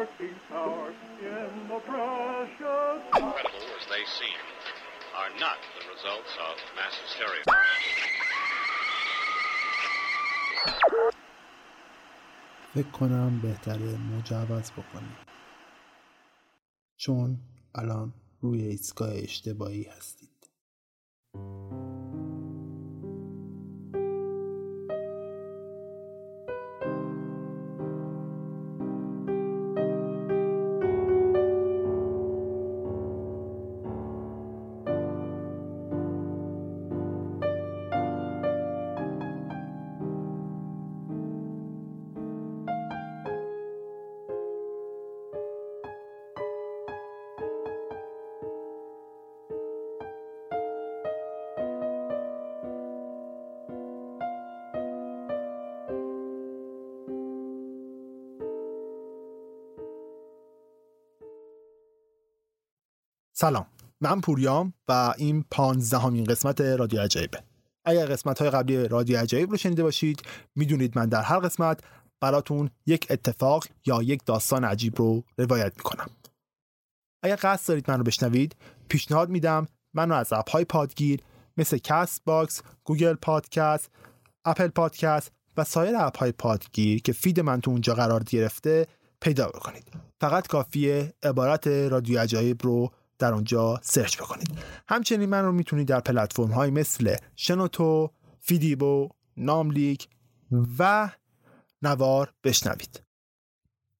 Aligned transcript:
Wonder-working 0.00 0.36
power 0.48 0.92
in 1.20 1.68
the 1.68 1.80
precious... 1.80 3.02
Incredible 3.16 3.66
as 3.78 3.86
they 3.92 4.04
seem, 4.18 4.40
are 5.16 5.32
not 5.38 5.58
the 5.76 5.84
results 5.92 6.32
of 6.48 6.56
mass 6.76 6.94
hysteria. 7.04 7.44
فکر 12.74 12.90
کنم 12.90 13.40
بهتره 13.40 13.96
مجوز 13.96 14.70
بکنیم 14.70 15.16
چون 16.96 17.38
الان 17.74 18.12
روی 18.40 18.62
ایستگاه 18.62 19.14
اشتباهی 19.14 19.82
هستید 19.82 20.50
سلام. 63.40 63.66
من 64.00 64.20
پوریام 64.20 64.72
و 64.88 65.14
این 65.18 65.44
پانزدهمین 65.50 66.24
قسمت 66.24 66.60
رادیو 66.60 67.00
عجایبه 67.00 67.42
اگر 67.84 68.06
قسمت 68.06 68.38
های 68.38 68.50
قبلی 68.50 68.88
رادیو 68.88 69.18
عجایب 69.18 69.50
رو 69.50 69.56
شنیده 69.56 69.82
باشید 69.82 70.22
می‌دونید 70.56 70.98
من 70.98 71.06
در 71.06 71.22
هر 71.22 71.38
قسمت 71.38 71.80
براتون 72.20 72.70
یک 72.86 73.06
اتفاق 73.10 73.64
یا 73.86 74.02
یک 74.02 74.20
داستان 74.26 74.64
عجیب 74.64 74.98
رو 74.98 75.24
روایت 75.38 75.72
می‌کنم. 75.76 76.10
اگر 77.22 77.38
قصد 77.42 77.68
دارید 77.68 77.90
من 77.90 77.98
رو 77.98 78.04
بشنوید 78.04 78.56
پیشنهاد 78.88 79.28
میدم 79.28 79.66
منو 79.94 80.14
از 80.14 80.32
app 80.32 80.50
های 80.50 80.64
پادگیر 80.64 81.20
مثل 81.56 81.78
Castbox، 81.78 82.62
Google 82.84 83.14
Podcast، 83.14 83.90
Apple 84.44 84.68
Podcast 84.68 85.32
و 85.56 85.64
سایر 85.64 85.96
app 85.96 86.18
های 86.18 86.32
پادگیر 86.32 87.02
که 87.02 87.12
feed 87.12 87.40
من 87.40 87.60
تو 87.60 87.70
اونجا 87.70 87.94
قرار 87.94 88.22
گرفته 88.22 88.86
پیدا 89.20 89.48
بکنید. 89.48 89.84
فقط 90.20 90.46
کافیه 90.46 91.14
عبارت 91.22 91.66
رادیو 91.66 92.20
عجایب 92.20 92.62
رو 92.62 92.90
در 93.20 93.34
اونجا 93.34 93.80
search 93.82 94.18
بکنید. 94.18 94.58
همچنین 94.88 95.28
من 95.28 95.44
رو 95.44 95.52
می‌تونید 95.52 95.88
در 95.88 96.00
پلتفرم 96.00 96.50
های 96.50 96.70
مثل 96.70 97.16
شنوتو، 97.36 98.10
فیدیبو، 98.40 99.08
ناملیک 99.36 100.08
و 100.78 101.10
نوار 101.82 102.32
بشنوید. 102.44 103.02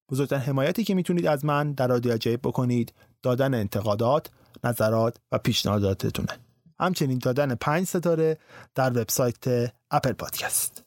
بزرگترین 0.09 0.41
حمایتی 0.41 0.83
که 0.83 0.95
می‌تونید 0.95 1.27
از 1.27 1.45
من 1.45 1.71
در 1.71 1.87
رادیو 1.87 2.13
عجایب 2.13 2.39
بکنید 2.43 2.93
دادن 3.21 3.53
انتقادات، 3.53 4.29
نظرات 4.63 5.17
و 5.31 5.37
پیشنهاداتتونه. 5.37 6.39
همچنین 6.79 7.17
دادن 7.17 7.55
پنج 7.55 7.87
ستاره 7.87 8.37
در 8.75 8.89
وبسایت 8.89 9.73
Apple 9.91 10.11
Podcast. 10.11 10.83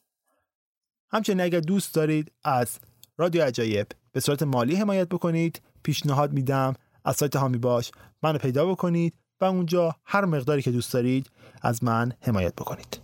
همچنین 1.11 1.41
اگر 1.41 1.61
دوست 1.61 1.95
دارید 1.95 2.33
از 2.45 2.79
رادیو 3.17 3.45
عجایب 3.45 3.87
به 4.13 4.21
صورت 4.21 4.43
مالی 4.43 4.77
حمایت 4.77 5.09
بکنید 5.09 5.63
پیشنهاد 5.83 6.33
میدم 6.33 6.75
از 7.05 7.17
سایت 7.17 7.37
هامی 7.37 7.59
باش 7.59 7.91
منو 8.23 8.39
پیدا 8.39 8.67
بکنید 8.67 9.15
و 9.41 9.45
اونجا 9.45 9.97
هر 10.05 10.25
مقداری 10.25 10.63
که 10.63 10.71
دوست 10.71 10.93
دارید 10.93 11.31
از 11.63 11.85
من 11.85 12.13
حمایت 12.21 12.55
بکنید 12.55 13.01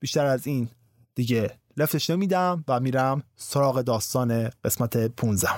بیشتر 0.00 0.26
از 0.26 0.46
این 0.46 0.68
دیگه 1.14 1.58
لفتش 1.76 2.10
نمیدم 2.10 2.64
و 2.68 2.80
میرم 2.80 3.22
سراغ 3.36 3.80
داستان 3.80 4.50
قسمت 4.64 5.06
15 5.06 5.48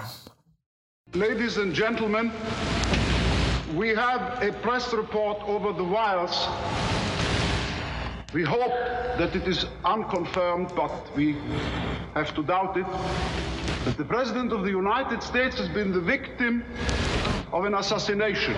Ladies 1.15 1.57
and 1.57 1.75
gentlemen, 1.75 2.31
we 3.75 3.89
have 3.97 4.23
a 4.49 4.53
press 4.63 4.93
report 4.93 5.39
over 5.55 5.73
the 5.73 5.83
wires. 5.97 6.37
We 8.33 8.45
hope 8.45 8.75
that 9.19 9.35
it 9.35 9.49
is 9.49 9.67
unconfirmed, 9.85 10.69
but 10.77 10.93
we 11.17 11.27
have 12.15 12.33
to 12.37 12.43
doubt 12.45 12.77
it, 12.77 12.87
that 13.85 13.97
the 13.97 14.05
President 14.05 14.53
of 14.53 14.63
the 14.63 14.71
United 14.71 15.21
States 15.21 15.59
has 15.59 15.69
been 15.69 15.91
the 15.91 16.05
victim 16.17 16.63
of 17.53 17.65
an 17.65 17.75
assassination. 17.75 18.57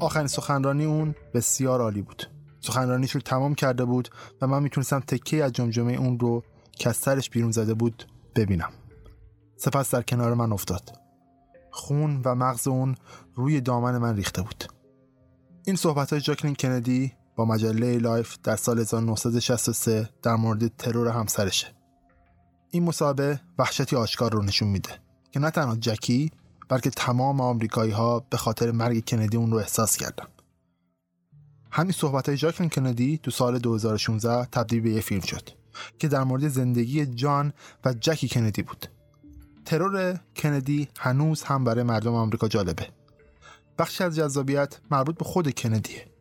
آخرین 0.00 0.26
سخنرانی 0.26 0.84
اون 0.84 1.14
بسیار 1.34 1.80
عالی 1.80 2.02
بود. 2.02 2.22
سخنرانیش 2.60 3.10
رو 3.10 3.20
تمام 3.20 3.54
کرده 3.54 3.84
بود 3.84 4.08
و 4.40 4.46
من 4.46 4.62
می‌تونستم 4.62 5.00
تکه 5.00 5.44
از 5.44 5.52
جمجمه 5.52 5.92
اون 5.92 6.18
رو 6.18 6.42
که 6.72 6.88
از 6.88 6.96
سرش 6.96 7.30
بیرون 7.30 7.50
زده 7.50 7.74
بود 7.74 8.04
ببینم. 8.36 8.70
سپس 9.56 9.94
در 9.94 10.02
کنار 10.02 10.34
من 10.34 10.52
افتاد. 10.52 10.98
خون 11.70 12.22
و 12.24 12.34
مغز 12.34 12.68
اون 12.68 12.94
روی 13.34 13.60
دامن 13.60 13.98
من 13.98 14.16
ریخته 14.16 14.42
بود. 14.42 14.64
این 15.66 15.76
صحبت 15.76 16.12
های 16.12 16.20
جاکلین 16.20 16.54
کندی 16.54 17.12
با 17.36 17.44
مجله 17.44 17.98
لایف 17.98 18.36
در 18.42 18.56
سال 18.56 18.78
1963 18.78 20.08
در 20.22 20.34
مورد 20.36 20.76
ترور 20.76 21.08
همسرشه. 21.08 21.66
این 22.70 22.82
مصاحبه 22.82 23.40
وحشتی 23.58 23.96
آشکار 23.96 24.32
رو 24.32 24.42
نشون 24.42 24.68
میده 24.68 24.90
که 25.30 25.40
نه 25.40 25.50
تنها 25.50 25.76
جکی 25.76 26.30
بلکه 26.68 26.90
تمام 26.90 27.40
آمریکایی 27.40 27.92
ها 27.92 28.26
به 28.30 28.36
خاطر 28.36 28.70
مرگ 28.70 29.08
کندی 29.08 29.36
اون 29.36 29.50
رو 29.50 29.56
احساس 29.56 29.96
کردن. 29.96 30.26
همین 31.70 31.92
صحبت 31.92 32.28
های 32.28 32.38
جاکلین 32.38 32.70
کندی 32.70 33.18
تو 33.22 33.30
سال 33.30 33.58
2016 33.58 34.44
تبدیل 34.44 34.80
به 34.80 34.90
یه 34.90 35.00
فیلم 35.00 35.20
شد 35.20 35.50
که 35.98 36.08
در 36.08 36.24
مورد 36.24 36.48
زندگی 36.48 37.06
جان 37.06 37.52
و 37.84 37.92
جکی 37.92 38.28
کندی 38.28 38.62
بود. 38.62 38.86
ترور 39.64 40.20
کندی 40.36 40.88
هنوز 40.98 41.42
هم 41.42 41.64
برای 41.64 41.82
مردم 41.82 42.14
آمریکا 42.14 42.48
جالبه. 42.48 42.88
بخشی 43.78 44.04
از 44.04 44.16
جذابیت 44.16 44.78
مربوط 44.90 45.18
به 45.18 45.24
خود 45.24 45.50
کندیه. 45.50 46.13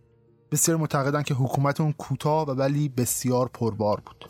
بسیار 0.54 0.78
معتقدن 0.78 1.24
که 1.24 1.34
حکومت 1.34 1.82
اون 1.82 1.92
کوتاه 1.92 2.48
و 2.48 2.52
ولی 2.52 2.90
بسیار 2.90 3.48
پربار 3.54 4.00
بود. 4.06 4.30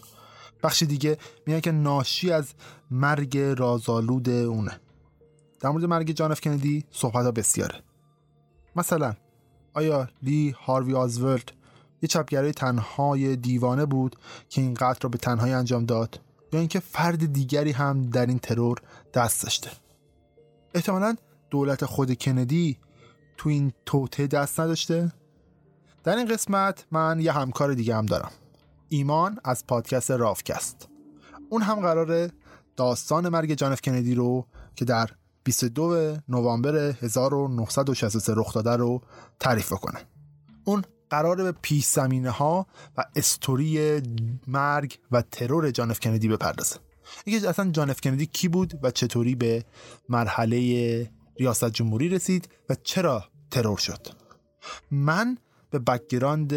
بخش 0.64 0.84
دیگه 0.84 1.18
میگن 1.46 1.60
که 1.60 1.72
ناشی 1.72 2.32
از 2.32 2.54
مرگ 2.92 3.38
رازآلود 3.38 4.30
اونه. 4.30 4.80
در 5.60 5.70
مورد 5.70 5.86
مرگ 5.86 6.12
جان 6.12 6.32
اف 6.32 6.42
کندی 6.42 6.86
صحبت 6.92 7.26
ها 7.26 7.32
بسیاره. 7.32 7.76
مثلا 8.76 9.14
آیا 9.74 10.08
لی 10.22 10.50
هاروی 10.50 10.94
آزورد 10.94 11.52
یه 12.02 12.08
چپگرای 12.08 12.52
تنهای 12.52 13.36
دیوانه 13.36 13.86
بود 13.86 14.16
که 14.50 14.62
این 14.62 14.74
قتل 14.74 15.00
را 15.02 15.10
به 15.10 15.18
تنهایی 15.18 15.54
انجام 15.54 15.86
داد 15.86 16.20
یا 16.54 16.60
اینکه 16.60 16.80
فرد 16.80 17.34
دیگری 17.34 17.72
هم 17.72 18.10
در 18.10 18.26
این 18.26 18.40
ترور 18.40 18.78
دست 19.14 19.44
داشته؟ 19.44 19.72
احتمالا 20.74 21.16
دولت 21.50 21.86
خود 21.86 22.14
کندی 22.14 22.78
تو 23.38 23.50
این 23.50 23.74
توته 23.86 24.28
دست 24.28 24.60
نداشته؟ 24.60 25.12
در 26.04 26.16
این 26.16 26.28
قسمت 26.28 26.86
من 26.92 27.20
یه 27.20 27.32
همکار 27.32 27.74
دیگه 27.74 27.96
هم 27.96 28.06
دارم. 28.06 28.32
ایمان 28.90 29.40
از 29.44 29.68
پادکست 29.68 30.12
رافکست. 30.12 30.90
اون 31.50 31.62
هم 31.62 31.80
قراره 31.80 32.32
داستان 32.76 33.30
مرگ 33.30 33.54
جانف 33.54 33.82
کندی 33.82 34.16
رو 34.16 34.48
که 34.76 34.86
در 34.86 35.10
22 35.44 36.18
نوامبر 36.30 36.76
1963 36.76 38.34
رخ 38.36 38.54
داده 38.54 38.76
رو 38.76 39.02
تعریف 39.40 39.70
کنه 39.70 40.00
اون 40.64 40.84
قراره 41.10 41.44
به 41.44 41.52
پیش 41.52 41.86
زمینه 41.86 42.30
ها 42.30 42.68
و 42.98 43.04
استوری 43.16 44.02
مرگ 44.48 45.00
و 45.12 45.22
ترور 45.22 45.72
جان 45.72 45.90
اف 45.90 46.00
کندی 46.00 46.28
بپردازه. 46.28 46.76
اینکه 47.26 47.50
اصلا 47.50 47.72
جان 47.72 47.92
اف 47.92 48.02
کندی 48.02 48.26
کی 48.26 48.48
بود 48.48 48.80
و 48.84 48.92
چطوری 48.92 49.36
به 49.36 49.66
مرحله 50.10 51.12
ریاست 51.40 51.70
جمهوری 51.70 52.10
رسید 52.10 52.50
و 52.70 52.76
چرا 52.84 53.24
ترور 53.52 53.78
شد. 53.78 54.08
من 54.92 55.38
به 55.74 55.80
background 55.80 56.54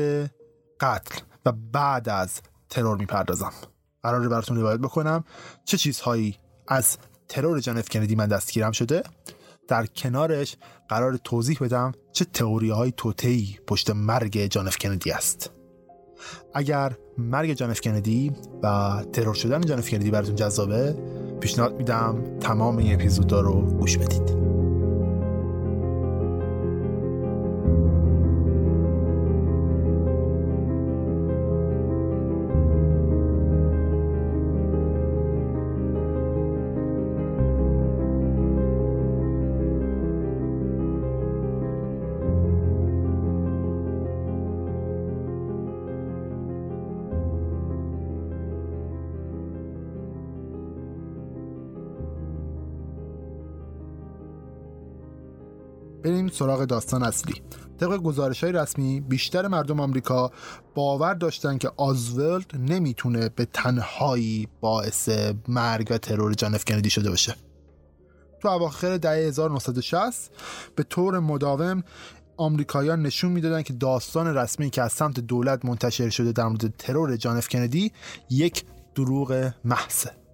قتل 0.81 1.21
و 1.47 1.53
بعد 1.73 2.09
از 2.09 2.41
ترور 2.69 2.97
می‌پردازم. 2.97 3.53
قراره 4.03 4.29
براتون 4.29 4.57
روایت 4.57 4.81
بکنم. 4.81 5.25
چه 5.65 5.77
چیزهایی 5.77 6.39
از 6.69 6.97
ترور 7.29 7.61
جان 7.61 7.83
کندی 7.83 8.15
من 8.15 8.27
دستگیرم 8.27 8.73
شده؟ 8.73 9.03
در 9.69 9.87
کنارش 9.87 10.57
قرار 10.89 11.17
توضیح 11.17 11.59
بدم 11.61 11.93
چه 12.13 12.25
تئوری 12.25 12.71
های 12.71 12.93
توتهی 12.97 13.59
پشت 13.67 13.91
مرگ 13.91 14.47
جان 14.47 14.71
کندی 14.81 15.11
است. 15.11 15.51
اگر 16.55 16.97
مرگ 17.19 17.53
جان 17.53 17.75
کندی 17.75 18.33
و 18.63 19.05
ترور 19.13 19.35
شدن 19.35 19.61
جان 19.61 19.79
اف 19.79 19.91
کندی 19.91 20.11
براتون 20.11 20.35
جذابه 20.35 20.97
پیشنهاد 21.41 21.77
میدم 21.77 22.39
تمام 22.41 22.77
این 22.77 22.95
اپیزودا 22.95 23.41
رو 23.41 23.63
گوش 23.63 23.99
بدید. 23.99 24.56
سراغ 56.37 56.65
داستان 56.65 57.03
اصلی. 57.03 57.43
طبق 57.81 57.97
گزارش 57.97 58.45
های 58.45 58.53
رسمی 58.53 59.01
بیشتر 59.01 59.49
مردم 59.49 59.81
آمریکا 59.81 60.31
باور 60.75 61.15
داشتن 61.15 61.59
که 61.59 61.71
آزولد 61.77 62.57
نمی‌تونه 62.57 63.29
به 63.29 63.45
تنهایی 63.45 64.49
باعث 64.61 65.09
مرگ 65.49 65.89
و 65.91 65.99
ترور 65.99 66.35
جان 66.35 66.59
کندی 66.59 66.91
شده 66.91 67.11
باشه. 67.11 67.35
تو 68.43 68.49
اواخر 68.49 68.97
دهه 68.97 69.13
1960 69.13 70.31
به 70.77 70.83
طور 70.83 71.19
مداوم 71.19 71.83
آمریکاییان 72.37 73.03
نشون 73.03 73.33
می‌دادن 73.33 73.63
که 73.63 73.73
داستان 73.73 74.37
رسمی 74.37 74.71
که 74.71 74.83
از 74.83 74.93
سمت 74.93 75.21
دولت 75.21 75.65
منتشر 75.65 76.11
شده 76.11 76.33
در 76.33 76.45
مورد 76.45 76.75
ترور 76.79 77.17
جان 77.17 77.37
اف 77.37 77.49
کندی 77.49 77.93
یک 78.31 78.65
دروغ 78.95 79.51
محضه. 79.65 80.26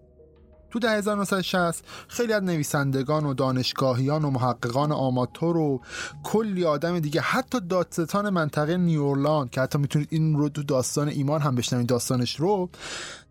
تو 0.72 0.78
ده 0.78 0.90
1960 0.90 1.84
خیلی 2.08 2.32
از 2.32 2.42
نویسندگان 2.42 3.26
و 3.26 3.34
دانشگاهیان 3.34 4.24
و 4.24 4.30
محققان 4.30 4.92
آماتور 4.92 5.56
و 5.56 5.80
کلی 6.22 6.64
آدم 6.64 7.00
دیگه 7.00 7.20
حتی 7.20 7.60
دادستان 7.60 8.30
منطقه 8.30 8.76
نیورلان 8.76 9.48
که 9.48 9.60
حتی 9.60 9.78
می‌تونید 9.78 10.08
این 10.10 10.36
رو 10.36 10.48
تو 10.48 10.62
داستان 10.62 11.08
ایمان 11.08 11.40
هم 11.40 11.54
بشنوید 11.54 11.86
داستانش 11.86 12.40
رو 12.40 12.70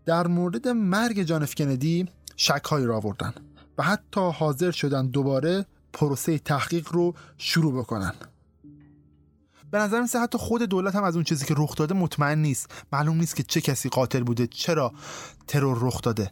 در 0.05 0.27
مورد 0.27 0.67
مرگ 0.67 1.23
جان 1.23 1.43
اف 1.43 1.55
کندی 1.55 2.07
شک 2.35 2.63
هایی 2.69 2.85
را 2.85 2.97
آوردن 2.97 3.33
و 3.77 3.83
حتی 3.83 4.21
حاضر 4.21 4.71
شدن 4.71 5.07
دوباره 5.07 5.65
پروسه 5.93 6.39
تحقیق 6.39 6.87
رو 6.91 7.13
شروع 7.37 7.73
بکنن. 7.73 8.13
به 9.71 9.77
نظر 9.77 10.01
میسه 10.01 10.19
حتی 10.19 10.37
خود 10.37 10.61
دولت 10.61 10.95
هم 10.95 11.03
از 11.03 11.15
اون 11.15 11.23
چیزی 11.23 11.45
که 11.45 11.53
رخ 11.57 11.75
داده 11.75 11.93
مطمئن 11.93 12.39
نیست. 12.39 12.71
معلوم 12.93 13.17
نیست 13.17 13.35
که 13.35 13.43
چه 13.43 13.61
کسی 13.61 13.89
قاتل 13.89 14.23
بوده 14.23 14.47
چرا 14.47 14.93
ترور 15.47 15.77
رخ 15.81 16.01
داده. 16.01 16.31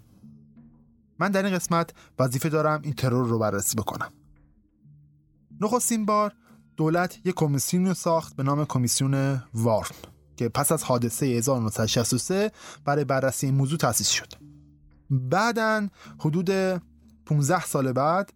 من 1.19 1.31
در 1.31 1.45
این 1.45 1.56
قسمت 1.56 1.94
وظیفه 2.19 2.50
دارم 2.50 2.81
این 2.83 2.94
ترور 2.94 3.27
رو 3.27 3.39
بررسی 3.39 3.75
بکنم. 3.75 4.12
نخستین 5.62 6.06
بار 6.06 6.33
دولت 6.77 7.19
یک 7.25 7.36
کمیسیون 7.36 7.88
رو 7.88 7.94
ساخت 7.94 8.36
به 8.36 8.44
نام 8.44 8.66
کمیسیون 8.66 9.44
وارن 9.54 9.95
که 10.38 10.50
پس 10.50 10.71
از 10.71 10.83
حادثه 10.83 11.25
1963 11.25 12.51
برای 12.86 13.04
بررسی 13.04 13.45
این 13.45 13.56
موضوع 13.56 13.77
تأسیس 13.77 14.10
شد. 14.10 14.33
بعدا 15.10 15.88
حدود 16.19 16.50
15 17.25 17.66
سال 17.66 17.92
بعد 17.92 18.33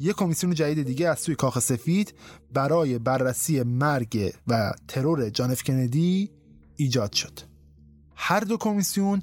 یک 0.00 0.16
کمیسیون 0.16 0.54
جدید 0.54 0.86
دیگه 0.86 1.08
از 1.08 1.18
سوی 1.18 1.34
کاخ 1.34 1.58
سفید 1.58 2.14
برای 2.52 2.98
بررسی 2.98 3.62
مرگ 3.62 4.32
و 4.46 4.72
ترور 4.88 5.30
جانف 5.30 5.62
کندی 5.62 6.30
ایجاد 6.76 7.12
شد. 7.12 7.40
هر 8.14 8.40
دو 8.40 8.56
کمیسیون 8.56 9.22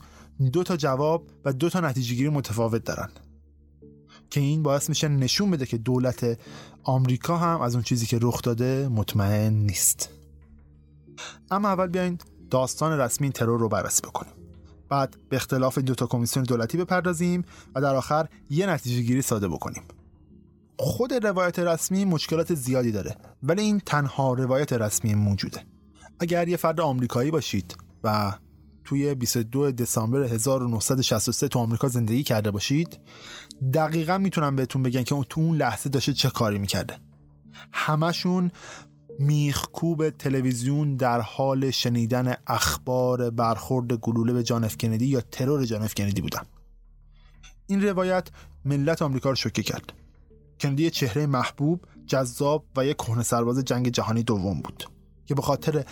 دو 0.54 0.64
تا 0.64 0.78
جواب 0.78 1.28
و 1.46 1.54
دو 1.54 1.70
تا 1.70 1.80
نتیجه 1.80 2.16
گیری 2.16 2.30
متفاوت 2.30 2.84
دارن. 2.84 3.10
که 4.30 4.40
این 4.40 4.64
باعث 4.64 4.90
میشه 4.90 5.08
نشون 5.08 5.52
بده 5.52 5.66
که 5.66 5.78
دولت 5.78 6.40
آمریکا 6.84 7.38
هم 7.38 7.62
از 7.62 7.76
اون 7.76 7.84
چیزی 7.84 8.06
که 8.06 8.20
رخ 8.22 8.42
داده 8.42 8.88
مطمئن 8.88 9.54
نیست. 9.54 10.10
اما 11.52 11.68
اول 11.68 11.88
بیاین 11.88 12.18
داستان 12.50 13.00
رسمی 13.00 13.30
ترور 13.30 13.60
رو 13.60 13.70
بررسی 13.70 14.02
بکنیم. 14.02 14.34
بعد 14.90 15.16
به 15.30 15.36
اختلاف 15.36 15.78
دو 15.78 15.96
تا 15.96 16.08
کمیسیون 16.08 16.46
دولتی 16.46 16.78
بپردازیم 16.78 17.44
و 17.76 17.82
در 17.82 17.96
آخر 17.96 18.28
یه 18.50 18.66
نتیجه 18.66 19.02
گیری 19.02 19.22
ساده 19.22 19.48
بکنیم. 19.48 19.84
خود 20.80 21.14
روایت 21.14 21.60
رسمی 21.60 22.06
مشکلات 22.06 22.54
زیادی 22.54 22.92
داره 22.92 23.16
ولی 23.44 23.62
این 23.62 23.80
تنها 23.80 24.34
روایت 24.34 24.74
رسمی 24.74 25.14
موجوده. 25.14 25.66
اگر 26.20 26.48
یه 26.48 26.58
فرد 26.58 26.82
آمریکایی 26.82 27.32
باشید 27.32 27.78
و 28.04 28.34
توی 28.84 29.16
22 29.16 29.72
دسامبر 29.72 30.24
1963 30.24 31.48
تو 31.48 31.60
آمریکا 31.60 31.88
زندگی 31.88 32.24
کرده 32.24 32.52
باشید 32.52 33.00
دقیقا 33.74 34.18
می‌تونم 34.18 34.56
بهتون 34.56 34.84
بگن 34.84 35.04
که 35.04 35.16
اون 35.16 35.26
تو 35.30 35.42
اون 35.42 35.58
لحظه 35.58 35.90
داشته 35.90 36.14
چه 36.14 36.30
کاری 36.30 36.60
می‌کرده. 36.60 36.98
همشون 37.72 38.52
میخکوب 39.20 40.10
تلویزیون 40.10 40.96
در 40.96 41.22
حال 41.22 41.72
شنیدن 41.72 42.36
اخبار 42.48 43.30
برخورد 43.30 43.94
گلوله 43.94 44.34
به 44.34 44.44
جان 44.44 44.68
کندی 44.68 45.06
یا 45.06 45.22
ترور 45.22 45.66
جان 45.66 45.88
کندی 45.88 46.22
بودن. 46.22 46.42
این 47.68 47.84
روایت 47.84 48.28
ملت 48.66 49.02
آمریکا 49.02 49.30
رو 49.30 49.36
شوکه 49.36 49.64
کرد. 49.64 49.94
کندی 50.60 50.90
چهره 50.90 51.26
محبوب 51.26 51.86
جذاب 52.08 52.66
و 52.76 52.86
یک 52.86 52.98
کهنه 52.98 53.24
سرباز 53.24 53.60
جنگ 53.60 53.90
جهانی 53.90 54.24
دوم 54.24 54.62
بود 54.62 54.84
که 55.26 55.36
به 55.36 55.42
خاطر 55.42 55.86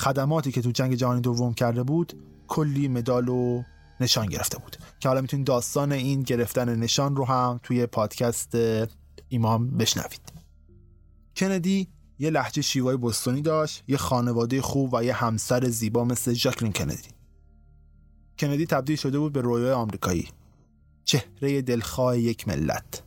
خدماتی 0.00 0.52
که 0.52 0.62
تو 0.62 0.70
جنگ 0.70 0.94
جهانی 0.94 1.20
دوم 1.20 1.54
کرده 1.54 1.82
بود 1.82 2.12
کلی 2.48 2.88
مدال 2.88 3.28
و 3.28 3.62
نشان 4.00 4.26
گرفته 4.26 4.58
بود. 4.58 4.76
که 5.00 5.08
حالا 5.08 5.20
می‌تونید 5.20 5.46
داستان 5.46 5.92
این 5.92 6.22
گرفتن 6.22 6.76
نشان 6.78 7.16
رو 7.16 7.24
هم 7.24 7.60
توی 7.62 7.86
پادکست 7.86 8.58
ایمام 9.28 9.70
بشنوید. 9.70 10.32
کندی 11.36 11.88
یه 12.18 12.30
لحجه 12.30 12.62
شیوای 12.62 12.96
بستونی 12.96 13.42
داشت 13.42 13.84
یه 13.88 13.96
خانواده 13.96 14.62
خوب 14.62 14.94
و 14.94 15.04
یه 15.04 15.12
همسر 15.12 15.68
زیبا 15.68 16.04
مثل 16.04 16.32
ژاکلین 16.32 16.72
کندی. 16.72 17.08
کندی 18.38 18.66
تبدیل 18.66 18.96
شده 18.96 19.18
بود 19.18 19.32
به 19.32 19.40
رویای 19.40 19.72
آمریکایی. 19.72 20.28
چهره 21.04 21.62
دلخواه 21.62 22.18
یک 22.18 22.48
ملت. 22.48 23.02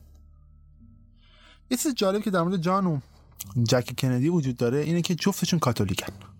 یه 1.72 1.78
چیز 1.78 1.96
جالب 1.96 2.22
که 2.22 2.32
در 2.32 2.42
مورد 2.42 2.58
جان 2.58 2.88
و 2.88 3.00
جک 3.64 3.94
کندی 3.98 4.30
وجود 4.30 4.58
داره 4.58 4.78
اینه 4.78 5.02
که 5.02 5.16
جفتشون 5.16 5.60
کاتولیکن. 5.60 6.33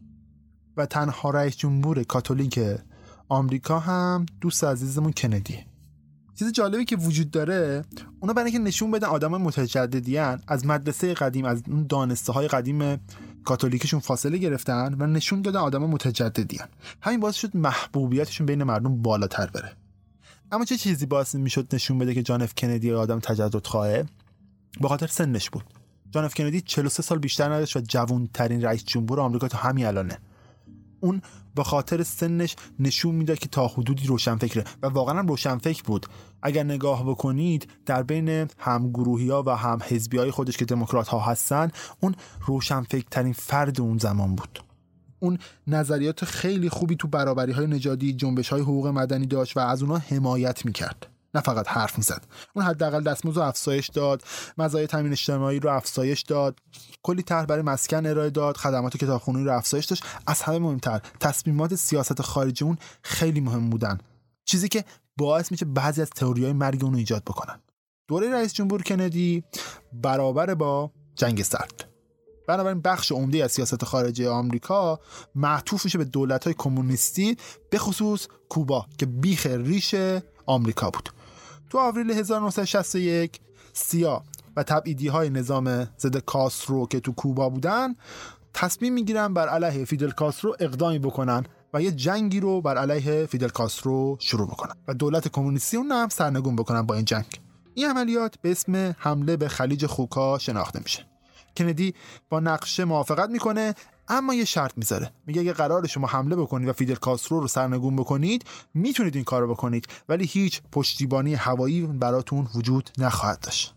و 0.78 0.86
تنها 0.86 1.30
رئیس 1.30 1.58
جمهور 1.58 2.04
کاتولیک 2.04 2.60
آمریکا 3.30 3.80
هم 3.80 4.26
دوست 4.42 4.64
عزیزمون 4.64 5.12
کندیه 5.12 5.66
چیز 6.36 6.52
جالبی 6.52 6.86
که 6.86 6.96
وجود 6.96 7.32
داره 7.32 7.86
اونا 8.20 8.34
برای 8.34 8.52
اینکه 8.52 8.64
نشون 8.64 8.92
بدن 8.92 9.08
آدم 9.08 9.42
متجددیان 9.42 10.42
از 10.48 10.66
مدرسه 10.66 11.14
قدیم 11.14 11.46
از 11.46 11.64
اون 11.68 11.86
دانسته 11.88 12.34
های 12.34 12.48
قدیم 12.48 13.00
کاتولیکشون 13.44 14.00
فاصله 14.00 14.38
گرفتن 14.38 14.96
و 15.00 15.08
نشون 15.08 15.42
دادن 15.42 15.60
آدم 15.60 15.84
متجددیان 15.84 16.68
همین 17.02 17.20
باعث 17.20 17.36
شد 17.36 17.58
محبوبیتشون 17.58 18.46
بین 18.46 18.64
مردم 18.64 19.02
بالاتر 19.02 19.46
بره. 19.46 19.72
اما 20.52 20.66
چه 20.66 20.78
چیزی 20.78 21.06
باعث 21.06 21.36
می‌شد 21.36 21.76
نشون 21.76 22.00
بده 22.00 22.14
که 22.14 22.24
جان 22.24 22.42
اف 22.42 22.56
کندی 22.56 22.92
آدم 22.92 23.20
تجدد 23.20 23.68
خواهه؟ 23.68 24.06
به 24.82 24.88
خاطر 24.88 25.08
سنش 25.08 25.50
بود. 25.50 25.64
جان 26.12 26.26
اف 26.26 26.34
کندی 26.34 26.62
43 26.62 27.04
سال 27.04 27.20
بیشتر 27.20 27.54
نداشت 27.54 27.78
و 27.78 27.80
جوان 27.80 28.30
ترین 28.34 28.62
رئیس 28.62 28.84
جمهور 28.84 29.20
آمریکا 29.20 29.48
تا 29.48 29.58
همین 29.58 29.86
الانه. 29.86 30.18
اون 31.04 31.22
به 31.56 31.64
خاطر 31.64 32.04
سنش 32.04 32.56
نشون 32.80 33.16
می‌داد 33.16 33.40
که 33.40 33.50
تا 33.50 33.68
حدودی 33.68 34.08
روشنفکره 34.08 34.64
و 34.82 34.88
واقعا 34.88 35.20
هم 35.20 35.28
روشنفکر 35.28 35.84
بود. 35.84 36.06
اگر 36.42 36.64
نگاه 36.64 37.04
بکنید 37.04 37.68
در 37.86 38.04
بین 38.04 38.48
همگروهی 38.58 39.30
ها 39.30 39.44
و 39.46 39.50
هم 39.50 39.80
حزبی 39.84 40.18
های 40.18 40.32
خودش 40.32 40.58
که 40.58 40.66
دموکرات 40.66 41.08
ها 41.08 41.20
هستن 41.20 41.72
اون 42.00 42.16
روشنفکر 42.46 43.06
ترین 43.12 43.34
فرد 43.34 43.82
اون 43.82 43.98
زمان 43.98 44.36
بود. 44.36 44.64
اون 45.20 45.38
نظریات 45.68 46.26
خیلی 46.26 46.70
خوبی 46.70 46.96
تو 46.96 47.08
برابری 47.08 47.52
های 47.52 47.68
نژادی 47.68 48.14
جنبش 48.14 48.50
های 48.50 48.62
حقوق 48.62 48.88
مدنی 48.88 49.26
داشت 49.26 49.58
و 49.58 49.60
از 49.60 49.82
اونها 49.84 49.98
حمایت 49.98 50.66
می‌کرد. 50.66 51.13
نه 51.34 51.42
فقط 51.42 51.68
حرف 51.68 51.98
می‌زد. 51.98 52.26
اون 52.56 52.66
حداقل 52.66 53.04
دستمزد 53.04 53.38
رو 53.38 53.44
افزایش 53.44 53.90
داد 53.90 54.24
مزایای 54.58 54.88
تامین 54.88 55.12
اجتماعی 55.12 55.60
رو 55.60 55.70
افزایش 55.70 56.22
داد 56.22 56.60
کلی 57.04 57.24
طرح 57.24 57.46
برای 57.46 57.62
مسکن 57.62 58.06
ارائه 58.06 58.30
داد 58.30 58.58
خدمات 58.58 58.98
کتابخونی 58.98 59.44
رو 59.44 59.58
افزایش 59.58 59.86
داشت. 59.86 60.04
از 60.28 60.42
همه 60.42 60.60
مهمتر 60.60 61.02
تصمیمات 61.20 61.76
سیاست 61.76 62.22
خارجی 62.22 62.66
اون 62.66 62.78
خیلی 63.04 63.40
مهم 63.40 63.70
بودن. 63.70 63.98
چیزی 64.46 64.68
که 64.68 64.86
باعث 65.18 65.52
میشه 65.52 65.66
بعضی 65.66 66.02
از 66.02 66.10
تئوریای 66.10 66.54
مرگ 66.54 66.84
اون 66.84 66.94
رو 66.94 67.00
ایجاد 67.00 67.24
بکنن. 67.24 67.60
دوره 68.08 68.32
رئیس 68.32 68.54
جمهور 68.54 68.82
کندی 68.82 69.44
برابر 69.94 70.54
با 70.54 70.92
جنگ 71.16 71.44
سرد. 71.44 71.90
بنابراین 72.48 72.82
بخش 72.82 73.12
عمده 73.12 73.44
از 73.44 73.52
سیاست 73.52 73.86
خارجی 73.86 74.28
آمریکا 74.28 75.00
معطوف 75.36 75.86
میشه 75.86 75.98
به 75.98 76.04
دولت 76.04 76.44
های 76.44 76.54
کمونیستی 76.58 77.38
به 77.70 77.78
خصوص 77.78 78.28
کوبا 78.50 78.86
که 78.98 79.06
بیخ 79.06 79.46
ریش 79.46 79.96
آمریکا 80.46 80.90
بود. 80.90 81.10
تو 81.74 81.80
آوریل 81.80 82.12
1961 82.12 83.40
سیا 83.74 84.24
و 84.56 84.64
تبعیدی 84.64 85.08
های 85.08 85.30
نظام 85.30 85.88
ضد 86.00 86.18
کاسترو 86.18 86.88
که 86.88 87.00
تو 87.00 87.12
کوبا 87.12 87.50
بودن 87.50 87.96
تصمیم 88.54 88.94
می‌گیرن 88.94 89.34
بر 89.34 89.50
علیه 89.50 89.86
فیدل 89.86 90.12
کاسترو 90.12 90.56
اقدامی 90.60 91.00
بکنن 91.00 91.46
و 91.74 91.82
یه 91.82 91.92
جنگی 91.92 92.40
رو 92.40 92.62
بر 92.62 92.78
علیه 92.78 93.26
فیدل 93.26 93.48
کاسترو 93.48 94.18
شروع 94.20 94.48
بکنن 94.48 94.76
و 94.88 94.94
دولت 94.94 95.28
کمونیستی 95.28 95.78
اون 95.78 95.92
هم 95.92 96.10
سرنگون 96.10 96.56
بکنن 96.56 96.82
با 96.82 96.96
این 96.96 97.06
جنگ. 97.06 97.42
این 97.74 97.90
عملیات 97.90 98.36
به 98.42 98.52
اسم 98.52 98.96
حمله 98.98 99.38
به 99.38 99.48
خلیج 99.48 99.86
خوکا 99.86 100.38
شناخته 100.38 100.80
میشه. 100.80 101.06
کندی 101.58 101.94
با 102.30 102.40
نقشه 102.40 102.86
موافقت 102.86 103.30
می‌کنه 103.30 103.76
اما 104.08 104.34
یه 104.34 104.46
شرط 104.46 104.72
می‌ذاره. 104.76 105.12
میگه 105.28 105.42
اگه 105.42 105.54
قرار 105.54 105.88
شما 105.88 106.08
حمله 106.08 106.36
بکنید 106.36 106.70
و 106.70 106.74
فیدل 106.74 106.96
کاسترو 106.96 107.40
رو 107.40 107.48
سرنگون 107.48 107.96
بکنید 107.96 108.46
می‌تونید 108.74 109.16
این 109.16 109.24
کارو 109.24 109.48
بکنید 109.48 109.88
ولی 110.10 110.26
هیچ 110.26 110.62
پشتیبانی 110.72 111.34
هوایی 111.34 111.82
براتون 111.82 112.48
وجود 112.56 112.90
نخواهد 112.98 113.40
داشت. 113.40 113.74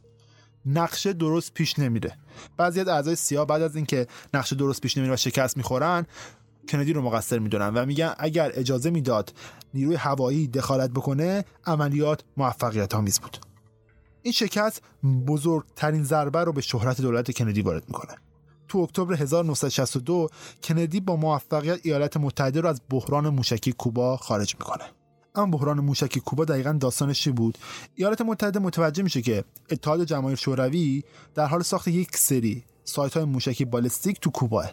نقشه 0.67 1.13
درست 1.13 1.55
پیش 1.55 1.79
نمیره. 1.79 2.19
بعضی 2.57 2.81
از 2.81 2.89
اعضای 2.89 3.17
سیاه 3.17 3.47
بعد 3.47 3.63
از 3.63 3.77
اینکه 3.77 4.07
نقشه 4.35 4.57
درست 4.57 4.81
پیش 4.81 4.97
نمیره 4.97 5.15
و 5.15 5.17
شکست 5.17 5.57
می‌خورن 5.57 6.07
کندی 6.69 6.93
رو 6.93 7.03
مقصر 7.03 7.39
می‌دونن 7.39 7.69
و 7.69 7.87
میگن 7.87 8.15
اگر 8.19 8.53
اجازه 8.55 8.91
می‌داد 8.91 9.33
نیروی 9.75 9.95
هوایی 9.95 10.49
دخالت 10.49 10.91
بکنه 10.91 11.45
عملیات 11.67 12.25
موفقیت 12.37 12.95
آمیز 12.95 13.21
بود. 13.21 13.39
این 14.23 14.33
شکست 14.33 14.83
بزرگترین 15.27 16.05
ضربه 16.05 16.45
رو 16.45 16.53
به 16.53 16.61
شهرت 16.61 17.01
دولت 17.01 17.31
کندی 17.31 17.63
وارد 17.63 17.85
می‌کنه. 17.89 18.15
تو 18.69 18.79
اکتبر 18.79 19.15
1962 19.15 20.29
کندی 20.63 21.01
با 21.01 21.17
موفقیت 21.17 21.81
ایالات 21.83 22.17
متحده 22.17 22.61
رو 22.61 22.69
از 22.69 22.81
بحران 22.91 23.29
موشکی 23.29 23.73
کوبا 23.73 24.17
خارج 24.17 24.57
می‌کنه. 24.59 24.85
اما 25.35 25.59
بحران 25.59 25.81
موشکی 25.81 26.21
کوبا 26.21 26.45
دقیقا 26.45 26.73
داستانش 26.73 27.21
چی 27.21 27.31
بود؟ 27.31 27.59
ایالات 27.95 28.21
متحده 28.21 28.59
متوجه 28.59 29.03
میشه 29.03 29.23
که 29.23 29.45
اتحاد 29.71 30.05
جماهیر 30.05 30.39
شوروی 30.39 31.05
در 31.35 31.47
حال 31.47 31.63
ساخت 31.63 31.89
یک 31.89 32.17
سری 32.17 32.65
سایت 32.85 33.15
های 33.15 33.25
موشکی 33.25 33.65
بالستیک 33.65 34.21
تو 34.21 34.31
کوباه. 34.31 34.73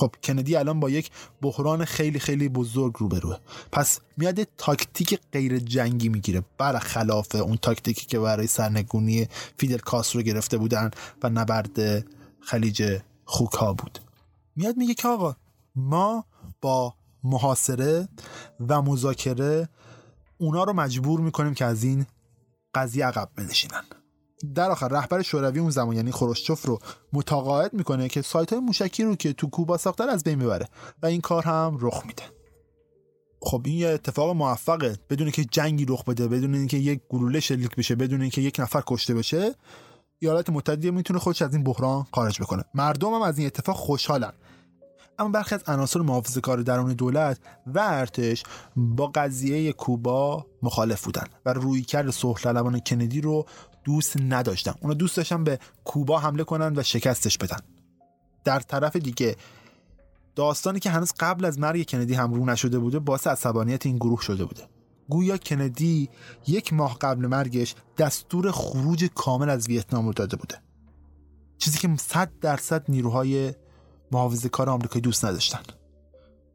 خب 0.00 0.14
کندی 0.22 0.56
الان 0.56 0.80
با 0.80 0.90
یک 0.90 1.10
بحران 1.42 1.84
خیلی 1.84 2.18
خیلی 2.18 2.48
بزرگ 2.48 2.94
روبروه. 2.98 3.38
پس 3.72 4.00
میاد 4.16 4.42
تاکتیک 4.56 5.20
غیر 5.32 5.58
جنگی 5.58 6.08
می‌گیره. 6.08 6.42
برخلاف 6.58 7.34
اون 7.34 7.56
تاکتیکی 7.56 8.06
که 8.06 8.18
برای 8.18 8.46
سرنگونی 8.46 9.28
فیدل 9.56 9.78
کاسترو 9.78 10.22
گرفته 10.22 10.58
بودن 10.58 10.90
و 11.22 11.30
نبرد 11.30 12.04
خلیج 12.40 12.98
خوکا 13.24 13.72
بود. 13.72 13.98
میاد 14.56 14.76
میگه 14.76 14.94
که 14.94 15.08
آقا 15.08 15.36
ما 15.74 16.24
با 16.60 16.94
محاصره 17.24 18.08
و 18.68 18.82
مذاکره 18.82 19.68
اونا 20.38 20.64
رو 20.64 20.72
مجبور 20.72 21.20
می‌کنیم 21.20 21.54
که 21.54 21.64
از 21.64 21.84
این 21.84 22.06
قضیه 22.74 23.06
عقب 23.06 23.28
بنشینن. 23.36 23.82
در 24.54 24.70
آخر 24.70 24.88
رهبر 24.88 25.22
شوروی 25.22 25.58
اون 25.58 25.70
زمان 25.70 25.96
یعنی 25.96 26.12
خروشچوف 26.12 26.66
رو 26.66 26.78
متقاعد 27.12 27.74
می‌کنه 27.74 28.08
که 28.08 28.22
سایت 28.22 28.52
های 28.52 28.62
موشکی 28.62 29.04
رو 29.04 29.14
که 29.14 29.32
تو 29.32 29.50
کوبا 29.50 29.76
ساختن 29.76 30.08
از 30.08 30.24
بین 30.24 30.38
ببره 30.38 30.68
و 31.02 31.06
این 31.06 31.20
کار 31.20 31.42
هم 31.42 31.78
رخ 31.80 32.02
میده. 32.06 32.22
خب 33.42 33.62
این 33.64 33.78
یه 33.78 33.88
اتفاق 33.88 34.36
موفقه. 34.36 34.98
بدون 35.10 35.30
که 35.30 35.44
جنگی 35.44 35.84
رخ 35.88 36.04
بده 36.04 36.28
بدون 36.28 36.54
اینکه 36.54 36.76
یک 36.76 37.00
گلوله 37.08 37.40
شلیک 37.40 37.76
بشه 37.76 37.94
بدون 37.94 38.20
اینکه 38.20 38.40
یک 38.40 38.60
نفر 38.60 38.82
کشته 38.86 39.14
بشه 39.14 39.54
ایالات 40.22 40.50
متحده 40.50 40.90
می‌تونه 40.90 41.18
خودش 41.18 41.42
از 41.42 41.54
این 41.54 41.64
بحران 41.64 42.06
خارج 42.12 42.42
بکنه. 42.42 42.64
مردم 42.74 43.14
هم 43.14 43.22
از 43.22 43.38
این 43.38 43.46
اتفاق 43.46 43.76
خوشحالن. 43.76 44.32
اما 45.18 45.28
برخی 45.28 45.54
از 45.54 45.62
عناصر 45.66 46.00
محافظه 46.00 46.40
کار 46.40 46.62
درون 46.62 46.92
دولت 46.92 47.38
و 47.66 47.78
ارتش 47.78 48.42
با 48.76 49.06
قضیه 49.06 49.72
کوبا 49.72 50.46
مخالف 50.62 51.04
بودن 51.04 51.24
و 51.46 51.52
رویکرد 51.52 52.10
صلح 52.10 52.38
طلبان 52.38 52.80
کندی 52.80 53.20
رو 53.20 53.46
دوست 53.84 54.16
نداشتن. 54.20 54.74
اونا 54.80 54.94
دوست 54.94 55.16
داشتن 55.16 55.44
به 55.44 55.58
کوبا 55.84 56.18
حمله 56.18 56.44
کنن 56.44 56.78
و 56.78 56.82
شکستش 56.82 57.38
بدن. 57.38 57.58
در 58.44 58.60
طرف 58.60 58.96
دیگه 58.96 59.36
داستانی 60.34 60.80
که 60.80 60.90
هنوز 60.90 61.12
قبل 61.20 61.44
از 61.44 61.58
مرگ 61.58 61.90
کندی 61.90 62.14
هم 62.14 62.34
رو 62.34 62.46
نشده 62.46 62.78
بوده 62.78 62.98
باعث 62.98 63.26
عصبانیت 63.26 63.86
این 63.86 63.96
گروه 63.96 64.22
شده 64.22 64.44
بوده. 64.44 64.62
گویا 65.10 65.38
کندی 65.38 66.08
یک 66.46 66.72
ماه 66.72 66.98
قبل 67.00 67.26
مرگش 67.26 67.74
دستور 67.98 68.50
خروج 68.50 69.04
کامل 69.14 69.50
از 69.50 69.68
ویتنام 69.68 70.06
رو 70.06 70.12
داده 70.12 70.36
بوده. 70.36 70.58
چیزی 71.58 71.78
که 71.78 71.88
صد 71.96 72.30
درصد 72.40 72.84
نیروهای 72.88 73.54
محافظه 74.12 74.48
کار 74.48 74.70
آمریکایی 74.70 75.00
دوست 75.00 75.24
نداشتن. 75.24 75.60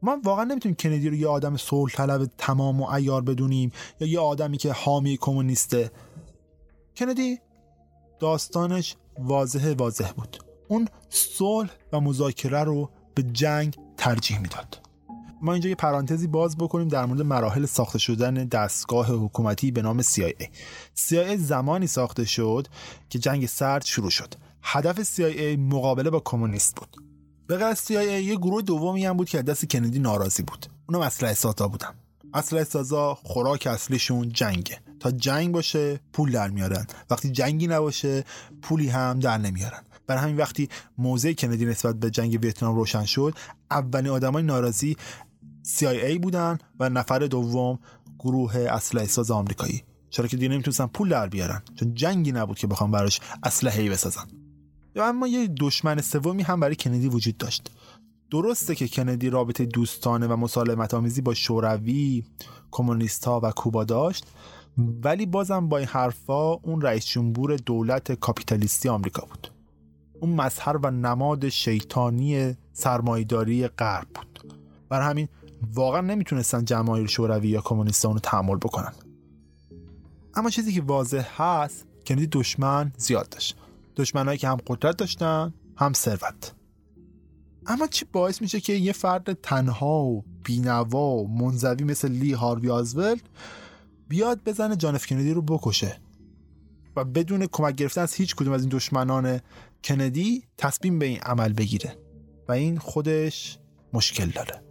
ما 0.02 0.18
واقعا 0.24 0.44
نمی‌تونیم 0.44 0.76
کندی 0.76 1.08
رو 1.08 1.14
یه 1.14 1.28
آدم 1.28 1.56
صلح 1.56 1.92
طلب 1.92 2.30
تمام 2.38 2.80
و 2.80 2.90
ایار 2.90 3.22
بدونیم 3.22 3.72
یا 4.00 4.08
یه 4.08 4.20
آدمی 4.20 4.58
که 4.58 4.72
حامی 4.72 5.16
کمونیسته. 5.16 5.90
کندی 6.96 7.38
داستانش 8.20 8.96
واضح 9.18 9.74
واضح 9.78 10.12
بود. 10.12 10.38
اون 10.68 10.88
صلح 11.08 11.70
و 11.92 12.00
مذاکره 12.00 12.64
رو 12.64 12.90
به 13.14 13.22
جنگ 13.22 13.76
ترجیح 13.96 14.38
می‌داد. 14.38 14.85
ما 15.42 15.52
اینجا 15.52 15.68
یه 15.68 15.74
پرانتزی 15.74 16.26
باز 16.26 16.56
بکنیم 16.56 16.88
در 16.88 17.04
مورد 17.04 17.22
مراحل 17.22 17.66
ساخته 17.66 17.98
شدن 17.98 18.34
دستگاه 18.34 19.06
حکومتی 19.06 19.70
به 19.70 19.82
نام 19.82 20.02
CIA 20.02 20.44
CIA 20.96 21.36
زمانی 21.36 21.86
ساخته 21.86 22.24
شد 22.24 22.66
که 23.10 23.18
جنگ 23.18 23.46
سرد 23.46 23.84
شروع 23.84 24.10
شد. 24.10 24.34
هدف 24.62 25.02
CIA 25.02 25.58
مقابله 25.58 26.10
با 26.10 26.20
کمونیست 26.24 26.76
بود. 26.76 26.96
به 27.46 27.56
غیر 27.56 27.74
CIA 27.74 27.90
یه 27.90 28.36
گروه 28.36 28.62
دومی 28.62 29.06
هم 29.06 29.16
بود 29.16 29.28
که 29.28 29.42
دست 29.42 29.66
کندی 29.70 29.98
ناراضی 29.98 30.42
بود. 30.42 30.66
اونم 30.88 31.00
اسلحه 31.00 31.34
سازا 31.34 31.68
بودن. 31.68 31.94
اسلحه 32.34 32.64
سازا 32.64 33.14
خوراک 33.14 33.66
اصلیشون 33.66 34.28
جنگه. 34.28 34.78
تا 35.00 35.10
جنگ 35.10 35.52
باشه 35.52 36.00
پول 36.12 36.32
در 36.32 36.48
میارن. 36.48 36.86
وقتی 37.10 37.30
جنگی 37.30 37.66
نباشه 37.66 38.24
پولی 38.62 38.88
هم 38.88 39.18
در 39.18 39.38
نمیارن. 39.38 39.82
برای 40.06 40.22
همین 40.22 40.36
وقتی 40.36 40.68
موضع 40.98 41.32
کندی 41.32 41.64
نسبت 41.64 41.96
به 41.96 42.10
جنگ 42.10 42.38
ویتنام 42.42 42.76
روشن 42.76 43.04
شد 43.04 43.34
اولین 43.70 44.12
آدمای 44.12 44.42
ناراضی 44.42 44.96
CIA 45.66 46.18
بودن 46.18 46.58
و 46.80 46.88
نفر 46.88 47.18
دوم 47.18 47.78
گروه 48.18 48.56
اسلحه 48.56 49.06
ساز 49.06 49.30
آمریکایی. 49.30 49.82
چرا 50.10 50.26
که 50.26 50.36
دیگه 50.36 50.48
نمی‌تونستن 50.48 50.86
پول 50.86 51.08
در 51.08 51.28
بیارن. 51.28 51.62
چون 51.74 51.94
جنگی 51.94 52.32
نبود 52.32 52.58
که 52.58 52.66
بخوام 52.66 52.90
براش 52.90 53.20
اسلحه‌ای 53.42 53.90
بسازن. 53.90 54.24
اما 54.96 55.26
یه 55.26 55.48
دشمن 55.60 56.00
سومی 56.00 56.42
هم 56.42 56.60
برای 56.60 56.76
کندی 56.76 57.08
وجود 57.08 57.36
داشت. 57.36 57.70
درسته 58.30 58.74
که 58.74 58.88
کندی 58.88 59.30
رابطه 59.30 59.64
دوستانه 59.64 60.26
و 60.26 60.36
مسالمت 60.36 60.94
آمیزی 60.94 61.20
با 61.20 61.34
شوروی، 61.34 62.24
کمونیست 62.70 63.24
ها 63.24 63.40
و 63.42 63.50
کوبا 63.50 63.84
داشت 63.84 64.26
ولی 64.78 65.26
بازم 65.26 65.68
با 65.68 65.78
این 65.78 65.86
حرفا 65.86 66.52
اون 66.52 66.82
رئیس 66.82 67.06
جمهور 67.06 67.56
دولت 67.56 68.12
کاپیتالیستی 68.12 68.88
آمریکا 68.88 69.26
بود. 69.26 69.48
اون 70.20 70.30
مظهر 70.30 70.76
و 70.76 70.90
نماد 70.90 71.48
شیطانی 71.48 72.56
سرمایداری 72.72 73.68
غرب 73.68 74.06
بود. 74.14 74.54
بر 74.88 75.02
همین 75.02 75.28
واقعا 75.74 76.00
نمی‌تونستن 76.00 76.64
جماهیر 76.64 77.06
شوروی 77.06 77.48
یا 77.48 77.60
کمونیستان 77.60 78.12
رو 78.12 78.18
تحمل 78.18 78.56
بکنن. 78.56 78.92
اما 80.34 80.50
چیزی 80.50 80.72
که 80.72 80.82
واضح 80.82 81.28
هست 81.36 81.86
کندی 82.06 82.26
دشمن 82.26 82.92
زیاد 82.96 83.28
داشت. 83.28 83.56
دشمنایی 83.96 84.38
که 84.38 84.48
هم 84.48 84.56
قدرت 84.66 84.96
داشتن 84.96 85.54
هم 85.76 85.92
ثروت. 85.92 86.54
اما 87.66 87.86
چی 87.86 88.04
باعث 88.12 88.42
میشه 88.42 88.60
که 88.60 88.72
یه 88.72 88.92
فرد 88.92 89.32
تنها 89.32 90.04
و 90.04 90.24
بینوا 90.44 91.16
و 91.16 91.28
منزوی 91.28 91.84
مثل 91.84 92.08
لی 92.08 92.32
هاروی 92.32 92.70
آزولد 92.70 93.20
بیاد 94.08 94.44
بزنه 94.44 94.76
جان 94.76 94.94
اف 94.94 95.06
کندی 95.06 95.32
رو 95.32 95.42
بکشه؟ 95.42 96.00
و 96.96 97.04
بدون 97.04 97.46
کمک 97.46 97.74
گرفتن 97.74 98.00
از 98.00 98.14
هیچ 98.14 98.34
کدوم 98.34 98.52
از 98.52 98.60
این 98.60 98.70
دشمنان 98.70 99.40
کندی 99.84 100.42
تصمیم 100.58 100.98
به 100.98 101.06
این 101.06 101.18
عمل 101.20 101.52
بگیره. 101.52 101.96
و 102.48 102.52
این 102.52 102.78
خودش 102.78 103.58
مشکل 103.92 104.26
داره. 104.26 104.65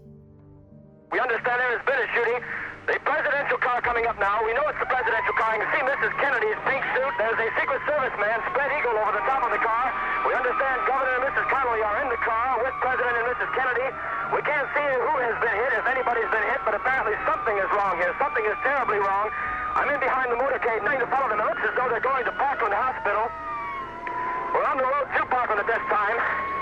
We 1.16 1.24
understand 1.24 1.64
there 1.64 1.72
has 1.72 1.86
been 1.88 1.96
a 1.96 2.10
shooting. 2.12 2.44
The 2.92 3.00
presidential 3.08 3.56
car 3.64 3.80
coming 3.80 4.04
up 4.04 4.20
now. 4.20 4.44
We 4.44 4.52
know 4.52 4.68
it's 4.68 4.84
the 4.84 4.92
presidential 4.92 5.32
car. 5.40 5.56
You 5.56 5.64
can 5.64 5.72
see 5.72 5.84
Mrs. 5.88 6.12
Kennedy's 6.20 6.60
pink 6.68 6.84
suit. 6.92 7.14
There's 7.16 7.40
a 7.40 7.48
Secret 7.56 7.80
Service 7.88 8.12
man, 8.20 8.36
spread 8.52 8.68
eagle, 8.76 9.00
over 9.00 9.16
the 9.16 9.24
top 9.24 9.40
of 9.48 9.56
the 9.56 9.64
car. 9.64 9.96
We 10.28 10.36
understand 10.36 10.76
Governor 10.84 11.24
and 11.24 11.32
Mrs. 11.32 11.48
Connolly 11.48 11.80
are 11.88 12.04
in 12.04 12.12
the 12.12 12.20
car 12.20 12.60
with 12.60 12.76
President 12.84 13.16
and 13.16 13.32
Mrs. 13.32 13.48
Kennedy. 13.56 13.88
We 14.36 14.44
can't 14.44 14.68
see 14.76 14.88
who 14.92 15.14
has 15.24 15.40
been 15.40 15.56
hit, 15.56 15.72
if 15.80 15.88
anybody's 15.88 16.32
been 16.36 16.48
hit, 16.52 16.60
but 16.68 16.76
apparently 16.76 17.16
something 17.24 17.56
is 17.64 17.70
wrong 17.72 17.96
here. 17.96 18.12
Something 18.20 18.44
is 18.44 18.60
terribly 18.60 19.00
wrong. 19.00 19.32
I'm 19.80 19.88
in 19.88 20.04
behind 20.04 20.36
the 20.36 20.40
motorcade, 20.44 20.84
trying 20.84 21.00
to 21.00 21.08
follow 21.08 21.32
them. 21.32 21.40
It 21.40 21.48
looks 21.48 21.64
as 21.64 21.72
though 21.80 21.88
they're 21.88 22.04
going 22.04 22.28
to 22.28 22.36
Parkland 22.36 22.76
Hospital. 22.76 23.32
We're 24.52 24.68
on 24.68 24.84
the 24.84 24.88
road 24.92 25.08
to 25.16 25.24
Parkland 25.32 25.64
at 25.64 25.68
this 25.72 25.84
time. 25.88 26.55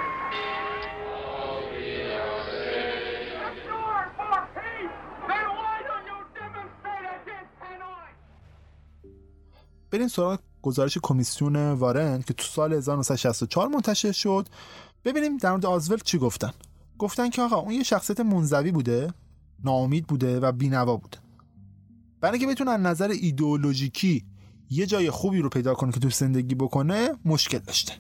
بریم 9.94 10.08
سراغ 10.08 10.40
گزارش 10.62 10.98
کمیسیون 11.04 11.56
وارن 11.56 12.22
که 12.22 12.34
تو 12.34 12.44
سال 12.44 12.74
1964 12.74 13.68
منتشر 13.68 14.12
شد. 14.12 14.48
ببینیم 15.06 15.38
در 15.38 15.52
مورد 15.52 15.66
آزول 15.66 15.98
چی 15.98 16.18
گفتن. 16.18 16.54
گفتن 16.98 17.30
که 17.30 17.42
آقا 17.42 17.56
اون 17.56 17.72
یه 17.72 17.84
شخصیت 17.84 18.20
منزوی 18.20 18.72
بوده 18.72 19.14
ناامید 19.64 20.08
بوده 20.08 20.40
و 20.40 20.52
بینوا 20.52 20.98
بوده. 20.98 21.18
برای 22.22 22.40
اینکه 22.40 22.54
بتونه 22.54 22.72
از 22.72 22.80
نظر 22.80 23.10
ایدئولوژیکی 23.10 24.26
یه 24.70 24.86
جای 24.86 25.12
خوبی 25.12 25.40
رو 25.40 25.50
پیدا 25.50 25.74
کنه 25.74 25.92
که 25.92 26.00
تو 26.00 26.10
زندگی 26.10 26.56
بکنه 26.56 27.10
مشکل 27.26 27.60
داشته. 27.60 27.94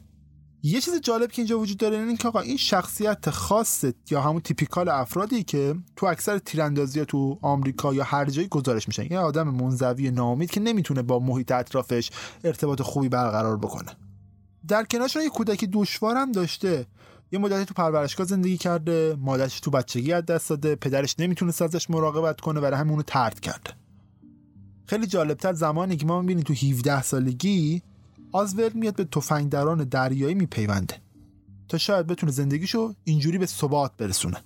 یه 0.66 0.82
چیز 0.82 1.02
جالب 1.02 1.32
که 1.32 1.42
اینجا 1.42 1.60
وجود 1.60 1.78
داره 1.78 1.98
اینه 1.98 2.18
که 2.18 2.28
آقا 2.28 2.40
این 2.40 2.58
شخصیت 2.58 3.30
خاص 3.30 3.86
یا 4.10 4.22
همون 4.22 4.42
تیپیکال 4.42 4.90
افرادی 4.90 5.44
که 5.44 5.76
تو 5.96 6.06
اکثر 6.06 6.38
تیراندازی 6.38 7.06
تو 7.06 7.40
آمریکا 7.42 7.94
یا 7.94 8.04
هر 8.04 8.26
جایی 8.26 8.48
گزارش 8.48 8.88
میشن 8.88 9.06
یه 9.12 9.20
آدم 9.20 9.50
منزوی 9.50 10.12
ناامید 10.12 10.52
که 10.52 10.60
نمی‌تونه 10.60 11.02
با 11.02 11.20
محیط 11.20 11.52
اطرافش 11.52 12.10
ارتباط 12.44 12.82
خوبی 12.82 13.10
برقرار 13.10 13.58
بکنه. 13.58 13.92
در 14.68 14.84
کنارش 14.84 15.16
یه 15.16 15.30
کودکی 15.30 15.68
دشوارم 15.68 16.32
داشته. 16.32 16.86
یه 17.32 17.40
مدتی 17.40 17.66
تو 17.66 17.74
پرورشگاه 17.74 18.28
زندگی 18.28 18.58
کرده 18.58 19.18
مادرش 19.20 19.60
تو 19.60 19.72
بچگی 19.72 20.14
از 20.14 20.26
دست 20.26 20.50
داده 20.50 20.76
پدرش 20.76 21.16
نمی‌تونه 21.20 21.54
ازش 21.62 21.90
مراقبت 21.90 22.42
کنه 22.42 22.60
برای 22.60 22.80
همون 22.80 22.98
رو 22.98 23.04
ترد 23.04 23.40
کرده. 23.40 23.72
خیلی 24.86 25.08
جالبتر 25.08 25.54
زمانی 25.54 25.98
که 25.98 26.06
ما 26.06 26.22
می‌بینیم 26.22 26.44
تو 26.44 26.54
17 26.54 27.04
سالگی 27.04 27.82
آزول 28.34 28.72
میاد 28.74 28.96
به 28.96 29.04
تفنگداران 29.04 29.84
دریایی 29.84 30.36
میپیونده. 30.36 30.96
تا 31.68 31.78
شاید 31.78 32.08
بتونه 32.08 32.32
زندگیشو 32.32 32.94
اینجوری 33.04 33.38
به 33.38 33.46
ثبات 33.46 33.92
برسونه. 33.98 34.38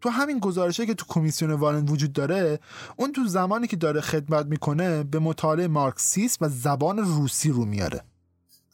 تو 0.00 0.08
همین 0.08 0.38
گزارشه 0.38 0.86
که 0.86 0.94
تو 0.94 1.04
کمیسیون 1.08 1.52
وارن 1.52 1.84
وجود 1.88 2.12
داره 2.12 2.60
اون 2.96 3.12
تو 3.12 3.26
زمانی 3.26 3.66
که 3.66 3.76
داره 3.76 4.00
خدمت 4.00 4.46
می‌کنه 4.46 5.02
به 5.02 5.18
مطالعه 5.18 5.68
مارکسیسم 5.68 6.44
و 6.44 6.48
زبان 6.48 6.98
روسی 6.98 7.50
رو 7.50 7.64
میاره. 7.64 8.02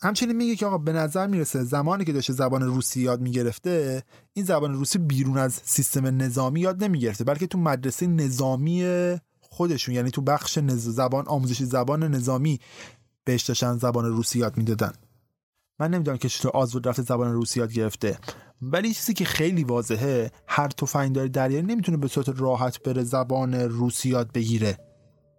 همچنین 0.03 0.37
میگه 0.37 0.57
که 0.57 0.67
آقا 0.67 0.79
به 0.79 0.93
نظر 0.93 1.27
می‌رسه 1.27 1.65
زمانی 1.65 2.05
که 2.05 2.13
داشته 2.13 2.33
زبان 2.33 2.63
روسی 2.63 3.01
یاد 3.01 3.21
می‌گرفته 3.21 4.03
این 4.33 4.45
زبان 4.45 4.75
روسی 4.75 4.99
بیرون 4.99 5.39
از 5.39 5.61
سیستم 5.65 6.23
نظامی 6.23 6.61
یاد 6.61 6.85
نمی‌گرفته 6.85 7.25
بلکه 7.25 7.47
تو 7.47 7.59
مدرسه 7.59 8.07
نظامی 8.07 8.85
خودشون 9.41 9.95
یعنی 9.95 10.11
تو 10.11 10.23
بخش 10.23 10.59
نز... 10.59 10.89
زبان 10.89 11.27
آموزش 11.29 11.63
زبان 11.63 12.15
نظامی 12.15 12.61
بهش 13.25 13.43
داشتن 13.43 13.79
زبان 13.79 14.05
روسی 14.05 14.39
یاد 14.39 14.57
می‌دادن. 14.57 14.93
من 15.79 15.91
نمی‌دونم 15.91 16.19
که 16.19 16.29
چطور 16.29 16.51
آزود 16.51 16.89
رفته 16.89 17.03
زبان 17.03 17.33
روسی 17.33 17.61
یاد 17.61 17.73
گرفته. 17.73 18.19
ولی 18.63 18.95
چیزی 18.95 19.15
که 19.15 19.25
خیلی 19.25 19.65
واضحه 19.65 20.31
هر 20.47 20.69
تفنگدار 20.69 21.27
دریایی 21.27 21.63
نمی‌تونه 21.63 21.99
به 21.99 22.09
صورت 22.09 22.41
راحت 22.41 22.83
بره 22.83 23.03
زبان 23.03 23.55
روسی 23.55 24.09
یاد 24.09 24.33
بگیره. 24.33 24.79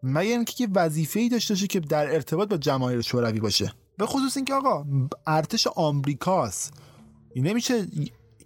مگر 0.03 0.31
اینکه 0.31 0.63
یه 0.63 0.69
وظیفه 0.75 1.19
ای 1.19 1.29
داشته 1.29 1.53
باشه 1.53 1.67
که 1.67 1.79
در 1.79 2.13
ارتباط 2.13 2.49
با 2.49 2.57
جماهیر 2.57 3.01
شوروی 3.01 3.39
باشه. 3.39 3.73
به 3.97 4.05
خصوص 4.05 4.37
اینکه 4.37 4.53
آقا 4.53 4.85
ارتش 5.27 5.67
آمریکاست. 5.67 6.73
این 7.33 7.47
نمیشه 7.47 7.87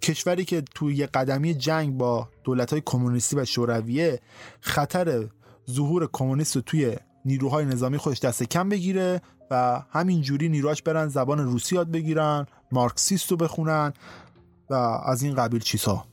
کشوری 0.02 0.44
که 0.44 0.62
توی 0.74 0.96
یه 0.96 1.06
قدمی 1.06 1.54
جنگ 1.54 1.96
با 1.96 2.28
دولت 2.44 2.70
های 2.72 2.82
کمونیستی 2.86 3.36
و 3.36 3.44
شورویه 3.44 4.20
خطر 4.60 5.28
ظهور 5.70 6.08
کمونیست 6.12 6.56
رو 6.56 6.62
توی 6.62 6.96
نیروهای 7.24 7.64
نظامی 7.64 7.98
خودش 7.98 8.20
دست 8.20 8.42
کم 8.42 8.68
بگیره 8.68 9.22
و 9.50 9.82
همین 9.90 10.22
جوری 10.22 10.48
نیروهاش 10.48 10.82
برن 10.82 11.08
زبان 11.08 11.38
روسی 11.38 11.74
یاد 11.74 11.90
بگیرن 11.90 12.46
مارکسیست 12.72 13.30
رو 13.30 13.36
بخونن 13.36 13.92
و 14.70 14.74
از 15.04 15.22
این 15.22 15.34
قبیل 15.34 15.60
چیزها. 15.60 16.06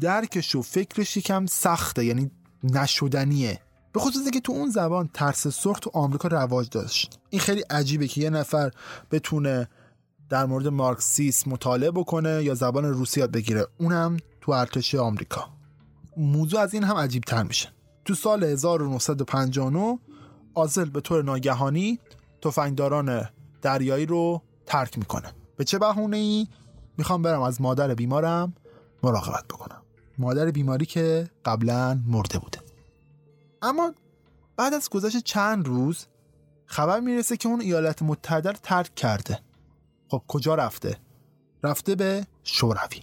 درکش 0.00 0.54
و 0.54 0.62
فکرش 0.62 1.16
یکم 1.16 1.46
سخته 1.46 2.04
یعنی 2.04 2.30
نشدنیه. 2.64 3.60
به 3.92 4.00
خصوص 4.00 4.30
که 4.30 4.40
تو 4.40 4.52
اون 4.52 4.70
زبان 4.70 5.10
ترس 5.14 5.48
سرخ 5.48 5.78
تو 5.78 5.90
آمریکا 5.94 6.28
رواج 6.28 6.68
داشت. 6.70 7.18
این 7.30 7.40
خیلی 7.40 7.60
عجیبه 7.60 8.08
که 8.08 8.20
یه 8.20 8.30
نفر 8.30 8.70
بتونه 9.10 9.68
در 10.28 10.46
مورد 10.46 10.68
مارکسیسم 10.68 11.50
مطالعه 11.50 11.90
بکنه 11.90 12.44
یا 12.44 12.54
زبان 12.54 12.84
روسی 12.84 13.20
یاد 13.20 13.30
بگیره. 13.30 13.66
اونم 13.78 14.16
تو 14.40 14.52
ارتش 14.52 14.94
آمریکا. 14.94 15.48
موضوع 16.16 16.60
از 16.60 16.74
این 16.74 16.84
هم 16.84 16.96
عجیب 16.96 17.22
تر 17.22 17.42
میشه. 17.42 17.75
تو 18.06 18.14
سال 18.14 18.44
1959 18.44 19.98
آزل 20.54 20.84
به 20.84 21.00
طور 21.00 21.22
ناگهانی 21.22 21.98
تفنگداران 22.42 23.28
دریایی 23.62 24.06
رو 24.06 24.42
ترک 24.66 24.98
می‌کنه. 24.98 25.32
به 25.56 25.64
چه 25.64 25.78
بهونه 25.78 26.16
ای 26.16 26.46
می‌خوام 26.98 27.22
برم 27.22 27.42
از 27.42 27.60
مادر 27.60 27.94
بیمارم 27.94 28.54
مراقبت 29.02 29.44
بکنم. 29.44 29.82
مادر 30.18 30.50
بیماری 30.50 30.86
که 30.86 31.30
قبلا 31.44 32.00
مرده 32.06 32.38
بوده. 32.38 32.60
اما 33.62 33.94
بعد 34.56 34.74
از 34.74 34.90
گذشت 34.90 35.24
چند 35.24 35.66
روز 35.66 36.06
خبر 36.66 37.00
می‌رسه 37.00 37.36
که 37.36 37.48
اون 37.48 37.60
ایالات 37.60 38.02
متحده 38.02 38.52
ترک 38.52 38.94
کرده. 38.94 39.40
خب 40.08 40.22
کجا 40.28 40.54
رفته؟ 40.54 40.96
رفته 41.62 41.94
به 41.94 42.26
شوروی. 42.44 43.02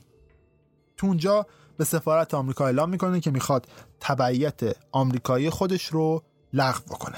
تو 0.97 1.07
اونجا 1.07 1.45
به 1.77 1.83
سفارت 1.83 2.33
آمریکا 2.33 2.65
اعلام 2.65 2.89
می‌کنه 2.89 3.19
که 3.19 3.31
می‌خواد 3.31 3.67
تبعیت 3.99 4.61
آمریکایی 4.91 5.49
خودش 5.49 5.85
رو 5.85 6.23
لغو 6.53 6.79
بکنه 6.89 7.17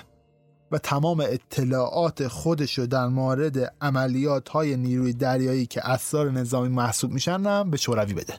و 0.71 0.77
تمام 0.77 1.19
اطلاعات 1.19 2.27
خودش 2.27 2.77
رو 2.77 2.87
در 2.87 3.07
مورد 3.07 3.75
عملیات 3.81 4.49
های 4.49 4.77
نیروی 4.77 5.13
دریایی 5.13 5.65
که 5.65 5.89
اسرار 5.89 6.31
نظامی 6.31 6.69
محسوب 6.69 7.11
میشن 7.11 7.45
هم 7.45 7.71
به 7.71 7.77
شوروی 7.77 8.13
بده. 8.13 8.33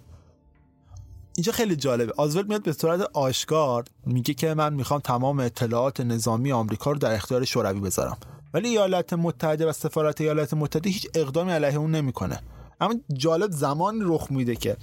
اینجا 1.36 1.52
خیلی 1.52 1.76
جالبه. 1.76 2.12
آزولد 2.16 2.48
میاد 2.48 2.62
به 2.62 2.72
صورت 2.72 3.00
آشکار 3.00 3.84
میگه 4.06 4.34
که 4.34 4.54
من 4.54 4.74
می‌خوام 4.74 5.00
تمام 5.00 5.40
اطلاعات 5.40 6.00
نظامی 6.00 6.52
آمریکا 6.52 6.92
رو 6.92 6.98
در 6.98 7.14
اختیار 7.14 7.44
شوروی 7.44 7.80
بذارم. 7.80 8.16
ولی 8.54 8.68
ایالات 8.68 9.12
متحده 9.12 9.68
و 9.68 9.72
سفارت 9.72 10.20
ایالات 10.20 10.54
متحده 10.54 10.90
هیچ 10.90 11.08
اقدامی 11.14 11.52
علیه 11.52 11.76
اون 11.76 11.90
نمی‌کنه. 11.90 12.40
اما 12.80 12.94
جالب 13.12 13.50
زمان 13.50 14.00
رخ 14.02 14.26
میده 14.30 14.56
که 14.56 14.76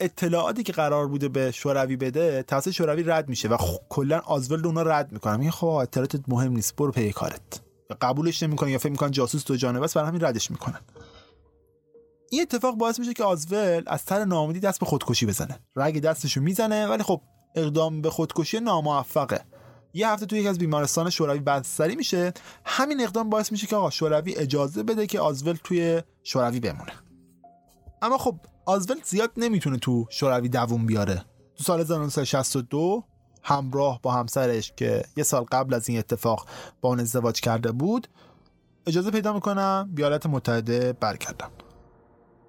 اطلاعاتی 0.00 0.62
که 0.62 0.72
قرار 0.72 1.08
بوده 1.08 1.28
به 1.28 1.50
شوروی 1.50 1.96
بده 1.96 2.42
توسط 2.42 2.70
شوروی 2.70 3.02
رد 3.02 3.28
میشه 3.28 3.48
و 3.48 3.56
کلا 3.88 4.18
آزولد 4.18 4.66
اونا 4.66 4.82
رد 4.82 5.12
می‌کنه 5.12 5.36
میگه 5.36 5.50
خب 5.50 5.66
اطلاعاتت 5.66 6.20
مهم 6.28 6.52
نیست 6.52 6.76
برو 6.76 6.92
پی 6.92 7.12
کارت. 7.12 7.60
قبولش 8.00 8.42
نمی‌کنه 8.42 8.70
یا 8.70 8.78
فکر 8.78 8.90
می‌کنن 8.90 9.10
جاسوس 9.10 9.42
تو 9.42 9.56
جانبه 9.56 9.84
است 9.84 9.94
برای 9.94 10.08
همین 10.08 10.24
ردش 10.24 10.50
می‌کنن. 10.50 10.80
این 12.30 12.42
اتفاق 12.42 12.74
باعث 12.74 12.98
میشه 12.98 13.14
که 13.14 13.24
آزول 13.24 13.82
از 13.86 14.00
سر 14.00 14.24
ناامیدی 14.24 14.60
دست 14.60 14.80
به 14.80 14.86
خودکشی 14.86 15.26
بزنه. 15.26 15.58
رگ 15.76 16.00
دستشو 16.00 16.40
می‌زنه 16.40 16.86
ولی 16.86 17.02
خب 17.02 17.20
اقدام 17.54 18.02
به 18.02 18.10
خودکشی 18.10 18.60
ناموفقه. 18.60 19.40
یه 19.94 20.08
هفته 20.08 20.26
توی 20.26 20.38
یکی 20.38 20.48
از 20.48 20.58
بیمارستان 20.58 21.10
شوروی 21.10 21.38
بستری 21.38 21.96
میشه. 21.96 22.32
همین 22.64 23.00
اقدام 23.00 23.30
باعث 23.30 23.52
میشه 23.52 23.66
که 23.66 23.76
آقا 23.76 23.90
شوروی 23.90 24.34
اجازه 24.36 24.82
بده 24.82 25.06
که 25.06 25.20
آزول 25.20 25.58
توی 25.64 26.02
شوروی 26.22 26.60
بمونه. 26.60 26.92
اما 28.02 28.18
خب 28.18 28.36
آزول 28.66 28.96
زیاد 29.04 29.30
نمی‌تونه 29.36 29.78
تو 29.78 30.06
شوروی 30.10 30.48
دووم 30.48 30.86
بیاره. 30.86 31.24
تو 31.56 31.64
سال 31.64 31.80
1962 31.80 33.04
همراه 33.42 34.00
با 34.02 34.12
همسرش 34.12 34.72
که 34.76 35.04
یه 35.16 35.24
سال 35.24 35.44
قبل 35.44 35.74
از 35.74 35.88
این 35.88 35.98
اتفاق 35.98 36.46
با 36.80 36.88
اون 36.88 37.00
ازدواج 37.00 37.40
کرده 37.40 37.72
بود 37.72 38.08
اجازه 38.86 39.10
پیدا 39.10 39.32
می‌کنم 39.32 39.90
بیالت 39.94 40.26
متحده 40.26 40.92
برگردم 40.92 41.50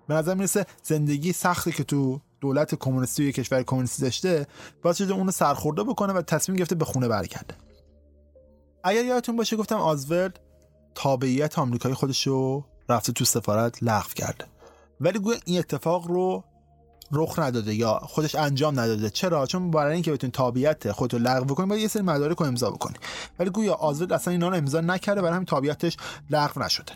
به 0.07 0.13
نظر 0.13 0.33
می‌رسه 0.33 0.65
زندگی 0.83 1.33
سختی 1.33 1.71
که 1.71 1.83
تو 1.83 2.21
دولت 2.41 2.75
کمونیستی 2.75 3.29
و 3.29 3.31
کشور 3.31 3.63
کمونیستی 3.63 4.01
داشته 4.01 4.47
باعث 4.81 4.97
شده 4.97 5.13
اونو 5.13 5.31
سرخورده 5.31 5.83
بکنه 5.83 6.13
و 6.13 6.21
تصمیم 6.21 6.55
گرفته 6.55 6.75
به 6.75 6.85
خونه 6.85 7.07
برگرده. 7.07 7.55
اگر 8.83 9.05
یادتون 9.05 9.35
باشه 9.35 9.55
گفتم 9.55 9.75
آزورد 9.75 10.39
تابعیت 10.95 11.59
آمریکایی 11.59 11.95
خودش 11.95 12.27
رو 12.27 12.65
رفته 12.89 13.11
تو 13.11 13.25
سفارت 13.25 13.83
لغو 13.83 14.09
کرده. 14.15 14.45
ولی 15.01 15.19
گویا 15.19 15.37
این 15.45 15.59
اتفاق 15.59 16.07
رو 16.07 16.43
رخ 17.11 17.39
نداده 17.39 17.75
یا 17.75 17.99
خودش 18.03 18.35
انجام 18.35 18.79
نداده. 18.79 19.09
چرا؟ 19.09 19.45
چون 19.45 19.71
برای 19.71 19.93
اینکه 19.93 20.11
بتونی 20.11 20.31
تابعیت 20.31 20.91
خودت 20.91 21.13
رو 21.13 21.19
لغو 21.19 21.55
کنی 21.55 21.65
باید 21.65 21.81
یه 21.81 21.87
سری 21.87 22.03
مدارک 22.03 22.37
رو 22.37 22.45
امضا 22.45 22.71
بکنی. 22.71 22.95
ولی 23.39 23.49
گویا 23.49 23.73
آزورد 23.73 24.13
اصلا 24.13 24.31
اینا 24.31 24.49
رو 24.49 24.55
امضا 24.55 24.81
نکرده 24.81 25.21
برای 25.21 25.33
همین 25.33 25.45
تابعیتش 25.45 25.97
لغو 26.29 26.63
نشده. 26.63 26.91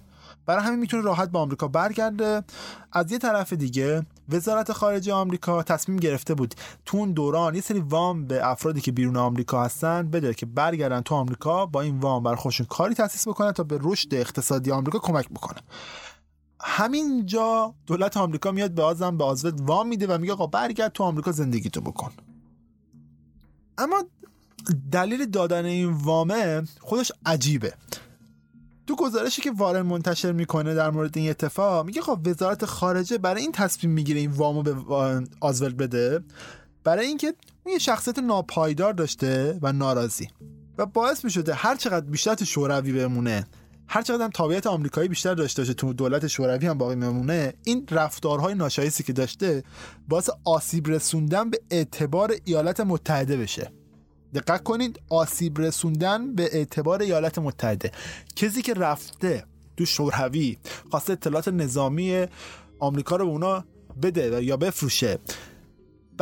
برای 0.45 0.63
همین 0.63 0.79
می‌تونه 0.79 1.03
راحت 1.03 1.29
به 1.29 1.39
آمریکا 1.39 1.67
برگرده. 1.67 2.43
از 2.91 3.11
یه 3.11 3.17
طرف 3.17 3.53
دیگه 3.53 4.05
وزارت 4.29 4.71
خارجه 4.71 5.13
آمریکا 5.13 5.63
تصمیم 5.63 5.97
گرفته 5.97 6.33
بود 6.33 6.55
تو 6.85 6.97
اون 6.97 7.11
دوران 7.11 7.55
یه 7.55 7.61
سری 7.61 7.79
وام 7.79 8.27
به 8.27 8.49
افرادی 8.49 8.81
که 8.81 8.91
بیرون 8.91 9.17
آمریکا 9.17 9.63
هستن 9.63 10.09
بده 10.09 10.33
که 10.33 10.45
برگردن 10.45 11.01
تو 11.01 11.15
آمریکا 11.15 11.65
با 11.65 11.81
این 11.81 11.99
وام 11.99 12.23
بر 12.23 12.35
خودشون 12.35 12.65
کاری 12.65 12.95
تاسیس 12.95 13.27
بکنن 13.27 13.51
تا 13.51 13.63
به 13.63 13.79
رشد 13.81 14.15
اقتصادی 14.15 14.71
آمریکا 14.71 14.99
کمک 14.99 15.29
بکنه. 15.29 15.59
همینجا 16.63 17.73
دولت 17.87 18.17
آمریکا 18.17 18.51
میاد 18.51 18.71
به 18.71 18.83
آزم 18.83 19.17
به 19.17 19.23
آزود 19.23 19.61
وام 19.61 19.87
میده 19.87 20.07
و 20.07 20.17
میگه 20.17 20.33
آقا 20.33 20.47
برگرد 20.47 20.91
تو 20.91 21.03
آمریکا 21.03 21.31
زندگی 21.31 21.69
تو 21.69 21.81
بکن. 21.81 22.11
اما 23.77 24.03
دلیل 24.91 25.25
دادن 25.25 25.65
این 25.65 25.89
وامه 25.89 26.63
خودش 26.79 27.11
عجیبه. 27.25 27.73
تو 28.87 28.95
گزارشی 28.95 29.41
که 29.41 29.51
وارن 29.51 29.81
منتشر 29.81 30.31
می‌کنه 30.31 30.73
در 30.73 30.89
مورد 30.89 31.17
این 31.17 31.29
اتفاق 31.29 31.85
میگه 31.85 32.01
خب 32.01 32.19
وزارت 32.25 32.65
خارجه 32.65 33.17
برای 33.17 33.41
این 33.41 33.51
تصمیم 33.51 33.93
می‌گیره 33.93 34.19
این 34.19 34.31
وامو 34.31 34.63
به 34.63 34.75
آزولد 35.39 35.77
بده 35.77 36.23
برای 36.83 37.07
اینکه 37.07 37.33
یه 37.65 37.77
شخصیت 37.77 38.19
ناپایدار 38.19 38.93
داشته 38.93 39.59
و 39.61 39.73
ناراضی. 39.73 40.29
و 40.77 40.85
باعث 40.85 41.23
می‌شده 41.23 41.53
هر 41.53 41.75
چقدر 41.75 42.05
بیشتر 42.05 42.45
شوروی 42.45 42.91
بمونه 42.91 43.47
هر 43.93 44.01
چقدر 44.01 44.23
هم 44.23 44.29
تابعیت 44.29 44.67
آمریکایی 44.67 45.07
بیشتر 45.07 45.33
داشته 45.33 45.61
باشه 45.61 45.73
تو 45.73 45.93
دولت 45.93 46.27
شوروی 46.27 46.67
هم 46.67 46.77
باقی 46.77 46.95
بمونه 46.95 47.53
این 47.63 47.87
رفتارهای 47.91 48.55
ناشایستی 48.55 49.03
که 49.03 49.13
داشته 49.13 49.63
باعث 50.09 50.29
آسیب 50.45 50.87
رسوندن 50.87 51.49
به 51.49 51.61
اعتبار 51.71 52.35
ایالات 52.45 52.79
متحده 52.79 53.37
بشه. 53.37 53.71
دقت 54.33 54.63
کنید 54.63 54.99
آسیب 55.09 55.61
رسوندن 55.61 56.35
به 56.35 56.49
اعتبار 56.55 57.01
ایالات 57.01 57.39
متحده. 57.39 57.91
کسی 58.35 58.61
که 58.61 58.73
رفته 58.73 59.43
تو 59.77 59.85
شوروی 59.85 60.57
خواسته 60.91 61.13
اطلاعات 61.13 61.47
نظامی 61.47 62.25
آمریکا 62.79 63.15
رو 63.15 63.25
به 63.25 63.31
اونا 63.31 63.65
بده 64.01 64.43
یا 64.43 64.57
بفروشه 64.57 65.19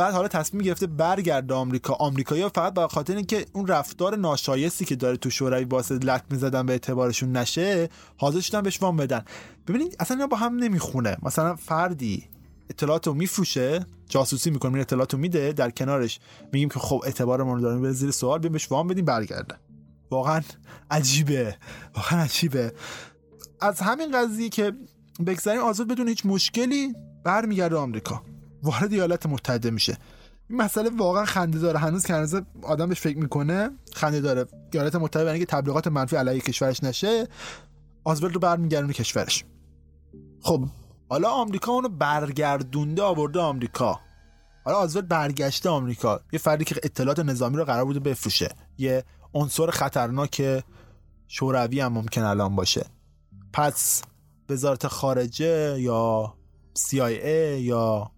بعد 0.00 0.14
حالا 0.14 0.28
تصمیم 0.28 0.62
گرفته 0.62 0.86
برگرده 0.86 1.54
آمریکا. 1.54 1.94
آمریکایی‌ها 1.94 2.48
فقط 2.48 2.74
به 2.74 2.88
خاطر 2.88 3.16
اینکه 3.16 3.46
اون 3.52 3.66
رفتار 3.66 4.16
ناشایستی 4.16 4.84
که 4.84 4.96
داره 4.96 5.16
تو 5.16 5.30
شوروی 5.30 5.64
واسه 5.64 5.94
لط 5.94 6.22
می‌زدن 6.30 6.66
به 6.66 6.72
اعتبارشون 6.72 7.36
نشه 7.36 7.88
حاضر 8.16 8.40
شدن 8.40 8.60
بهش 8.60 8.82
وام 8.82 8.96
بدن. 8.96 9.24
ببینید 9.68 9.96
اصلا 10.00 10.16
اینا 10.16 10.26
با 10.26 10.36
هم 10.36 10.56
نمی‌خونه. 10.56 11.16
مثلا 11.22 11.56
فردی 11.56 12.28
اطلاعات 12.70 13.06
رو 13.06 13.14
میفروشه 13.14 13.86
جاسوسی 14.08 14.50
می‌کنه 14.50 14.72
این 14.72 14.80
اطلاعات 14.80 15.12
رو 15.12 15.20
میده 15.20 15.52
در 15.52 15.70
کنارش 15.70 16.20
میگیم 16.52 16.68
که 16.68 16.78
خب 16.78 17.02
اعتبار 17.04 17.38
رو 17.38 17.60
داریم 17.60 17.82
بره 17.82 17.92
زیر 17.92 18.10
سوال 18.10 18.38
بیایم 18.38 18.52
بهش 18.52 18.70
وام 18.70 18.88
بدیم 18.88 19.04
برگرده. 19.04 19.54
واقعا 20.10 20.40
عجیبه. 20.90 21.56
واقعا 21.96 22.20
عجیبه. 22.20 22.72
از 23.60 23.80
همین 23.80 24.12
قضیه 24.18 24.48
که 24.48 24.72
بگذاریم 25.26 25.60
آزاد 25.60 25.88
بدون 25.88 26.08
هیچ 26.08 26.26
مشکلی 26.26 26.94
برمیگرده 27.24 27.76
آمریکا. 27.76 28.22
وارد 28.62 28.92
ایالات 28.92 29.26
متحده 29.26 29.70
میشه. 29.70 29.98
این 30.50 30.58
مسئله 30.62 30.90
واقعا 30.98 31.24
خنده 31.24 31.58
داره. 31.58 31.78
هنوز 31.78 32.06
که 32.06 32.14
هنوز 32.14 32.34
آدم 32.62 32.88
بهش 32.88 33.00
فکر 33.00 33.18
می‌کنه 33.18 33.70
خنده 33.94 34.20
داره. 34.20 34.46
ایالات 34.72 34.96
متحده 34.96 35.24
برای 35.24 35.38
اینکه 35.38 35.52
تبلیغات 35.52 35.86
منفی 35.86 36.16
علیه 36.16 36.40
کشورش 36.40 36.84
نشه 36.84 37.28
آزولد 38.04 38.34
رو 38.34 38.40
برمیگردونه 38.40 38.92
کشورش. 38.92 39.44
خب 40.42 40.64
حالا 41.08 41.30
آمریکا 41.30 41.72
اونو 41.72 41.88
برگردونده 41.88 43.02
آورده 43.02 43.40
آمریکا. 43.40 44.00
حالا 44.64 44.78
آزولد 44.78 45.08
برگشته 45.08 45.68
آمریکا. 45.68 46.20
یه 46.32 46.38
فردی 46.38 46.64
که 46.64 46.76
اطلاعات 46.82 47.18
نظامی 47.18 47.56
رو 47.56 47.64
قرار 47.64 47.84
بوده 47.84 48.00
بفروشه. 48.00 48.48
یه 48.78 49.04
عنصر 49.34 49.70
خطرناک 49.70 50.64
شوروی 51.28 51.80
هم 51.80 51.92
ممکن 51.92 52.22
الان 52.22 52.56
باشه. 52.56 52.86
پس 53.52 54.02
وزارت 54.48 54.86
خارجه 54.86 55.80
یا 55.80 56.34
CIA 56.78 57.60
یا 57.60 58.10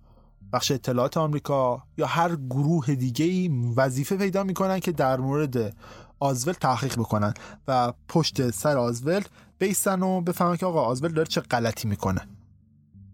بخش 0.52 0.70
اطلاعات 0.70 1.16
آمریکا 1.16 1.82
یا 1.98 2.06
هر 2.06 2.36
گروه 2.36 2.94
دیگه 2.94 3.24
ای 3.24 3.48
وظیفه 3.76 4.16
پیدا 4.16 4.44
می‌کنن 4.44 4.80
که 4.80 4.92
در 4.92 5.20
مورد 5.20 5.76
آزول 6.20 6.52
تحقیق 6.52 6.94
بکنن 6.94 7.34
و 7.68 7.92
پشت 8.08 8.50
سر 8.50 8.76
آزول 8.76 9.22
بیستن 9.58 10.02
و 10.02 10.20
بفهمن 10.20 10.56
که 10.56 10.66
آقا 10.66 10.82
آزول 10.82 11.12
داره 11.12 11.28
چه 11.28 11.40
غلطی 11.40 11.88
می‌کنه. 11.88 12.28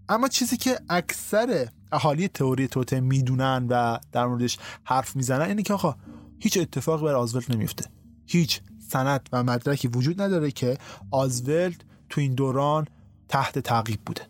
اما 0.08 0.28
چیزی 0.28 0.56
که 0.56 0.80
اکثر 0.88 1.68
اهالی 1.92 2.28
تئوری 2.28 2.68
توته 2.68 3.00
می‌دونن 3.00 3.66
و 3.70 3.98
در 4.12 4.26
موردش 4.26 4.58
حرف 4.84 5.16
می‌زنن 5.16 5.48
اینه 5.48 5.62
که 5.62 5.74
آقا 5.74 5.96
هیچ 6.38 6.58
اتفاقی 6.58 7.04
بر 7.04 7.14
آزولد 7.14 7.52
نمیفته 7.52 7.84
هیچ 8.26 8.60
سند 8.88 9.28
و 9.32 9.42
مدرکی 9.42 9.88
وجود 9.88 10.22
نداره 10.22 10.50
که 10.50 10.78
آزولد 11.10 11.84
تو 12.08 12.20
این 12.20 12.34
دوران 12.34 12.86
تحت 13.28 13.58
تعقیب 13.58 14.00
بوده 14.06 14.22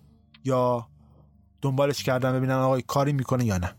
یا 0.44 0.86
دنبالش 1.62 2.02
کردن 2.02 2.32
ببینن 2.32 2.54
آقا 2.54 2.80
کاری 2.80 3.12
می‌کنه 3.12 3.44
یا 3.44 3.58
نه. 3.58 3.74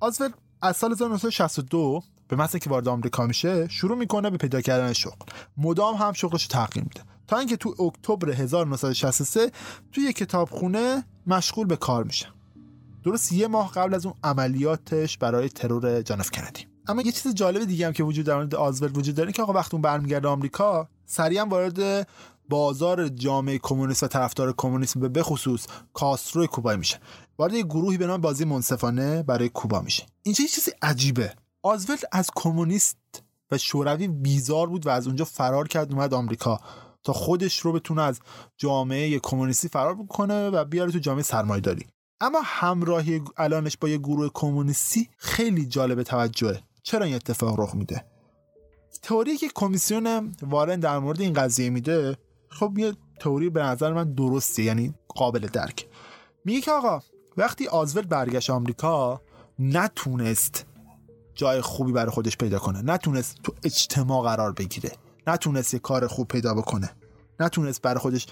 آزولد 0.00 0.34
از 0.62 0.76
سال 0.76 0.92
1962 0.92 2.02
به 2.28 2.36
مثل 2.36 2.58
که 2.58 2.70
وارد 2.70 2.88
آمریکا 2.88 3.26
میشه 3.26 3.68
شروع 3.68 3.98
می‌کنه 3.98 4.30
به 4.30 4.36
پیدا 4.36 4.60
کردن 4.60 4.92
شغل. 4.92 5.26
مدام 5.56 5.94
هم 5.94 6.12
شغلش 6.12 6.46
تغییر 6.46 6.84
میده. 6.84 7.02
تا 7.26 7.38
اینکه 7.38 7.56
تو 7.56 7.82
اکتبر 7.82 8.30
1963 8.30 9.50
توی 9.92 10.04
یک 10.04 10.16
کتابخونه 10.16 11.04
مشغول 11.26 11.66
به 11.66 11.76
کار 11.76 12.04
میشه. 12.04 12.26
درست 13.04 13.32
یه 13.32 13.46
ماه 13.46 13.72
قبل 13.72 13.94
از 13.94 14.06
اون 14.06 14.14
عملیاتش 14.24 15.18
برای 15.18 15.48
ترور 15.48 16.02
جانف 16.02 16.30
کندی. 16.30 16.66
اما 16.88 17.02
یه 17.02 17.12
چیز 17.12 17.34
جالب 17.34 17.64
دیگه 17.64 17.86
هم 17.86 17.92
که 17.92 18.04
وجود 18.04 18.26
در 18.26 18.34
مورد 18.34 18.54
آزولد 18.54 18.98
وجود 18.98 19.14
داره 19.14 19.32
که 19.32 19.42
آقا 19.42 19.52
وقتی 19.52 19.70
اون 19.72 19.82
برمیگرده 19.82 20.28
آمریکا 20.28 20.88
سریعا 21.06 21.46
وارد 21.46 22.08
بازار 22.48 23.08
جامعه 23.08 23.58
کمونیست 23.58 24.02
و 24.02 24.06
طرفدار 24.06 24.54
کمونیسم 24.56 25.00
به 25.00 25.08
بخصوص 25.08 25.66
کاسترو 25.92 26.46
کوبا 26.46 26.76
میشه. 26.76 27.00
وارد 27.38 27.54
یه 27.54 27.62
گروهی 27.62 27.98
به 27.98 28.06
نام 28.06 28.20
بازی 28.20 28.44
منصفانه 28.44 29.22
برای 29.22 29.48
کوبا 29.48 29.80
میشه. 29.80 30.06
اینجا 30.22 30.42
یه 30.42 30.48
چیزی 30.48 30.70
عجیبه. 30.82 31.34
آزولد 31.62 32.02
از 32.12 32.30
کمونیست 32.36 32.98
و 33.50 33.58
شوروی 33.58 34.08
بیزار 34.08 34.66
بود 34.66 34.86
و 34.86 34.90
از 34.90 35.06
اونجا 35.06 35.24
فرار 35.24 35.68
کرد 35.68 35.92
اومد 35.92 36.14
آمریکا 36.14 36.60
تا 37.04 37.12
خودش 37.12 37.58
رو 37.58 37.72
بتونه 37.72 38.02
از 38.02 38.20
جامعه 38.56 39.18
کمونیستی 39.18 39.68
فرار 39.68 39.94
بکنه 39.94 40.50
و 40.50 40.64
بیاره 40.64 40.92
تو 40.92 40.98
جامعه 40.98 41.22
سرمایه‌داری. 41.22 41.86
اما 42.20 42.38
همراهی 42.44 43.22
الانش 43.36 43.76
با 43.76 43.88
یه 43.88 43.98
گروه 43.98 44.30
کمونیستی 44.34 45.08
خیلی 45.16 45.66
جالب 45.66 46.02
توجهه. 46.02 46.60
چرا 46.82 47.04
این 47.04 47.14
اتفاق 47.14 47.60
رخ 47.60 47.74
میده؟ 47.74 48.04
تئوری 49.02 49.36
که 49.36 49.48
کمیسیون 49.54 50.32
وارن 50.42 50.80
در 50.80 50.98
مورد 50.98 51.20
این 51.20 51.32
قضیه 51.32 51.70
میده 51.70 52.16
خب 52.56 52.78
یه 52.78 52.94
تئوری 53.20 53.50
به 53.50 53.62
نظر 53.62 53.92
من 53.92 54.14
درسته 54.14 54.62
یعنی 54.62 54.94
قابل 55.08 55.46
درک. 55.46 55.88
میگه 56.44 56.60
که 56.60 56.70
آقا 56.70 57.00
وقتی 57.36 57.66
آزول 57.66 58.06
برگشت 58.06 58.50
آمریکا 58.50 59.20
نتونست 59.58 60.66
جای 61.34 61.60
خوبی 61.60 61.92
برای 61.92 62.10
خودش 62.10 62.36
پیدا 62.36 62.58
کنه. 62.58 62.82
نتونست 62.82 63.36
تو 63.42 63.54
اجتماع 63.62 64.22
قرار 64.22 64.52
بگیره. 64.52 64.92
نتونست 65.26 65.74
یه 65.74 65.80
کار 65.80 66.06
خوب 66.06 66.28
پیدا 66.28 66.54
بکنه. 66.54 66.90
نتونست 67.40 67.82
برای 67.82 67.98
خودش 67.98 68.26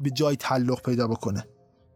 به 0.00 0.10
جای 0.10 0.36
تعلق 0.36 0.82
پیدا 0.82 1.08
بکنه. 1.08 1.44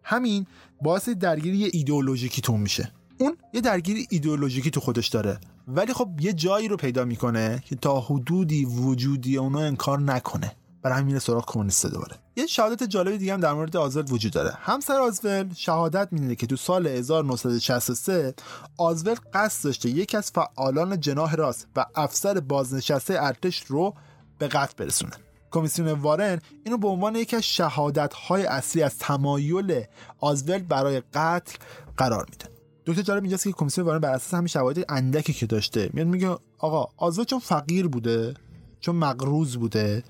همین 0.05 0.47
باعث 0.83 1.09
درگیری 1.09 1.65
ایدئولوژیکی 1.65 2.41
تو 2.41 2.57
میشه. 2.57 2.93
اون 3.21 3.37
یه 3.55 3.61
درگیری 3.61 4.07
ایدئولوژیکی 4.11 4.71
تو 4.71 4.81
خودش 4.81 5.09
داره. 5.09 5.41
ولی 5.69 5.93
خب 5.93 6.09
یه 6.21 6.33
جایی 6.33 6.69
رو 6.69 6.77
پیدا 6.77 7.05
می‌کنه 7.05 7.63
که 7.67 7.77
تا 7.77 8.01
حدودی 8.01 8.65
وجودی 8.65 9.37
اونو 9.37 9.59
انکار 9.59 10.01
نکنه. 10.01 10.57
برای 10.83 10.99
همین 10.99 11.19
سراغ 11.19 11.47
کمونیست 11.47 11.87
دوباره. 11.87 12.17
یه 12.37 12.47
شهادت 12.47 12.83
جالبی 12.83 13.19
دیگه 13.19 13.33
هم 13.33 13.41
در 13.41 13.53
مورد 13.53 13.77
آزول 13.77 14.05
وجود 14.11 14.33
داره. 14.33 14.53
همسر 14.61 15.01
آزول 15.01 15.55
شهادت 15.55 16.09
میده 16.11 16.35
که 16.35 16.47
تو 16.47 16.57
سال 16.57 16.87
1963 16.87 18.35
آزول 18.79 19.15
قصد 19.35 19.65
داشته 19.65 19.91
یکی 19.91 20.17
از 20.17 20.31
فعالان 20.31 21.01
جناح 21.01 21.35
راست 21.35 21.67
و 21.77 21.87
افسر 21.95 22.41
بازنشسته 22.41 23.23
ارتش 23.23 23.65
رو 23.65 23.95
به 24.39 24.49
قتل 24.49 24.75
برسونه. 24.77 25.13
کمیسیون 25.51 25.89
وارن 25.89 26.41
اینو 26.65 26.79
به 26.79 26.89
عنوان 26.89 27.17
یکی 27.17 27.37
از 27.37 27.43
شهادت 27.43 28.15
های 28.15 28.47
اصلی 28.47 28.83
از 28.83 28.99
تمایل 28.99 29.85
آزول 30.21 30.59
برای 30.59 31.03
قتل 31.15 31.59
قرار 31.97 32.27
میده. 32.31 32.53
دکتر 32.87 33.03
جالب 33.03 33.23
اینجاست 33.23 33.45
که 33.45 33.53
کمیسیون 33.53 33.87
وارن 33.87 33.99
بر 33.99 34.15
اساس 34.15 34.35
همین 34.35 34.47
شواهد 34.47 34.85
اندکی 34.89 35.33
که 35.33 35.47
داشته 35.47 35.91
میاد 35.93 36.07
میگه 36.07 36.37
آقا 36.59 36.89
آزول 36.97 37.25
چون 37.25 37.39
فقیر 37.39 37.89
بوده 37.89 38.35
چون 38.81 38.97
مقروض 38.97 39.57
بوده 39.57 40.03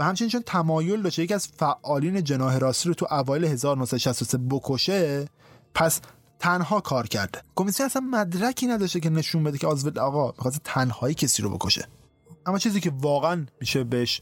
و 0.00 0.04
همچنین 0.04 0.30
چون 0.30 0.42
تمایل 0.46 1.02
داشته 1.02 1.22
یکی 1.22 1.34
از 1.34 1.48
فعالین 1.48 2.24
جناح 2.24 2.58
راستی 2.58 2.88
رو 2.88 2.94
تو 2.94 3.06
اوایل 3.10 3.44
1963 3.44 4.38
بکشه 4.38 5.28
پس 5.74 6.00
تنها 6.38 6.80
کار 6.80 7.06
کرده. 7.06 7.42
کمیسیون 7.54 7.86
اصلا 7.86 8.02
مدرکی 8.10 8.66
نداشته 8.66 9.00
که 9.00 9.10
نشون 9.10 9.44
بده 9.44 9.58
که 9.58 9.66
آزول 9.66 9.98
آقا 9.98 10.26
می‌خواست 10.26 10.60
تنهایی 10.64 11.14
کسی 11.14 11.42
رو 11.42 11.50
بکشه. 11.50 11.88
اما 12.46 12.58
چیزی 12.58 12.80
که 12.80 12.92
واقعا 13.00 13.46
میشه 13.60 13.84
بهش 13.84 14.20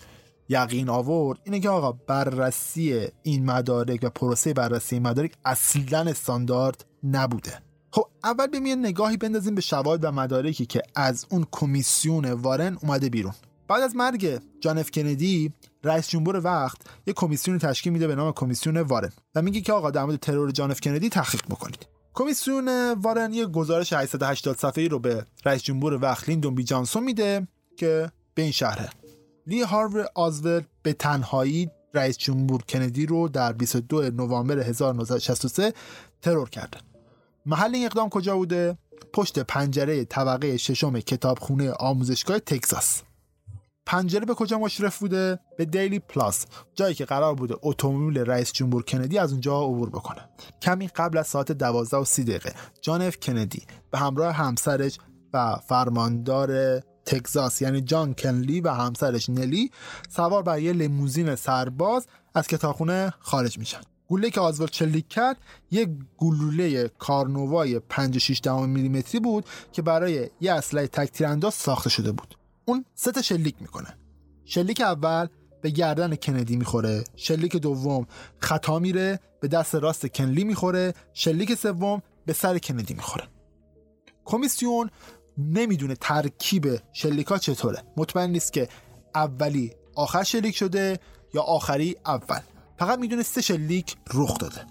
یقین 0.48 0.88
آورد 0.88 1.38
اینه 1.44 1.60
که 1.60 1.68
آقا 1.68 1.92
بررسی 1.92 3.08
این 3.22 3.44
مدارک 3.44 4.00
و 4.02 4.10
پروسه 4.10 4.54
بررسی 4.54 4.96
این 4.96 5.06
مدارک 5.06 5.32
اصلا 5.44 6.00
استاندارد 6.00 6.84
نبوده. 7.04 7.62
خب 7.90 8.04
اول 8.24 8.46
بیایم 8.46 8.66
یه 8.66 8.76
نگاهی 8.76 9.16
بندازیم 9.16 9.54
به 9.54 9.60
شواهد 9.60 10.04
و 10.04 10.12
مدارکی 10.12 10.66
که 10.66 10.82
از 10.94 11.26
اون 11.28 11.46
کمیسیون 11.52 12.32
وارن 12.32 12.78
اومده 12.82 13.08
بیرون. 13.08 13.34
بعد 13.68 13.82
از 13.82 13.96
مرگ 13.96 14.40
جان 14.60 14.78
اف 14.78 14.90
کندی 14.90 15.52
رئیس 15.84 16.08
جمهور 16.08 16.40
وقت 16.44 16.78
یه 17.06 17.14
کمیسیون 17.14 17.58
تشکیل 17.58 17.92
میده 17.92 18.06
به 18.06 18.14
نام 18.14 18.32
کمیسیون 18.32 18.76
وارن 18.76 19.12
و 19.34 19.42
میگه 19.42 19.60
که 19.60 19.72
آقا 19.72 19.90
در 19.90 20.04
مورد 20.04 20.20
ترور 20.20 20.50
جان 20.50 20.70
اف 20.70 20.80
کندی 20.80 21.08
تحقیق 21.08 21.42
بکنید. 21.46 21.86
کمیسیون 22.14 22.92
وارن 22.92 23.32
یه 23.32 23.46
گزارش 23.46 23.92
880 23.92 24.56
صفحه‌ای 24.56 24.88
رو 24.88 24.98
به 24.98 25.24
رئیس 25.44 25.62
جمهور 25.62 26.02
وقت 26.02 26.28
لیندون 26.28 26.54
بی 26.54 26.64
جانسون 26.64 27.04
میده 27.04 27.48
که 27.76 28.12
به 28.34 28.42
این 28.42 28.52
شهره 28.52 28.90
لی 29.46 29.62
هارور 29.62 30.08
آزور 30.14 30.64
به 30.82 30.92
تنهایی 30.92 31.70
رئیس 31.94 32.18
جمهور 32.18 32.62
کندی 32.62 33.06
رو 33.06 33.28
در 33.28 33.52
22 33.52 34.10
نوامبر 34.10 34.58
1963 34.58 35.72
ترور 36.22 36.48
کرده. 36.48 36.78
محل 37.46 37.74
این 37.74 37.86
اقدام 37.86 38.08
کجا 38.08 38.36
بوده؟ 38.36 38.78
پشت 39.12 39.38
پنجره 39.38 40.04
طبقه 40.04 40.56
ششم 40.56 41.00
کتابخونه 41.00 41.72
آموزشگاه 41.72 42.38
تگزاس. 42.38 43.02
پنجره 43.88 44.26
به 44.26 44.34
کجا 44.34 44.58
مشرف 44.58 44.98
بوده؟ 44.98 45.38
به 45.56 45.64
دیلی 45.64 45.98
پلاس 45.98 46.46
جایی 46.74 46.94
که 46.94 47.04
قرار 47.04 47.34
بوده 47.34 47.54
اتومبیل 47.62 48.18
رئیس 48.18 48.52
جمهور 48.52 48.82
کندی 48.82 49.18
از 49.18 49.32
اونجا 49.32 49.62
عبور 49.62 49.90
بکنه. 49.90 50.28
کمی 50.62 50.88
قبل 50.88 51.18
از 51.18 51.26
ساعت 51.26 51.52
12 51.52 51.96
و 51.96 52.04
30 52.04 52.24
دقیقه 52.24 52.52
جان 52.82 53.02
اف 53.02 53.16
کندی 53.22 53.62
به 53.90 53.98
همراه 53.98 54.34
همسرش 54.34 54.98
و 55.32 55.56
فرماندار 55.68 56.80
تگزاس 57.06 57.62
یعنی 57.62 57.80
جان 57.80 58.14
کنلی 58.14 58.60
و 58.60 58.68
همسرش 58.68 59.30
نلی 59.30 59.70
سوار 60.08 60.42
بر 60.42 60.58
یه 60.58 60.72
لیموزین 60.72 61.34
سرباز 61.34 62.06
از 62.34 62.46
کتابخونه 62.46 63.12
خارج 63.18 63.58
میشن. 63.58 63.80
گوله 64.08 64.30
که 64.30 64.40
آزولد 64.40 64.72
شلیک 64.72 65.08
کرد 65.08 65.36
یک 65.70 65.88
گلوله 66.18 66.88
کارنووای 66.88 67.78
5 67.78 68.42
میلیمتری 68.48 69.20
بود 69.20 69.44
که 69.72 69.82
برای 69.82 70.30
یه 70.40 70.52
اسلحه 70.52 70.86
تک 70.86 71.10
تیرانداز 71.10 71.54
ساخته 71.54 71.90
شده 71.90 72.12
بود. 72.12 72.37
اون 72.68 72.84
سه 72.94 73.12
تا 73.12 73.22
شلیک 73.22 73.54
می‌کنه. 73.60 73.98
شلیک 74.44 74.80
اول 74.80 75.26
به 75.62 75.70
گردن 75.70 76.16
کندی 76.16 76.56
می‌خوره. 76.56 77.04
شلیک 77.16 77.56
دوم 77.56 78.06
خطا 78.38 78.78
میره 78.78 79.20
به 79.40 79.48
دست 79.48 79.74
راست 79.74 80.06
کنلی 80.06 80.44
می‌خوره. 80.44 80.94
شلیک 81.12 81.54
سوم 81.54 82.02
به 82.26 82.32
سر 82.32 82.58
کندی 82.58 82.94
می‌خوره. 82.94 83.24
کمیسیون 84.24 84.90
نمی‌دونه 85.38 85.94
ترکیب 85.94 86.66
شلیکا 86.92 87.38
چطوره. 87.38 87.82
مطمئن 87.96 88.30
نیست 88.30 88.52
که 88.52 88.68
اولی 89.14 89.72
آخر 89.94 90.22
شلیک 90.22 90.56
شده 90.56 90.98
یا 91.34 91.42
آخری 91.42 91.96
اول. 92.06 92.40
فقط 92.78 92.98
می‌دونه 92.98 93.22
سه 93.22 93.40
شلیک 93.40 93.96
رخ 94.14 94.38
داده. 94.38 94.66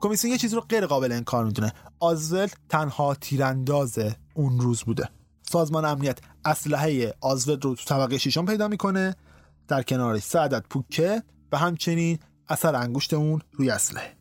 کمیسیون 0.00 0.32
یه 0.32 0.38
چیز 0.38 0.54
رو 0.54 0.60
غیر 0.60 0.86
قابل 0.86 1.12
انکار 1.12 1.44
می‌دونه. 1.44 1.72
آزولد 2.00 2.56
تنها 2.68 3.14
تیرانداز 3.14 3.98
اون 4.34 4.60
روز 4.60 4.82
بوده. 4.82 5.08
سازمان 5.50 5.84
امنیت 5.84 6.18
اسلحه 6.44 7.14
آزولد 7.20 7.64
رو 7.64 7.74
تو 7.74 7.84
طبقه 7.84 8.18
ششم 8.18 8.46
پیدا 8.46 8.68
می‌کنه 8.68 9.16
در 9.68 9.82
کنارش 9.82 10.22
سه 10.22 10.38
عدد 10.38 10.64
پوکه 10.70 11.22
و 11.52 11.58
همچنین 11.58 12.18
اثر 12.48 12.74
انگشت 12.76 13.14
اون 13.14 13.40
روی 13.52 13.70
اسلحه. 13.70 14.16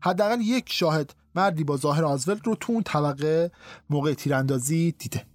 حداقل 0.00 0.40
یک 0.40 0.72
شاهد 0.72 1.14
مردی 1.34 1.64
با 1.64 1.76
ظاهر 1.76 2.04
آزولد 2.04 2.46
رو 2.46 2.54
تو 2.54 2.72
اون 2.72 2.82
طبقه 2.82 3.50
موقع 3.90 4.14
تیراندازی 4.14 4.92
دیده. 4.98 5.26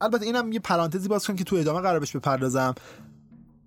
البته 0.00 0.24
اینم 0.24 0.52
یه 0.52 0.60
پرانتزی 0.60 1.08
باز 1.08 1.26
کنم 1.26 1.36
که 1.36 1.44
تو 1.44 1.56
ادامه 1.56 1.80
قرار 1.80 2.00
بهش 2.00 2.16
بپردازم. 2.16 2.74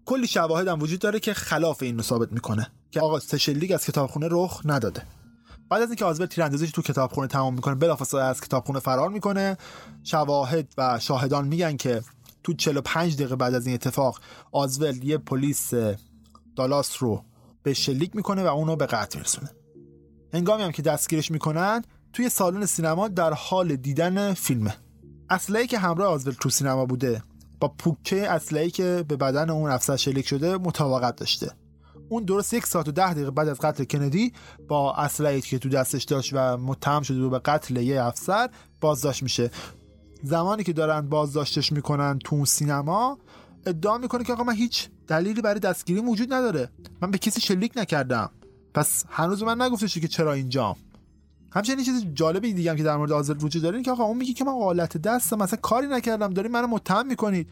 کلی 0.06 0.28
شواهد 0.28 0.68
هم 0.68 0.82
وجود 0.82 1.00
داره 1.00 1.20
که 1.20 1.34
خلاف 1.34 1.84
این 1.84 1.98
رو 1.98 2.04
ثابت 2.04 2.32
می‌کنه 2.32 2.68
که 2.92 3.02
آقا 3.02 3.20
سشلیگ 3.20 3.72
از 3.72 3.86
کتابخونه 3.86 4.28
رخ 4.32 4.62
نداده. 4.66 5.04
بعد 5.70 5.82
از 5.82 5.90
اینکه 5.90 6.06
آزول 6.06 6.26
تیراندازیش 6.26 6.72
تو 6.72 6.82
کتابخونه 6.82 7.28
تمام 7.28 7.54
می‌کنه 7.54 7.76
بلافاصله 7.76 8.22
از 8.22 8.42
کتابخونه 8.42 8.80
فرار 8.80 9.10
می‌کنه. 9.10 9.58
شواهد 10.04 10.74
و 10.78 11.00
شاهدان 11.00 11.48
میگن 11.48 11.78
که 11.78 12.02
تو 12.44 12.54
45 12.54 13.16
دقیقه 13.16 13.36
بعد 13.36 13.54
از 13.54 13.66
این 13.66 13.76
اتفاق 13.76 14.20
آزول 14.52 15.04
یه 15.04 15.18
پلیس 15.18 15.72
دالاس 16.56 17.04
رو 17.04 17.24
به 17.64 17.74
شلیک 17.74 18.16
می‌کنه 18.16 18.44
و 18.44 18.48
اونو 18.48 18.76
به 18.76 18.86
قتل 18.86 19.20
میرسونه. 19.20 19.50
هنگامی 20.34 20.64
هم 20.64 20.72
که 20.72 20.82
دستگیرش 20.82 21.32
می‌کنن 21.32 21.84
توی 22.14 22.30
سالن 22.30 22.66
سینما 22.66 23.08
در 23.08 23.34
حال 23.34 23.76
دیدن 23.76 24.34
فیلمه. 24.34 24.76
اسلحه‌ای 25.30 25.68
که 25.68 25.80
همراه 25.80 26.14
آزول 26.14 26.34
تو 26.34 26.50
سینما 26.50 26.86
بوده 26.86 27.24
با 27.60 27.68
پوکه 27.68 28.32
اسلحه‌ای 28.32 28.72
که 28.72 29.06
به 29.08 29.16
بدن 29.16 29.50
اون 29.50 29.72
افسر 29.72 29.96
شلیک 29.96 30.28
شده 30.28 30.58
مطابقت 30.58 31.16
داشته. 31.16 31.52
اون 32.10 32.24
درست 32.24 32.54
یک 32.54 32.66
ساعت 32.66 32.88
و 32.88 32.92
ده 32.92 33.14
دقیقه 33.14 33.32
بعد 33.32 33.48
از 33.48 33.60
قتل 33.60 33.84
کندی 33.84 34.34
با 34.68 34.94
اسلحه‌ای 34.94 35.42
که 35.42 35.60
تو 35.60 35.70
دستش 35.70 36.04
داشت 36.04 36.34
و 36.34 36.58
متهم 36.58 37.02
شده 37.02 37.30
به 37.30 37.40
قتل 37.40 37.78
یه 37.78 38.04
افسر 38.04 38.50
بازداشت 38.82 39.24
میشه. 39.24 39.52
زمانی 40.24 40.64
که 40.64 40.74
دارن 40.74 41.10
بازداشتش 41.10 41.72
می‌کنن 41.72 42.20
تو 42.20 42.36
اون 42.36 42.46
سینما 42.46 43.18
ادعا 43.66 43.98
می‌کنه 43.98 44.24
که 44.24 44.34
آقا 44.34 44.44
من 44.44 44.56
هیچ 44.56 44.90
دلیلی 45.08 45.42
برای 45.42 45.60
دستگیری 45.60 46.00
وجود 46.00 46.34
نداره. 46.34 46.70
من 47.02 47.12
به 47.12 47.18
کسی 47.18 47.42
شلیک 47.42 47.72
نکردم. 47.76 48.32
پس 48.74 49.06
هنوز 49.10 49.44
من 49.44 49.62
نگفتش 49.62 49.98
که 49.98 50.08
چرا 50.08 50.34
اینجام 50.34 50.76
همچنین 51.52 51.86
چیز 51.86 52.06
جالبی 52.14 52.54
دیگه 52.54 52.72
هم 52.72 52.78
که 52.78 52.84
در 52.84 52.98
مورد 52.98 53.12
آزل 53.12 53.36
وجود 53.42 53.64
داره 53.64 53.82
که 53.82 53.92
آقا 53.92 54.04
اون 54.04 54.18
میگه 54.18 54.34
که 54.34 54.44
من 54.44 54.54
قالت 54.54 54.98
دستم 54.98 55.38
مثلا 55.38 55.60
کاری 55.62 55.88
نکردم. 55.88 56.34
داری 56.34 56.50
منو 56.50 56.68
متهم 56.68 57.08
می‌کنید. 57.08 57.50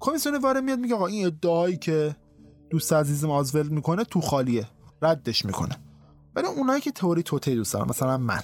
کمیسیون 0.00 0.36
وارد 0.36 0.64
میاد 0.64 0.78
میگه 0.78 0.94
آقا 0.94 1.06
این 1.06 1.26
ادعایی 1.26 1.76
که 1.76 2.16
دوست 2.70 2.92
عزیزم 2.92 3.30
آزول 3.30 3.68
می‌کنه 3.68 4.04
تو 4.04 4.20
خالیه. 4.20 4.68
ردش 5.02 5.44
می‌کنه. 5.44 5.76
ولی 6.34 6.46
اونایی 6.46 6.80
که 6.80 6.92
تئوری 6.92 7.22
توته 7.22 7.54
دوست 7.54 7.72
دارن 7.72 7.88
مثلا 7.88 8.18
من. 8.18 8.42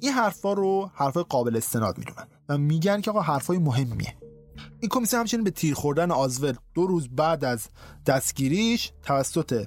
این 0.00 0.12
حرفا 0.12 0.52
رو 0.52 0.90
حرفای 0.94 1.24
قابل 1.28 1.56
استناد 1.56 1.98
می‌دونن 1.98 2.26
و 2.48 2.58
میگن 2.58 3.00
که 3.00 3.10
آقا 3.10 3.20
حرفای 3.20 3.58
مهمیه. 3.58 4.14
این 4.80 4.88
کمیسیون 4.88 5.20
همچنین 5.20 5.44
به 5.44 5.50
تیر 5.50 5.74
خوردن 5.74 6.10
آزول 6.10 6.52
دو 6.74 6.86
روز 6.86 7.08
بعد 7.08 7.44
از 7.44 7.68
دستگیریش 8.06 8.92
توسط 9.02 9.66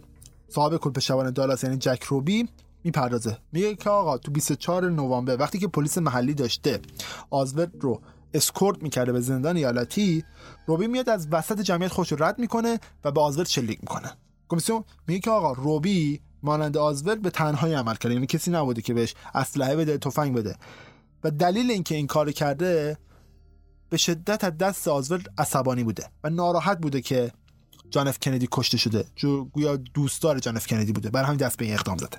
صاحب 0.50 0.78
کلپشوان 0.78 1.32
دالاس 1.32 1.64
یعنی 1.64 1.78
جک 1.78 2.04
روبی 2.04 2.50
می‌پردازه. 2.84 3.38
میگه 3.52 3.76
که 3.76 3.90
آقا 3.90 4.18
تو 4.18 4.32
24 4.32 4.90
نوامبر 4.90 5.38
وقتی 5.40 5.60
که 5.60 5.68
پلیس 5.68 5.98
محلی 5.98 6.34
داشته 6.34 6.80
آزورد 7.30 7.72
رو 7.80 8.02
اسکورت 8.38 8.84
می‌کرده 8.84 9.12
به 9.12 9.22
زندان 9.22 9.58
ایالتی 9.58 10.24
روبی 10.68 10.88
میاد 10.88 11.10
از 11.10 11.28
وسط 11.32 11.62
جمعیت 11.62 11.92
خوش 11.92 12.14
رد 12.14 12.40
می‌کنه 12.40 12.80
و 13.04 13.12
به 13.12 13.22
آزورد 13.22 13.48
شلیک 13.48 13.80
می‌کنه. 13.82 14.12
کمیسیون 14.50 14.84
میگه 15.08 15.20
که 15.20 15.32
آقا 15.32 15.52
روبی 15.52 16.22
مانند 16.44 16.78
آزولد 16.78 17.22
به 17.22 17.30
تنهایی 17.30 17.74
عمل 17.74 17.96
کرده 17.96 18.14
یعنی 18.14 18.28
کسی 18.28 18.52
نبوده 18.52 18.82
که 18.82 18.94
بهش 18.94 19.16
اسلحه 19.34 19.76
بده 19.76 19.98
تفنگ 19.98 20.36
بده. 20.36 20.56
و 21.24 21.32
دلیل 21.32 21.72
اینکه 21.72 21.96
این 21.96 22.08
کار 22.08 22.32
کرده 22.32 22.98
به 23.90 23.98
شدت 23.98 24.44
از 24.44 24.58
دست 24.58 24.88
آزولد 24.88 25.34
عصبانی 25.38 25.84
بوده 25.84 26.10
و 26.24 26.30
ناراحت 26.30 26.80
بوده 26.80 27.02
که 27.02 27.32
جان 27.90 28.08
اف 28.08 28.20
کندی 28.20 28.48
کشته 28.52 28.78
شده. 28.78 29.06
جو 29.16 29.46
گویا 29.46 29.76
دوستدار 29.76 30.40
جان 30.40 30.56
اف 30.56 30.68
کندی 30.68 30.92
بوده. 30.92 31.10
برای 31.10 31.26
همین 31.26 31.38
دست 31.38 31.58
به 31.58 31.66
این 31.66 31.74
اقدام 31.74 31.98
زده. 31.98 32.18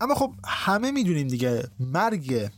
اما 0.00 0.14
خب 0.14 0.34
همه 0.44 0.90
می‌دونیم 0.90 1.28
دیگه 1.28 1.68
مرگ 1.80 2.50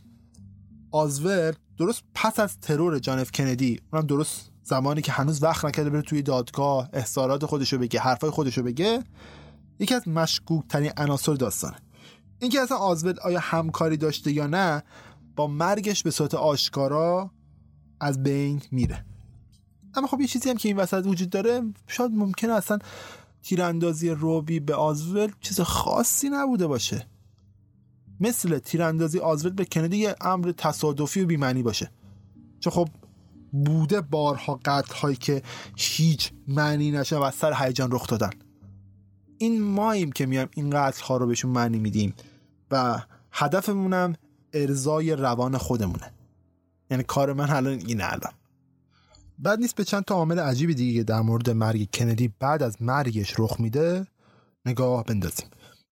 آزولد 0.91 1.53
درست 1.79 2.03
پس 2.13 2.39
از 2.39 2.59
ترور 2.59 2.99
جان 2.99 3.19
اف 3.19 3.31
کندی 3.31 3.79
اونم 3.93 4.07
درست 4.07 4.51
زمانی 4.63 5.01
که 5.01 5.11
هنوز 5.11 5.43
وقت 5.43 5.65
نکرده 5.65 5.89
بره 5.89 6.01
توی 6.01 6.21
دادگاه 6.21 6.89
اظهارات 6.93 7.45
خودشو 7.45 7.77
بگه 7.77 7.99
حرفای 7.99 8.29
خودشو 8.29 8.63
بگه 8.63 9.03
یکی 9.79 9.95
از 9.95 10.07
مشکوک 10.07 10.67
ترین 10.67 10.91
عناصر 10.97 11.33
داستانه. 11.33 11.75
اینکه 12.39 12.61
اصلا 12.61 12.77
آزول 12.77 13.19
آیا 13.23 13.39
همکاری 13.39 13.97
داشته 13.97 14.31
یا 14.31 14.47
نه 14.47 14.83
با 15.35 15.47
مرگش 15.47 16.03
به 16.03 16.11
صورت 16.11 16.33
آشکارا 16.33 17.31
از 18.01 18.23
بین 18.23 18.61
میره. 18.71 19.05
اما 19.95 20.07
خب 20.07 20.21
یه 20.21 20.27
چیزی 20.27 20.49
هم 20.49 20.57
که 20.57 20.69
این 20.69 20.77
وسط 20.77 21.05
وجود 21.05 21.29
داره 21.29 21.61
شاید 21.87 22.11
ممکنه 22.11 22.53
اصلا 22.53 22.79
تیراندازی 23.41 24.09
روبی 24.09 24.59
به 24.59 24.75
آزول 24.75 25.31
چیز 25.41 25.61
خاصی 25.61 26.29
نبوده 26.29 26.67
باشه. 26.67 27.07
مثل 28.19 28.59
تیراندازی 28.59 29.19
آزول 29.19 29.53
به 29.53 29.65
کندی 29.65 29.97
یه 29.97 30.15
امر 30.21 30.51
تصادفی 30.51 31.21
و 31.21 31.25
بیمعنی 31.25 31.63
باشه. 31.63 31.91
چون 32.59 32.73
خب 32.73 32.89
بوده 33.51 34.01
بارها 34.01 34.59
قتل 34.65 34.95
هایی 34.95 35.15
که 35.15 35.41
هیچ 35.77 36.31
معنی 36.47 36.91
نشه 36.91 37.17
و 37.17 37.31
سر 37.31 37.53
هیجان 37.53 37.91
رخ 37.91 38.07
دادن. 38.07 38.29
این 39.37 39.61
ماییم 39.61 40.11
که 40.11 40.25
میایم 40.25 40.49
این 40.55 40.69
قتل 40.69 41.03
ها 41.03 41.17
رو 41.17 41.27
بهشون 41.27 41.51
معنی 41.51 41.79
میدیم 41.79 42.13
و 42.71 43.01
هدفمونم 43.31 44.15
ارزای 44.53 45.15
روان 45.15 45.57
خودمونه. 45.57 46.11
یعنی 46.91 47.03
کار 47.03 47.33
من 47.33 47.49
الان 47.49 47.73
اینه 47.73 48.03
الان. 48.03 48.33
بعد 49.39 49.59
نیست 49.59 49.75
به 49.75 49.83
چند 49.83 50.03
تا 50.03 50.15
عامل 50.15 50.39
عجیبی 50.39 50.73
دیگه 50.73 51.03
در 51.03 51.21
مورد 51.21 51.49
مرگ 51.49 51.89
کندی 51.93 52.33
بعد 52.39 52.63
از 52.63 52.81
مرگش 52.81 53.39
رخ 53.39 53.59
میده 53.59 54.07
نگاه 54.65 55.03
بندازیم. 55.03 55.47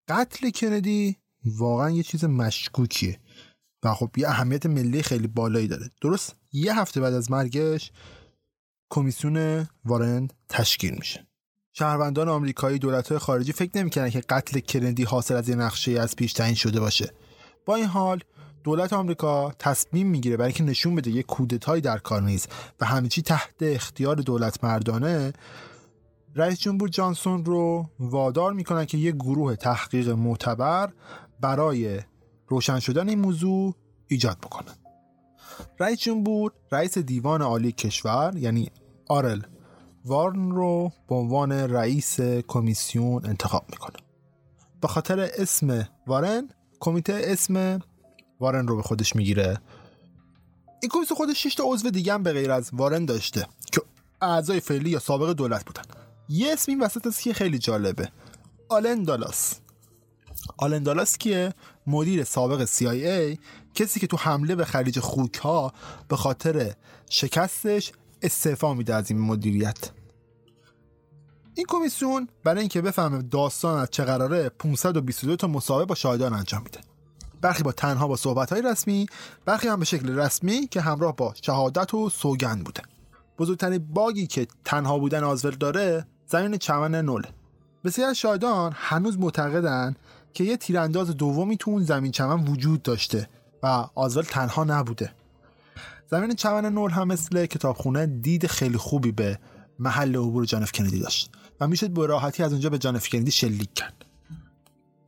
قتل 0.07 0.49
کندی 0.49 1.17
واقعا 1.45 1.89
یه 1.89 2.03
چیز 2.03 2.25
مشکوکیه. 2.25 3.19
و 3.83 3.93
خب 3.93 4.09
یه 4.17 4.29
اهمیت 4.29 4.65
ملی 4.65 5.03
خیلی 5.03 5.27
بالایی 5.27 5.67
داره. 5.67 5.91
درست 6.01 6.35
یه 6.51 6.79
هفته 6.79 7.01
بعد 7.01 7.13
از 7.13 7.31
مرگش 7.31 7.91
کمیسیون 8.89 9.67
وارن 9.85 10.27
تشکیل 10.49 10.95
میشه. 10.99 11.27
شهروندان 11.73 12.29
آمریکایی 12.29 12.79
دولت‌های 12.79 13.19
خارجی 13.19 13.51
فکر 13.51 13.77
نمی‌کردن 13.77 14.09
که 14.09 14.19
قتل 14.19 14.59
کندی 14.59 15.03
حاصل 15.03 15.35
از 15.35 15.49
یه 15.49 15.55
نقشه 15.55 15.91
از 15.91 16.15
پیش 16.15 16.33
تعیین 16.33 16.55
شده 16.55 16.79
باشه. 16.79 17.11
با 17.65 17.75
این 17.75 17.85
حال 17.85 18.19
دولت 18.63 18.93
آمریکا 18.93 19.51
تصمیم 19.59 20.07
می‌گیره 20.07 20.37
برای 20.37 20.47
اینکه 20.47 20.63
نشون 20.63 20.95
بده 20.95 21.11
یه 21.11 21.23
کودتایی 21.23 21.81
در 21.81 21.97
کار 21.97 22.21
نیست 22.21 22.51
و 22.79 22.85
همه 22.85 23.07
چی 23.07 23.21
تحت 23.21 23.55
اختیار 23.61 24.15
دولت 24.15 24.63
مردانه 24.63 25.33
رئیس 26.35 26.59
جمهور 26.59 26.89
جانسون 26.89 27.45
رو 27.45 27.89
وادار 27.99 28.53
می‌کنن 28.53 28.85
که 28.85 28.97
یه 28.97 29.11
گروه 29.11 29.55
تحقیق 29.55 30.09
معتبر 30.09 30.89
برای 31.41 31.99
روشن 32.47 32.79
شدن 32.79 33.09
این 33.09 33.19
موضوع 33.19 33.75
ایجاد 34.07 34.37
بکنن 34.37 34.75
رئیس 35.79 35.99
جمهور 35.99 36.51
رئیس 36.71 36.97
دیوان 36.97 37.41
عالی 37.41 37.71
کشور 37.71 38.33
یعنی 38.37 38.71
آرل 39.07 39.41
وارن 40.05 40.51
رو 40.51 40.91
به 41.09 41.15
عنوان 41.15 41.51
رئیس 41.51 42.21
کمیسیون 42.21 43.25
انتخاب 43.25 43.65
می‌کنه. 43.69 43.97
به 44.81 44.87
خاطر 44.87 45.19
اسم 45.19 45.89
وارن 46.07 46.49
کمیته 46.79 47.21
اسم 47.23 47.79
وارن 48.39 48.67
رو 48.67 48.75
به 48.75 48.81
خودش 48.81 49.15
می‌گیره. 49.15 49.61
این 50.81 50.89
کمیسیون 50.89 51.17
خودش 51.17 51.43
6 51.43 51.55
تا 51.55 51.63
عضو 51.67 51.89
دیگه 51.89 52.13
هم 52.13 52.23
به 52.23 52.33
غیر 52.33 52.51
از 52.51 52.69
وارن 52.73 53.05
داشته 53.05 53.47
که 53.71 53.81
اعضای 54.21 54.59
فعلی 54.59 54.89
یا 54.89 54.99
سابق 54.99 55.33
دولت 55.33 55.65
بودن. 55.65 55.83
یه 56.29 56.53
اسم 56.53 56.71
این 56.71 56.81
وسط 56.81 57.07
است 57.07 57.21
که 57.21 57.33
خیلی 57.33 57.59
جالبه. 57.59 58.09
آلن 58.69 59.03
دالاس. 59.03 59.59
آلن 60.57 60.83
دالاس 60.83 61.17
کیه؟ 61.17 61.53
مدیر 61.87 62.23
سابق 62.23 62.65
CIA 62.65 63.37
کسی 63.75 63.99
که 63.99 64.07
تو 64.07 64.17
حمله 64.17 64.55
به 64.55 64.65
خلیج 64.65 64.99
خوک 64.99 65.35
ها 65.35 65.73
به 66.07 66.15
خاطر 66.15 66.73
شکستش 67.09 67.91
استعفا 68.21 68.73
میده 68.73 68.95
از 68.95 69.11
این 69.11 69.19
مدیریت. 69.19 69.91
این 71.55 71.65
کمیسیون 71.69 72.27
برای 72.43 72.59
اینکه 72.59 72.81
بفهمه 72.81 73.21
داستان 73.21 73.79
از 73.79 73.89
چه 73.91 74.03
قراره 74.03 74.49
522 74.49 75.35
تا 75.35 75.47
مصاحبه 75.47 75.85
با 75.85 75.95
شاهدان 75.95 76.33
انجام 76.33 76.63
میده. 76.63 76.79
برخی 77.41 77.63
با 77.63 77.71
تنها 77.71 78.07
با 78.07 78.15
صحبت 78.15 78.53
های 78.53 78.61
رسمی 78.61 79.05
برخی 79.45 79.67
هم 79.67 79.79
به 79.79 79.85
شکل 79.85 80.19
رسمی 80.19 80.67
که 80.67 80.81
همراه 80.81 81.15
با 81.15 81.33
شهادت 81.41 81.93
و 81.93 82.09
سوگند 82.09 82.63
بوده. 82.63 82.81
بزرگترین 83.39 83.87
باگی 83.93 84.27
که 84.27 84.47
تنها 84.65 84.99
بودن 84.99 85.23
آزول 85.23 85.55
داره 85.55 86.07
زمین 86.27 86.57
چمن 86.57 86.95
نوله. 86.95 87.29
بسیار 87.83 88.09
از 88.09 88.17
شاهدان 88.17 88.73
هنوز 88.75 89.19
معتقدن 89.19 89.95
که 90.37 90.43
یه 90.43 90.57
تیرانداز 90.57 91.09
دومی 91.09 91.57
تو 91.57 91.71
اون 91.71 91.83
زمین 91.83 92.11
چمن 92.11 92.47
وجود 92.47 92.81
داشته 92.81 93.29
و 93.63 93.87
آزول 93.95 94.23
تنها 94.23 94.63
نبوده. 94.63 95.11
زمین 96.11 96.35
چمن 96.35 96.65
نول 96.65 96.91
هم 96.91 97.07
مثل 97.07 97.45
کتابخونه 97.45 98.05
دید 98.05 98.47
خیلی 98.47 98.77
خوبی 98.77 99.11
به 99.11 99.39
محل 99.79 100.15
عبور 100.15 100.45
جان 100.45 100.63
اف 100.63 100.71
کندی 100.71 100.99
داشت 100.99 101.31
و 101.59 101.67
می‌شد 101.67 101.89
به 101.89 102.05
راحتی 102.05 102.43
از 102.43 102.51
اونجا 102.51 102.69
به 102.69 102.77
جان 102.77 102.95
اف 102.95 103.09
کندی 103.09 103.31
شلیک 103.31 103.73
کرد. 103.73 104.05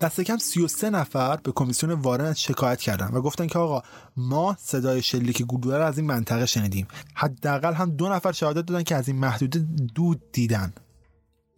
دست 0.02 0.22
کم 0.22 0.38
33 0.38 0.90
نفر 0.90 1.36
به 1.36 1.52
کمیسیون 1.52 1.92
وارن 1.92 2.34
شکایت 2.34 2.82
کردن 2.82 3.08
و 3.08 3.22
گفتن 3.22 3.48
که 3.48 3.60
آقا 3.60 3.82
ما 4.18 4.56
صدای 4.60 5.02
شلیک 5.02 5.44
گلوله 5.44 5.78
رو 5.78 5.86
از 5.86 5.98
این 5.98 6.08
منطقه 6.08 6.46
شنیدیم. 6.46 6.88
حداقل 7.14 7.74
هم 7.74 7.92
دو 7.92 8.10
نفر 8.10 8.32
شهادت 8.32 8.66
دادن 8.66 8.84
که 8.84 8.96
از 8.96 9.08
این 9.08 9.18
محدوده 9.18 9.60
دود 9.96 10.32
دیدن. 10.32 10.74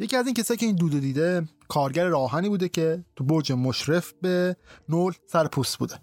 یکی 0.01 0.15
از 0.15 0.25
این 0.25 0.33
کسایی 0.33 0.57
که 0.57 0.65
این 0.65 0.75
دودو 0.75 0.99
دیده 0.99 1.47
کارگر 1.67 2.05
راهنی 2.05 2.49
بوده 2.49 2.69
که 2.69 3.05
تو 3.15 3.23
برج 3.23 3.51
مشرف 3.51 4.13
به 4.21 4.55
نول 4.89 5.13
سر 5.27 5.47
پوست 5.47 5.77
بوده. 5.77 5.99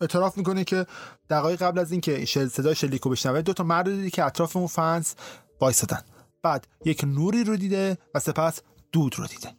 اعتراف 0.00 0.38
می‌کنه 0.38 0.64
که 0.64 0.86
دقایق 1.30 1.62
قبل 1.62 1.78
از 1.78 1.92
اینکه 1.92 2.24
شل 2.24 2.48
صدای 2.48 2.74
شلیکو 2.74 3.10
بشنوه 3.10 3.42
دو 3.42 3.52
تا 3.52 3.64
مرد 3.64 3.90
دیده 3.90 4.10
که 4.10 4.24
اطراف 4.24 4.56
اون 4.56 4.66
فنس 4.66 5.14
وایسادن 5.60 6.00
بعد 6.42 6.66
یک 6.84 7.04
نوری 7.04 7.44
رو 7.44 7.56
دیده 7.56 7.98
و 8.14 8.18
سپس 8.18 8.60
دود 8.92 9.18
رو 9.18 9.26
دیده. 9.26 9.50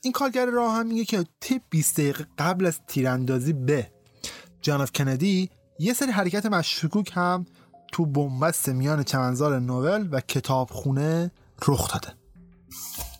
این 0.00 0.12
کارگر 0.12 0.46
راه 0.46 0.74
هم 0.74 0.86
میگه 0.86 1.04
که 1.04 1.24
تی 1.40 1.60
20 1.70 2.00
دقیقه 2.00 2.26
قبل 2.38 2.66
از 2.66 2.80
تیراندازی 2.86 3.52
به 3.52 3.90
جان 4.62 4.80
اف 4.80 4.92
کندی 4.92 5.50
یه 5.78 5.92
سری 5.92 6.10
حرکت 6.10 6.46
مشکوک 6.46 7.12
هم 7.14 7.46
تو 7.92 8.06
بنبست 8.06 8.68
میان 8.68 9.02
چمنزار 9.02 9.58
نوول 9.58 10.08
و 10.12 10.20
کتابخونه 10.20 11.30
رخ 11.68 11.92
داده. 11.92 12.23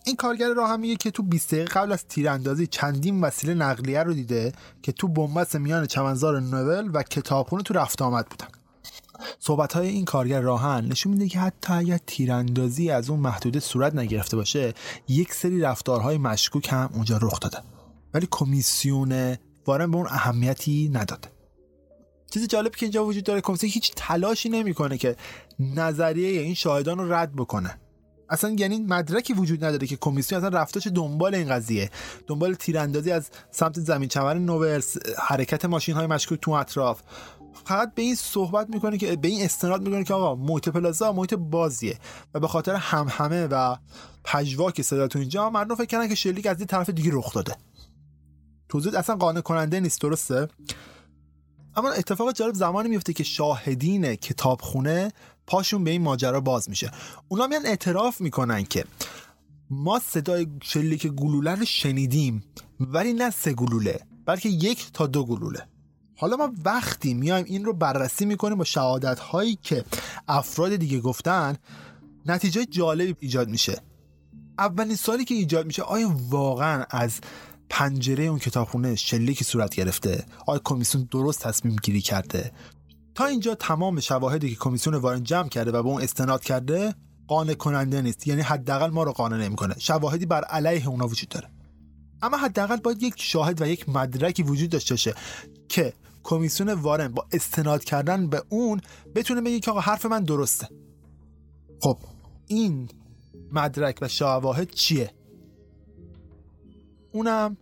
این 0.07 0.15
کارگر 0.15 0.53
راه 0.53 0.69
هم 0.69 0.79
میگه 0.79 0.95
که 0.95 1.11
تو 1.11 1.23
20 1.23 1.53
دقیقه 1.53 1.73
قبل 1.73 1.91
از 1.91 2.05
تیراندازی 2.07 2.67
چندین 2.67 3.21
وسیله 3.21 3.53
نقلیه 3.53 4.03
رو 4.03 4.13
دیده 4.13 4.53
که 4.81 4.91
تو 4.91 5.07
بنبست 5.07 5.55
میان 5.55 5.85
چمنزار 5.85 6.39
نوول 6.39 6.89
و 6.93 7.03
کتابخونه 7.03 7.63
تو 7.63 7.73
رفت 7.73 8.01
آمد 8.01 8.25
بودن. 8.29 8.47
صحبت 9.39 9.73
های 9.73 9.87
این 9.87 10.05
کارگر 10.05 10.41
راهن 10.41 10.85
نشون 10.85 11.13
میده 11.13 11.27
که 11.27 11.39
حتی 11.39 11.73
اگر 11.73 11.97
تیراندازی 12.07 12.89
از 12.89 13.09
اون 13.09 13.19
محدوده 13.19 13.59
صورت 13.59 13.95
نگرفته 13.95 14.37
باشه 14.37 14.73
یک 15.07 15.33
سری 15.33 15.61
رفتارهای 15.61 16.17
مشکوک 16.17 16.67
هم 16.71 16.89
اونجا 16.93 17.17
رخ 17.21 17.39
داده. 17.39 17.57
ولی 18.13 18.27
کمیسیون 18.31 19.37
وارن 19.65 19.91
به 19.91 19.97
اون 19.97 20.07
اهمیتی 20.07 20.89
نداده. 20.93 21.29
چیز 22.31 22.47
جالب 22.47 22.75
که 22.75 22.85
اینجا 22.85 23.05
وجود 23.05 23.23
داره 23.23 23.41
کمیسیون 23.41 23.71
هیچ 23.71 23.93
تلاشی 23.95 24.49
نمی‌کنه 24.49 24.97
که 24.97 25.15
نظریه 25.59 26.41
این 26.41 26.53
شاهدان 26.53 26.97
رو 26.97 27.13
رد 27.13 27.35
بکنه. 27.35 27.79
اصلا 28.29 28.55
یعنی 28.59 28.79
مدرکی 28.79 29.33
وجود 29.33 29.65
نداره 29.65 29.87
که 29.87 29.97
کمیسیون 29.97 30.43
اصلا 30.43 30.59
رفتاش 30.59 30.87
دنبال 30.87 31.35
این 31.35 31.49
قضیه. 31.49 31.89
دنبال 32.27 32.53
تیراندازی 32.53 33.11
از 33.11 33.29
سمت 33.51 33.79
زمین 33.79 34.09
چمن 34.09 34.45
نوورس 34.45 34.97
حرکت 35.17 35.65
ماشین 35.65 35.95
های 35.95 36.07
مشکوک 36.07 36.39
تو 36.41 36.51
اطراف. 36.51 37.01
فقط 37.65 37.93
به 37.95 38.01
این 38.01 38.15
صحبت 38.15 38.69
می‌کنه 38.69 38.97
که 38.97 39.15
به 39.15 39.27
این 39.27 39.45
استناد 39.45 39.81
می‌کنه 39.81 40.03
که 40.03 40.13
آقا 40.13 40.35
محیط 40.35 40.69
پلازا 40.69 41.13
محیط 41.13 41.33
بازیه 41.33 41.99
و 42.33 42.39
به 42.39 42.47
خاطر 42.47 42.75
همهمه 42.75 43.47
و 43.51 43.75
پژواک 44.23 44.81
صدا 44.81 45.07
تو 45.07 45.19
اینجا 45.19 45.49
مردم 45.49 45.75
فکر 45.75 45.85
کردن 45.85 46.07
که 46.07 46.15
شلیک 46.15 46.45
از 46.45 46.57
این 46.57 46.67
طرف 46.67 46.89
دیگه 46.89 47.11
رخ 47.13 47.33
داده. 47.33 47.55
توضیح 48.69 48.97
اصلا 48.97 49.15
قانع 49.15 49.41
کننده 49.41 49.79
نیست 49.79 50.01
درسته؟ 50.01 50.47
اما 51.77 51.89
اتفاق 51.89 52.31
جالب 52.31 52.53
زمانی 52.53 52.89
میفته 52.89 53.13
که 53.13 53.23
شاهدین 53.23 54.15
کتابخونه 54.15 55.11
پاشون 55.47 55.83
به 55.83 55.91
این 55.91 56.01
ماجرا 56.01 56.41
باز 56.41 56.69
میشه. 56.69 56.91
اونا 57.27 57.47
میان 57.47 57.65
اعتراف 57.65 58.21
می‌کنن 58.21 58.63
که 58.63 58.85
ما 59.69 59.99
صدای 59.99 60.47
شلیک 60.63 61.07
گلوله 61.07 61.55
رو 61.55 61.65
شنیدیم 61.65 62.43
ولی 62.79 63.13
نه 63.13 63.29
سه 63.29 63.53
گلوله 63.53 63.99
بلکه 64.25 64.49
یک 64.49 64.91
تا 64.93 65.07
دو 65.07 65.25
گلوله. 65.25 65.67
حالا 66.17 66.37
ما 66.37 66.53
وقتی 66.65 67.13
میایم 67.13 67.45
این 67.47 67.65
رو 67.65 67.73
بررسی 67.73 68.25
می‌کنیم 68.25 68.57
با 68.57 68.63
شهادت 68.63 69.19
هایی 69.19 69.57
که 69.61 69.85
افراد 70.27 70.75
دیگه 70.75 70.99
گفتن 70.99 71.57
نتیجه 72.25 72.65
جالبی 72.65 73.15
ایجاد 73.19 73.49
میشه. 73.49 73.81
اولین 74.59 74.95
سالی 74.95 75.25
که 75.25 75.35
ایجاد 75.35 75.65
میشه 75.65 75.81
آیا 75.81 76.15
واقعا 76.29 76.85
از 76.89 77.19
پنجره 77.69 78.23
اون 78.23 78.39
کتابخونه 78.39 78.95
شلیک 78.95 79.43
صورت 79.43 79.75
گرفته. 79.75 80.25
آیا 80.47 80.61
کمیسیون 80.63 81.07
درست 81.11 81.39
تصمیم 81.39 81.75
گیری 81.83 82.01
کرده. 82.01 82.51
تا 83.15 83.25
اینجا 83.25 83.55
تمام 83.55 83.99
شواهدی 83.99 84.49
که 84.49 84.55
کمیسیون 84.55 84.95
وارن 84.95 85.23
جمع 85.23 85.49
کرده 85.49 85.71
و 85.71 85.83
به 85.83 85.89
اون 85.89 86.01
استناد 86.01 86.43
کرده 86.43 86.95
قانع 87.27 87.53
کننده 87.53 88.01
نیست. 88.01 88.27
یعنی 88.27 88.41
حداقل 88.41 88.89
ما 88.89 89.03
رو 89.03 89.11
قانع 89.11 89.37
نمی‌کنه. 89.37 89.75
شواهدی 89.79 90.25
بر 90.25 90.43
علیه 90.43 90.87
اونا 90.87 91.07
وجود 91.07 91.29
داره. 91.29 91.49
اما 92.21 92.37
حداقل 92.37 92.75
باید 92.75 93.03
یک 93.03 93.13
شاهد 93.17 93.61
و 93.61 93.67
یک 93.67 93.89
مدرکی 93.89 94.43
وجود 94.43 94.69
داشته 94.69 94.93
باشه 94.93 95.15
که 95.69 95.93
کمیسیون 96.23 96.73
وارن 96.73 97.07
با 97.07 97.25
استناد 97.31 97.83
کردن 97.83 98.27
به 98.27 98.43
اون 98.49 98.81
بتونه 99.15 99.41
بگه 99.41 99.59
که 99.59 99.71
آقا 99.71 99.79
حرف 99.79 100.05
من 100.05 100.23
درسته. 100.23 100.69
خب 101.81 101.97
این 102.47 102.89
مدرک 103.51 103.97
و 104.01 104.07
شواهد 104.07 104.71
چیه؟ 104.71 105.11
اونم 107.15 107.57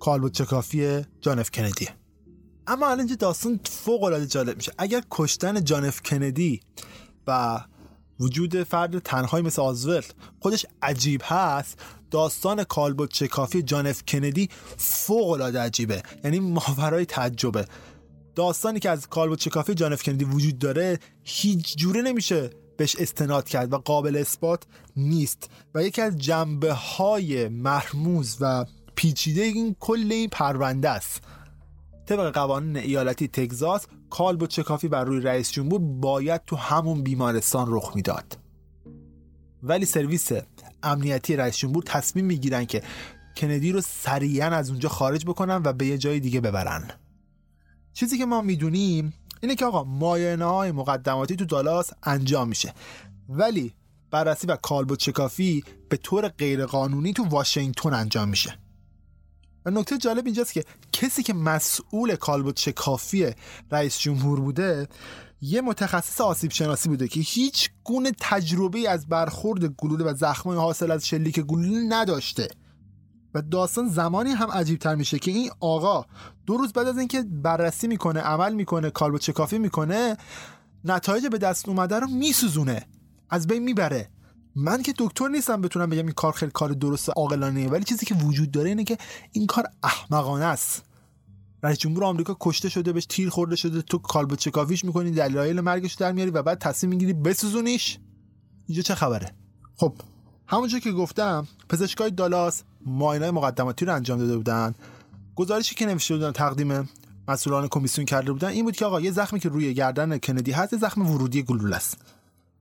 کالبدشکافی 0.00 1.00
جان 1.20 1.38
اف 1.38 1.50
کندیه 1.50 1.88
اما 2.66 2.86
الان 2.86 2.98
اینجا 2.98 3.14
داستان 3.14 3.60
فوق 3.64 4.02
العاده 4.02 4.26
جالب 4.26 4.56
میشه. 4.56 4.72
اگر 4.78 5.02
کشتن 5.10 5.64
جان 5.64 5.84
اف 5.84 6.02
کندی 6.02 6.60
و 7.26 7.60
وجود 8.20 8.62
فرد 8.62 8.98
تنهایی 8.98 9.44
مثل 9.44 9.62
آزولد 9.62 10.02
خودش 10.40 10.66
عجیب 10.82 11.20
هست 11.24 11.80
داستان 12.10 12.64
کالبدشکافی 12.64 13.62
جان 13.62 13.86
اف 13.86 14.02
کندی 14.08 14.48
فوق 14.76 15.30
العاده 15.30 15.60
عجیبه. 15.60 16.02
یعنی 16.24 16.40
ماورای 16.40 17.04
تعجبه. 17.04 17.66
داستانی 18.34 18.80
که 18.80 18.90
از 18.90 19.08
کالبدشکافی 19.08 19.74
جان 19.74 19.92
اف 19.92 20.02
کندی 20.02 20.24
وجود 20.24 20.58
داره 20.58 20.98
هیچ 21.22 21.76
جوره 21.76 22.02
نمیشه. 22.02 22.61
بهش 22.76 22.96
استناد 22.96 23.48
کرد 23.48 23.72
و 23.72 23.78
قابل 23.78 24.16
اثبات 24.16 24.62
نیست. 24.96 25.50
و 25.74 25.82
یکی 25.82 26.02
از 26.02 26.18
جنبه 26.18 26.72
های 26.72 27.48
مرموز 27.48 28.36
و 28.40 28.64
پیچیده 28.94 29.42
این 29.42 29.76
کل 29.80 30.12
این 30.12 30.28
پرونده 30.28 30.88
است. 30.88 31.22
طبق 32.06 32.34
قوانین 32.34 32.76
ایالتی 32.76 33.28
تگزاس 33.28 33.86
کالبوت 34.10 34.50
چکافی 34.50 34.88
بر 34.88 35.04
روی 35.04 35.20
رئیس 35.20 35.52
جمهور 35.52 35.80
باید 35.80 36.44
تو 36.46 36.56
همون 36.56 37.02
بیمارستان 37.02 37.66
رخ 37.68 37.92
می‌داد. 37.94 38.38
ولی 39.62 39.84
سرویس 39.84 40.28
امنیتی 40.82 41.36
رئیس 41.36 41.56
جمهور 41.56 41.82
تصمیم 41.82 42.24
می‌گیرن 42.24 42.64
که 42.64 42.82
کندی 43.36 43.72
رو 43.72 43.80
سریعا 43.80 44.46
از 44.46 44.70
اونجا 44.70 44.88
خارج 44.88 45.24
بکنن 45.24 45.62
و 45.64 45.72
به 45.72 45.86
یه 45.86 45.98
جای 45.98 46.20
دیگه 46.20 46.40
ببرن. 46.40 46.90
چیزی 47.92 48.18
که 48.18 48.26
ما 48.26 48.40
می‌دونیم 48.40 49.14
اینه 49.42 49.54
که 49.54 49.64
آقا 49.66 49.84
مایانه 49.84 50.44
های 50.44 50.72
مقدماتی 50.72 51.36
تو 51.36 51.44
دالاس 51.44 51.90
انجام 52.02 52.48
میشه. 52.48 52.74
ولی 53.28 53.74
بررسی 54.10 54.46
و 54.46 54.56
کالبد 54.56 54.98
شکافی 54.98 55.64
به 55.88 55.96
طور 55.96 56.28
غیرقانونی 56.28 57.12
تو 57.12 57.24
واشنگتن 57.24 57.94
انجام 57.94 58.28
میشه. 58.28 58.58
و 59.66 59.70
نکته 59.70 59.98
جالب 59.98 60.26
اینجاست 60.26 60.52
که 60.52 60.64
کسی 60.92 61.22
که 61.22 61.34
مسئول 61.34 62.16
کالبد 62.16 62.56
شکافی 62.56 63.30
رئیس 63.70 63.98
جمهور 63.98 64.40
بوده 64.40 64.88
یه 65.40 65.60
متخصص 65.60 66.20
آسیب 66.20 66.50
شناسی 66.50 66.88
بوده 66.88 67.08
که 67.08 67.20
هیچ 67.20 67.70
گونه 67.84 68.12
تجربه 68.20 68.90
از 68.90 69.08
برخورد 69.08 69.64
گلوله 69.64 70.04
و 70.04 70.14
زخمای 70.14 70.58
حاصل 70.58 70.90
از 70.90 71.06
شلیک 71.06 71.40
گلوله 71.40 71.82
نداشته. 71.88 72.48
و 73.34 73.42
داستان 73.42 73.88
زمانی 73.88 74.30
هم 74.30 74.50
عجیب 74.50 74.78
تر 74.78 74.94
میشه 74.94 75.18
که 75.18 75.30
این 75.30 75.50
آقا 75.60 76.04
دو 76.46 76.56
روز 76.56 76.72
بعد 76.72 76.88
از 76.88 76.98
اینکه 76.98 77.22
بررسی 77.22 77.86
می‌کنه 77.86 78.20
عمل 78.20 78.54
می‌کنه 78.54 78.90
کالبد 78.90 79.20
شکافی 79.20 79.58
می‌کنه 79.58 80.16
نتایج 80.84 81.26
به 81.26 81.38
دست 81.38 81.68
اومده 81.68 81.98
رو 81.98 82.06
میسوزونه. 82.06 82.86
از 83.30 83.46
بین 83.46 83.62
می‌بره. 83.62 84.10
من 84.56 84.82
که 84.82 84.94
دکتر 84.98 85.28
نیستم 85.28 85.60
بتونم 85.60 85.90
بگم 85.90 86.02
این 86.02 86.12
کار 86.12 86.32
خیلی 86.32 86.52
کار 86.52 86.70
درست 86.70 87.10
عاقلانه 87.16 87.68
ولی 87.68 87.84
چیزی 87.84 88.06
که 88.06 88.14
وجود 88.14 88.50
داره 88.50 88.68
اینه 88.68 88.84
که 88.84 88.98
این 89.32 89.46
کار 89.46 89.64
احمقانه 89.82 90.44
است. 90.44 90.82
رئیس 91.62 91.78
جمهور 91.78 92.04
آمریکا 92.04 92.36
کشته 92.40 92.68
شده 92.68 92.92
بهش 92.92 93.06
تیر 93.06 93.30
خورده 93.30 93.56
شده. 93.56 93.82
تو 93.82 93.98
کالبد 93.98 94.36
چکافیش 94.36 94.84
می‌کنی 94.84 95.10
دلایل 95.10 95.60
مرگش 95.60 95.94
در 95.94 96.12
میاری 96.12 96.30
و 96.30 96.42
بعد 96.42 96.58
تصمیم 96.58 96.90
می‌گیری 96.90 97.12
بسوزونیش. 97.12 97.98
اینجا 98.66 98.82
چه 98.82 98.94
خبره؟ 98.94 99.34
خب 99.76 99.94
همونجور 100.46 100.80
که 100.80 100.92
گفتم 100.92 101.48
پزشکای 101.68 102.10
دالاس 102.10 102.62
معاینه 102.86 103.30
مقدماتی 103.30 103.84
رو 103.84 103.94
انجام 103.94 104.18
داده 104.18 104.36
بودن. 104.36 104.74
گزارشی 105.36 105.74
که 105.74 105.86
نوشته 105.86 106.14
بودن 106.14 106.32
تقدیم 106.32 106.88
مسئولان 107.28 107.68
کمیسیون 107.68 108.04
کرده 108.04 108.32
بودن 108.32 108.48
این 108.48 108.64
بود 108.64 108.76
که 108.76 108.84
آقا 108.84 109.00
یه 109.00 109.10
زخمی 109.10 109.40
که 109.40 109.48
روی 109.48 109.74
گردن 109.74 110.18
کندی 110.18 110.52
هست 110.52 110.76
زخم 110.76 111.10
ورودی 111.10 111.42
گلوله 111.42 111.76
است. 111.76 111.96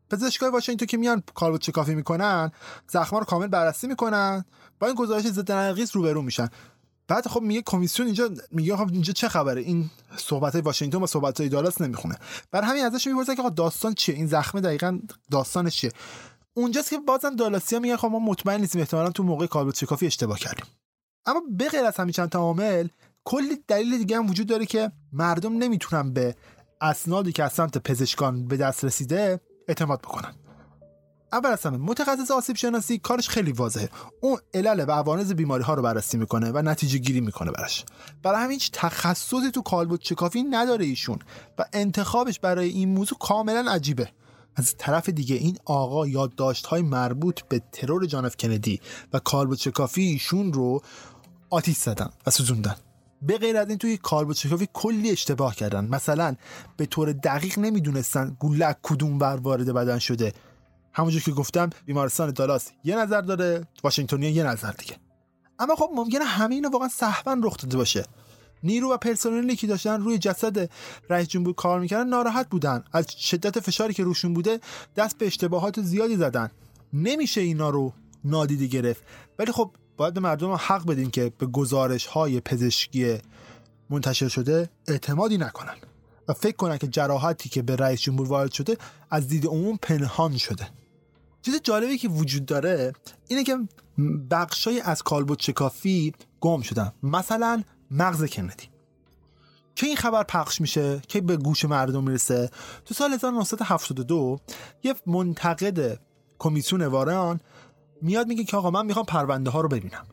پزشکای 0.10 0.50
واشنگتن 0.50 0.86
که 0.86 0.98
میان 0.98 1.24
کالبد 1.34 1.60
چکافی 1.60 1.96
می‌کنن 1.96 2.52
زخما 2.88 3.20
رو 3.20 3.26
کامل 3.26 3.48
بررسی 3.48 3.88
می‌کنن 3.88 4.46
با 4.80 4.88
این 4.88 4.96
گزارش 4.96 5.24
ضد 5.24 5.52
نقیض 5.52 5.92
روبرو 5.94 6.22
میشن. 6.22 6.50
بعد 7.08 7.28
خب 7.28 7.42
میگه 7.42 7.62
کمیسیون 7.66 8.06
اینجا 8.06 8.30
میگه 8.52 8.78
خب 8.78 8.90
اینجا 8.92 9.14
چه 9.14 9.30
خبره؟ 9.30 9.62
این 9.62 9.90
صحبت 10.18 10.54
های 10.54 10.62
واشنگتن 10.62 11.00
با 11.00 11.08
صحبت 11.08 11.40
های 11.40 11.50
دالاس 11.50 11.82
نمی‌خونه. 11.82 12.16
بر 12.52 12.62
همین 12.62 12.86
ازش 12.86 13.08
می‌پرسن 13.08 13.36
که 13.36 13.42
آقا 13.42 13.50
داستان 13.50 13.94
چیه؟ 13.94 14.16
این 14.16 14.28
زخمه 14.28 14.62
دقیقا 14.62 15.00
داستانش 15.32 15.78
چیه؟ 15.78 15.92
اونجاست 16.54 16.90
که 16.90 16.98
بازم 16.98 17.36
دالاسیا 17.36 17.80
میگن 17.80 17.96
خب 17.96 18.08
ما 18.08 18.20
مطمئن 18.20 18.62
نیستیم 18.62 18.82
احتمالا 18.82 19.10
تو 19.10 19.24
موقع 19.24 19.46
کالبد 19.46 19.74
چکافی 19.74 20.06
اشتباه 20.06 20.40
کردیم. 20.40 20.66
اما 21.26 21.42
به 21.58 21.70
غیر 21.70 21.86
از 21.86 21.96
همین 21.96 22.12
چند 22.12 22.30
تا 22.30 22.40
عامل 22.40 22.88
کلی 23.24 23.64
دلیل 23.68 23.98
دیگه 23.98 24.18
هم 24.18 24.30
وجود 24.30 24.48
داره 24.48 24.66
که 24.66 24.92
مردم 25.14 25.58
نمی‌تونن 25.58 26.14
به 26.14 26.36
اسنادی 26.82 27.32
که 27.32 27.44
از 27.44 27.54
سمت 27.54 27.78
پزشکان 27.78 28.48
به 28.48 28.58
دست 28.58 28.86
رسیده 28.86 29.42
اعتماد 29.68 30.02
بکنن. 30.02 30.36
اول 31.34 31.50
از 31.50 31.66
همه 31.66 31.78
متخصص 31.78 32.32
آسیب 32.32 32.56
شناسی 32.56 32.98
کارش 32.98 33.30
خیلی 33.30 33.52
واضحه. 33.52 33.90
اون 34.22 34.38
علل 34.54 34.86
و 34.88 34.92
عوارض 34.92 35.34
بیماری 35.34 35.64
ها 35.64 35.74
رو 35.74 35.82
بررسی 35.82 36.18
می‌کنه 36.18 36.52
و 36.52 36.62
نتیجه 36.62 36.98
گیری 36.98 37.22
می‌کنه 37.22 37.52
براش. 37.52 37.86
برای 38.24 38.38
همین 38.38 38.52
هیچ 38.52 38.72
تخصصی 38.74 39.52
تو 39.52 39.62
کالبد 39.62 40.00
چکافی 40.00 40.44
نداره 40.44 40.86
ایشون 40.86 41.20
و 41.58 41.66
انتخابش 41.74 42.40
برای 42.40 42.70
این 42.70 42.90
موضوع 42.90 43.18
کاملا 43.18 43.72
عجیبه. 43.72 44.10
از 44.56 44.76
طرف 44.78 45.10
دیگه 45.10 45.36
این 45.36 45.58
آقا 45.66 46.08
یادداشت 46.08 46.66
های 46.66 46.82
مربوط 46.82 47.42
به 47.42 47.62
ترور 47.72 48.06
جانف 48.06 48.38
کندی 48.38 48.82
و 49.14 49.20
کالبد 49.20 49.56
چکافی 49.56 50.02
ایشون 50.02 50.54
رو 50.54 50.82
آتیش 51.50 51.78
زدن 51.78 52.10
و 52.28 52.32
سوزوندن. 52.32 52.76
به 53.22 53.38
غیر 53.38 53.58
از 53.58 53.70
این 53.70 53.78
توی 53.78 53.98
کالبد 53.98 54.34
شکافی 54.34 54.68
کلی 54.74 55.12
اشتباه 55.12 55.56
کردن. 55.56 55.86
مثلا 55.86 56.36
به 56.78 56.86
طور 56.86 57.14
دقیق 57.14 57.60
نمی‌دونستن 57.60 58.38
گوله 58.40 58.76
کدوم 58.84 59.20
ور 59.20 59.36
وارد 59.36 59.74
بدن 59.74 60.00
شده. 60.00 60.34
همونجور 60.94 61.22
که 61.22 61.32
گفتم 61.32 61.70
بیمارستان 61.86 62.32
دالاس 62.32 62.70
یه 62.84 62.96
نظر 62.96 63.22
داره 63.22 63.68
واشنگتنیا 63.84 64.30
یه 64.30 64.44
نظر 64.44 64.72
دیگه. 64.72 64.96
اما 65.60 65.76
خب 65.76 65.90
ممکنه 65.96 66.26
همه 66.26 66.56
اینو 66.56 66.70
واقعا 66.70 66.88
صحبا 66.88 67.38
رخ 67.44 67.58
داده 67.58 67.78
باشه. 67.78 68.06
نیرو 68.64 68.94
و 68.94 68.98
پرسنلی 68.98 69.56
که 69.56 69.68
داشتن 69.68 70.02
روی 70.02 70.18
جسد 70.18 70.70
رئیس 71.10 71.28
جمهور 71.28 71.54
کار 71.54 71.80
می‌کردن 71.80 72.10
ناراحت 72.10 72.50
بودن. 72.50 72.84
از 72.94 73.12
شدت 73.12 73.60
فشاری 73.60 73.94
که 73.94 74.04
روشون 74.04 74.34
بوده 74.34 74.60
دست 74.96 75.18
به 75.18 75.28
اشتباهات 75.28 75.82
زیادی 75.82 76.16
زدن. 76.16 76.52
نمیشه 76.94 77.42
اینا 77.42 77.70
رو 77.70 77.94
نادیده 78.26 78.68
گرفت. 78.68 79.04
ولی 79.40 79.52
خب 79.52 79.72
باید 79.98 80.14
به 80.14 80.20
مردم 80.20 80.52
حق 80.52 80.86
بدیم 80.86 81.10
که 81.12 81.32
به 81.38 81.46
گزارش 81.46 82.06
های 82.06 82.40
پزشکی 82.40 83.18
منتشر 83.90 84.28
شده 84.28 84.70
اعتمادی 84.88 85.38
نکنن. 85.38 85.76
و 86.28 86.34
فکر 86.34 86.56
کنن 86.56 86.78
که 86.78 86.88
جراحتی 86.88 87.50
که 87.50 87.62
به 87.62 87.76
رئیس 87.76 88.02
جمهور 88.02 88.28
وارد 88.28 88.52
شده 88.52 88.78
از 89.10 89.28
دید 89.28 89.46
عموم 89.46 89.80
پنهان 89.82 90.38
شده. 90.38 90.68
چیز 91.42 91.62
جالبی 91.64 91.98
که 91.98 92.08
وجود 92.08 92.46
داره 92.46 92.94
اینه 93.28 93.44
که 93.44 93.58
بخشای 94.32 94.82
از 94.82 95.04
کالبد 95.04 95.38
چکافی 95.38 96.14
گم 96.40 96.62
شدن. 96.62 96.92
مثلا 97.04 97.64
مغز 97.92 98.26
کندی. 98.26 98.70
که 99.76 99.88
این 99.88 99.96
خبر 99.96 100.24
پخش 100.24 100.62
میشه 100.62 101.02
که 101.08 101.22
به 101.22 101.38
گوش 101.38 101.66
مردم 101.66 102.04
می‌رسه. 102.04 102.50
تو 102.86 102.94
سال 102.94 103.14
1972 103.14 104.40
یه 104.84 104.96
منتقد 105.06 106.00
کمیسیون 106.40 106.82
وارن 106.82 107.40
میاد 108.02 108.28
میگه 108.28 108.44
که 108.44 108.58
آقا 108.58 108.72
من 108.72 108.86
می‌خوام 108.86 109.06
پرونده 109.06 109.50
ها 109.50 109.62
رو 109.62 109.70
ببینم. 109.70 110.06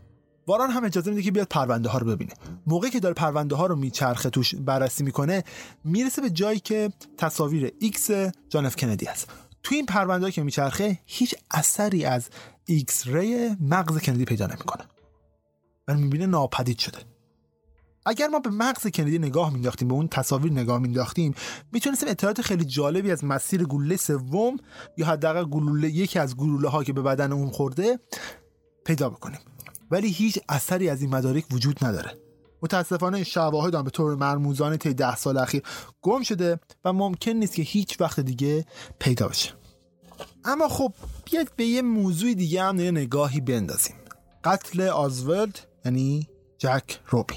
وارن 0.47 0.71
هم 0.70 0.85
اجازه 0.85 1.11
میده 1.11 1.22
که 1.22 1.31
بیاد 1.31 1.47
پرونده 1.47 1.89
ها 1.89 1.99
رو 1.99 2.07
ببینه. 2.07 2.33
موقعی 2.66 2.91
که 2.91 3.01
داره 3.01 3.14
پرونده 3.14 3.57
ها 3.57 3.66
رو 3.66 3.76
میچرخه 3.76 4.31
توش 4.31 4.55
بررسی 4.55 5.05
می‌کنه 5.05 5.45
می‌رسه 5.85 6.22
به 6.22 6.31
جایی 6.31 6.61
که 6.61 6.93
تصاویر 7.18 7.72
ایکس 7.81 8.11
جان 8.49 8.70
کندی 8.70 9.07
است 9.07 9.31
تو 9.62 9.74
این 9.74 9.87
پرونده 9.87 10.31
که 10.31 10.43
میچرخه 10.43 10.99
هیچ 11.07 11.35
اثری 11.51 12.05
از 12.05 12.29
X-ray 12.64 13.57
مغز 13.61 13.99
کندی 13.99 14.24
پیدا 14.24 14.47
نمی‌کنه. 14.47 14.85
و 15.89 15.95
می‌بینه 15.95 16.26
ناپدید 16.26 16.79
شده. 16.79 16.99
اگر 18.09 18.29
ما 18.29 18.39
به 18.39 18.51
مغز 18.51 18.87
کندی 18.87 19.19
نگاه 19.19 19.53
مینداختیم 19.53 19.89
به 19.89 19.95
اون 19.95 20.09
تصاویر 20.09 20.53
نگاه 20.53 20.79
مینداختیم 20.79 21.35
می‌تونستیم 21.73 22.09
اطلاعات 22.09 22.43
خیلی 22.43 22.65
جالبی 22.65 23.11
از 23.11 23.25
مسیر 23.25 23.65
گلوله 23.65 23.97
سوم 23.97 24.57
یا 24.97 25.07
حداقل 25.07 25.45
گلوله 25.45 25.91
یکی 25.91 26.19
از 26.19 26.37
گلوله 26.37 26.69
ها 26.69 26.85
که 26.85 26.93
به 26.93 27.03
بدن 27.03 27.33
اون 27.33 27.51
خورده 27.51 27.99
پیدا 28.85 29.11
بکنیم. 29.11 29.41
ولی 29.91 30.11
هیچ 30.11 30.39
اثری 30.49 30.89
از 30.89 31.03
این 31.03 31.15
مدارک 31.15 31.45
وجود 31.53 31.85
نداره. 31.85 32.19
متاسفانه 32.63 33.25
شواهد 33.25 33.75
هم 33.75 33.83
به 33.83 33.91
طور 33.91 34.15
مرموزانه 34.15 34.77
طی 34.77 34.95
ده 34.95 35.17
سال 35.17 35.39
اخیر 35.39 35.63
گم 36.03 36.23
شده 36.23 36.61
و 36.85 36.93
ممکن 36.93 37.33
نیست 37.33 37.55
که 37.55 37.63
هیچ 37.63 38.01
وقت 38.01 38.21
دیگه 38.21 38.65
پیدا 38.99 39.29
بشه. 39.29 39.53
اما 40.45 40.69
خب 40.69 40.93
بیاید 41.25 41.51
به 41.57 41.65
یه 41.65 41.83
موضوع 41.83 42.35
دیگه 42.35 42.63
هم 42.63 42.81
نگاهی 42.81 43.41
بندازیم. 43.41 43.97
قتل 44.45 44.81
آزولد 44.81 45.59
یعنی 45.85 46.29
جک 46.59 47.01
روبی 47.07 47.37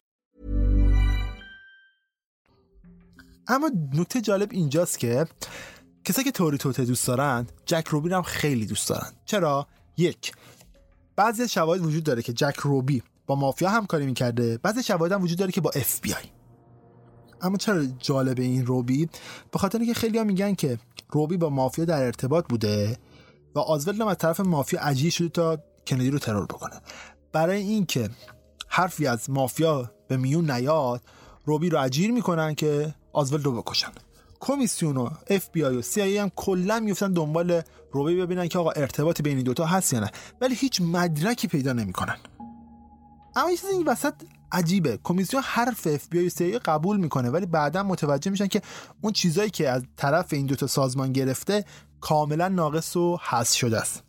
اما 3.51 3.71
نکته 3.93 4.21
جالب 4.21 4.49
اینجاست 4.51 4.99
که 4.99 5.25
کسایی 6.05 6.25
که 6.25 6.31
توری 6.31 6.57
توته 6.57 6.85
دوست 6.85 7.07
دارن 7.07 7.47
جک 7.65 7.87
روبی 7.87 8.09
رو 8.09 8.15
هم 8.15 8.21
خیلی 8.21 8.65
دوست 8.65 8.89
دارن. 8.89 9.11
چرا؟ 9.25 9.67
یک 9.97 10.31
بعضی 11.15 11.47
شواهد 11.47 11.85
وجود 11.85 12.03
داره 12.03 12.21
که 12.21 12.33
جک 12.33 12.55
روبی 12.55 13.03
با 13.27 13.35
مافیا 13.35 13.69
همکاری 13.69 14.05
می‌کرده. 14.05 14.57
بعضی 14.57 14.83
شواهد 14.83 15.11
هم 15.11 15.23
وجود 15.23 15.37
داره 15.37 15.51
که 15.51 15.61
با 15.61 15.69
اف 15.75 15.99
بی 15.99 16.13
آی 16.13 16.23
اما 17.41 17.57
چرا 17.57 17.85
جالب 17.85 18.39
این 18.39 18.65
روبی؟ 18.65 19.09
به 19.51 19.59
خاطر 19.59 19.77
اینکه 19.77 19.93
خیلی 19.93 20.17
ها 20.17 20.23
میگن 20.23 20.55
که 20.55 20.79
روبی 21.09 21.37
با 21.37 21.49
مافیا 21.49 21.85
در 21.85 22.03
ارتباط 22.03 22.45
بوده 22.49 22.97
و 23.55 23.59
آزولد 23.59 24.01
از 24.01 24.17
طرف 24.17 24.39
مافیا 24.39 24.81
عجیب 24.81 25.11
شده 25.11 25.29
تا 25.29 25.57
کندی 25.87 26.09
رو 26.09 26.19
ترور 26.19 26.45
بکنه. 26.45 26.81
برای 27.31 27.61
اینکه 27.61 28.09
حرفی 28.67 29.07
از 29.07 29.29
مافیا 29.29 29.91
به 30.07 30.17
میون 30.17 30.51
نیاد 30.51 31.01
روبی 31.45 31.69
رو 31.69 31.79
اجیر 31.79 32.11
می‌کنن 32.11 32.55
که 32.55 32.95
آزولد 33.13 33.45
رو 33.45 33.61
بکشن. 33.61 33.91
کمیسیون 34.39 34.97
و 34.97 35.09
اف 35.29 35.49
بی 35.49 35.63
آی 35.63 35.77
و 35.77 35.81
سی 35.81 36.01
آی 36.01 36.17
هم 36.17 36.31
کلا 36.35 36.79
میفتن 36.79 37.13
دنبال 37.13 37.61
روبی 37.91 38.15
ببینن 38.15 38.47
که 38.47 38.59
آقا 38.59 38.71
ارتباط 38.71 39.21
بین 39.21 39.35
این 39.35 39.45
دوتا 39.45 39.65
هست 39.65 39.93
یا 39.93 39.99
نه. 39.99 40.11
ولی 40.41 40.55
هیچ 40.55 40.81
مدرکی 40.81 41.47
پیدا 41.47 41.73
نمی‌کنن. 41.73 42.17
اما 43.35 43.51
یه 43.51 43.57
چیزی 43.57 43.73
این 43.73 43.87
وسط 43.87 44.13
عجیبه. 44.51 44.99
کمیسیون 45.03 45.43
حرف 45.45 45.87
اف 45.87 46.07
بی 46.07 46.19
آی 46.19 46.27
و 46.27 46.29
سی 46.29 46.45
آی 46.45 46.59
قبول 46.59 46.97
می‌کنه 46.97 47.29
ولی 47.29 47.45
بعدا 47.45 47.83
متوجه 47.83 48.31
میشن 48.31 48.47
که 48.47 48.61
اون 49.01 49.13
چیزایی 49.13 49.49
که 49.49 49.69
از 49.69 49.83
طرف 49.97 50.33
این 50.33 50.45
دوتا 50.45 50.67
سازمان 50.67 51.13
گرفته 51.13 51.65
کاملا 52.01 52.47
ناقص 52.47 52.95
و 52.95 53.17
حذف 53.29 53.57
شده 53.57 53.79
است. 53.79 54.03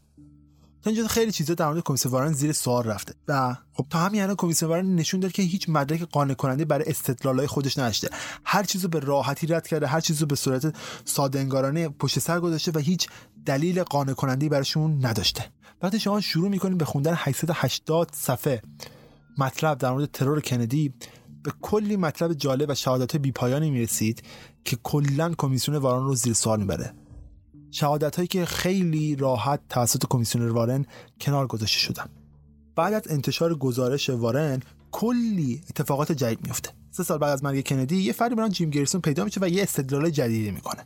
تا 0.82 0.90
اینجا 0.90 1.08
خیلی 1.08 1.32
چیزا 1.32 1.54
در 1.54 1.66
مورد 1.66 1.82
کمیسیون 1.82 2.12
وارن 2.12 2.32
زیر 2.32 2.52
سوال 2.52 2.84
رفته. 2.84 3.14
و 3.28 3.56
خب 3.72 3.86
تا 3.90 3.98
همین 3.98 4.22
الان 4.22 4.36
کمیسیون 4.36 4.70
وارن 4.70 4.94
نشون 4.94 5.20
داد 5.20 5.32
که 5.32 5.42
هیچ 5.42 5.68
مدرک 5.68 6.00
قانع 6.00 6.34
کننده 6.34 6.64
برای 6.64 6.84
استدلالای 6.86 7.46
خودش 7.46 7.78
نداشته. 7.78 8.08
هر 8.44 8.62
چیزو 8.62 8.88
به 8.88 9.00
راحتی 9.00 9.46
رد 9.46 9.66
کرده 9.66 9.86
هر 9.86 10.00
چیزو 10.00 10.26
به 10.26 10.36
صورت 10.36 10.74
ساده 11.04 11.40
انگارانه 11.40 11.88
پشت 11.88 12.18
سر 12.18 12.40
گذاشته 12.40 12.72
و 12.74 12.78
هیچ 12.78 13.08
دلیل 13.46 13.82
قانع 13.82 14.12
کننده 14.12 14.48
براشون 14.48 15.06
نداشته. 15.06 15.44
وقتی 15.82 16.00
شما 16.00 16.20
شروع 16.20 16.48
می‌کنید 16.48 16.78
به 16.78 16.84
خوندن 16.84 17.14
880 17.16 18.10
صفحه 18.14 18.62
مطلب 19.38 19.78
در 19.78 19.90
مورد 19.90 20.10
ترور 20.10 20.40
کندی 20.40 20.94
به 21.42 21.52
کلی 21.60 21.96
مطلب 21.96 22.32
جالب 22.32 22.70
و 22.70 22.74
شهادت 22.74 23.16
بی 23.16 23.32
پایانی 23.32 23.70
می‌رسید 23.70 24.22
که 24.64 24.76
کلا 24.82 25.34
کمیسیون 25.38 25.76
وارن 25.76 26.04
رو 26.04 26.14
زیر 26.14 26.32
سوال 26.32 26.60
می‌بره. 26.60 26.94
شهادت 27.72 28.16
هایی 28.16 28.28
که 28.28 28.44
خیلی 28.44 29.16
راحت 29.16 29.60
توسط 29.68 30.06
کمیسیونر 30.10 30.52
وارن 30.52 30.86
کنار 31.20 31.46
گذاشته 31.46 31.78
شدن. 31.78 32.06
بعد 32.76 32.94
از 32.94 33.02
انتشار 33.10 33.54
گزارش 33.54 34.10
وارن 34.10 34.60
کلی 34.90 35.62
اتفاقات 35.70 36.12
جدید 36.12 36.46
میفته 36.46 36.70
سه 36.90 37.02
سال 37.02 37.18
بعد 37.18 37.30
از 37.30 37.44
مرگ 37.44 37.68
کندی 37.68 37.96
یه 37.96 38.12
فردی 38.12 38.34
بران 38.34 38.50
جیم 38.50 38.70
گریسون 38.70 39.00
پیدا 39.00 39.24
میشه 39.24 39.40
و 39.42 39.48
یه 39.48 39.62
استدلال 39.62 40.10
جدیدی 40.10 40.50
می‌کنه. 40.50 40.84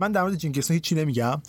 من 0.00 0.12
در 0.12 0.22
مورد 0.22 0.34
جیم 0.34 0.52
گریسون 0.52 0.74
هیچی 0.74 0.94
نمیگم. 0.94 1.42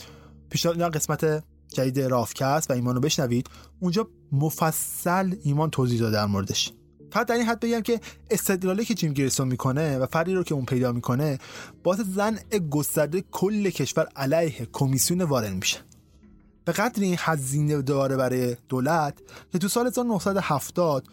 پیشنهاد 0.49 0.95
قسمت 0.95 1.43
جدید 1.67 1.99
رافکست 1.99 2.69
و 2.69 2.73
ایمانو 2.73 2.99
بشنوید. 2.99 3.49
اونجا 3.79 4.07
مفصل 4.31 5.35
ایمان 5.43 5.69
توضیح 5.69 5.99
داده 5.99 6.11
در 6.11 6.25
موردش. 6.25 6.71
فقط 7.13 7.27
در 7.27 7.35
این 7.35 7.45
حد 7.45 7.59
بگم 7.59 7.81
که 7.81 7.99
استدلالی 8.29 8.85
که 8.85 8.93
جیم 8.93 9.13
گریسون 9.13 9.47
می‌کنه 9.47 9.97
و 9.97 10.05
فردی 10.05 10.33
رو 10.33 10.43
که 10.43 10.55
اون 10.55 10.65
پیدا 10.65 10.91
می‌کنه 10.91 11.39
باعث 11.83 11.99
زن 11.99 12.39
گسترده 12.71 13.23
کل 13.31 13.69
کشور 13.69 14.07
علیه 14.15 14.67
کمیسیون 14.73 15.21
وارن 15.21 15.53
میشه. 15.53 15.77
به 16.65 16.71
قدر 16.71 17.03
این 17.03 17.15
هزینه 17.19 17.81
داره 17.81 18.17
برای 18.17 18.55
دولت 18.69 19.13
که 19.51 19.59
تو 19.59 19.67
سال 19.67 19.87
1970 19.87 21.07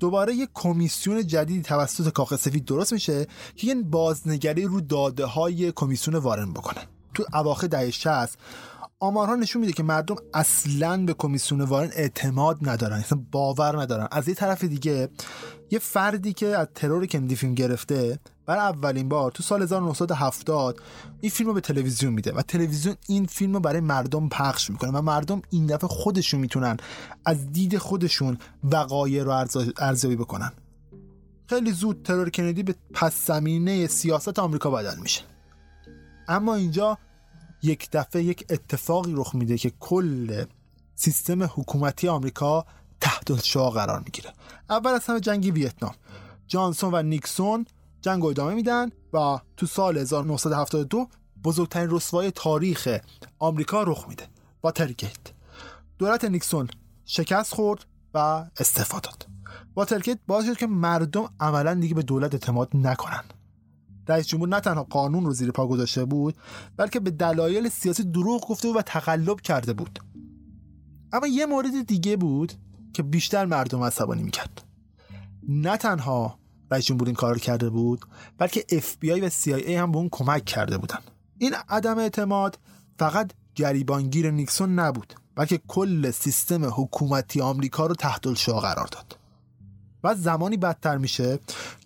دوباره 0.00 0.34
یک 0.34 0.48
کمیسیون 0.54 1.26
جدیدی 1.26 1.62
توسط 1.62 2.12
کاخ 2.12 2.36
سفید 2.36 2.64
درست 2.64 2.92
میشه 2.92 3.26
که 3.56 3.66
یه 3.66 3.74
بازنگری 3.74 4.64
رو 4.64 4.80
داده 4.80 5.24
های 5.24 5.72
کمیسیون 5.72 6.16
وارن 6.16 6.52
بکنه. 6.52 6.80
تو 7.14 7.24
اواخر 7.34 7.66
دهه 7.66 7.90
60 7.90 8.38
آمارها 9.00 9.34
نشون 9.34 9.60
میده 9.60 9.72
که 9.72 9.82
مردم 9.82 10.16
اصلا 10.34 11.04
به 11.04 11.14
کمیسیون 11.14 11.60
وارن 11.60 11.90
اعتماد 11.92 12.58
ندارن 12.62 12.96
اصلا 12.96 13.24
باور 13.32 13.82
ندارن. 13.82 14.08
از 14.10 14.28
یه 14.28 14.34
طرف 14.34 14.64
دیگه 14.64 15.08
یه 15.70 15.78
فردی 15.78 16.32
که 16.32 16.46
از 16.46 16.66
ترور 16.74 17.06
کندی 17.06 17.36
فیلم 17.36 17.54
گرفته 17.54 18.18
برای 18.46 18.60
اولین 18.60 19.08
بار 19.08 19.30
تو 19.30 19.42
سال 19.42 19.62
1970 19.62 20.80
این 21.20 21.30
فیلم 21.30 21.48
رو 21.48 21.54
به 21.54 21.60
تلویزیون 21.60 22.12
میده 22.12 22.32
و 22.32 22.42
تلویزیون 22.42 22.96
این 23.08 23.26
فیلم 23.26 23.52
رو 23.52 23.60
برای 23.60 23.80
مردم 23.80 24.28
پخش 24.28 24.70
می‌کنه 24.70 24.90
و 24.90 25.02
مردم 25.02 25.42
این 25.50 25.66
دفعه 25.66 25.88
خودشون 25.88 26.40
می‌تونن 26.40 26.76
از 27.24 27.52
دید 27.52 27.78
خودشون 27.78 28.38
وقایع 28.64 29.22
رو 29.22 29.44
ارزیابی 29.78 30.16
بکنن. 30.16 30.52
خیلی 31.48 31.72
زود 31.72 32.02
ترور 32.02 32.30
کندی 32.30 32.62
به 32.62 32.74
پس 32.94 33.26
زمینه 33.26 33.86
سیاست 33.86 34.38
آمریکا 34.38 34.70
بدل 34.70 34.98
میشه. 34.98 35.22
اما 36.28 36.54
اینجا 36.54 36.98
یک 37.62 37.88
دفعه 37.92 38.22
یک 38.22 38.46
اتفاقی 38.50 39.12
رخ 39.16 39.34
میده 39.34 39.58
که 39.58 39.72
کل 39.80 40.44
سیستم 40.94 41.42
حکومتی 41.42 42.08
آمریکا 42.08 42.66
تحت 43.00 43.44
شعا 43.44 43.70
قرار 43.70 43.98
می‌گیره. 43.98 44.32
اول 44.70 44.90
از 44.90 45.06
همه 45.06 45.20
جنگ 45.20 45.50
ویتنام. 45.54 45.94
جانسون 46.46 46.94
و 46.94 47.02
نیکسون 47.02 47.66
جنگ 48.00 48.22
رو 48.22 48.28
ادامه 48.28 48.54
میدن 48.54 48.90
و 49.12 49.38
تو 49.56 49.66
سال 49.66 49.98
1972 49.98 51.08
بزرگترین 51.44 51.90
رسوای 51.90 52.30
تاریخ 52.30 52.98
آمریکا 53.38 53.82
رخ 53.82 54.08
میده. 54.08 54.28
واترگیت 54.62 55.16
دولت 55.98 56.24
نیکسون 56.24 56.68
شکست 57.04 57.54
خورد 57.54 57.84
و 58.14 58.44
استعفا 58.56 59.00
داد. 59.00 59.26
واترگیت 59.76 60.18
باعث 60.26 60.46
شد 60.46 60.56
که 60.56 60.66
مردم 60.66 61.28
عملا 61.40 61.74
دیگه 61.74 61.94
به 61.94 62.02
دولت 62.02 62.34
اعتماد 62.34 62.68
نکنن. 62.74 63.24
رئیس 64.08 64.26
جمهور 64.26 64.48
نه 64.48 64.60
تنها 64.60 64.82
قانون 64.82 65.24
رو 65.24 65.32
زیر 65.32 65.50
پا 65.50 65.66
گذاشته 65.66 66.04
بود 66.04 66.36
بلکه 66.76 67.00
به 67.00 67.10
دلایل 67.10 67.68
سیاسی 67.68 68.04
دروغ 68.04 68.48
گفته 68.48 68.68
بود 68.68 68.76
و 68.76 68.82
تقلب 68.82 69.40
کرده 69.40 69.72
بود. 69.72 69.98
اما 71.12 71.26
یه 71.26 71.46
مورد 71.46 71.86
دیگه 71.86 72.16
بود 72.16 72.52
که 72.92 73.02
بیشتر 73.02 73.44
مردم 73.46 73.82
عصبانی 73.82 74.22
می‌کرد. 74.22 74.62
نه 75.48 75.76
تنها 75.76 76.38
رئیس 76.70 76.84
جمهور 76.84 77.06
این 77.06 77.14
کار 77.14 77.38
کرده 77.38 77.70
بود 77.70 78.04
بلکه 78.38 78.64
آی 79.02 79.20
و 79.20 79.30
ای 79.46 79.74
هم 79.74 79.92
به 79.92 79.98
اون 79.98 80.08
کمک 80.12 80.44
کرده 80.44 80.78
بودن. 80.78 80.98
این 81.38 81.54
عدم 81.68 81.98
اعتماد 81.98 82.58
فقط 82.98 83.32
گریبانگیر 83.54 84.30
نیکسون 84.30 84.78
نبود 84.78 85.14
بلکه 85.34 85.60
کل 85.68 86.10
سیستم 86.10 86.64
حکومتی 86.64 87.40
آمریکا 87.40 87.86
رو 87.86 87.94
تحت 87.94 88.26
الشعا 88.26 88.60
قرار 88.60 88.86
داد. 88.86 89.15
و 90.06 90.14
زمانی 90.14 90.56
بدتر 90.56 90.96
میشه 90.96 91.38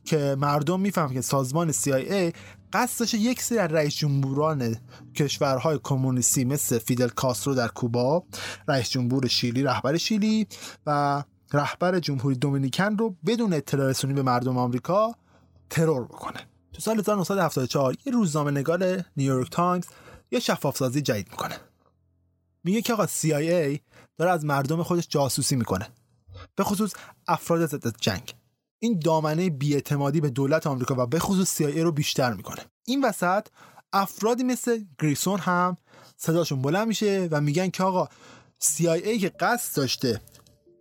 که 0.04 0.36
مردم 0.38 0.80
می‌فهمن 0.80 1.14
که 1.14 1.20
سازمان 1.20 1.72
CIA 1.72 2.34
قصد 2.72 3.00
داشته 3.00 3.18
یک 3.18 3.42
سری 3.42 3.58
از 3.58 3.70
رئیس 3.70 3.94
جمهوران 3.94 4.76
کشورهای 5.14 5.80
کمونیستی 5.82 6.44
مثل 6.44 6.78
فیدل 6.78 7.08
کاسترو 7.08 7.54
در 7.54 7.68
کوبا 7.68 8.24
رئیس 8.68 8.90
جمهور 8.90 9.26
شیلی 9.26 9.62
رهبر 9.62 9.96
شیلی 9.96 10.46
و 10.86 11.22
رهبر 11.52 11.98
جمهوری 11.98 12.36
دومینیکن 12.36 12.96
رو 12.96 13.16
بدون 13.26 13.52
اطلاع 13.52 13.90
رسونی 13.90 14.14
به 14.14 14.22
مردم 14.22 14.58
آمریکا 14.58 15.14
ترور 15.70 16.04
بکنه. 16.04 16.40
تو 16.72 16.80
سال 16.80 16.98
1974 16.98 17.96
یه 18.06 18.12
روزنامه 18.12 18.50
نگار 18.50 19.04
نیویورک 19.16 19.50
تایمز 19.50 19.84
یه 20.30 20.40
شفاف 20.40 20.76
سازی 20.76 21.02
جدید 21.02 21.30
می‌کنه. 21.30 21.56
میگه 22.64 22.82
که 22.82 22.92
آقا 22.92 23.06
CIA 23.06 23.78
داره 24.18 24.30
از 24.30 24.44
مردم 24.44 24.82
خودش 24.82 25.08
جاسوسی 25.08 25.56
می‌کنه. 25.56 25.88
به 26.57 26.64
خصوص 26.64 26.93
افراد 27.28 27.66
ضد 27.66 27.97
جنگ. 28.01 28.34
این 28.78 29.01
دامنه 29.05 29.51
بیاعتمادی 29.51 30.20
به 30.20 30.30
دولت 30.30 30.66
آمریکا 30.66 30.95
و 30.99 31.07
به 31.07 31.18
خصوص 31.18 31.62
CIA 31.62 31.76
رو 31.76 31.93
بیشتر 31.93 32.32
می‌کنه. 32.32 32.62
این 32.86 33.05
وسط 33.05 33.47
افرادی 33.93 34.43
مثل 34.43 34.84
گریسون 35.03 35.41
هم 35.41 35.76
صداشون 36.16 36.62
بلند 36.62 36.88
میشه 36.88 37.28
و 37.30 37.41
میگن 37.41 37.70
که 37.70 37.82
آقا 37.82 38.09
CIA 38.62 39.20
که 39.20 39.32
قصد 39.41 39.76
داشته 39.76 40.20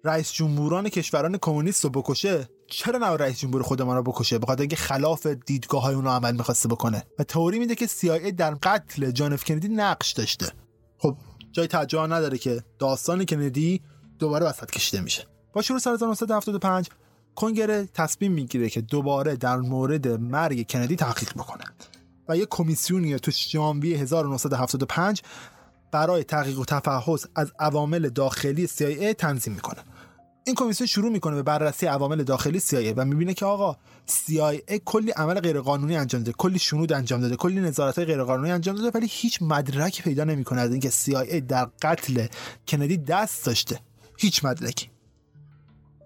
رئیس 0.03 0.31
جمهوران 0.31 0.89
کشوران 0.89 1.37
کمونیست 1.37 1.83
رو 1.83 1.89
بکشه 1.89 2.49
چرا 2.69 2.99
نه 2.99 3.05
رئیس 3.05 3.39
جمهور 3.39 3.63
خودمان 3.63 3.95
رو 3.95 4.03
بکشه؟ 4.03 4.39
بخاطر 4.39 4.61
اینکه 4.61 4.75
خلاف 4.75 5.25
دیدگاه 5.25 5.81
های 5.81 5.95
اونو 5.95 6.09
عمل 6.09 6.35
می‌خواسته 6.35 6.67
بکنه. 6.67 7.03
و 7.19 7.23
تئوری 7.23 7.59
میده 7.59 7.75
که 7.75 7.87
CIA 7.87 8.31
در 8.31 8.55
قتل 8.63 9.11
جان 9.11 9.33
اف 9.33 9.43
کندی 9.43 9.67
نقش 9.67 10.11
داشته. 10.11 10.51
خب 10.97 11.17
جای 11.51 11.67
تعجب 11.67 11.99
نداره 11.99 12.37
که 12.37 12.63
داستان 12.79 13.25
کندی 13.25 13.81
دوباره 14.19 14.45
وسط 14.45 14.71
کشیده 14.71 15.01
میشه. 15.01 15.38
با 15.53 15.61
شروع 15.61 15.79
سال 15.79 15.93
1975 15.93 16.89
کنگره 17.35 17.89
تصمیم 17.93 18.31
می‌گیره 18.31 18.69
که 18.69 18.81
دوباره 18.81 19.35
در 19.35 19.57
مورد 19.57 20.07
مرگ 20.07 20.69
کندی 20.69 20.95
تحقیق 20.95 21.33
بکنه 21.33 21.63
و 22.29 22.37
یه 22.37 22.47
کمیسیونی 22.49 23.19
تو 23.19 23.31
ژانویه 23.31 23.97
1975 23.97 25.21
برای 25.91 26.23
تحقیق 26.23 26.59
و 26.59 26.65
تفحص 26.65 27.25
از 27.35 27.51
عوامل 27.59 28.09
داخلی 28.09 28.67
CIA 28.67 29.15
تنظیم 29.17 29.53
می‌کنه. 29.53 29.79
این 30.43 30.55
کمیسیون 30.55 30.87
شروع 30.87 31.11
می‌کنه 31.11 31.35
به 31.35 31.43
بررسی 31.43 31.85
عوامل 31.85 32.23
داخلی 32.23 32.59
CIA 32.59 32.93
و 32.95 33.05
می‌بینه 33.05 33.33
که 33.33 33.45
آقا 33.45 33.77
CIA 34.07 34.73
کلی 34.85 35.11
عمل 35.11 35.39
غیرقانونی 35.39 35.97
انجام 35.97 36.23
داده 36.23 36.35
کلی 36.37 36.59
شنود 36.59 36.93
انجام 36.93 37.21
داده 37.21 37.35
کلی 37.35 37.59
نظارت 37.59 37.99
غیرقانونی 37.99 38.51
انجام 38.51 38.75
داده 38.75 38.97
ولی 38.97 39.07
هیچ 39.09 39.41
مدرکی 39.41 40.01
پیدا 40.01 40.23
نمی‌کنه 40.23 40.61
از 40.61 40.71
اینکه 40.71 40.89
CIA 40.89 41.35
در 41.47 41.69
قتل 41.81 42.27
کندی 42.67 42.97
دست 42.97 43.45
داشته. 43.45 43.79
هیچ 44.17 44.45
مدرکی. 44.45 44.89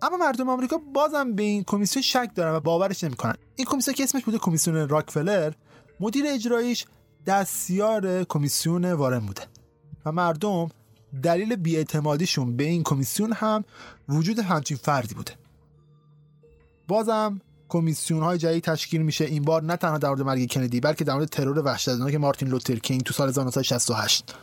اما 0.03 0.17
مردم 0.17 0.49
آمریکا 0.49 0.77
بازم 0.93 1.33
به 1.33 1.43
این 1.43 1.63
کمیسیون 1.63 2.03
شک 2.03 2.29
دارن 2.35 2.55
و 2.55 2.59
باورش 2.59 3.03
نمی‌کنن. 3.03 3.35
این 3.55 3.67
کمیسیون 3.67 3.95
که 3.95 4.03
اسمش 4.03 4.23
بوده 4.23 4.37
کمیسیون 4.37 4.89
راکفلر 4.89 5.53
مدیر 5.99 6.25
اجراییش 6.27 6.85
دستیار 7.25 8.23
کمیسیون 8.23 8.91
وارن 8.91 9.19
بوده. 9.19 9.41
و 10.05 10.11
مردم 10.11 10.69
دلیل 11.23 11.55
بیاعتمادیشون 11.55 12.57
به 12.57 12.63
این 12.63 12.83
کمیسیون 12.83 13.33
هم 13.33 13.63
وجود 14.09 14.39
همچین 14.39 14.77
فردی 14.77 15.15
بوده. 15.15 15.31
بازم 16.87 17.41
کمیسیون 17.69 18.23
های 18.23 18.37
جدید 18.37 18.63
تشکیل 18.63 19.01
میشه. 19.01 19.25
این 19.25 19.43
بار 19.43 19.63
نه 19.63 19.75
تنها 19.75 19.97
در 19.97 20.09
مورد 20.09 20.21
مرگ 20.21 20.51
کندی 20.51 20.79
بلکه 20.79 21.03
در 21.03 21.13
مورد 21.13 21.29
ترور 21.29 21.59
وحشتناک 21.59 22.15
مارتین 22.15 22.47
لوتر 22.47 22.75
کینگ 22.75 23.01
تو 23.01 23.13
سال 23.13 23.29
1968 23.29 24.35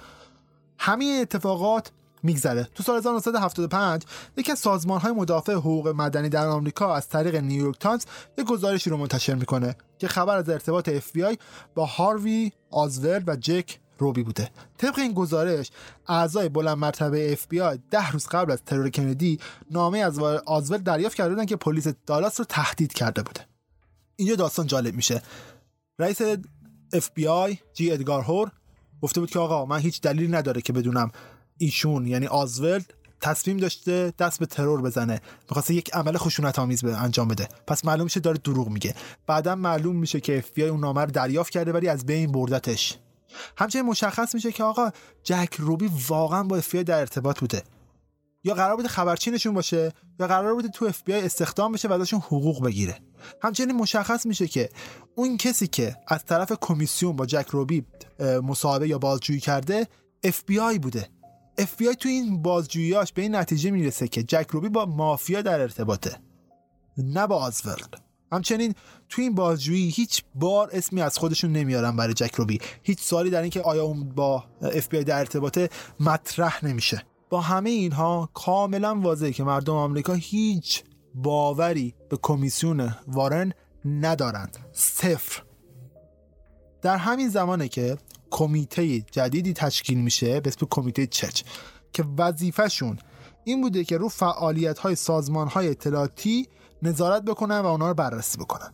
همین 0.79 1.21
اتفاقات 1.21 1.91
میگذره. 2.23 2.69
تو 2.75 2.83
سال 2.83 2.97
1975 2.97 4.03
یکی 4.37 4.53
از 4.53 4.59
سازمان 4.59 5.01
های 5.01 5.13
مدافع 5.13 5.53
حقوق 5.53 5.89
مدنی 5.89 6.29
در 6.29 6.47
آمریکا 6.47 6.95
از 6.95 7.09
طریق 7.09 7.37
نیویورک 7.37 7.79
تایمز 7.79 8.05
یک 8.39 8.47
گزارشی 8.47 8.91
رو 8.91 8.97
منتشر 8.97 9.35
می‌کنه 9.35 9.77
که 9.99 10.09
خبر 10.09 10.37
از 10.37 10.49
ارتباط 10.49 10.89
اف 10.89 11.13
بی 11.13 11.23
آی 11.23 11.39
با 11.75 11.87
هاروی 11.87 12.53
آزولد 12.71 13.25
و 13.27 13.37
جک 13.37 13.79
روبی 13.99 14.23
بوده. 14.23 14.51
طبق 14.79 14.99
این 14.99 15.13
گزارش 15.13 15.71
اعضای 16.09 16.49
بلند 16.49 16.79
مرتبه 16.79 17.33
اف 17.33 17.47
بی 17.47 17.61
آی 17.61 17.79
ده 17.91 18.11
روز 18.11 18.27
قبل 18.27 18.53
از 18.53 18.63
ترور 18.63 18.91
کندی 18.91 19.39
نامه 19.71 19.99
از 19.99 20.19
آزولد 20.47 20.79
دریافت 20.79 21.17
کرده 21.17 21.31
بودن 21.31 21.47
که 21.47 21.57
پلیس 21.57 21.89
دالاس 22.07 22.41
رو 22.41 22.47
تهدید 22.49 22.93
کرده 22.93 23.23
بوده. 23.23 23.47
اینجا 24.17 24.35
داستان 24.35 24.67
جالب 24.67 24.95
میشه. 24.95 25.23
رئیس 25.99 26.21
اف 26.93 27.11
بی 27.15 27.27
آی 27.27 27.59
جی 27.75 27.93
ادگار 27.93 28.23
هوور 28.23 28.51
گفته 29.03 29.21
بود 29.21 29.31
که 29.31 29.39
آقا 29.39 29.65
من 29.65 29.79
هیچ 29.79 30.01
دلیلی 30.01 30.29
نداره 30.29 30.61
که 30.61 30.73
بدونم 30.73 31.11
ایشون 31.61 32.07
یعنی 32.07 32.27
آزولد 32.27 32.95
تصمیم 33.21 33.57
داشته 33.57 34.13
دست 34.19 34.39
به 34.39 34.47
ترور 34.47 34.83
بزنه. 34.83 35.21
می‌خواسته 35.49 35.75
یک 35.75 35.95
عمل 35.95 36.17
خشونت 36.17 36.59
آمیز 36.59 36.83
به 36.83 36.97
انجام 36.97 37.29
بده. 37.29 37.49
پس 37.67 37.85
معلوم 37.85 38.05
میشه 38.05 38.21
داره 38.21 38.39
دروغ 38.39 38.69
میگه. 38.69 38.95
بعدا 39.27 39.55
معلوم 39.55 39.97
میشه 39.97 40.21
که 40.21 40.39
اف 40.39 40.51
اون 40.59 40.81
نامه 40.81 41.01
رو 41.01 41.11
دریافت 41.11 41.53
کرده 41.53 41.73
ولی 41.73 41.89
از 41.89 42.07
بین 42.07 42.33
بردتش. 42.33 42.99
همچنین 43.57 43.85
مشخص 43.85 44.35
میشه 44.35 44.53
که 44.53 44.65
آقا 44.65 44.91
جک 45.23 45.55
روبی 45.59 45.91
واقعا 46.09 46.43
با 46.43 46.57
اف 46.57 46.75
در 46.75 47.01
ارتباط 47.01 47.41
بوده. 47.41 47.63
یا 48.45 48.55
قرار 48.55 48.77
بوده 48.77 48.89
خبرچینشون 48.89 49.55
باشه 49.55 49.93
یا 50.21 50.27
قرار 50.27 50.55
بوده 50.55 50.69
تو 50.69 50.85
اف 50.85 51.03
استخدام 51.07 51.73
بشه 51.73 51.89
و 51.89 51.93
ازشون 51.93 52.21
حقوق 52.21 52.65
بگیره. 52.65 52.99
همچنین 53.43 53.77
مشخص 53.77 54.27
میشه 54.27 54.49
که 54.49 54.69
اون 55.15 55.37
کسی 55.37 55.67
که 55.67 55.97
از 56.09 56.25
طرف 56.25 56.53
کمیسیون 56.61 57.17
با 57.17 57.27
جک 57.27 57.47
روبی 57.51 57.87
مصاحبه 58.43 58.89
یا 58.89 58.99
بازجویی 58.99 59.41
کرده 59.41 59.87
اف 60.25 60.43
بوده. 60.83 61.09
اف 61.61 61.77
بی 61.77 61.89
آی 61.89 61.95
تو 61.95 62.09
این 62.09 62.43
بازجوییاش 62.43 63.13
به 63.13 63.23
این 63.23 63.35
نتیجه 63.35 63.71
می‌رسه 63.71 64.09
که 64.09 64.23
جک 64.23 64.47
روبی 64.51 64.69
با 64.69 64.87
مافیا 64.87 65.43
در 65.43 65.61
ارتباطه 65.61 66.17
نه 66.99 67.27
با 67.27 67.37
آزولد 67.37 68.11
همچنین 68.33 68.75
تو 69.09 69.23
این 69.23 69.35
بازجویی 69.35 69.89
هیچ 69.89 70.25
بار 70.35 70.71
اسمی 70.73 71.03
از 71.03 71.19
خودشون 71.19 71.53
نمیارن 71.53 71.97
برای 71.97 72.15
جک 72.15 72.35
روبی. 72.35 72.61
هیچ 72.83 73.01
سوالی 73.01 73.31
در 73.31 73.43
اینکه 73.43 73.63
آیا 73.63 73.85
اون 73.85 74.09
با 74.09 74.45
اف 74.63 74.89
بی 74.89 74.97
آی 74.97 75.05
در 75.05 75.19
ارتباطه 75.19 75.69
مطرح 76.01 76.65
نمیشه. 76.67 77.03
با 77.31 77.41
همه 77.41 77.71
اینها 77.71 78.31
کاملا 78.35 79.01
واضحه 79.01 79.33
که 79.33 79.45
مردم 79.45 79.75
آمریکا 79.75 80.13
هیچ 80.13 80.85
باوری 81.15 81.95
به 82.09 82.19
کمیسیون 82.23 82.95
وارن 83.09 83.53
ندارند. 83.85 84.59
صفر. 84.73 85.43
در 86.83 86.97
همین 86.97 87.29
زمانه 87.29 87.69
که 87.69 87.97
کمیته 88.31 89.01
جدیدی 89.01 89.53
تشکیل 89.53 89.99
میشه 89.99 90.41
به 90.41 90.49
اسم 90.49 90.67
کمیته 90.71 91.07
چچ 91.07 91.43
که 91.93 92.05
وظیفهشون 92.19 92.99
این 93.45 93.61
بوده 93.61 93.85
که 93.85 93.99
رو 93.99 94.09
فعالیت 94.09 94.79
های 94.79 94.95
سازمان 94.95 95.49
های 95.49 95.69
اطلاعاتی 95.69 96.49
نظارت 96.83 97.23
بکنن 97.23 97.59
و 97.61 97.67
اونا 97.67 97.89
رو 97.89 97.95
بررسی 97.95 98.39
بکنن. 98.39 98.73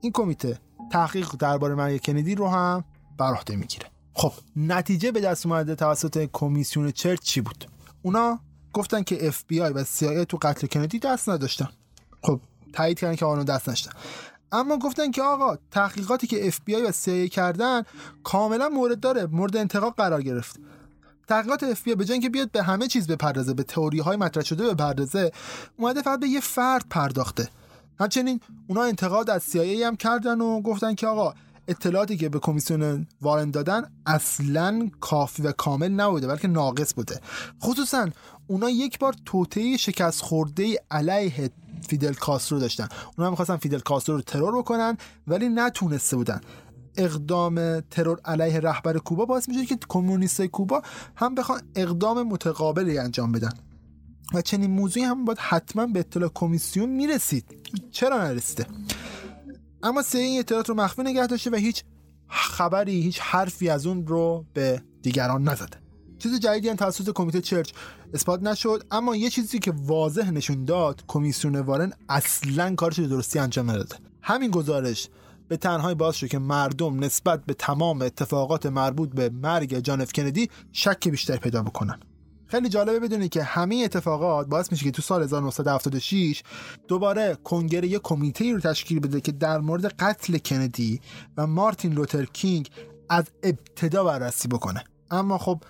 این 0.00 0.12
کمیته 0.12 0.60
تحقیق 0.92 1.30
درباره 1.38 1.74
مرگ 1.74 2.04
کندی 2.04 2.34
رو 2.34 2.48
هم 2.48 2.84
بر 3.18 3.34
عهده 3.34 3.56
می‌گیره. 3.56 3.86
خب 4.14 4.32
نتیجه 4.56 5.12
به 5.12 5.20
دست 5.20 5.46
اومده 5.46 5.74
توسط 5.74 6.28
کمیسیون 6.32 6.90
چرچ 6.90 7.20
چی 7.20 7.40
بود؟ 7.40 7.64
اونا 8.02 8.40
گفتن 8.72 9.02
که 9.02 9.28
اف 9.28 9.44
بی 9.46 9.60
آی 9.60 9.72
و 9.72 9.84
سی 9.84 10.24
تو 10.24 10.38
قتل 10.42 10.66
کندی 10.66 10.98
دست 10.98 11.28
نداشتن. 11.28 11.68
خب 12.22 12.40
تایید 12.72 12.98
کردن 12.98 13.16
که 13.16 13.24
آنو 13.24 13.44
دست 13.44 13.68
نشدن. 13.68 13.92
اما 14.52 14.78
گفتن 14.78 15.10
که 15.10 15.22
آقا 15.22 15.58
تحقیقاتی 15.70 16.26
که 16.26 16.46
اف 16.46 16.60
و 16.68 16.92
CIA 16.92 17.28
کردن 17.28 17.82
کاملا 18.24 18.68
مورد 18.68 19.00
داره 19.00 19.26
مورد 19.26 19.56
انتقاد 19.56 19.94
قرار 19.94 20.22
گرفت. 20.22 20.60
تحقیقات 21.28 21.62
اف 21.62 21.82
بی 21.82 21.94
به 21.94 22.18
که 22.18 22.30
بیاد 22.30 22.50
به 22.50 22.62
همه 22.62 22.86
چیز 22.86 23.06
بپردازه 23.06 23.54
به 23.54 23.62
تئوری 23.62 23.98
های 23.98 24.16
مطرح 24.16 24.44
شده 24.44 24.74
بپردازه 24.74 25.32
اومده 25.76 26.02
فقط 26.02 26.20
به 26.20 26.28
یه 26.28 26.40
فرد 26.40 26.84
پرداخته. 26.90 27.48
همچنین 28.00 28.40
اونا 28.66 28.82
انتقاد 28.82 29.30
از 29.30 29.44
CIA 29.52 29.82
هم 29.82 29.96
کردن 29.96 30.40
و 30.40 30.60
گفتن 30.60 30.94
که 30.94 31.06
آقا 31.06 31.34
اطلاعاتی 31.68 32.16
که 32.16 32.28
به 32.28 32.38
کمیسیون 32.38 33.06
وارن 33.20 33.50
دادن 33.50 33.82
اصلا 34.06 34.90
کافی 35.00 35.42
و 35.42 35.52
کامل 35.52 35.88
نبوده 35.88 36.26
بلکه 36.26 36.48
ناقص 36.48 36.94
بوده. 36.94 37.20
خصوصا 37.62 38.08
اونا 38.46 38.70
یک 38.70 38.98
بار 38.98 39.14
توطئه 39.24 39.76
شکست 39.76 40.22
خورده 40.22 40.78
علیه 40.90 41.50
فیدل 41.88 42.14
کاسترو 42.14 42.58
داشتن. 42.58 42.88
اونا 43.16 43.30
می‌خواستن 43.30 43.56
فیدل 43.56 43.78
کاسترو 43.78 44.16
رو 44.16 44.22
ترور 44.22 44.58
بکنن 44.58 44.96
ولی 45.26 45.48
نتونسته 45.48 46.16
بودن. 46.16 46.40
اقدام 46.96 47.80
ترور 47.80 48.20
علیه 48.24 48.60
رهبر 48.60 48.98
کوبا 48.98 49.24
باعث 49.24 49.48
میشه 49.48 49.66
که 49.66 49.78
کمونیست 49.88 50.42
کوبا 50.42 50.82
هم 51.16 51.34
بخوان 51.34 51.60
اقدام 51.74 52.22
متقابلی 52.22 52.98
انجام 52.98 53.32
بدن. 53.32 53.52
و 54.34 54.42
چنین 54.42 54.70
موضوعی 54.70 55.06
هم 55.06 55.24
باید 55.24 55.38
حتما 55.38 55.86
به 55.86 56.00
اطلاع 56.00 56.30
کمیسیون 56.34 56.88
می‌رسید. 56.88 57.44
چرا 57.90 58.18
نرسیده؟ 58.18 58.66
اما 59.82 60.02
سه 60.02 60.18
این 60.18 60.38
اطلاعات 60.38 60.68
رو 60.68 60.74
مخفی 60.74 61.02
نگه 61.02 61.26
داشته 61.26 61.50
و 61.50 61.54
هیچ 61.54 61.84
خبری 62.28 63.02
هیچ 63.02 63.20
حرفی 63.20 63.68
از 63.68 63.86
اون 63.86 64.06
رو 64.06 64.44
به 64.54 64.82
دیگران 65.02 65.48
نزده. 65.48 65.76
چیز 66.18 66.40
جدیدی 66.40 66.68
هم 66.68 66.76
توسط 66.76 67.12
کمیته 67.12 67.40
چرچ 67.40 67.72
اثبات 68.14 68.42
نشد 68.42 68.84
اما 68.90 69.16
یه 69.16 69.30
چیزی 69.30 69.58
که 69.58 69.72
واضح 69.76 70.30
نشون 70.30 70.64
داد 70.64 71.04
کمیسیون 71.06 71.56
وارن 71.56 71.92
اصلا 72.08 72.74
کارش 72.74 72.98
درستی 72.98 73.38
انجام 73.38 73.70
نداده. 73.70 73.96
همین 74.22 74.50
گزارش 74.50 75.08
به 75.48 75.56
تنهایی 75.56 75.94
باعث 75.94 76.14
شد 76.14 76.28
که 76.28 76.38
مردم 76.38 77.04
نسبت 77.04 77.44
به 77.44 77.54
تمام 77.54 78.02
اتفاقات 78.02 78.66
مربوط 78.66 79.10
به 79.10 79.30
مرگ 79.30 79.78
جان 79.78 80.00
اف 80.00 80.12
کندی 80.12 80.50
شک 80.72 81.08
بیشتر 81.08 81.36
پیدا 81.36 81.62
بکنن. 81.62 82.00
خیلی 82.46 82.68
جالبه 82.68 83.00
بدونید 83.00 83.30
که 83.30 83.42
همه 83.42 83.82
اتفاقات 83.84 84.46
باعث 84.46 84.72
میشه 84.72 84.84
که 84.84 84.90
تو 84.90 85.02
سال 85.02 85.22
1976 85.22 86.42
دوباره 86.88 87.38
کنگره 87.44 87.88
یه 87.88 87.98
کمیته 87.98 88.52
رو 88.52 88.60
تشکیل 88.60 89.00
بده 89.00 89.20
که 89.20 89.32
در 89.32 89.58
مورد 89.58 89.86
قتل 89.86 90.38
کندی 90.38 91.00
و 91.36 91.46
مارتین 91.46 91.92
لوتر 91.92 92.24
کینگ 92.24 92.70
از 93.08 93.24
ابتدا 93.42 94.04
بررسی 94.04 94.48
بکنه. 94.48 94.84
اما 95.10 95.38
خب 95.38 95.62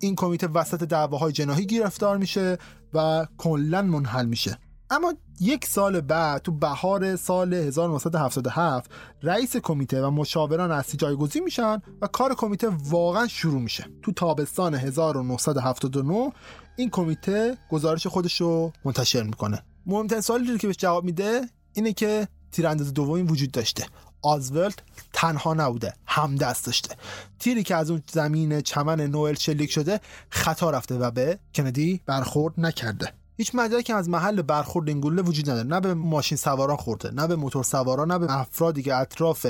این 0.00 0.14
کمیته 0.16 0.46
وسط 0.46 0.82
دعواهای 0.82 1.32
جناحی 1.32 1.66
گرفتار 1.66 2.16
میشه 2.16 2.58
و 2.94 3.26
کلا 3.38 3.82
منحل 3.82 4.26
میشه. 4.26 4.58
اما 4.90 5.14
یک 5.40 5.66
سال 5.66 6.00
بعد 6.00 6.42
تو 6.42 6.52
بهار 6.52 7.16
سال 7.16 7.54
1977 7.54 8.90
رئیس 9.22 9.56
کمیته 9.56 10.02
و 10.02 10.10
مشاوران 10.10 10.72
اصلی 10.72 10.96
جایگزین 10.96 11.44
میشن 11.44 11.82
و 12.00 12.06
کار 12.06 12.34
کمیته 12.34 12.68
واقعا 12.68 13.26
شروع 13.26 13.60
میشه. 13.60 13.84
تو 14.02 14.12
تابستان 14.12 14.74
1979 14.74 16.32
این 16.76 16.90
کمیته 16.90 17.58
گزارش 17.70 18.06
خودش 18.06 18.40
رو 18.40 18.72
منتشر 18.84 19.22
می‌کنه. 19.22 19.62
مهمترین 19.86 20.20
سوالی 20.20 20.58
که 20.58 20.66
بهش 20.66 20.76
جواب 20.76 21.04
میده 21.04 21.40
اینه 21.72 21.92
که 21.92 22.28
تیرانداز 22.52 22.94
دومی 22.94 23.22
وجود 23.22 23.50
داشته. 23.50 23.86
آزولت 24.22 24.74
تنها 25.12 25.54
نبوده 25.54 25.94
همدست 26.06 26.66
داشته. 26.66 26.96
تیری 27.38 27.62
که 27.62 27.76
از 27.76 27.90
اون 27.90 28.02
زمین 28.12 28.60
چمن 28.60 29.00
نوئل 29.00 29.34
شلیک 29.34 29.70
شده 29.70 30.00
خطا 30.30 30.70
رفته 30.70 30.94
و 30.94 31.10
به 31.10 31.38
کندی 31.54 32.00
برخورد 32.06 32.54
نکرده. 32.58 33.12
هیچ 33.36 33.54
مدرکی 33.54 33.92
از 33.92 34.08
محل 34.08 34.42
برخورد 34.42 34.88
این 34.88 35.00
گلوله 35.00 35.22
وجود 35.22 35.50
نداره. 35.50 35.68
نه 35.68 35.80
به 35.80 35.94
ماشین 35.94 36.38
سواران 36.38 36.76
خورده 36.76 37.10
نه 37.10 37.26
به 37.26 37.36
موتور 37.36 37.64
سواران 37.64 38.12
نه 38.12 38.18
به 38.18 38.40
افرادی 38.40 38.82
که 38.82 38.94
اطراف 38.94 39.46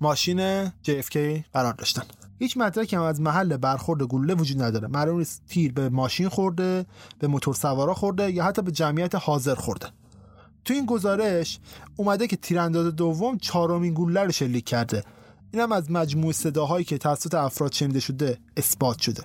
ماشین 0.00 0.68
JFK 0.68 1.16
قرار 1.52 1.72
داشتن. 1.72 2.02
هیچ 2.38 2.56
مدرکی 2.56 2.96
هم 2.96 3.02
از 3.02 3.20
محل 3.20 3.56
برخورد 3.56 4.02
گلوله 4.02 4.34
وجود 4.34 4.62
نداره. 4.62 4.88
معلوم 4.88 5.18
نیست 5.18 5.42
تیر 5.48 5.72
به 5.72 5.88
ماشین 5.88 6.28
خورده 6.28 6.86
به 7.18 7.26
موتور 7.26 7.54
سوارا 7.54 7.94
خورده 7.94 8.30
یا 8.30 8.44
حتی 8.44 8.62
به 8.62 8.70
جمعیت 8.70 9.14
حاضر 9.14 9.54
خورده. 9.54 9.86
تو 10.64 10.74
این 10.74 10.86
گزارش 10.86 11.58
اومده 11.96 12.26
که 12.26 12.36
تیرانداز 12.36 12.96
دوم 12.96 13.38
چهارمین 13.38 13.94
گوله 13.94 14.22
رو 14.22 14.32
شلیک 14.32 14.64
کرده. 14.64 15.04
اینم 15.52 15.72
از 15.72 15.90
مجموع 15.90 16.32
صداهایی 16.32 16.84
که 16.84 16.98
توسط 16.98 17.34
افراد 17.34 17.72
شنیده 17.72 18.00
شده 18.00 18.38
اثبات 18.56 18.98
شده. 18.98 19.22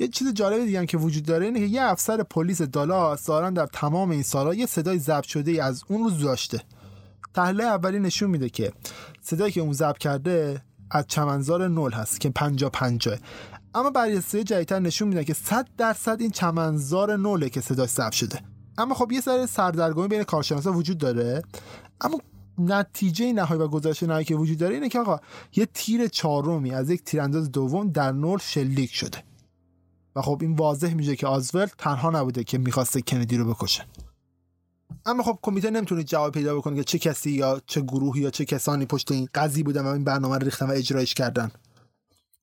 یه 0.00 0.08
چیز 0.08 0.32
جالب 0.34 0.64
دیگه 0.64 0.86
که 0.86 0.98
وجود 0.98 1.24
داره 1.24 1.46
اینه 1.46 1.58
که 1.60 1.66
یه 1.66 1.82
افسر 1.82 2.22
پلیس 2.22 2.62
دالاس 2.62 3.26
ظاهرا 3.26 3.50
در 3.50 3.66
تمام 3.66 4.10
این 4.10 4.22
سالها 4.22 4.54
یه 4.54 4.66
صدای 4.66 4.98
ضبط 4.98 5.24
شده 5.24 5.64
از 5.64 5.82
اون 5.88 6.04
روز 6.04 6.20
داشته. 6.22 6.60
تحلیل 7.34 7.60
اولی 7.60 7.98
نشون 7.98 8.30
میده 8.30 8.48
که 8.48 8.72
صدایی 9.22 9.52
که 9.52 9.60
اون 9.60 9.72
ضبط 9.72 9.98
کرده 9.98 10.62
از 10.90 11.06
چمنزار 11.06 11.68
نول 11.68 11.92
هست 11.92 12.20
که 12.20 12.30
50 12.30 12.70
50 12.70 13.18
اما 13.74 13.90
بررسی 13.90 14.44
جدیدتر 14.44 14.78
نشون 14.78 15.08
میده 15.08 15.24
که 15.24 15.34
100 15.34 15.68
درصد 15.78 16.20
این 16.20 16.30
چمنزار 16.30 17.16
نوله 17.16 17.48
که 17.48 17.60
صداش 17.60 17.90
ضبط 17.90 18.12
شده. 18.12 18.40
اما 18.78 18.94
خب 18.94 19.12
یه 19.12 19.20
سر 19.20 19.46
سردرگمی 19.46 20.08
بین 20.08 20.22
کارشناسا 20.22 20.72
وجود 20.72 20.98
داره. 20.98 21.42
اما 22.00 22.18
نتیجه 22.58 23.32
نهایی 23.32 23.60
و 23.60 23.68
گزارش 23.68 24.02
نهایی 24.02 24.24
که 24.24 24.36
وجود 24.36 24.58
داره 24.58 24.74
اینه 24.74 24.88
که 24.88 24.98
آقا 24.98 25.20
یه 25.56 25.66
تیر 25.66 26.08
چهارمی 26.08 26.70
از 26.70 26.90
یک 26.90 27.04
تیرانداز 27.04 27.52
دوم 27.52 27.90
در 27.90 28.12
نول 28.12 28.38
شلیک 28.38 28.94
شده. 28.94 29.29
و 30.16 30.22
خب 30.22 30.38
این 30.40 30.54
واضح 30.54 30.94
میشه 30.94 31.16
که 31.16 31.26
آزولد 31.26 31.72
تنها 31.78 32.10
نبوده 32.10 32.44
که 32.44 32.58
می‌خواسته 32.58 33.02
کندی 33.02 33.36
رو 33.36 33.54
بکشه. 33.54 33.86
اما 35.06 35.22
خب 35.22 35.38
کمیته 35.42 35.70
نمی‌تونه 35.70 36.02
جواب 36.02 36.32
پیدا 36.32 36.56
بکنه 36.56 36.76
که 36.76 36.84
چه 36.84 36.98
کسی 36.98 37.30
یا 37.30 37.60
چه 37.66 37.80
گروهی 37.80 38.22
یا 38.22 38.30
چه 38.30 38.44
کسانی 38.44 38.86
پشت 38.86 39.12
این 39.12 39.28
قضیه 39.34 39.64
بودن 39.64 39.82
و 39.84 39.86
این 39.86 40.04
برنامه 40.04 40.38
رو 40.38 40.44
ریختن 40.44 40.66
و 40.66 40.70
اجرایش 40.70 41.14
کردن. 41.14 41.50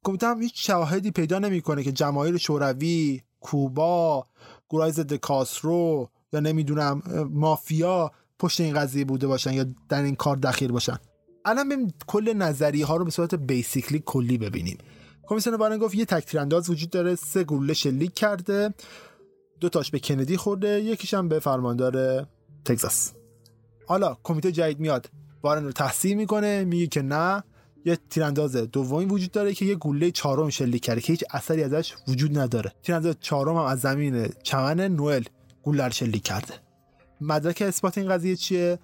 کمیته 0.03 0.27
هم 0.27 0.41
هیچ 0.41 0.67
شواهدی 0.67 1.11
پیدا 1.11 1.39
نمی‌کنه 1.39 1.83
که 1.83 1.91
جماهیر 1.91 2.37
شوروی 2.37 3.21
کوبا 3.39 4.25
گروه 4.69 4.91
ضد 4.91 5.13
کاسرو 5.13 6.09
یا 6.33 6.39
نمی‌دونم 6.39 7.01
مافیا 7.31 8.11
پشت 8.39 8.61
این 8.61 8.73
قضیه 8.73 9.05
بوده 9.05 9.27
باشن 9.27 9.53
یا 9.53 9.65
در 9.89 10.01
این 10.01 10.15
کار 10.15 10.35
دخیل 10.35 10.71
باشن. 10.71 10.97
الان 11.45 11.69
بریم 11.69 11.93
کل 12.07 12.33
نظریه 12.33 12.85
ها 12.85 12.95
رو 12.95 13.05
به 13.05 13.11
صورت 13.11 13.35
بیسیکلی 13.35 14.03
کلی 14.05 14.37
ببینیم. 14.37 14.77
کمیسیون 15.27 15.55
وارن 15.55 15.77
گفت 15.77 15.95
یه 15.95 16.05
تک 16.05 16.25
تیرانداز 16.25 16.69
وجود 16.69 16.89
داره 16.89 17.15
سه 17.15 17.43
گلوله 17.43 17.73
شلیک 17.73 18.13
کرده 18.13 18.73
دو 19.59 19.69
تاش 19.69 19.91
به 19.91 19.99
کندی 19.99 20.37
خورده 20.37 20.81
یکیش 20.81 21.13
هم 21.13 21.27
به 21.29 21.39
فرماندار 21.39 22.25
تگزاس. 22.65 23.13
حالا 23.87 24.17
کمیته 24.23 24.51
جدید 24.51 24.79
میاد 24.79 25.09
وارن 25.43 25.63
رو 25.63 25.71
تحصیل 25.71 26.17
می‌کنه 26.17 26.63
میگه 26.63 26.87
که 26.87 27.01
نه 27.01 27.43
یه 27.85 27.97
تیرانداز 28.09 28.55
دومی 28.55 29.05
وجود 29.05 29.31
داره 29.31 29.53
که 29.53 29.65
یه 29.65 29.75
گوله 29.75 30.11
چهارم 30.11 30.49
شلیک 30.49 30.83
کرده 30.83 31.01
که 31.01 31.13
هیچ 31.13 31.23
اثری 31.31 31.63
ازش 31.63 31.93
وجود 32.07 32.37
نداره. 32.37 32.73
تیرانداز 32.83 33.15
چهارم 33.19 33.55
هم 33.57 33.63
از 33.63 33.79
زمین 33.79 34.27
چمن 34.43 34.81
نوئل 34.81 35.23
گوله 35.63 35.89
شلیک 35.89 36.23
کرده. 36.23 36.53
مدرک 37.21 37.61
اثبات 37.61 37.97
این 37.97 38.09
قضیه 38.09 38.35
چیه؟ 38.35 38.79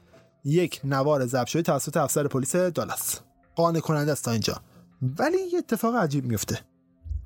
یک 0.45 0.81
نوار 0.83 1.25
ضبط 1.25 1.47
شده 1.47 1.61
توسط 1.61 1.97
افسر 1.97 2.27
پلیس 2.27 2.55
دالاس. 2.55 3.19
قانع 3.55 3.79
کننده 3.79 4.11
است 4.11 4.25
تا 4.25 4.31
اینجا. 4.31 4.61
ولی 5.17 5.37
یه 5.53 5.57
اتفاق 5.57 5.95
عجیب 5.95 6.25
میفته. 6.25 6.59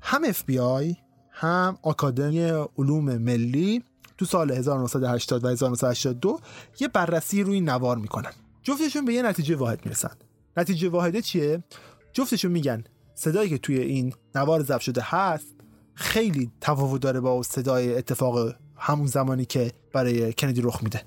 هم 0.00 0.24
اف 0.24 0.44
بی 0.44 0.58
آی 0.58 0.96
هم 1.30 1.78
آکادمی 1.82 2.40
علوم 2.78 3.16
ملی 3.16 3.84
تو 4.18 4.24
سال 4.24 4.50
1980 4.50 5.44
و 5.44 5.48
1982 5.48 6.40
یه 6.80 6.88
بررسی 6.88 7.42
روی 7.42 7.60
نوار 7.60 7.96
می‌کنن. 7.96 8.32
جفتشون 8.62 9.04
به 9.04 9.12
یه 9.12 9.22
نتیجه 9.22 9.56
واحد 9.56 9.84
می‌رسن. 9.84 10.10
نتیجه 10.56 10.88
واحده 10.88 11.22
چیه؟ 11.22 11.64
جفتشون 12.12 12.52
میگن 12.52 12.84
صدایی 13.14 13.50
که 13.50 13.58
توی 13.58 13.78
این 13.78 14.14
نوار 14.34 14.62
ضبط 14.62 14.80
شده 14.80 15.02
هست 15.04 15.54
خیلی 15.94 16.50
تفاوت 16.60 17.02
داره 17.02 17.20
با 17.20 17.42
صدای 17.42 17.94
اتفاق 17.96 18.54
همون 18.76 19.06
زمانی 19.06 19.44
که 19.44 19.72
برای 19.92 20.32
کندی 20.32 20.60
رخ 20.60 20.82
میده. 20.82 21.02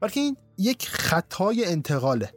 بلکه 0.00 0.20
این 0.20 0.36
یک 0.58 0.88
خطای 0.88 1.64
انتقاله. 1.64 2.30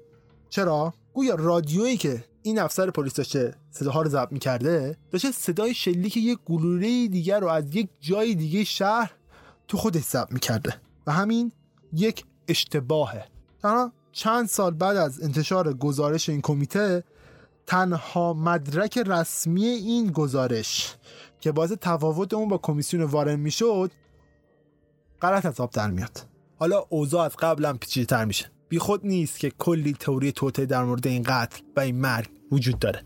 چرا؟ 0.49 0.93
گویا 1.13 1.35
رادیویی 1.35 1.97
که 1.97 2.23
این 2.47 2.59
افسر 2.59 2.89
پلیس 2.89 3.13
داشته 3.13 3.55
صداها 3.71 4.01
رو 4.01 4.09
ضبط 4.09 4.31
می‌کرده؟ 4.31 4.97
داشته 5.11 5.31
صدای 5.31 5.73
شلیک 5.73 6.17
یک 6.17 6.39
گلوله 6.45 7.07
دیگر 7.07 7.39
رو 7.39 7.47
از 7.47 7.75
یک 7.75 7.89
جای 7.99 8.35
دیگه 8.35 8.63
شهر 8.63 9.11
تو 9.67 9.77
خودش 9.77 10.03
ضبط 10.03 10.31
می‌کرده 10.31 10.75
و 11.07 11.11
همین 11.11 11.51
یک 11.93 12.25
اشتباهه. 12.47 13.25
تنها 13.61 13.91
چند 14.11 14.47
سال 14.47 14.73
بعد 14.73 14.97
از 14.97 15.21
انتشار 15.21 15.73
گزارش 15.73 16.29
این 16.29 16.41
کمیته 16.41 17.03
تنها 17.65 18.33
مدرک 18.33 18.97
رسمی 18.97 19.65
این 19.65 20.11
گزارش 20.11 20.95
که 21.39 21.51
باعث 21.51 21.71
تفاوت 21.81 22.33
اون 22.33 22.47
با 22.47 22.57
کمیسیون 22.57 23.03
وارن 23.03 23.35
می‌شد 23.35 23.91
غلط 25.21 25.45
از 25.45 25.59
آب 25.59 25.71
در 25.71 25.91
میاد. 25.91 26.25
حالا 26.59 26.85
اوضاع 26.89 27.25
از 27.25 27.35
پیچیده 27.79 28.05
تر 28.05 28.25
میشه. 28.25 28.51
بیخود 28.69 29.05
نیست 29.05 29.39
که 29.39 29.49
کلی 29.49 29.93
تئوری 29.93 30.31
توته 30.31 30.65
در 30.65 30.83
مورد 30.83 31.07
این 31.07 31.23
قتل 31.23 31.61
و 31.75 31.79
این 31.79 31.95
مرگ 31.95 32.36
وجود 32.51 32.79
داره. 32.79 33.03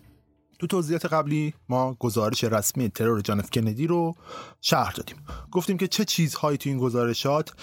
تو 0.59 0.67
توضیحات 0.67 1.05
قبلی 1.05 1.53
ما 1.69 1.93
گزارش 1.93 2.43
رسمی 2.43 2.89
ترور 2.89 3.21
جان 3.21 3.39
اف 3.39 3.49
کندی 3.49 3.87
رو 3.87 4.15
شرح 4.61 4.91
دادیم. 4.91 5.17
گفتیم 5.51 5.77
که 5.77 5.87
چه 5.87 6.05
چیزهایی 6.05 6.57
تو 6.57 6.69
این 6.69 6.79
گزارشات 6.79 7.53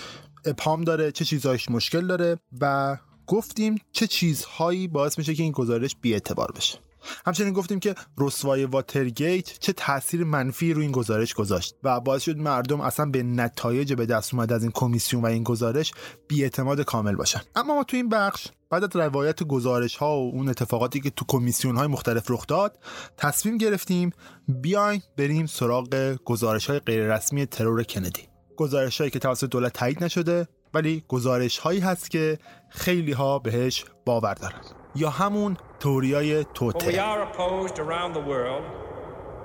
ابهام 0.44 0.84
داره 0.84 1.12
چه 1.12 1.24
چیزهایش 1.24 1.70
مشکل 1.70 2.06
داره 2.06 2.38
و 2.60 2.96
گفتیم 3.26 3.76
چه 3.92 4.06
چیزهایی 4.06 4.88
باعث 4.88 5.18
میشه 5.18 5.34
که 5.34 5.42
این 5.42 5.52
گزارش 5.52 5.96
بی‌اعتبار 5.96 6.52
بشه. 6.52 6.78
همچنین 7.26 7.52
گفتیم 7.52 7.80
که 7.80 7.94
رسوای 8.18 8.64
واترگیت 8.64 9.59
چه 9.59 9.72
تاثیر 9.72 10.24
منفی 10.24 10.74
روی 10.74 10.82
این 10.82 10.92
گزارش 10.92 11.34
گذاشت 11.34 11.74
و 11.82 12.00
باعث 12.00 12.22
شد 12.22 12.36
مردم 12.36 12.80
اصلا 12.80 13.06
به 13.06 13.22
نتایج 13.22 13.92
به 13.92 14.06
دست 14.06 14.34
اومده 14.34 14.54
از 14.54 14.62
این 14.62 14.72
کمیسیون 14.74 15.22
و 15.22 15.26
این 15.26 15.42
گزارش 15.42 15.92
بیاعتماد 16.28 16.80
کامل 16.80 17.16
باشن. 17.16 17.40
اما 17.56 17.74
ما 17.74 17.84
تو 17.84 17.96
این 17.96 18.09
بخش 18.09 18.48
بعد 18.70 18.84
از 18.84 18.90
روایت 18.94 19.42
گزارش 19.42 19.96
ها 19.96 20.18
و 20.18 20.30
اون 20.34 20.48
اتفاقاتی 20.48 21.00
که 21.00 21.11
تو 21.11 21.24
کمیسیون 21.28 21.76
های 21.76 21.86
مختلف 21.86 22.30
رخ 22.30 22.46
داد 22.46 22.78
تصمیم 23.16 23.59
گرفتیم 23.59 24.11
بیاین 24.48 25.02
بریم 25.16 25.46
سراغ 25.46 26.16
گزارش 26.24 26.66
های 26.66 26.78
غیررسمی 26.78 27.46
ترور 27.46 27.82
کندی. 27.82 28.22
گزارش 28.56 28.98
هایی 28.98 29.11
که 29.11 29.18
توسط 29.18 29.50
دولت 29.50 29.72
تایید 29.72 30.04
نشده 30.04 30.48
ولی 30.74 31.04
گزارش 31.09 31.59
هایی 31.59 31.80
هست 31.80 32.11
که 32.11 32.38
خیلی 32.68 33.12
ها 33.12 33.38
بهش 33.38 33.84
باور 34.04 34.34
دارن. 34.34 34.77
یا 34.97 35.09
همون 35.09 35.57
توریای 35.79 36.43
توته 36.43 36.91
We 36.91 36.99
are 36.99 37.23
opposed 37.23 37.79
around 37.79 38.13
the 38.13 38.25
world 38.31 38.63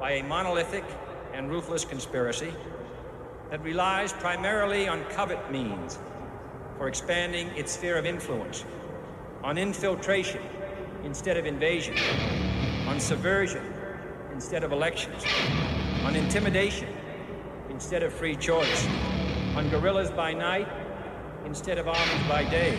by 0.00 0.10
a 0.12 0.22
monolithic 0.22 0.84
and 1.34 1.50
ruthless 1.50 1.84
conspiracy 1.84 2.52
that 3.50 3.62
relies 3.64 4.12
primarily 4.12 4.88
on 4.88 5.04
covert 5.16 5.50
means 5.50 5.98
for 6.76 6.86
expanding 6.88 7.48
its 7.56 7.72
sphere 7.72 7.98
of 7.98 8.06
influence, 8.06 8.64
on 9.42 9.58
infiltration 9.58 10.42
instead 11.04 11.36
of 11.36 11.44
invasion, 11.46 11.94
on 12.86 13.00
subversion 13.00 13.64
instead 14.32 14.62
of 14.62 14.70
elections, 14.72 15.24
on 16.04 16.14
intimidation 16.14 16.88
instead 17.70 18.02
of 18.02 18.12
free 18.12 18.36
choice, 18.36 18.86
on 19.56 19.68
guerrillas 19.70 20.10
by 20.10 20.32
night 20.32 20.68
instead 21.44 21.78
of 21.78 21.88
armies 21.88 22.28
by 22.28 22.44
day. 22.44 22.78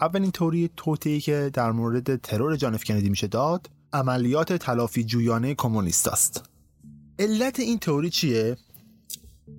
اولین 0.00 0.30
توری 0.30 0.70
توتی 0.76 1.20
که 1.20 1.50
در 1.52 1.72
مورد 1.72 2.16
ترور 2.16 2.56
جانف 2.56 2.84
کندی 2.84 3.10
میشه 3.10 3.26
داد 3.26 3.70
عملیات 3.92 4.52
تلافی 4.52 5.04
جویانه 5.04 5.54
کمونیست 5.54 6.08
است. 6.08 6.44
علت 7.18 7.60
این 7.60 7.78
تئوری 7.78 8.10
چیه؟ 8.10 8.56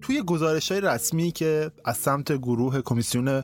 توی 0.02 0.22
گزارش 0.22 0.72
های 0.72 0.82
رسمی 0.82 1.32
که 1.32 1.72
از 1.86 1.98
سمت 1.98 2.32
گروه 2.32 2.82
کمیسیون 2.82 3.44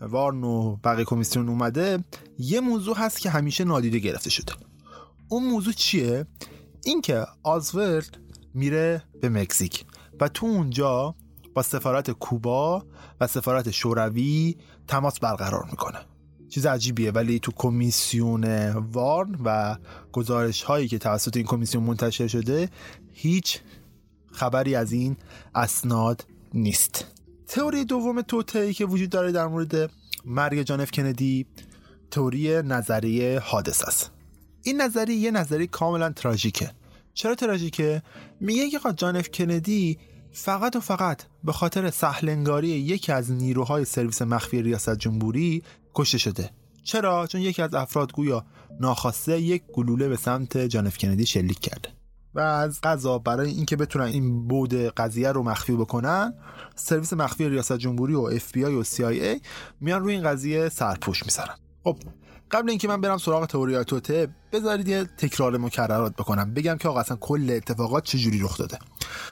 وارن 0.00 0.44
و 0.44 0.76
بقیه 0.76 1.04
کمیسیون 1.04 1.48
اومده 1.48 2.04
یه 2.38 2.60
موضوع 2.60 2.96
هست 2.96 3.20
که 3.20 3.30
همیشه 3.30 3.64
نادیده 3.64 3.98
گرفته 3.98 4.30
شده. 4.30 4.52
اون 5.28 5.44
موضوع 5.44 5.72
چیه؟ 5.72 6.26
اینکه 6.84 7.24
آزورد 7.42 8.18
میره 8.54 9.02
به 9.20 9.28
مکزیک 9.28 9.84
و 10.20 10.28
تو 10.28 10.46
اونجا 10.46 11.14
با 11.54 11.62
سفارت 11.62 12.10
کوبا 12.10 12.86
و 13.20 13.26
سفارت 13.26 13.70
شوروی 13.70 14.56
تماس 14.88 15.20
برقرار 15.20 15.64
می‌کنه. 15.70 15.98
چیز 16.48 16.66
عجیبیه 16.66 17.10
ولی 17.10 17.38
تو 17.38 17.52
کمیسیون 17.56 18.68
وارن 18.70 19.38
و 19.44 19.76
گزارش 20.12 20.62
هایی 20.62 20.88
که 20.88 20.98
توسط 20.98 21.36
این 21.36 21.46
کمیسیون 21.46 21.84
منتشر 21.84 22.26
شده 22.26 22.68
هیچ 23.12 23.60
خبری 24.32 24.74
از 24.74 24.92
این 24.92 25.16
اسناد 25.54 26.26
نیست. 26.54 27.06
تئوری 27.46 27.84
دوم 27.84 28.22
توطئه‌ای 28.22 28.74
که 28.74 28.84
وجود 28.84 29.10
داره 29.10 29.32
در 29.32 29.46
مورد 29.46 29.90
مرگ 30.24 30.62
جان 30.62 30.84
کندی 30.84 31.46
تئوری 32.10 32.62
نظریه 32.62 33.38
حادث 33.38 33.84
است. 33.84 34.10
این 34.62 34.80
نظریه 34.80 35.16
یه 35.16 35.30
نظریه 35.30 35.66
کاملا 35.66 36.12
تراژیکه. 36.12 36.70
چرا 37.14 37.34
تراژیکه؟ 37.34 38.02
میگه 38.40 38.70
که 38.70 38.78
جان 38.96 39.16
اف 39.16 39.30
کندی 39.30 39.98
فقط 40.32 40.76
و 40.76 40.80
فقط 40.80 41.22
به 41.44 41.52
خاطر 41.52 41.90
سهلنگاری 41.90 42.68
یکی 42.68 43.12
از 43.12 43.32
نیروهای 43.32 43.84
سرویس 43.84 44.22
مخفی 44.22 44.62
ریاست 44.62 44.98
جمهوری 44.98 45.62
کشته 45.96 46.18
شده. 46.18 46.50
چرا؟ 46.84 47.26
چون 47.26 47.40
یکی 47.40 47.62
از 47.62 47.74
افراد 47.74 48.12
گویا 48.12 48.44
ناخواسته 48.80 49.40
یک 49.40 49.62
گلوله 49.74 50.08
به 50.08 50.16
سمت 50.16 50.58
جان 50.58 50.90
کندی 50.90 51.26
شلیک 51.26 51.60
کرده. 51.60 51.88
و 52.36 52.40
از 52.40 52.80
قضا 52.82 53.18
برای 53.18 53.50
اینکه 53.50 53.76
بتونن 53.76 54.04
این 54.04 54.48
بود 54.48 54.74
قضیه 54.74 55.32
رو 55.32 55.42
مخفی 55.42 55.72
بکنن 55.72 56.34
سرویس 56.74 57.12
مخفی 57.12 57.48
ریاست 57.48 57.78
جمهوری 57.78 58.14
و 58.14 58.20
اف 58.20 58.52
بی 58.52 58.64
آی 58.64 58.74
و 58.74 58.82
سی 58.82 59.04
آی 59.04 59.20
ای 59.20 59.40
میان 59.80 60.02
روی 60.02 60.14
این 60.14 60.22
قضیه 60.22 60.68
سرپوش 60.68 61.24
می‌ذارن 61.24 61.54
خب 61.84 61.98
قبل 62.50 62.70
اینکه 62.70 62.88
من 62.88 63.00
برم 63.00 63.18
سراغ 63.18 63.46
تئوری 63.46 63.84
توطئه 63.84 64.28
بذارید 64.52 64.88
یه 64.88 65.04
تکرار 65.04 65.56
مکررات 65.56 66.12
بکنم. 66.16 66.54
بگم 66.54 66.76
که 66.76 66.88
آقا 66.88 67.00
اصلا 67.00 67.16
کل 67.16 67.50
اتفاقات 67.50 68.04
چجوری 68.04 68.38
رخ 68.38 68.58
داده. 68.58 68.78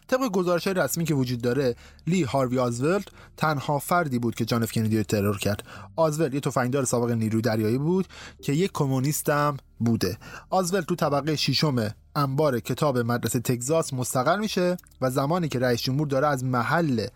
طبق 0.07 0.29
گزارش 0.29 0.67
رسمی 0.67 1.05
که 1.05 1.15
وجود 1.15 1.43
داره 1.43 1.75
لی 2.07 2.23
هاروی 2.23 2.59
آزولد 2.59 3.11
تنها 3.37 3.79
فردی 3.79 4.19
بود 4.19 4.35
که 4.35 4.45
جان 4.45 4.63
اف 4.63 4.73
کندی 4.73 4.97
رو 4.97 5.03
ترور 5.03 5.39
کرد. 5.39 5.63
آزولد 5.97 6.35
یه 6.35 6.41
تفنگدار 6.41 6.85
سابق 6.85 7.11
نیروی 7.11 7.43
دریایی 7.43 7.79
بود 7.79 8.07
که 8.43 8.53
یک 8.53 8.71
کمونیست 8.75 9.29
هم 9.29 9.57
بوده. 9.79 10.19
آزولد 10.51 10.85
تو 10.85 10.95
طبقه 10.95 11.37
ششم 11.37 11.95
انبار 12.17 12.61
کتاب 12.61 12.99
مدرسه 12.99 13.41
تگزاس 13.41 13.93
مستقر 13.93 14.39
میشه 14.39 14.77
و 15.01 15.11
زمانی 15.11 15.49
که 15.49 15.59
رئیس 15.59 15.83
جمهور 15.83 16.07
داره 16.07 16.27
از 16.27 16.45
محل 16.45 17.07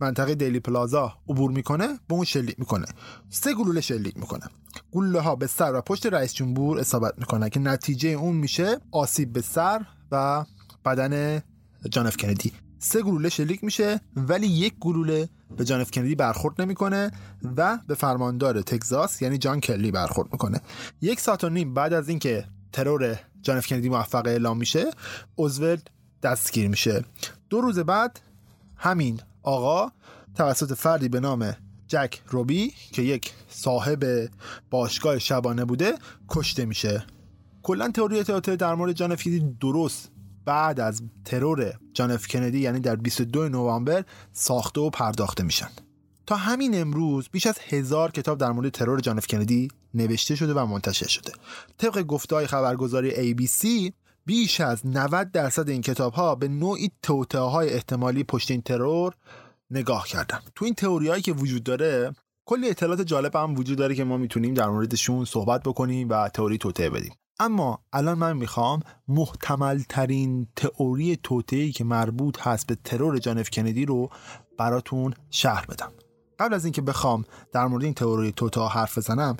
منطقه 0.00 0.34
دیلی 0.34 0.60
پلازا 0.60 1.12
عبور 1.28 1.50
می‌کنه 1.50 1.86
به 1.86 2.14
اون 2.14 2.24
شلیک 2.24 2.58
می‌کنه. 2.58 2.86
سه 3.30 3.54
گلوله 3.54 3.80
شلیک 3.80 4.16
می‌کنه. 4.16 4.44
گلوله 4.92 5.20
ها 5.20 5.36
به 5.36 5.46
سر 5.46 5.74
و 5.74 5.80
پشت 5.80 6.06
رئیس 6.06 6.34
جمهور 6.34 6.78
اصابت 6.78 7.14
می‌کنه 7.18 7.50
که 7.50 7.60
نتیجه 7.60 8.08
اون 8.08 8.36
میشه 8.36 8.80
آسیب 8.92 9.32
به 9.32 9.40
سر 9.40 9.84
و 10.12 10.44
بدن 10.84 11.42
جان 11.90 12.06
اف 12.06 12.16
کندی. 12.16 12.52
سه 12.78 13.02
گلوله 13.02 13.28
شلیک 13.28 13.64
میشه 13.64 14.00
ولی 14.16 14.46
یک 14.46 14.74
گلوله 14.80 15.28
به 15.56 15.64
جان 15.64 15.80
اف 15.80 15.90
کندی 15.90 16.14
برخورد 16.14 16.60
نمی‌کنه 16.60 17.10
و 17.56 17.78
به 17.86 17.94
فرماندار 17.94 18.62
تگزاس 18.62 19.22
یعنی 19.22 19.38
جان 19.38 19.60
کانلی 19.60 19.90
برخورد 19.90 20.32
می‌کنه. 20.32 20.60
یک 21.00 21.20
ساعت 21.20 21.44
و 21.44 21.48
نیم 21.48 21.74
بعد 21.74 21.92
از 21.92 22.08
اینکه 22.08 22.44
ترور 22.72 23.18
جان 23.42 23.56
اف 23.56 23.66
کندی 23.66 23.88
موفق 23.88 24.26
اعلام 24.26 24.58
میشه 24.58 24.90
اوزولد 25.34 25.90
دستگیر 26.22 26.68
میشه. 26.68 27.04
دو 27.50 27.60
روز 27.60 27.78
بعد 27.78 28.20
همین 28.76 29.20
آقا 29.46 29.90
توسط 30.34 30.72
فردی 30.72 31.08
به 31.08 31.20
نام 31.20 31.56
جک 31.88 32.22
روبی 32.28 32.72
که 32.92 33.02
یک 33.02 33.32
صاحب 33.48 34.04
باشگاه 34.70 35.18
شبانه 35.18 35.64
بوده 35.64 35.94
کشته 36.28 36.64
میشه. 36.64 37.06
کلا 37.62 37.90
تئوری 37.90 38.22
تئاتر 38.22 38.56
در 38.56 38.74
مورد 38.74 38.92
جان 38.92 39.16
کندی 39.16 39.56
درست. 39.60 40.10
بعد 40.44 40.80
از 40.80 41.02
ترور 41.24 41.72
جان 41.92 42.16
کندی 42.16 42.58
یعنی 42.58 42.80
در 42.80 42.96
22 42.96 43.48
نوامبر 43.48 44.04
ساخته 44.32 44.80
و 44.80 44.90
پرداخته 44.90 45.44
میشن. 45.44 45.68
تا 46.26 46.36
همین 46.36 46.80
امروز 46.80 47.28
بیش 47.32 47.46
از 47.46 47.58
هزار 47.68 48.10
کتاب 48.10 48.38
در 48.38 48.52
مورد 48.52 48.68
ترور 48.68 49.00
جان 49.00 49.20
کندی 49.20 49.68
نوشته 49.94 50.36
شده 50.36 50.54
و 50.54 50.66
منتشر 50.66 51.08
شده. 51.08 51.32
طبق 51.78 52.02
گفتهای 52.02 52.46
خبرگزاری 52.46 53.34
ABC 53.34 53.92
بیش 54.26 54.60
از 54.60 54.86
90 54.86 55.30
درصد 55.30 55.68
این 55.68 55.82
کتاب 55.82 56.12
ها 56.12 56.34
به 56.34 56.48
نوعی 56.48 56.90
توطئه 57.02 57.40
های 57.40 57.70
احتمالی 57.70 58.24
پشت 58.24 58.50
این 58.50 58.62
ترور 58.62 59.14
نگاه 59.70 60.08
کردن. 60.08 60.38
تو 60.54 60.64
این 60.64 60.74
تئوری 60.74 61.08
هایی 61.08 61.22
که 61.22 61.32
وجود 61.32 61.62
داره 61.62 62.12
کلی 62.44 62.70
اطلاعات 62.70 63.00
جالب 63.00 63.36
هم 63.36 63.54
وجود 63.54 63.78
داره 63.78 63.94
که 63.94 64.04
ما 64.04 64.16
می‌تونیم 64.16 64.54
در 64.54 64.68
موردشون 64.68 65.24
صحبت 65.24 65.62
بکنیم 65.62 66.08
و 66.08 66.28
تئوری 66.28 66.58
توطئه 66.58 66.90
بدیم. 66.90 67.14
اما 67.38 67.78
الان 67.92 68.18
من 68.18 68.36
می‌خوام 68.36 68.80
محتمل 69.08 69.82
ترین 69.88 70.46
تئوری 70.56 71.18
توطئه‌ای 71.22 71.72
که 71.72 71.84
مربوط 71.84 72.40
هست 72.40 72.66
به 72.66 72.76
ترور 72.84 73.18
جان 73.18 73.38
اف 73.38 73.50
کندی 73.50 73.86
رو 73.86 74.10
براتون 74.58 75.14
شرح 75.30 75.66
بدم. 75.66 75.92
قبل 76.38 76.54
از 76.54 76.64
اینکه 76.64 76.82
بخوام 76.82 77.24
در 77.52 77.66
مورد 77.66 77.84
این 77.84 77.94
تئوری 77.94 78.32
توطئه 78.32 78.68
حرف 78.68 78.98
بزنم 78.98 79.36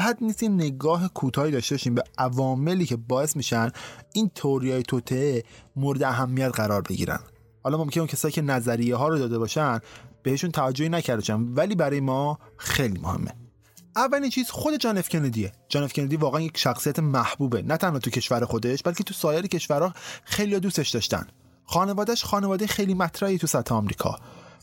بد 0.00 0.18
نیست 0.20 0.42
این 0.42 0.54
نگاه 0.54 1.08
کوتاهی 1.08 1.50
داشته 1.50 1.74
باشیم 1.74 1.94
به 1.94 2.04
عواملی 2.18 2.86
که 2.86 2.96
باعث 2.96 3.36
میشن 3.36 3.70
این 4.12 4.30
های 4.44 4.82
توطئه 4.82 5.44
مورد 5.76 6.02
اهمیت 6.02 6.50
قرار 6.54 6.82
بگیرن. 6.82 7.20
حالا 7.62 7.78
ممکنه 7.78 8.00
اون 8.00 8.06
کسایی 8.06 8.32
که 8.32 8.42
نظریه 8.42 8.96
ها 8.96 9.08
رو 9.08 9.18
داده 9.18 9.38
باشن 9.38 9.78
بهشون 10.22 10.50
توجهی 10.50 10.88
نکرده 10.88 11.34
ولی 11.34 11.74
برای 11.74 12.00
ما 12.00 12.38
خیلی 12.56 12.98
مهمه. 12.98 13.32
اولین 13.96 14.30
چیز 14.30 14.50
خود 14.50 14.76
جان 14.76 14.98
اف 14.98 15.08
کندیه 15.08 15.52
جان 15.68 15.82
اف 15.82 15.92
کندی 15.92 16.16
واقعا 16.16 16.40
یک 16.40 16.58
شخصیت 16.58 16.98
محبوبه. 16.98 17.62
نه 17.62 17.76
تنها 17.76 17.98
تو 17.98 18.10
کشور 18.10 18.44
خودش 18.44 18.82
بلکه 18.82 19.04
تو 19.04 19.14
سایر 19.14 19.46
کشورها 19.46 19.92
خیلی 20.24 20.60
دوستش 20.60 20.88
داشتن. 20.88 21.26
خانوادهش 21.64 22.24
خانواده 22.24 22.66
خیلی 22.66 22.94
مطرحی 22.94 23.38
تو 23.38 23.46
سطح 23.46 23.74
آمریکا. 23.74 24.18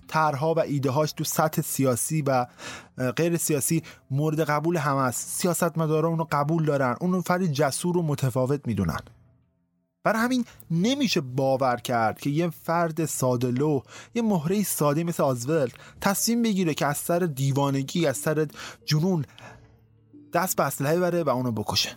طرحها 0.07 0.53
و 0.53 0.59
ایده 0.59 0.89
هاش 0.89 1.11
تو 1.11 1.23
سطح 1.23 1.61
سیاسی 1.61 2.21
و 2.21 2.45
غیر 3.15 3.37
سیاسی 3.37 3.83
مورد 4.11 4.39
قبول 4.39 4.77
همه 4.77 5.01
است. 5.01 5.27
سیاستمدارا 5.27 6.09
اونو 6.09 6.25
قبول 6.31 6.65
دارن. 6.65 6.95
اونو 7.01 7.21
فرد 7.21 7.45
جسور 7.45 7.97
و 7.97 8.01
متفاوت 8.01 8.67
می‌دونن. 8.67 8.99
برای 10.03 10.21
همین 10.21 10.45
نمیشه 10.71 11.21
باور 11.21 11.77
کرد 11.77 12.19
که 12.19 12.29
یه 12.29 12.49
فرد 12.49 13.05
سادلو 13.05 13.81
یه 14.15 14.21
مهره 14.21 14.63
ساده 14.63 15.03
مثل 15.03 15.23
آزول 15.23 15.69
تصمیم 16.01 16.41
بگیره 16.41 16.73
که 16.73 16.85
از 16.85 16.97
سر 16.97 17.19
دیوانگی 17.19 18.05
از 18.05 18.17
سر 18.17 18.47
جنون 18.85 19.25
دست 20.33 20.55
به 20.55 20.63
اسلحه 20.63 20.99
بره 20.99 21.23
و 21.23 21.29
اونو 21.29 21.51
بکشه. 21.51 21.89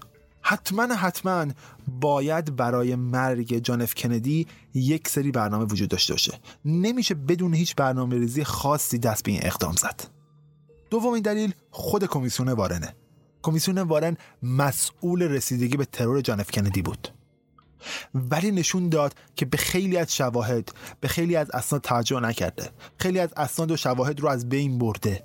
حتما 0.43 0.95
حتما 0.95 1.47
باید 2.01 2.57
برای 2.57 2.95
مرگ 2.97 3.59
جانف 3.59 3.95
کندی 3.95 4.47
یک 4.75 5.09
سری 5.09 5.31
برنامه 5.31 5.65
وجود 5.65 5.89
داشته 5.89 6.13
باشه. 6.13 6.39
نمیشه 6.65 7.15
بدون 7.15 7.55
هیچ 7.55 7.75
برنامه 7.75 8.19
ریزی 8.19 8.45
خاصی 8.45 8.99
دست 8.99 9.23
به 9.23 9.31
این 9.33 9.41
اقدام 9.45 9.73
زد. 9.73 10.05
دومین 10.91 11.23
دلیل 11.23 11.53
خود 11.71 12.05
کمیسیون 12.05 12.49
وارنه. 12.49 12.95
کمیسیون 13.43 13.79
وارن 13.79 14.17
مسئول 14.43 15.23
رسیدگی 15.23 15.77
به 15.77 15.85
ترور 15.85 16.21
جانف 16.21 16.51
کندی 16.51 16.83
بود. 16.83 17.09
ولی 18.15 18.51
نشون 18.51 18.89
داد 18.89 19.15
که 19.37 19.47
به 19.47 19.57
خیلی 19.57 19.97
از 19.97 20.17
شواهد 20.17 20.73
به 21.01 21.09
خیلی 21.09 21.37
از 21.37 21.51
اسناد 21.51 21.81
توجه 21.81 22.21
نکرده. 22.21 22.71
خیلی 22.99 23.19
از 23.19 23.33
اسناد 23.37 23.71
و 23.71 23.77
شواهد 23.77 24.21
رو 24.21 24.29
از 24.29 24.49
بین 24.49 24.79
برده. 24.79 25.25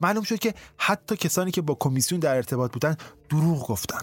معلوم 0.00 0.22
شد 0.22 0.38
که 0.38 0.54
حتی 0.76 1.16
کسانی 1.16 1.50
که 1.50 1.62
با 1.62 1.74
کمیسیون 1.74 2.20
در 2.20 2.36
ارتباط 2.36 2.72
بودن 2.72 2.96
دروغ 3.28 3.66
گفتن. 3.66 4.00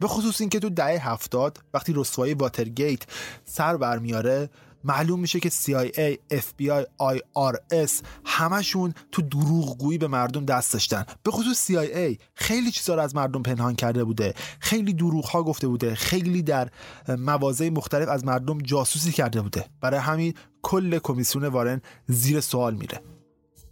به 0.00 0.08
خصوص 0.08 0.40
اینکه 0.40 0.58
تو 0.58 0.70
دهه 0.70 1.08
هفتاد 1.08 1.58
وقتی 1.74 1.92
رسوایی 1.96 2.34
واترگیت 2.34 3.02
سر 3.44 3.76
برمیاره 3.76 4.50
معلوم 4.84 5.20
میشه 5.20 5.40
که 5.40 5.50
CIA, 5.50 6.16
FBI, 6.32 6.84
IRS 7.02 7.90
همشون 8.24 8.94
تو 9.12 9.22
دروغگویی 9.22 9.98
به 9.98 10.08
مردم 10.08 10.44
دست 10.44 10.72
داشتن. 10.72 11.04
به 11.22 11.30
خصوص 11.30 11.70
CIA 11.70 12.18
خیلی 12.34 12.70
چیزا 12.70 12.94
رو 12.94 13.00
از 13.00 13.14
مردم 13.14 13.42
پنهان 13.42 13.74
کرده 13.74 14.04
بوده. 14.04 14.34
خیلی 14.60 14.92
دروغ 14.92 15.24
ها 15.24 15.42
گفته 15.42 15.68
بوده. 15.68 15.94
خیلی 15.94 16.42
در 16.42 16.68
مواضع 17.08 17.68
مختلف 17.68 18.08
از 18.08 18.24
مردم 18.24 18.58
جاسوسی 18.58 19.12
کرده 19.12 19.42
بوده. 19.42 19.64
برای 19.80 20.00
همین 20.00 20.34
کل 20.62 20.98
کمیسیون 20.98 21.44
وارن 21.44 21.80
زیر 22.06 22.40
سوال 22.40 22.74
میره. 22.74 23.00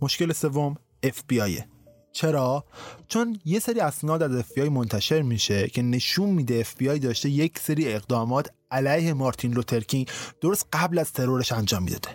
مشکل 0.02 0.32
سوم 0.32 0.74
FBI 1.06 1.77
چرا؟ 2.12 2.64
چون 3.08 3.40
یه 3.44 3.58
سری 3.58 3.80
اسناد 3.80 4.22
از 4.22 4.34
اف 4.34 4.58
منتشر 4.58 5.22
میشه 5.22 5.68
که 5.68 5.82
نشون 5.82 6.30
میده 6.30 6.54
اف 6.54 6.82
داشته 6.82 7.30
یک 7.30 7.58
سری 7.58 7.92
اقدامات 7.92 8.50
علیه 8.70 9.12
مارتین 9.12 9.52
لوترکینگ 9.52 10.08
درست 10.40 10.66
قبل 10.72 10.98
از 10.98 11.12
ترورش 11.12 11.52
انجام 11.52 11.82
می‌داده. 11.82 12.08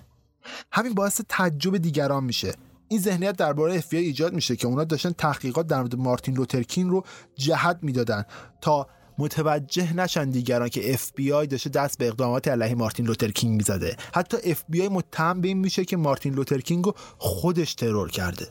همین 0.72 0.94
باعث 0.94 1.22
تعجب 1.30 1.78
دیگران 1.78 2.24
میشه. 2.24 2.54
این 2.88 3.00
ذهنیت 3.02 3.38
درباره 3.38 3.76
اف 3.76 3.79
بی 3.79 3.86
آی 3.86 3.94
ایجاد 3.94 4.34
میشه 4.34 4.56
که 4.56 4.68
اونا 4.68 4.84
داشتن 4.84 5.12
تحقیقات 5.12 5.68
در 5.68 5.78
مورد 5.78 5.96
مارتین 5.96 6.36
لوترکینگ 6.36 6.92
رو 6.92 7.04
جهت 7.36 7.80
می‌دادن 7.82 8.26
تا 8.62 8.88
متوجه 9.18 9.94
نشن 9.94 10.30
دیگران 10.30 10.70
که 10.70 10.98
آی 11.34 11.48
داشته 11.48 11.70
دست 11.70 11.98
به 11.98 12.08
اقدامات 12.08 12.48
علیه 12.48 12.76
مارتین 12.76 13.06
لوترکینگ 13.06 13.58
می‌زده. 13.58 13.98
حتی 14.14 14.38
آی 14.38 14.88
متهم 14.90 15.42
به 15.42 15.48
این 15.48 15.58
میشه 15.58 15.86
که 15.86 15.98
مارتین 15.98 16.34
لوترکینگ 16.34 16.86
رو 16.86 16.96
خودش 17.18 17.74
ترور 17.74 18.12
کرده. 18.12 18.48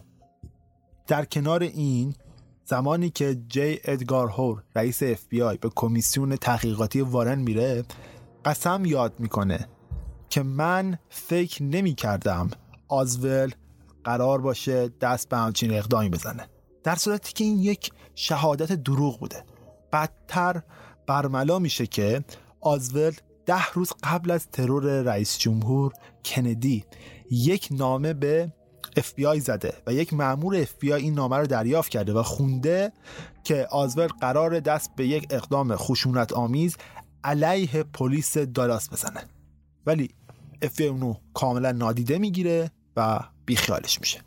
در 1.06 1.24
کنار 1.24 1.62
این 1.62 2.14
زمانی 2.64 3.10
که 3.10 3.38
جی 3.48 3.78
ادگار 3.84 4.28
هوور 4.28 4.62
رئیس 4.76 5.02
اف 5.02 5.24
بی 5.28 5.42
آی 5.42 5.56
به 5.56 5.70
کمیسیون 5.74 6.36
تحقیقاتی 6.36 7.00
وارن 7.00 7.38
میره 7.38 7.84
قسم 8.44 8.84
یاد 8.84 9.14
می‌کنه 9.18 9.68
که 10.28 10.42
من 10.42 10.98
فکر 11.08 11.62
نمی 11.62 11.94
کردم 11.94 12.50
آزول 12.88 13.50
قرار 14.04 14.40
باشه 14.40 14.88
دست 15.00 15.28
به 15.28 15.36
همچین 15.36 15.74
اقدامی 15.74 16.08
بزنه. 16.08 16.48
در 16.84 16.94
صورتی 16.94 17.32
که 17.32 17.44
این 17.44 17.58
یک 17.58 17.92
شهادت 18.14 18.72
دروغ 18.72 19.20
بوده. 19.20 19.44
بدتر 19.92 20.62
برملا 21.06 21.58
میشه 21.58 21.86
که 21.86 22.24
آزول 22.60 23.12
ده 23.46 23.70
روز 23.72 23.92
قبل 24.02 24.30
از 24.30 24.46
ترور 24.46 25.02
رئیس 25.02 25.38
جمهور 25.38 25.92
کندی 26.24 26.84
یک 27.30 27.68
نامه 27.70 28.12
به 28.12 28.52
FBI 28.98 29.38
زده 29.38 29.74
و 29.86 29.92
یک 29.92 30.12
مأمور 30.12 30.64
FBI 30.64 30.92
این 30.92 31.14
نامه 31.14 31.36
رو 31.36 31.46
دریافت 31.46 31.90
کرده 31.90 32.12
و 32.12 32.22
خونده 32.22 32.92
که 33.44 33.66
آزول 33.70 34.06
قرار 34.06 34.60
دست 34.60 34.90
به 34.96 35.06
یک 35.06 35.26
اقدام 35.30 35.76
خشونت 35.76 36.32
آمیز 36.32 36.76
علیه 37.24 37.82
پلیس 37.82 38.38
دالاس 38.38 38.90
بزنه. 38.90 39.24
ولی 39.86 40.10
FBI 40.64 40.80
اونو 40.80 41.14
کاملا 41.34 41.72
نادیده 41.72 42.18
می‌گیره 42.18 42.70
و 42.96 43.20
بیخیالش 43.46 44.00
میشه. 44.00 44.20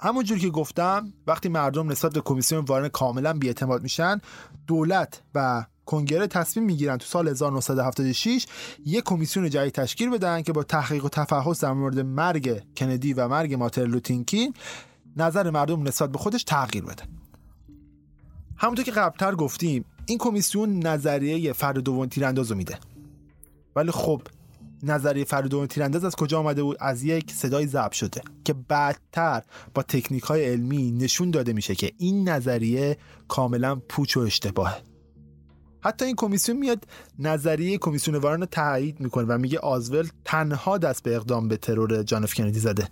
همونجور 0.00 0.38
که 0.38 0.50
گفتم 0.50 1.12
وقتی 1.26 1.48
مردم 1.48 1.90
نسبت 1.90 2.12
به 2.12 2.20
کمیسیون 2.20 2.64
وارن 2.64 2.88
کاملا 2.88 3.32
بیاعتماد 3.32 3.82
میشن 3.82 4.20
دولت 4.66 5.22
و 5.34 5.64
کنگره 5.88 6.26
تصمیم 6.26 6.66
می‌گیرن 6.66 6.96
تو 6.96 7.06
سال 7.06 7.28
1976 7.28 8.46
یک 8.86 9.04
کمیسیون 9.04 9.50
جدید 9.50 9.72
تشکیل 9.72 10.10
بدن 10.10 10.42
که 10.42 10.52
با 10.52 10.62
تحقیق 10.62 11.04
و 11.04 11.08
تفحص 11.08 11.64
در 11.64 11.72
مورد 11.72 12.00
مرگ 12.00 12.62
کندی 12.76 13.12
و 13.12 13.28
مرگ 13.28 13.54
مارتین 13.54 13.84
لوتینکین 13.84 14.54
نظر 15.16 15.50
مردم 15.50 15.88
نسبت 15.88 16.12
به 16.12 16.18
خودش 16.18 16.44
تغییر 16.44 16.84
بده. 16.84 17.02
همونطور 18.56 18.84
که 18.84 18.90
قبلتر 18.90 19.34
گفتیم 19.34 19.84
این 20.06 20.18
کمیسیون 20.18 20.86
نظریه 20.86 21.52
فرد 21.52 21.78
دوم 21.78 22.06
تیرانداز 22.06 22.52
میده. 22.52 22.78
ولی 23.76 23.90
خب 23.90 24.22
نظریه 24.82 25.24
فرد 25.24 25.46
دوم 25.46 25.66
تیرانداز 25.66 26.04
از 26.04 26.16
کجا 26.16 26.38
آمده 26.38 26.62
بود؟ 26.62 26.76
از 26.80 27.04
یک 27.04 27.32
صدای 27.32 27.66
ضبط 27.66 27.92
شده 27.92 28.22
که 28.44 28.52
بعدتر 28.52 29.42
با 29.74 29.82
تکنیک 29.82 30.22
های 30.22 30.44
علمی 30.44 30.90
نشون 30.90 31.30
داده 31.30 31.52
میشه 31.52 31.74
که 31.74 31.92
این 31.98 32.28
نظریه 32.28 32.98
کاملا 33.28 33.76
پوچ 33.76 34.16
و 34.16 34.20
اشتباهه. 34.20 34.87
حتی 35.80 36.04
این 36.04 36.16
کمیسیون 36.16 36.58
میاد 36.58 36.84
نظریه 37.18 37.78
کمیسیون 37.78 38.16
وارن 38.16 38.40
رو 38.40 38.46
تایید 38.46 39.00
می‌کنه 39.00 39.24
و 39.28 39.38
میگه 39.38 39.58
آزول 39.58 40.08
تنها 40.24 40.78
دست 40.78 41.02
به 41.02 41.16
اقدام 41.16 41.48
به 41.48 41.56
ترور 41.56 42.02
جان 42.02 42.22
اف 42.24 42.34
کندی 42.34 42.60
زده 42.60 42.88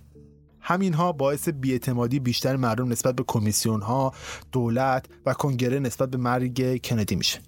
همینها 0.61 1.13
باعث 1.13 1.49
بیاعتمادی 1.49 2.21
بیشتر 2.21 2.57
مردم 2.57 2.89
نسبت 2.89 3.15
به 3.15 3.25
کمیسیون 3.27 3.83
ها، 3.83 4.13
دولت 4.53 5.07
و 5.27 5.35
کنگره 5.35 5.79
نسبت 5.79 6.11
به 6.11 6.17
مرگ 6.17 6.81
کندی 6.85 7.17
میشه. 7.17 7.41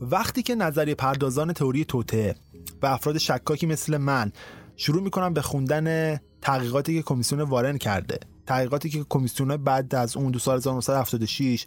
وقتی 0.00 0.42
که 0.42 0.54
نظریه 0.54 0.94
پردازان 0.94 1.52
تئوری 1.52 1.84
توته 1.84 2.34
و 2.82 2.86
افراد 2.86 3.18
شکاکی 3.18 3.66
مثل 3.66 3.96
من 3.96 4.32
شروع 4.76 5.02
می‌کنن 5.02 5.34
به 5.34 5.42
خوندن 5.42 6.16
تحقیقاتی 6.42 6.94
که 6.94 7.02
کمیسیون 7.02 7.40
وارن 7.40 7.78
کرده 7.78 8.18
تحقیقاتی 8.50 8.90
که 8.90 9.04
کمیسیون 9.08 9.56
بعد 9.56 9.94
از 9.94 10.16
اون 10.16 10.30
دو 10.30 10.38
سال 10.38 10.56
1976 10.56 11.64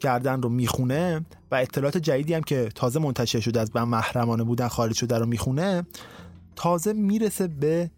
کردن 0.00 0.42
رو 0.42 0.48
می‌خونه 0.48 1.26
و 1.50 1.54
اطلاعات 1.54 1.96
جدیدی 1.96 2.34
هم 2.34 2.42
که 2.42 2.68
تازه 2.74 3.00
منتشر 3.00 3.40
شده 3.40 3.60
از 3.60 3.70
من 3.74 3.82
محرمانه 3.82 4.44
بودن 4.44 4.68
خارج 4.68 4.94
شده 4.94 5.18
رو 5.18 5.26
می‌خونه 5.26 5.86
تازه 6.56 6.92
می‌رسه 6.92 7.46
به 7.46 7.90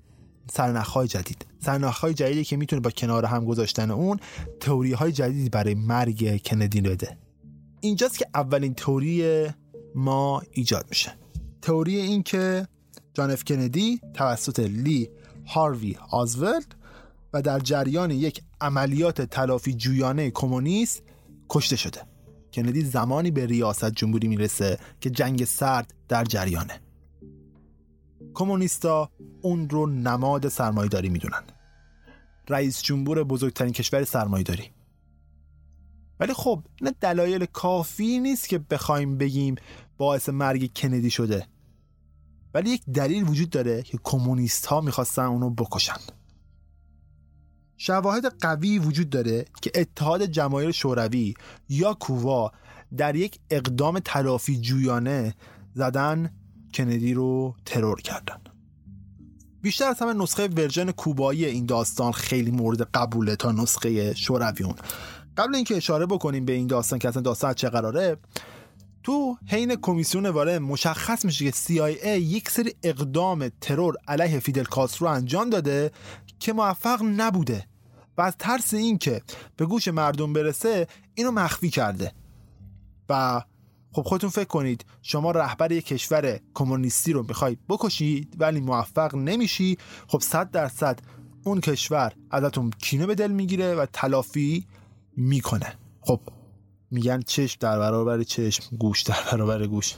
سرنخهای 0.53 1.09
جدید. 1.09 1.47
سرنخهای 1.61 2.15
جدیدی 2.15 2.45
که 2.45 2.57
می‌تونه 2.57 2.81
با 2.81 2.91
کنار 2.91 3.25
هم 3.25 3.45
گذاشتن 3.45 3.91
اون 3.91 4.21
تئوری 4.61 4.93
های 4.93 5.13
جدیدی 5.13 5.49
برای 5.49 5.75
مرگ 5.75 6.43
کندی 6.45 6.81
بده 6.81 7.17
اینجاست 7.81 8.19
که 8.19 8.27
اولین 8.35 8.75
تئوری 8.75 9.47
ما 9.95 10.43
ایجاد 10.53 10.87
میشه. 10.89 11.13
تئوری 11.63 11.97
این 11.97 12.23
که 12.23 12.69
جان 13.15 13.31
اف 13.31 13.45
کندی 13.45 14.01
توسط 14.15 14.61
لی 14.61 15.11
هاروی 15.47 15.97
آزولد 16.11 16.75
و 17.35 17.43
در 17.43 17.59
جریان 17.59 18.11
یک 18.11 18.43
عملیات 18.61 19.23
تلافی 19.23 19.75
جویانه 19.75 20.31
کمونیست 20.31 21.03
کشته 21.51 21.77
شده. 21.77 22.03
کندی 22.53 22.85
زمانی 22.85 23.31
به 23.31 23.47
ریاست 23.47 23.91
جمهوری 23.91 24.29
می‌رسه 24.29 24.79
که 25.01 25.11
جنگ 25.11 25.45
سرد 25.45 25.95
در 26.09 26.25
جریانه. 26.25 26.81
کمونیستا 28.35 29.11
اون 29.43 29.69
رو 29.69 29.87
نماد 29.87 30.49
سرمایداری 30.49 31.09
می‌دونن. 31.09 31.43
رئیس 32.49 32.83
جمهور 32.83 33.25
بزرگترین 33.25 33.73
کشور 33.73 34.05
سرمایداری 34.05 34.71
ولی 36.21 36.33
خب 36.33 36.63
نه 36.81 36.91
دلایل 37.01 37.45
کافی 37.45 38.19
نیست 38.19 38.49
که 38.49 38.59
بخوایم 38.59 39.19
بگیم 39.19 39.55
باعث 39.99 40.29
مرگ 40.29 40.71
کندی 40.77 41.11
شده. 41.11 41.47
ولی 42.55 42.71
یک 42.71 42.85
دلیل 42.85 43.29
وجود 43.29 43.51
داره 43.51 43.83
که 43.83 43.99
کمونیست 44.03 44.67
ها 44.67 44.81
می‌خواستن 44.81 45.23
اونو 45.23 45.51
بکشن. 45.51 45.97
شواهد 47.77 48.27
قوی 48.41 48.79
وجود 48.79 49.11
داره 49.11 49.45
که 49.63 49.73
اتحاد 49.75 50.23
جماهیر 50.23 50.71
شوروی 50.71 51.35
یا 51.69 51.95
کووا 51.95 52.53
در 52.97 53.17
یک 53.17 53.39
اقدام 53.51 53.99
تلافی 53.99 54.61
جویانه 54.61 55.35
زدن 55.75 56.31
کندی 56.75 57.15
رو 57.15 57.55
ترور 57.65 58.01
کردن. 58.01 58.41
بیشتر 59.63 59.85
از 59.85 59.99
همه 59.99 60.13
نسخه 60.13 60.47
version 60.47 60.91
کوبایی 60.91 61.45
این 61.45 61.67
داستان 61.67 62.13
خیلی 62.13 62.51
مورد 62.51 62.83
قبوله 62.83 63.37
تا 63.37 63.53
نسخه 63.53 64.15
شورویون. 64.15 64.75
قبل 65.37 65.55
اینکه 65.55 65.77
اشاره 65.77 66.07
بکنیم 66.07 66.45
به 66.45 66.53
این 66.53 66.67
داستان 66.67 66.99
که 66.99 67.09
اصلا 67.09 67.23
داستان 67.23 67.55
چه 67.55 67.69
قراره 67.69 68.17
تو 69.03 69.37
حین 69.47 69.77
کمیسیون 69.77 70.27
وارن 70.27 70.59
مشخص 70.59 71.25
میشه 71.25 71.45
که 71.45 71.53
CIA 71.53 72.07
یک 72.07 72.51
سری 72.51 72.75
اقدام 72.83 73.49
ترور 73.61 73.97
علیه 74.09 74.39
فیدل 74.39 74.65
کاسترو 74.65 75.09
انجام 75.09 75.51
داده 75.51 75.91
که 76.39 76.53
موفق 76.53 77.03
نبوده. 77.03 77.67
و 78.19 78.23
از 78.23 78.37
ترس 78.39 78.75
اینکه 78.75 79.23
به 79.57 79.67
گوش 79.67 79.89
مردم 79.89 80.33
برسه 80.33 80.87
اینو 81.15 81.31
مخفی 81.31 81.71
کرده. 81.71 82.13
و 83.09 83.43
خب 83.93 84.03
خودتون 84.03 84.31
فکر 84.31 84.45
کنید 84.45 84.85
شما 85.03 85.31
رهبر 85.31 85.73
یک 85.73 85.87
کشور 85.87 86.41
کمونیستی 86.55 87.13
رو 87.13 87.23
می‌خواید 87.29 87.59
بکشید 87.69 88.37
ولی 88.39 88.61
موفق 88.61 89.15
نمیشی. 89.15 89.79
خب 90.09 90.19
صد 90.19 90.51
درصد 90.51 90.99
اون 91.45 91.61
کشور 91.61 92.13
ازتون 92.31 92.71
کینه 92.71 93.07
به 93.07 93.15
دل 93.15 93.31
می‌گیره 93.31 93.75
و 93.75 93.87
تلافی 93.93 94.67
می‌کنه. 95.17 95.75
خب 96.01 96.21
میگن 96.91 97.21
چشم 97.21 97.57
در 97.61 97.79
برابر 97.79 98.23
چشم 98.23 98.77
گوش 98.77 99.03
در 99.03 99.19
برابر 99.33 99.67
گوش. 99.67 99.95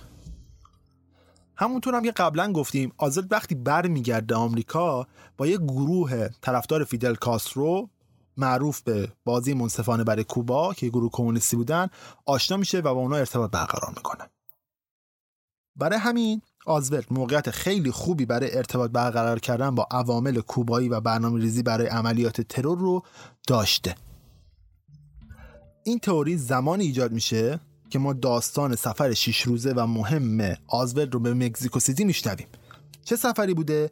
همونطور 1.58 1.94
هم 1.94 2.02
که 2.02 2.10
قبلا 2.10 2.52
گفتیم 2.52 2.92
آزاد 2.96 3.32
وقتی 3.32 3.54
برمیگرده 3.54 4.34
آمریکا 4.34 5.06
با 5.36 5.46
یک 5.46 5.60
گروه 5.60 6.28
طرفدار 6.40 6.84
فیدل 6.84 7.14
کاسترو 7.14 7.88
معروف 8.36 8.80
به 8.80 9.12
بازی 9.24 9.54
منصفانه 9.54 10.04
برای 10.04 10.24
کوبا 10.24 10.74
که 10.74 10.88
گروه 10.88 11.10
کمونیستی 11.12 11.56
بودن 11.56 11.88
آشنا 12.26 12.56
میشه 12.56 12.78
و 12.78 12.82
با 12.82 12.90
اونا 12.90 13.16
ارتباط 13.16 13.50
برقرار 13.50 13.92
می‌کنه. 13.96 14.30
برای 15.76 15.98
همین 15.98 16.42
آزولت 16.66 17.12
موقعیت 17.12 17.50
خیلی 17.50 17.90
خوبی 17.90 18.26
برای 18.26 18.56
ارتباط 18.56 18.90
برقرار 18.90 19.38
کردن 19.38 19.74
با 19.74 19.88
عوامل 19.90 20.40
کوبایی 20.40 20.88
و 20.88 21.00
برنامه 21.00 21.40
ریزی 21.40 21.62
برای 21.62 21.86
عملیات 21.86 22.40
ترور 22.40 22.78
رو 22.78 23.02
داشته. 23.48 23.94
این 25.84 25.98
تئوری 25.98 26.36
زمانی 26.36 26.84
ایجاد 26.84 27.12
میشه 27.12 27.60
که 27.90 27.98
ما 27.98 28.12
داستان 28.12 28.76
سفر 28.76 29.12
شیش 29.12 29.42
روزه 29.42 29.72
و 29.72 29.86
مهم 29.86 30.54
آزولت 30.68 31.14
رو 31.14 31.20
به 31.20 31.34
مکزیکو 31.34 31.80
سیتی 31.80 32.04
میشنویم. 32.04 32.46
چه 33.04 33.16
سفری 33.16 33.54
بوده؟ 33.54 33.90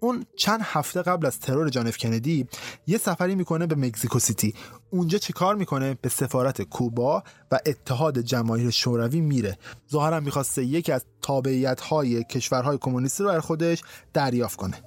اون 0.00 0.24
چند 0.36 0.60
هفته 0.62 1.02
قبل 1.02 1.26
از 1.26 1.40
ترور 1.40 1.68
جانف 1.68 1.96
کندی 1.96 2.46
یه 2.86 2.98
سفری 2.98 3.34
می‌کنه 3.34 3.66
به 3.66 3.74
مکزیکو 3.74 4.18
سیتی. 4.18 4.54
اونجا 4.90 5.18
چه 5.18 5.32
کار 5.32 5.54
می‌کنه؟ 5.54 5.94
به 5.94 6.08
سفارت 6.08 6.62
کوبا 6.62 7.22
و 7.50 7.58
اتحاد 7.66 8.18
جماهیر 8.18 8.70
شوروی 8.70 9.20
میره. 9.20 9.58
ظاهرا 9.90 10.20
می‌خواسته 10.20 10.64
یکی 10.64 10.92
از 10.92 11.04
تابعیت 11.22 11.80
های 11.80 12.24
کشورهای 12.24 12.78
کمونیستی 12.78 13.22
رو 13.22 13.30
در 13.30 13.40
خودش 13.40 13.82
دریافت 14.12 14.56
کنه. 14.56 14.82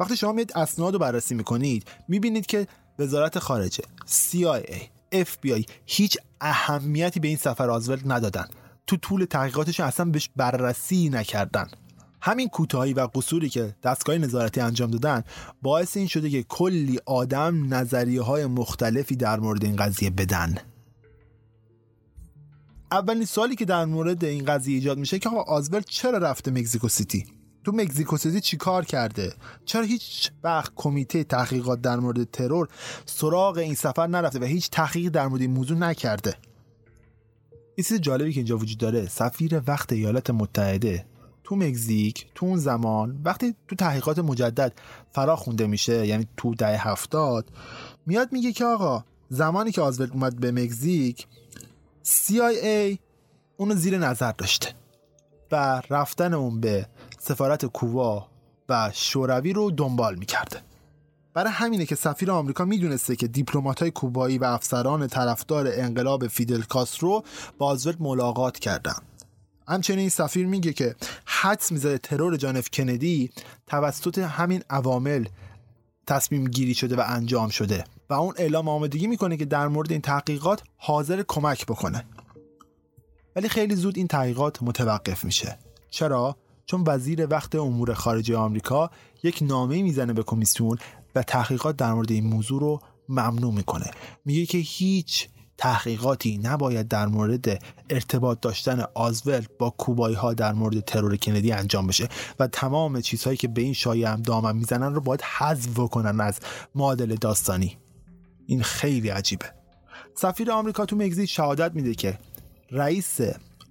وقتی 0.00 0.16
شما 0.16 0.32
میید 0.32 0.52
اسناد 0.56 0.92
رو 0.92 0.98
بررسی 0.98 1.34
می‌کنید 1.34 1.84
می‌بینید 2.08 2.46
که 2.46 2.66
وزارت 2.98 3.38
خارجه 3.38 3.84
CIA 4.08 4.95
FBI 5.24 5.64
هیچ 5.86 6.18
اهمیتی 6.40 7.20
به 7.20 7.28
این 7.28 7.36
سفر 7.36 7.70
آزولت 7.70 8.02
ندادن. 8.06 8.48
تو 8.86 8.96
طول 8.96 9.24
تحقیقاتش 9.24 9.80
اصلا 9.80 10.10
بهش 10.10 10.30
بررسی 10.36 11.08
نکردن. 11.08 11.68
همین 12.20 12.48
کوتاهی 12.48 12.92
و 12.92 13.08
قصوری 13.14 13.48
که 13.48 13.74
دستگاه 13.82 14.18
نظارتی 14.18 14.60
انجام 14.60 14.90
دادن 14.90 15.24
باعث 15.62 15.96
این 15.96 16.06
شده 16.06 16.30
که 16.30 16.42
کلی 16.42 17.00
آدم 17.06 17.74
نظریه 17.74 18.22
های 18.22 18.46
مختلفی 18.46 19.16
در 19.16 19.40
مورد 19.40 19.64
این 19.64 19.76
قضیه 19.76 20.10
بدن. 20.10 20.58
اولین 22.92 23.24
سوالی 23.24 23.56
که 23.56 23.64
در 23.64 23.84
مورد 23.84 24.24
این 24.24 24.44
قضیه 24.44 24.74
ایجاد 24.74 24.98
میشه 24.98 25.18
که 25.18 25.28
آقا 25.28 25.42
آزول 25.42 25.80
چرا 25.80 26.18
رفته 26.18 26.50
مکزیکو 26.50 26.88
سیتی؟ 26.88 27.35
تو 27.66 27.72
مکزیکو 27.72 28.16
سیتی 28.16 28.40
چی 28.40 28.56
کار 28.56 28.84
کرده؟ 28.84 29.32
چرا 29.64 29.82
هیچ 29.82 30.30
وقت 30.44 30.72
کمیته 30.76 31.24
تحقیقات 31.24 31.80
در 31.80 31.96
مورد 31.96 32.30
ترور 32.30 32.68
سراغ 33.06 33.58
این 33.58 33.74
سفر 33.74 34.06
نرفته 34.06 34.38
و 34.38 34.44
هیچ 34.44 34.70
تحقیق 34.70 35.08
در 35.08 35.26
مورد 35.26 35.40
این 35.40 35.50
موضوع 35.50 35.78
نکرده؟ 35.78 36.36
این 37.76 37.84
چیز 37.88 38.00
جالبی 38.00 38.32
که 38.32 38.40
اینجا 38.40 38.58
وجود 38.58 38.78
داره 38.78 39.08
سفیر 39.08 39.62
وقت 39.66 39.92
ایالات 39.92 40.30
متحده 40.30 41.06
تو 41.44 41.56
مکزیک 41.56 42.26
تو 42.34 42.46
اون 42.46 42.58
زمان 42.58 43.20
وقتی 43.24 43.54
تو 43.68 43.76
تحقیقات 43.76 44.18
مجدد 44.18 44.72
فرا 45.12 45.36
خونده 45.36 45.66
میشه 45.66 46.06
یعنی 46.06 46.26
تو 46.36 46.54
ده 46.54 46.78
هفتاد 46.78 47.50
میاد 48.06 48.32
میگه 48.32 48.52
که 48.52 48.64
آقا 48.64 49.04
زمانی 49.28 49.72
که 49.72 49.80
آزولت 49.80 50.12
اومد 50.12 50.40
به 50.40 50.52
مکزیک 50.52 51.26
CIA 52.04 52.98
اونو 53.56 53.74
زیر 53.74 53.98
نظر 53.98 54.32
داشته 54.32 54.74
و 55.52 55.82
رفتن 55.90 56.34
اون 56.34 56.60
به 56.60 56.86
سفارت 57.28 57.66
کووا 57.66 58.28
و 58.68 58.90
شوروی 58.94 59.52
رو 59.52 59.70
دنبال 59.70 60.14
می‌کرده. 60.14 60.60
برای 61.34 61.52
همینه 61.52 61.86
که 61.86 61.94
سفیر 61.94 62.30
آمریکا 62.30 62.64
می‌دونسته 62.64 63.16
که 63.16 63.26
دیپلمات‌های 63.26 63.90
کوبایی 63.90 64.38
و 64.38 64.44
افسران 64.44 65.06
طرفدار 65.06 65.68
انقلاب 65.70 66.26
فیدل 66.26 66.62
کاسترو 66.62 67.22
با 67.58 67.66
آزولت 67.66 68.00
ملاقات 68.00 68.58
کردن. 68.58 68.94
همچنین 69.68 70.08
سفیر 70.08 70.46
میگه 70.46 70.72
که 70.72 70.94
حدس 71.24 71.72
می‌زده 71.72 71.98
ترور 71.98 72.36
جان 72.36 72.56
اف 72.56 72.70
کندی 72.72 73.30
توسط 73.66 74.18
همین 74.18 74.62
عوامل 74.70 75.24
تصمیم 76.06 76.44
گیری 76.44 76.74
شده 76.74 76.96
و 76.96 77.04
انجام 77.06 77.48
شده 77.48 77.84
و 78.10 78.14
اون 78.14 78.34
اعلام 78.36 78.68
آمادگی 78.68 79.06
می‌کنه 79.06 79.36
که 79.36 79.44
در 79.44 79.68
مورد 79.68 79.92
این 79.92 80.00
تحقیقات 80.00 80.62
حاضر 80.76 81.24
کمک 81.28 81.66
بکنه. 81.66 82.04
ولی 83.36 83.48
خیلی 83.48 83.74
زود 83.74 83.96
این 83.96 84.06
تحقیقات 84.06 84.62
متوقف 84.62 85.24
میشه. 85.24 85.58
چرا؟ 85.90 86.36
چون 86.66 86.84
وزیر 86.86 87.26
وقت 87.26 87.54
امور 87.54 87.94
خارجه 87.94 88.36
آمریکا 88.36 88.90
یک 89.22 89.38
نامه 89.42 89.82
می‌زنه 89.82 90.12
به 90.12 90.22
کمیسیون 90.22 90.78
و 91.14 91.22
تحقیقات 91.22 91.76
در 91.76 91.92
مورد 91.92 92.12
این 92.12 92.26
موضوع 92.26 92.60
رو 92.60 92.80
ممنوع 93.08 93.54
می‌کنه. 93.54 93.90
میگه 94.24 94.46
که 94.46 94.58
هیچ 94.58 95.28
تحقیقاتی 95.58 96.38
نباید 96.38 96.88
در 96.88 97.06
مورد 97.06 97.64
ارتباط 97.90 98.40
داشتن 98.40 98.84
آزول 98.94 99.46
با 99.58 99.70
کوبایی 99.70 100.16
ها 100.16 100.34
در 100.34 100.52
مورد 100.52 100.80
ترور 100.80 101.16
کندی 101.16 101.52
انجام 101.52 101.86
بشه 101.86 102.08
و 102.38 102.46
تمام 102.46 103.00
چیزهایی 103.00 103.36
که 103.36 103.48
به 103.48 103.62
این 103.62 103.72
شایعه 103.72 104.08
هم 104.08 104.22
دامن 104.22 104.56
می‌زنن 104.56 104.94
رو 104.94 105.00
باید 105.00 105.22
حذف 105.22 105.78
کنن 105.78 106.20
از 106.20 106.38
معادل 106.74 107.14
داستانی. 107.14 107.78
این 108.46 108.62
خیلی 108.62 109.08
عجیبه. 109.08 109.46
سفیر 110.14 110.50
آمریکا 110.50 110.86
تو 110.86 110.96
مکزیک 110.96 111.30
شهادت 111.30 111.74
میده 111.74 111.94
که 111.94 112.18
رئیس 112.70 113.20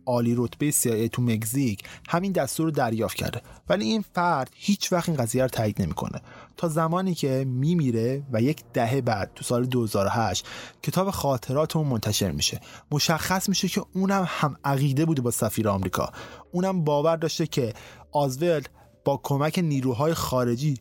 عالی 0.05 0.35
رتبه 0.37 0.71
CIA 0.71 1.09
تو 1.11 1.21
مکزیک 1.21 1.83
همین 2.09 2.31
دستور 2.31 2.65
رو 2.65 2.71
دریافت 2.71 3.15
کرده. 3.17 3.41
ولی 3.69 3.85
این 3.85 4.05
فرد 4.13 4.49
هیچ 4.53 4.93
وقت 4.93 5.09
این 5.09 5.17
قضیه 5.17 5.43
رو 5.43 5.49
تایید 5.49 5.81
نمی‌کنه. 5.81 6.21
تا 6.57 6.67
زمانی 6.67 7.15
که 7.15 7.45
میمیره 7.47 8.23
و 8.31 8.41
یک 8.41 8.63
دهه 8.73 9.01
بعد 9.01 9.31
تو 9.35 9.43
سال 9.43 9.65
2008 9.65 10.47
کتاب 10.83 11.09
خاطرات 11.09 11.75
اون 11.75 11.87
منتشر 11.87 12.31
میشه. 12.31 12.61
مشخص 12.91 13.49
میشه 13.49 13.67
که 13.67 13.83
اونم 13.93 14.25
هم 14.27 14.55
عقیده 14.63 15.05
بوده 15.05 15.21
با 15.21 15.31
سفیر 15.31 15.69
آمریکا. 15.69 16.09
اونم 16.51 16.83
باور 16.83 17.15
داشته 17.15 17.47
که 17.47 17.73
آزول 18.11 18.61
با 19.05 19.19
کمک 19.23 19.59
نیروهای 19.59 20.13
خارجی 20.13 20.77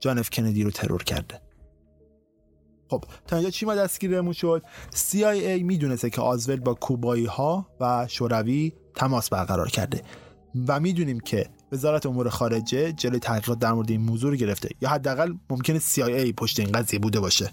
جان 0.00 0.18
اف 0.18 0.30
کندی 0.30 0.62
رو 0.62 0.70
ترور 0.70 1.04
کرده. 1.04 1.47
خب 2.88 3.04
تا 3.26 3.36
اینجا 3.36 3.50
چی 3.50 3.66
ما 3.66 3.74
دستگیرمون 3.74 4.32
شد؟ 4.32 4.62
CIA 4.94 5.62
می‌دونسته 5.62 6.10
که 6.10 6.20
آزول 6.20 6.60
با 6.60 6.74
کوبایی 6.74 7.26
ها 7.26 7.66
و 7.80 8.06
شوروی 8.08 8.72
تماس 8.94 9.28
برقرار 9.28 9.68
کرده 9.68 10.02
و 10.68 10.80
می‌دونیم 10.80 11.20
که 11.20 11.48
وزارت 11.72 12.06
امور 12.06 12.28
خارجه 12.28 12.92
جلوی 12.92 13.18
تحقیقات 13.18 13.58
در 13.58 13.72
مورد 13.72 13.90
این 13.90 14.00
موضوع 14.00 14.30
رو 14.30 14.36
گرفته 14.36 14.68
یا 14.80 14.88
حداقل 14.88 15.34
ممکنه 15.50 15.78
CIA 15.78 16.32
پشت 16.36 16.60
این 16.60 16.72
قضیه 16.72 16.98
بوده 16.98 17.20
باشه. 17.20 17.50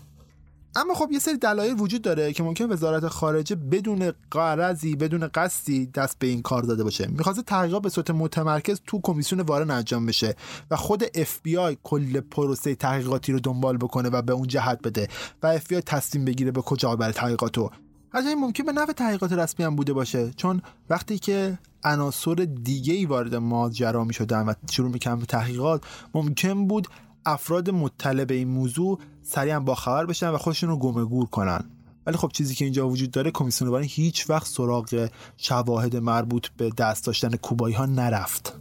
اما 0.76 0.94
خب 0.94 1.12
یه 1.12 1.20
سری 1.20 1.38
دلایل 1.38 1.76
وجود 1.80 2.02
داره 2.02 2.34
که 2.34 2.44
ممکن 2.44 2.72
وزارت 2.72 3.08
خارجه 3.08 3.56
بدون 3.56 4.12
قرضی 4.32 4.96
بدون 4.96 5.28
قصدی 5.28 5.86
دست 5.86 6.20
به 6.20 6.28
این 6.28 6.42
کار 6.42 6.64
داده 6.64 6.84
باشه. 6.84 7.08
می‌خواسته 7.08 7.42
تحقیقات 7.42 7.82
به 7.82 7.90
صورت 7.90 8.12
متمرکز 8.12 8.82
تو 8.88 9.00
کمیسیون 9.04 9.42
وارن 9.42 9.72
انجام 9.72 10.06
بشه 10.06 10.36
و 10.72 10.76
خود 10.76 11.04
FBI 11.04 11.76
کل 11.84 12.20
پروسه 12.20 12.76
تحقیقاتی 12.76 13.32
رو 13.32 13.40
دنبال 13.40 13.78
بکنه 13.78 14.10
و 14.10 14.22
به 14.22 14.34
اون 14.34 14.48
جهت 14.48 14.82
بده 14.82 15.08
و 15.44 15.60
FBI 15.60 15.82
تصمیم 15.86 16.26
بگیره 16.26 16.52
به 16.52 16.62
کجا 16.62 16.96
بره 16.96 17.12
تحقیقاتو. 17.12 17.72
این 18.16 18.40
ممکن 18.40 18.66
به 18.66 18.72
نفع 18.72 18.92
تحقیقات 18.92 19.34
رسمی 19.34 19.66
هم 19.66 19.76
بوده 19.76 19.94
باشه 19.94 20.32
چون 20.32 20.62
وقتی 20.90 21.20
که 21.20 21.60
عناصر 21.84 22.34
دیگه 22.64 22.94
ای 22.94 23.06
وارد 23.06 23.36
ماجرا 23.36 24.04
می 24.04 24.14
شدن 24.14 24.46
و 24.46 24.54
شروع 24.72 24.92
می‌کنن 24.92 25.20
به 25.20 25.26
تحقیقات 25.26 25.84
ممکن 26.14 26.68
بود 26.68 26.88
افراد 27.26 27.70
مطلع 27.70 28.26
به 28.26 28.34
این 28.34 28.48
موضوع 28.48 29.00
سریعا 29.24 29.60
با 29.60 29.76
خبر 29.76 30.06
بشن 30.06 30.30
و 30.30 30.38
خودشون 30.38 30.70
رو 30.70 30.78
گمه 30.78 31.06
گور 31.06 31.26
کنن. 31.26 31.70
ولی 32.06 32.18
خب 32.18 32.32
چیزی 32.34 32.56
که 32.56 32.66
اینجا 32.66 32.90
وجود 32.90 33.12
داره 33.12 33.32
کمیسیون 33.32 33.72
بارین 33.72 33.90
هیچ 33.92 34.30
وقت 34.30 34.48
سراغ 34.48 35.10
شواهد 35.38 35.96
مربوط 35.96 36.48
به 36.58 36.70
دست 36.70 37.06
داشتن 37.06 37.36
کوبایی 37.36 37.76
ها 37.76 37.86
نرفت. 37.86 38.60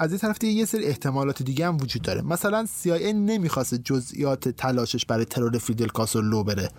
از 0.00 0.10
این 0.10 0.18
طرف 0.18 0.38
دیگه 0.38 0.52
یه 0.52 0.64
سری 0.64 0.84
احتمالات 0.84 1.42
دیگه 1.42 1.66
هم 1.66 1.76
وجود 1.76 2.02
داره. 2.02 2.22
مثلا 2.22 2.66
CIA 2.84 3.02
نمی‌خواست 3.02 3.74
جزئیات 3.74 4.48
تلاشش 4.48 5.06
برای 5.06 5.24
ترور 5.24 5.58
فیدل 5.58 5.88
کاسترو 5.88 6.22
لو 6.22 6.44
بره. 6.44 6.70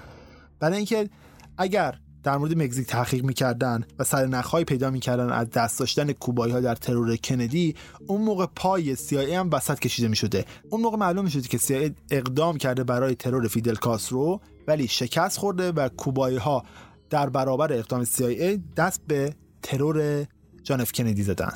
برای 0.60 0.78
اینکه 0.78 1.10
اگر 1.58 2.00
در 2.24 2.38
مورد 2.38 2.58
مکزیک 2.58 2.88
تحقیق 2.88 3.24
می‌کردن 3.24 3.84
و 4.00 4.04
سر 4.04 4.26
نخهایی 4.26 4.66
پیدا 4.66 4.90
می‌کردن 4.90 5.30
از 5.30 5.50
دست 5.50 5.80
داشتن 5.80 6.12
کوبایی 6.12 6.54
ها 6.54 6.60
در 6.60 6.76
ترور 6.76 7.16
کندی 7.16 7.76
اون 8.08 8.22
موقع 8.22 8.46
پای 8.56 8.96
CIA 8.96 9.14
هم 9.14 9.50
وسط 9.54 9.80
کشیده 9.80 10.08
می‌شده. 10.08 10.46
اون 10.70 10.82
موقع 10.82 10.98
معلوم 10.98 11.26
می‌شده 11.26 11.48
که 11.48 11.58
CIA 11.58 11.92
اقدام 12.12 12.58
کرده 12.58 12.84
برای 12.84 13.16
ترور 13.16 13.48
فیدل 13.48 13.76
کاسترو 13.76 14.42
ولی 14.68 14.88
شکست 14.88 15.38
خورده 15.38 15.72
و 15.72 15.90
کوبایی 15.90 16.38
ها 16.38 16.64
در 17.10 17.30
برابر 17.30 17.74
اقدام 17.74 18.06
CIA 18.06 18.60
دست 18.78 19.02
به 19.08 19.34
ترور 19.64 20.26
جان 20.64 20.82
اف 20.82 20.92
کندی 20.92 21.24
زدن. 21.24 21.54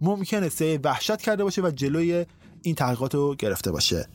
ممکنه 0.00 0.48
CIA 0.48 0.80
وحشت 0.84 1.16
کرده 1.16 1.44
باشه 1.44 1.62
و 1.62 1.70
جلوی 1.70 2.26
این 2.62 2.74
تحقیقات 2.74 3.14
رو 3.14 3.34
گرفته 3.34 3.72
باشه. 3.72 4.08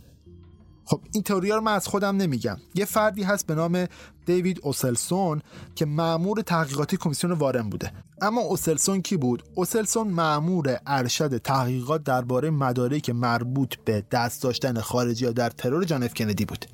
خب 0.89 1.01
این 1.11 1.23
تئوری 1.23 1.49
رو 1.49 1.61
من 1.61 1.73
از 1.73 1.87
خودم 1.87 2.17
نمیگم. 2.17 2.57
یه 2.75 2.85
فردی 2.85 3.23
هست 3.23 3.47
به 3.47 3.55
نام 3.55 3.85
دیوید 4.25 4.59
اوسلسون 4.63 5.41
که 5.75 5.85
مأمور 5.85 6.41
تحقیقاتی 6.41 6.97
کمیسیون 6.97 7.33
وارن 7.33 7.69
بوده. 7.69 7.91
اما 8.21 8.41
اوسلسون 8.41 9.01
کی 9.01 9.17
بود؟ 9.17 9.43
اوسلسون 9.55 10.07
مأمور 10.07 10.79
ارشد 10.85 11.37
تحقیقات 11.37 12.03
درباره 12.03 12.49
مدارکی 12.49 13.01
که 13.01 13.13
مربوط 13.13 13.75
به 13.85 14.03
دست 14.11 14.43
داشتن 14.43 14.81
خارجی 14.81 15.25
ها 15.25 15.31
در 15.31 15.49
ترور 15.49 15.83
جان 15.83 16.03
اف 16.03 16.13
کندی 16.13 16.45
بود. 16.45 16.65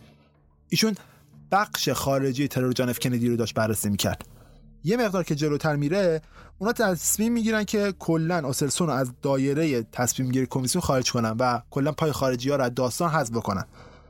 ایشون 0.69 0.95
بخش 1.51 1.89
خارجی 1.89 2.47
ترور 2.47 2.73
جان 2.73 2.89
اف 2.89 2.99
کندی 2.99 3.29
رو 3.29 3.35
داشت 3.35 3.53
بررسی 3.53 3.89
می‌کرد. 3.89 4.25
یه 4.83 4.97
مقدار 4.97 5.23
که 5.23 5.35
جلوتر 5.35 5.75
میره 5.75 6.21
اونا 6.57 6.73
تصمیم 6.73 7.33
می‌گیرن 7.33 7.63
که 7.63 7.93
کلا 7.99 8.47
اوسلسون 8.47 8.87
رو 8.87 8.93
از 8.93 9.11
دایره 9.21 9.83
تصمیم 9.83 10.31
گیری 10.31 10.47
کمیسیون 10.49 10.81
خارج 10.81 11.11
کنن 11.11 11.35
و 11.39 11.61
کلا 11.69 11.91
پای 11.91 12.11
خارجی 12.11 12.49
ها 12.49 12.55
رو 12.55 12.63
از 12.63 12.75
داستان 12.75 13.09
حذف 13.09 13.31
بکنن. 13.31 13.65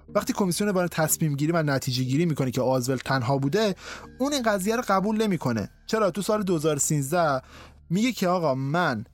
وقتی 0.10 0.34
کمیسیون 0.34 0.70
وارد 0.70 0.90
تصمیم 0.90 1.36
گیری 1.36 1.52
و 1.52 1.64
نتیجه 1.64 2.04
گیری 2.04 2.26
می‌کنه 2.26 2.52
که 2.52 2.62
آزول 2.62 2.98
تنها 2.98 3.38
بوده 3.38 3.76
اون 4.20 4.34
این 4.34 4.44
قضیه 4.44 4.76
رو 4.76 4.84
قبول 4.88 5.22
نمی‌کنه. 5.22 5.70
چرا؟ 5.86 6.12
تو 6.12 6.22
سال 6.22 6.44
2013 6.44 7.42
میگه 7.90 8.12
که 8.12 8.28
آقا 8.28 8.56
من 8.56 9.06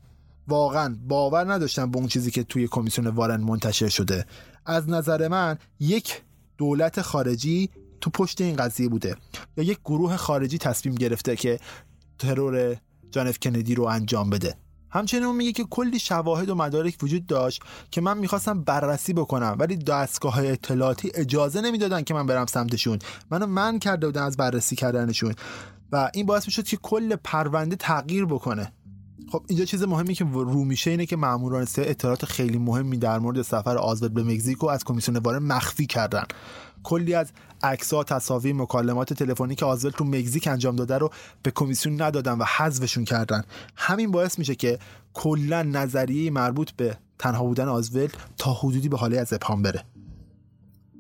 واقعا 0.47 0.95
باور 1.07 1.53
نداشتم 1.53 1.91
به 1.91 1.97
اون 1.97 2.07
چیزی 2.07 2.31
که 2.31 2.43
توی 2.43 2.67
کمیسیون 2.67 3.07
وارن 3.07 3.41
منتشر 3.41 3.87
شده. 3.87 4.25
از 4.65 4.89
نظر 4.89 5.27
من 5.27 5.57
یک 5.79 6.21
دولت 6.57 7.01
خارجی 7.01 7.69
تو 8.01 8.09
پشت 8.09 8.41
این 8.41 8.55
قضیه 8.55 8.89
بوده. 8.89 9.15
یا 9.57 9.63
یک 9.63 9.79
گروه 9.85 10.17
خارجی 10.17 10.57
تصمیم 10.57 10.95
گرفته 10.95 11.35
که 11.35 11.59
ترور 12.19 12.77
جان 13.11 13.31
کندی 13.31 13.75
رو 13.75 13.83
انجام 13.83 14.29
بده. 14.29 14.55
همچنین 14.91 15.23
اون 15.23 15.35
میگه 15.35 15.51
که 15.51 15.63
کلی 15.63 15.99
شواهد 15.99 16.49
و 16.49 16.55
مدارک 16.55 16.95
وجود 17.01 17.25
داشت 17.25 17.61
که 17.91 18.01
من 18.01 18.17
می‌خواستم 18.17 18.61
بررسی 18.61 19.13
بکنم 19.13 19.55
ولی 19.59 19.77
دستگاه 19.77 20.33
های 20.33 20.51
اطلاعاتی 20.51 21.11
اجازه 21.13 21.61
نمی‌دادن 21.61 22.01
که 22.01 22.13
من 22.13 22.25
برم 22.25 22.45
سمتشون. 22.45 22.99
منو 23.31 23.45
من 23.45 23.79
کرده 23.79 24.05
بودن 24.05 24.23
از 24.23 24.37
بررسی 24.37 24.75
کردنشون. 24.75 25.33
و 25.91 26.11
این 26.13 26.25
باعث 26.25 26.45
می‌شد 26.45 26.63
که 26.63 26.77
کل 26.77 27.15
پرونده 27.15 27.75
تغییر 27.75 28.25
بکنه. 28.25 28.73
خب 29.31 29.45
اینجا 29.47 29.65
چیز 29.65 29.83
مهمی 29.83 30.13
که 30.13 30.25
رو 30.25 30.65
میشه 30.65 30.91
اینه 30.91 31.05
که 31.05 31.15
ماموران 31.15 31.65
سه 31.65 31.81
اطلاعات 31.85 32.25
خیلی 32.25 32.57
مهمی 32.57 32.97
در 32.97 33.19
مورد 33.19 33.41
سفر 33.41 33.77
آزاد 33.77 34.11
به 34.11 34.23
مکزیکو 34.23 34.67
از 34.67 34.83
کمیسیون 34.83 35.17
وارن 35.17 35.43
مخفی 35.43 35.85
کردن. 35.85 36.23
کلی 36.83 37.13
از 37.13 37.31
عکس‌ها 37.63 38.03
تصاویر 38.03 38.55
مکالمات 38.55 39.13
تلفنی 39.13 39.55
که 39.55 39.65
آزول 39.65 39.91
تو 39.91 40.03
مکزیک 40.03 40.47
انجام 40.47 40.75
داده 40.75 40.97
رو 40.97 41.09
به 41.43 41.51
کمیسیون 41.51 42.01
ندادن 42.01 42.37
و 42.37 42.43
حذفشون 42.57 43.05
کردن. 43.05 43.43
همین 43.75 44.11
باعث 44.11 44.39
میشه 44.39 44.55
که 44.55 44.79
کلا 45.13 45.63
نظریه 45.63 46.31
مربوط 46.31 46.71
به 46.71 46.97
تنها 47.19 47.43
بودن 47.43 47.67
آزول 47.67 48.09
تا 48.37 48.53
حدودی 48.53 48.89
به 48.89 48.97
حاله 48.97 49.19
از 49.19 49.33
ابهام 49.33 49.61
بره. 49.61 49.83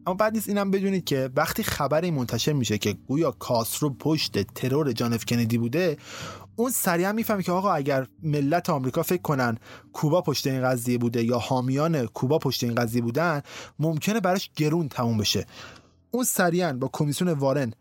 اما 0.07 0.15
بعد 0.15 0.33
نیست 0.33 0.49
اینم 0.49 0.71
بدونید 0.71 1.05
که 1.05 1.29
وقتی 1.35 1.63
خبری 1.63 2.11
منتشر 2.11 2.53
میشه 2.53 2.77
که 2.77 2.93
گویا 2.93 3.31
کاسرو 3.31 3.89
پشت 3.89 4.53
ترور 4.53 4.91
جان 4.91 5.13
اف 5.13 5.25
کندی 5.25 5.57
بوده 5.57 5.97
اون 6.55 6.71
سریعا 6.71 7.11
می‌فهمه 7.11 7.43
که 7.43 7.51
آقا 7.51 7.73
اگر 7.73 8.07
ملت 8.23 8.69
آمریکا 8.69 9.03
فکر 9.03 9.21
کنن 9.21 9.57
کوبا 9.93 10.21
پشت 10.21 10.47
این 10.47 10.63
قضیه 10.63 10.97
بوده 10.97 11.23
یا 11.23 11.37
حامیان 11.37 12.05
کوبا 12.05 12.39
پشت 12.39 12.63
این 12.63 12.75
قضیه 12.75 13.01
بودن 13.01 13.41
ممکنه 13.79 14.19
براش 14.19 14.51
گرون 14.55 14.87
تموم 14.87 15.17
بشه. 15.17 15.45
اون 16.11 16.23
سریعا 16.23 16.73
با 16.73 16.89
کمیسیون 16.93 17.31
وارن 17.31 17.73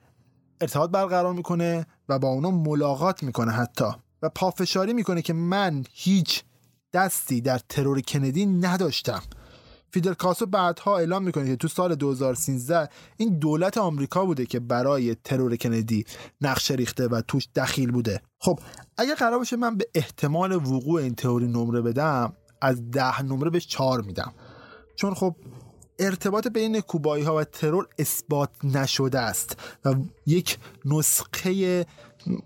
ارتباط 0.60 0.90
برقرار 0.90 1.32
می‌کنه 1.32 1.86
و 2.08 2.18
با 2.18 2.28
اونا 2.28 2.50
ملاقات 2.50 3.22
می‌کنه 3.22 3.52
حتی. 3.52 3.84
و 4.22 4.28
پافشاری 4.28 4.92
می‌کنه 4.92 5.22
که 5.22 5.32
من 5.32 5.84
هیچ 5.92 6.44
دستی 6.92 7.40
در 7.40 7.58
ترور 7.58 8.00
کندی 8.00 8.46
نداشتم. 8.46 9.22
فیدل 9.92 10.14
کاسترو 10.14 10.46
بعدها 10.46 10.98
اعلام 10.98 11.22
می‌کنه 11.22 11.46
که 11.46 11.56
تو 11.56 11.68
سال 11.68 11.94
2013 11.94 12.88
این 13.16 13.38
دولت 13.38 13.78
آمریکا 13.78 14.24
بوده 14.24 14.46
که 14.46 14.60
برای 14.60 15.14
ترور 15.14 15.56
کندی 15.56 16.04
نقشه 16.40 16.74
ریخته 16.74 17.08
و 17.08 17.22
توش 17.28 17.48
دخیل 17.54 17.90
بوده. 17.90 18.20
خب 18.38 18.58
اگر 18.98 19.14
قرار 19.14 19.38
باشه 19.38 19.56
من 19.56 19.76
به 19.76 19.88
احتمال 19.94 20.52
وقوع 20.52 21.02
این 21.02 21.14
تئوری 21.14 21.46
نمره 21.46 21.80
بدم 21.80 22.32
از 22.62 22.90
ده 22.90 23.22
نمره 23.22 23.50
بهش 23.50 23.66
چهار 23.66 24.00
میدم. 24.00 24.32
چون 24.96 25.14
خب 25.14 25.36
ارتباط 26.00 26.48
بین 26.48 26.80
کوبایی 26.80 27.24
ها 27.24 27.36
و 27.36 27.44
ترور 27.44 27.88
اثبات 27.98 28.50
نشده 28.64 29.18
است 29.18 29.56
و 29.84 29.94
یک 30.26 30.58
نسخه 30.84 31.86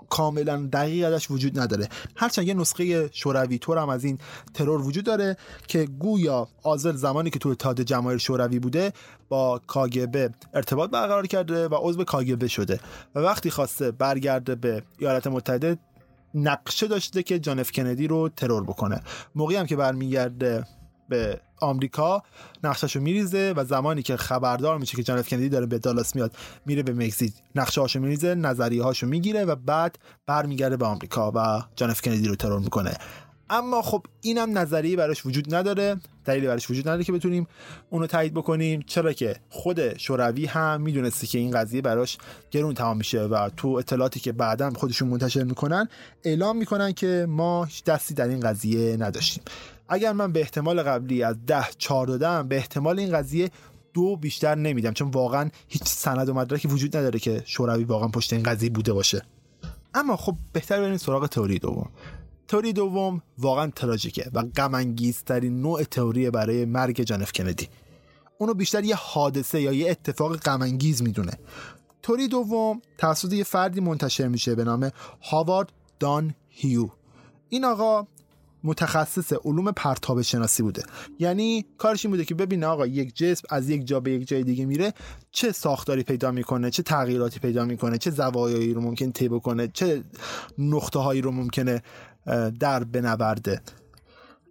کاملا 0.08 0.68
دقیق 0.72 1.06
ازش 1.06 1.30
وجود 1.30 1.58
نداره. 1.58 1.88
هرچند 2.16 2.48
یه 2.48 2.54
نسخه 2.54 3.10
شوروی 3.12 3.58
طور 3.58 3.78
هم 3.78 3.88
از 3.88 4.04
این 4.04 4.18
ترور 4.54 4.80
وجود 4.80 5.04
داره 5.04 5.36
که 5.66 5.84
گویا 5.84 6.48
آزل 6.62 6.96
زمانی 6.96 7.30
که 7.30 7.38
تو 7.38 7.48
اتحاد 7.48 7.80
جماهیر 7.80 8.18
شوروی 8.18 8.58
بوده 8.58 8.92
با 9.28 9.60
کاگبه 9.66 10.30
ارتباط 10.54 10.90
برقرار 10.90 11.26
کرده 11.26 11.68
و 11.68 11.74
عضو 11.74 12.04
کاگبه 12.04 12.48
شده 12.48 12.80
و 13.14 13.18
وقتی 13.18 13.50
خواسته 13.50 13.90
برگرده 13.90 14.54
به 14.54 14.82
ایالات 14.98 15.26
متحده 15.26 15.78
نقشه 16.34 16.86
داشته 16.86 17.22
که 17.22 17.38
جانف 17.38 17.72
کندی 17.72 18.06
رو 18.06 18.28
ترور 18.28 18.64
بکنه. 18.64 19.00
موقعی 19.34 19.56
هم 19.56 19.66
که 19.66 19.76
برمیگرده 19.76 20.64
به 21.08 21.40
آمریکا 21.60 22.22
نقشهشو 22.64 23.00
میریزه 23.00 23.54
و 23.56 23.64
زمانی 23.64 24.02
که 24.02 24.16
خبردار 24.16 24.78
میشه 24.78 24.96
که 24.96 25.02
جان 25.02 25.22
کندی 25.22 25.48
داره 25.48 25.66
به 25.66 25.78
دالاس 25.78 26.16
میاد 26.16 26.36
میره 26.66 26.82
به 26.82 26.92
مکزیک. 26.92 27.34
نقشه 27.54 27.80
هاشو 27.80 28.00
میریزه 28.00 28.34
نظریه 28.34 28.82
هاشو 28.82 29.06
می‌گیره 29.06 29.44
و 29.44 29.56
بعد 29.56 29.98
برمیگرده 30.26 30.76
به 30.76 30.86
آمریکا 30.86 31.32
و 31.34 31.62
جان 31.76 31.94
کندی 31.94 32.28
رو 32.28 32.36
ترور 32.36 32.60
می‌کنه. 32.60 32.94
اما 33.50 33.82
خب 33.82 34.06
اینم 34.20 34.58
نظریه 34.58 34.96
براش 34.96 35.26
وجود 35.26 35.54
نداره 35.54 35.96
دلیلی 36.24 36.46
براش 36.46 36.70
وجود 36.70 36.88
نداره 36.88 37.04
که 37.04 37.12
بتونیم 37.12 37.46
اونو 37.90 38.06
تایید 38.06 38.34
بکنیم. 38.34 38.82
چرا 38.86 39.12
که 39.12 39.36
خود 39.50 39.98
شوروی 39.98 40.46
هم 40.46 40.80
می‌دونسته 40.80 41.26
که 41.26 41.38
این 41.38 41.50
قضیه 41.50 41.82
براش 41.82 42.18
گرون 42.50 42.74
تمام 42.74 42.96
میشه 42.96 43.20
و 43.20 43.50
تو 43.56 43.68
اطلاعاتی 43.68 44.20
که 44.20 44.32
بعدا 44.32 44.70
خودشون 44.70 45.08
منتشر 45.08 45.44
می‌کنن 45.44 45.88
اعلام 46.24 46.56
می‌کنن 46.56 46.92
که 46.92 47.26
ما 47.28 47.64
هیچ 47.64 47.84
دستی 47.84 48.14
در 48.14 48.28
این 48.28 48.40
قضیه 48.40 48.96
نداشتیم. 48.96 49.42
اگر 49.88 50.12
من 50.12 50.32
به 50.32 50.40
احتمال 50.40 50.82
قبلی 50.82 51.22
از 51.22 51.36
ده 51.46 51.66
چهار 51.78 52.06
دادم 52.06 52.48
به 52.48 52.56
احتمال 52.56 52.98
این 52.98 53.12
قضیه 53.12 53.50
دو 53.92 54.16
بیشتر 54.16 54.54
نمیدم 54.54 54.92
چون 54.92 55.10
واقعا 55.10 55.50
هیچ 55.68 55.82
سند 55.84 56.28
و 56.28 56.34
مدرکی 56.34 56.68
وجود 56.68 56.96
نداره 56.96 57.18
که 57.18 57.42
شوروی 57.46 57.84
واقعا 57.84 58.08
پشت 58.08 58.32
این 58.32 58.42
قضیه 58.42 58.70
بوده 58.70 58.92
باشه. 58.92 59.22
اما 59.94 60.16
خب 60.16 60.36
بهتر 60.52 60.80
بریم 60.80 60.96
سراغ 60.96 61.26
تئوری 61.26 61.58
دوم. 61.58 61.90
تئوری 62.48 62.72
دوم 62.72 63.22
واقعا 63.38 63.70
تراژیکه 63.76 64.30
و 64.34 64.42
غم 64.42 64.94
ترین 65.26 65.60
نوع 65.60 65.82
تئوری 65.82 66.30
برای 66.30 66.64
مرگ 66.64 67.02
جانف 67.02 67.32
کندی. 67.32 67.68
اونو 68.38 68.54
بیشتر 68.54 68.84
یه 68.84 68.94
حادثه 68.94 69.60
یا 69.60 69.72
یه 69.72 69.90
اتفاق 69.90 70.36
غم 70.36 70.62
انگیز 70.62 71.02
می‌دونه. 71.02 71.32
تئوری 72.02 72.28
دوم 72.28 72.82
توسط 72.98 73.32
یه 73.32 73.44
فردی 73.44 73.80
منتشر 73.80 74.28
میشه 74.28 74.54
به 74.54 74.64
نام 74.64 74.90
هاوارد 75.22 75.72
دان 76.00 76.34
هیو. 76.48 76.88
این 77.48 77.64
آقا 77.64 78.06
متخصص 78.64 79.32
علوم 79.44 79.72
پرتاب 79.72 80.22
شناسی 80.22 80.62
بوده. 80.62 80.82
یعنی 81.18 81.66
کارش 81.78 82.04
این 82.04 82.10
بوده 82.10 82.24
که 82.24 82.34
ببینه 82.34 82.66
آقا 82.66 82.86
یک 82.86 83.16
جسم 83.16 83.42
از 83.50 83.68
یک 83.68 83.86
جا 83.86 84.00
به 84.00 84.10
یک 84.10 84.28
جای 84.28 84.42
دیگه 84.42 84.66
میره 84.66 84.94
چه 85.30 85.52
ساختاری 85.52 86.02
پیدا 86.02 86.30
می‌کنه 86.30 86.70
چه 86.70 86.82
تغییراتی 86.82 87.40
پیدا 87.40 87.64
می‌کنه 87.64 87.98
چه 87.98 88.10
زوایایی 88.10 88.74
رو 88.74 88.80
ممکن 88.80 89.12
طی 89.12 89.28
کنه 89.28 89.68
چه 89.68 90.04
نقطه 90.58 90.98
هایی 90.98 91.20
رو 91.20 91.30
ممکنه 91.30 91.82
در 92.60 92.84
بنورده. 92.84 93.60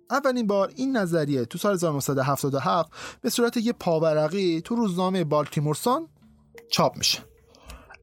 اولین 0.10 0.48
بار 0.48 0.72
این 0.76 0.98
نظریه 0.98 1.46
تو 1.46 1.58
سال 1.58 1.74
1977 1.74 2.92
به 3.22 3.30
صورت 3.30 3.58
یه 3.58 3.74
پاورقی 3.74 4.62
تو 4.62 4.76
روزنامه 4.76 5.24
بالتیمورسان 5.24 6.08
چاپ 6.72 6.98
میشه. 6.98 7.20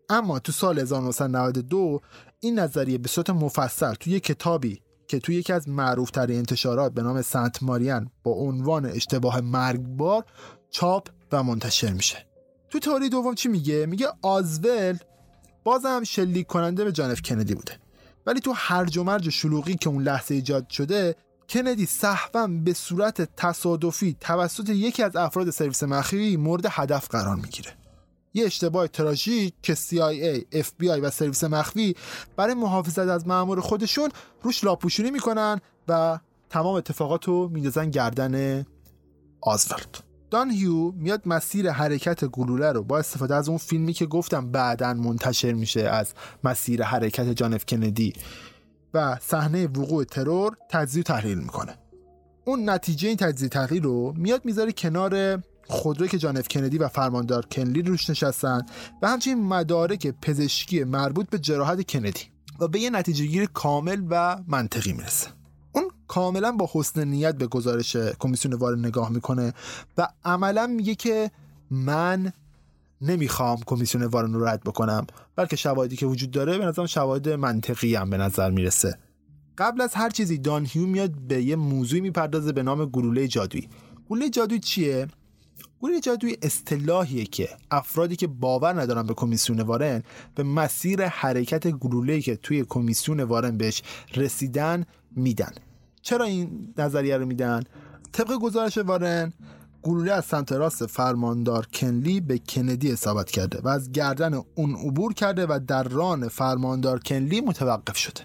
اما 0.09 0.39
تو 0.39 0.53
سال 0.53 0.79
1992 0.79 2.01
این 2.41 2.59
نظریه 2.59 2.99
به 2.99 3.09
صورت 3.09 3.31
مفصل 3.31 3.95
تو 3.95 4.11
یه 4.11 4.21
کتابی 4.21 4.81
که 5.11 5.19
توی 5.19 5.35
یکی 5.35 5.53
از 5.53 5.69
معروفترین 5.69 6.37
انتشارات 6.37 6.93
به 6.93 7.03
نام 7.03 7.23
سنت 7.23 7.63
ماریان 7.63 8.11
با 8.23 8.33
عنوان 8.33 8.87
اشتباه 8.87 9.41
مرگبار 9.41 10.25
چاپ 10.71 11.09
و 11.33 11.43
منتشر 11.43 11.93
میشه. 11.93 12.27
تو 12.69 12.79
تئوری 12.79 13.09
دوم 13.09 13.35
چی 13.35 13.49
میگه؟ 13.49 13.87
میگه 13.87 14.07
آزول 14.23 14.99
بازم 15.65 16.05
شلیک 16.05 16.47
کننده 16.47 16.85
به 16.85 16.93
جانف 16.93 17.23
کندی 17.23 17.55
بوده. 17.55 17.79
ولی 18.27 18.41
تو 18.41 18.53
هرج 18.57 18.99
و 18.99 19.05
مرج 19.05 19.29
شلوغی 19.29 19.75
که 19.75 19.89
اون 19.89 20.03
لحظه 20.03 20.35
ایجاد 20.35 20.69
شده 20.69 21.17
کندی 21.49 21.87
صحبا 21.87 22.47
به 22.65 22.73
صورت 22.73 23.37
تصادفی 23.37 24.17
توسط 24.21 24.69
یکی 24.69 25.03
از 25.03 25.17
افراد 25.17 25.51
سرویس 25.51 25.83
مخفی 25.83 26.37
مورد 26.37 26.67
هدف 26.71 27.09
قرار 27.09 27.37
می‌گیره. 27.37 27.80
یه 28.35 28.47
اشتباه 28.47 28.89
تراژیک 28.89 29.55
که 29.63 29.75
CIA, 29.75 30.55
FBI 30.55 31.01
و 31.03 31.11
سرویس 31.11 31.45
مخفی 31.45 31.97
برای 32.37 32.55
محافظت 32.55 32.99
از 32.99 33.27
مأمور 33.27 33.61
خودشون 33.61 34.09
روش 34.43 34.65
لاپوشونی 34.65 35.11
می‌کنن 35.11 35.61
و 35.89 36.19
تمام 36.51 36.75
اتفاقات 36.75 37.25
رو 37.25 37.49
میندازن 37.49 37.91
گردن 37.91 38.67
آزولد 39.41 39.99
دان 40.31 40.51
هیو 40.51 40.93
میاد 40.93 41.23
مسیر 41.27 41.71
حرکت 41.71 42.25
گلوله 42.25 42.73
رو 42.73 42.83
با 42.83 42.99
استفاده 42.99 43.35
از 43.35 43.49
اون 43.49 43.59
فیلمی 43.59 43.93
که 43.93 44.07
گفتم 44.07 44.51
بعدا 44.51 44.95
منتشر 44.95 45.53
میشه 45.53 45.81
از 45.81 46.13
مسیر 46.45 46.83
حرکت 46.83 47.29
جانف 47.29 47.65
کندی 47.67 48.13
و 48.95 49.17
صحنه 49.21 49.67
وقوع 49.67 50.05
ترور 50.05 50.57
تجزیه 50.71 51.03
تحلیل 51.03 51.39
می‌کنه. 51.39 51.79
اون 52.45 52.71
نتیجه 52.71 53.09
این 53.09 53.17
تجزیه 53.17 53.49
تحلیل 53.49 53.83
رو 53.83 54.15
میاد 54.17 54.45
می‌ذاره 54.45 54.73
کنار 54.73 55.43
خودروی 55.71 56.09
که 56.09 56.19
جانف 56.19 56.49
کندی 56.49 56.79
و 56.79 56.89
فرماندار 56.89 57.47
کنلی 57.47 57.83
روش 57.83 58.11
نشستن 58.11 58.63
و 59.03 59.09
همچنین 59.09 59.43
مدارک 59.45 60.15
پزشکی 60.23 60.85
مربوط 60.85 61.31
به 61.31 61.39
جراحت 61.39 61.91
کندی. 61.91 62.21
و 62.61 62.69
به 62.69 62.81
یه 62.81 62.91
نتیجه 62.91 63.27
گیر 63.27 63.47
کامل 63.47 64.03
و 64.11 64.39
منطقی 64.49 64.93
می‌رسه. 64.93 65.29
اون 65.73 65.85
کاملا 66.09 66.53
با 66.53 66.71
حسن 66.73 67.05
نیت 67.05 67.35
به 67.35 67.47
گزارش 67.47 67.97
کمیسیون 67.97 68.55
وار 68.55 68.79
نگاه 68.79 69.13
می‌کنه 69.13 69.53
و 69.99 70.09
عملا 70.25 70.67
میگه 70.67 70.95
که 70.95 71.31
من 71.71 72.33
نمی‌خوام 73.01 73.59
کمیسیون 73.67 74.05
وارن 74.05 74.33
رو 74.33 74.45
رد 74.45 74.61
بکنم 74.61 75.07
بلکه 75.37 75.57
شواهدی 75.57 75.97
که 75.97 76.07
وجود 76.07 76.31
داره 76.31 76.59
به 76.59 76.65
نظرم 76.65 76.87
شواهد 76.87 77.29
منطقی 77.29 77.95
هم 77.95 78.11
به 78.11 78.17
نظر 78.17 78.51
می‌رسه. 78.51 78.99
قبل 79.59 79.81
از 79.81 79.95
هر 79.95 80.11
چیزی 80.11 80.39
دان 80.39 80.67
هیو 80.67 80.87
میاد 80.87 81.11
به 81.11 81.43
یه 81.43 81.57
موضوعی 81.57 82.01
می‌پردازه 82.01 82.53
به 82.53 82.63
نام 82.63 82.85
گلوله 82.85 83.29
جادویی. 83.29 83.69
گلوله 84.11 84.31
جادویی 84.31 84.61
چیه؟ 84.61 85.07
گلوله 85.81 86.01
جادویی 86.01 86.37
اصطلاحیه 86.43 87.25
که 87.25 87.49
افرادی 87.71 88.17
که 88.17 88.27
باور 88.27 88.81
ندارن 88.81 89.03
به 89.03 89.15
کمیسیون 89.15 89.61
وارن 89.61 90.03
به 90.35 90.43
مسیر 90.43 91.07
حرکت 91.07 91.71
گلوله 91.71 92.21
که 92.21 92.37
توی 92.37 92.65
کمیسیون 92.69 93.21
وارن 93.21 93.57
بهش 93.57 93.83
رسیدن 94.17 94.85
میدن. 95.17 95.53
چرا 96.03 96.25
این 96.25 96.75
نظریه 96.79 97.17
رو 97.17 97.27
میدن؟ 97.27 97.63
طبق 98.13 98.33
گزارش 98.33 98.79
وارن 98.79 99.33
گلوله 99.83 100.13
از 100.13 100.25
سمت 100.25 100.53
راست 100.53 100.87
فرماندار 100.87 101.67
کنلی 101.67 102.21
به 102.21 102.39
کندی 102.39 102.93
اصابت 102.93 103.31
کرده 103.31 103.61
و 103.61 103.69
از 103.69 103.93
گردن 103.93 104.43
اون 104.55 104.75
عبور 104.75 105.15
کرده 105.15 105.47
و 105.47 105.61
در 105.67 105.83
ران 105.83 106.29
فرماندار 106.29 106.99
کنلی 106.99 107.41
متوقف 107.41 107.97
شده. 107.97 108.21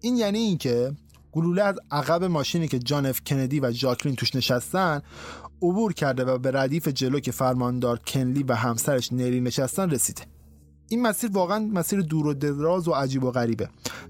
این 0.00 0.16
یعنی 0.16 0.38
اینکه 0.38 0.92
گلوله 1.38 1.62
از 1.62 1.78
عقب 1.90 2.24
ماشینی 2.24 2.68
که 2.68 2.78
جان 2.78 3.06
اف 3.06 3.20
کندی 3.26 3.60
و 3.60 3.70
جاکلین 3.70 4.16
توش 4.16 4.36
نشستن 4.36 5.02
عبور 5.62 5.92
کرده 5.92 6.24
و 6.24 6.38
به 6.38 6.50
ردیف 6.50 6.88
جلو 6.88 7.20
که 7.20 7.32
فرماندار 7.32 7.98
کنلی 7.98 8.42
و 8.42 8.54
همسرش 8.54 9.12
نری 9.12 9.40
نشستن 9.40 9.90
رسیده. 9.90 10.22
این 10.88 11.02
مسیر 11.02 11.30
واقعا 11.32 11.58
مسیر 11.58 12.00
دور 12.00 12.26
و 12.26 12.34
دراز 12.34 12.88
و 12.88 12.92
عجیب 12.92 13.24
و 13.24 13.30
غریبه. 13.30 13.68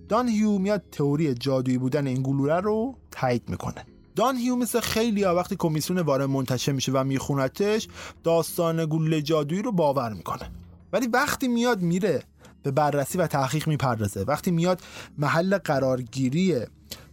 دان 0.09 0.28
هیو 0.28 0.59
میاد 0.59 0.82
تئوری 0.92 1.34
جادویی 1.34 1.78
بودن 1.78 2.06
این 2.06 2.22
گلوله 2.22 2.60
رو 2.60 2.94
تایید 3.10 3.42
می‌کنه. 3.48 3.84
دان 4.16 4.36
هیو 4.36 4.56
مثل 4.56 4.80
خیلی 4.80 5.22
ها 5.22 5.34
وقتی 5.34 5.56
کمیسیون 5.59 5.98
وارن 5.98 6.26
منتشر 6.26 6.72
میشه 6.72 6.92
و 6.92 7.05
میخونتش 7.05 7.88
داستان 8.24 8.86
گلوله 8.86 9.22
جادویی 9.22 9.62
رو 9.62 9.72
باور 9.72 10.12
می‌کنه. 10.12 10.50
ولی 10.92 11.06
وقتی 11.06 11.48
میاد 11.48 11.82
میره 11.82 12.22
به 12.62 12.70
بررسی 12.70 13.18
و 13.18 13.26
تحقیق 13.26 13.68
می‌پردازه. 13.68 14.22
وقتی 14.22 14.50
میاد 14.50 14.80
محل 15.18 15.59
قرارگیری 15.59 16.56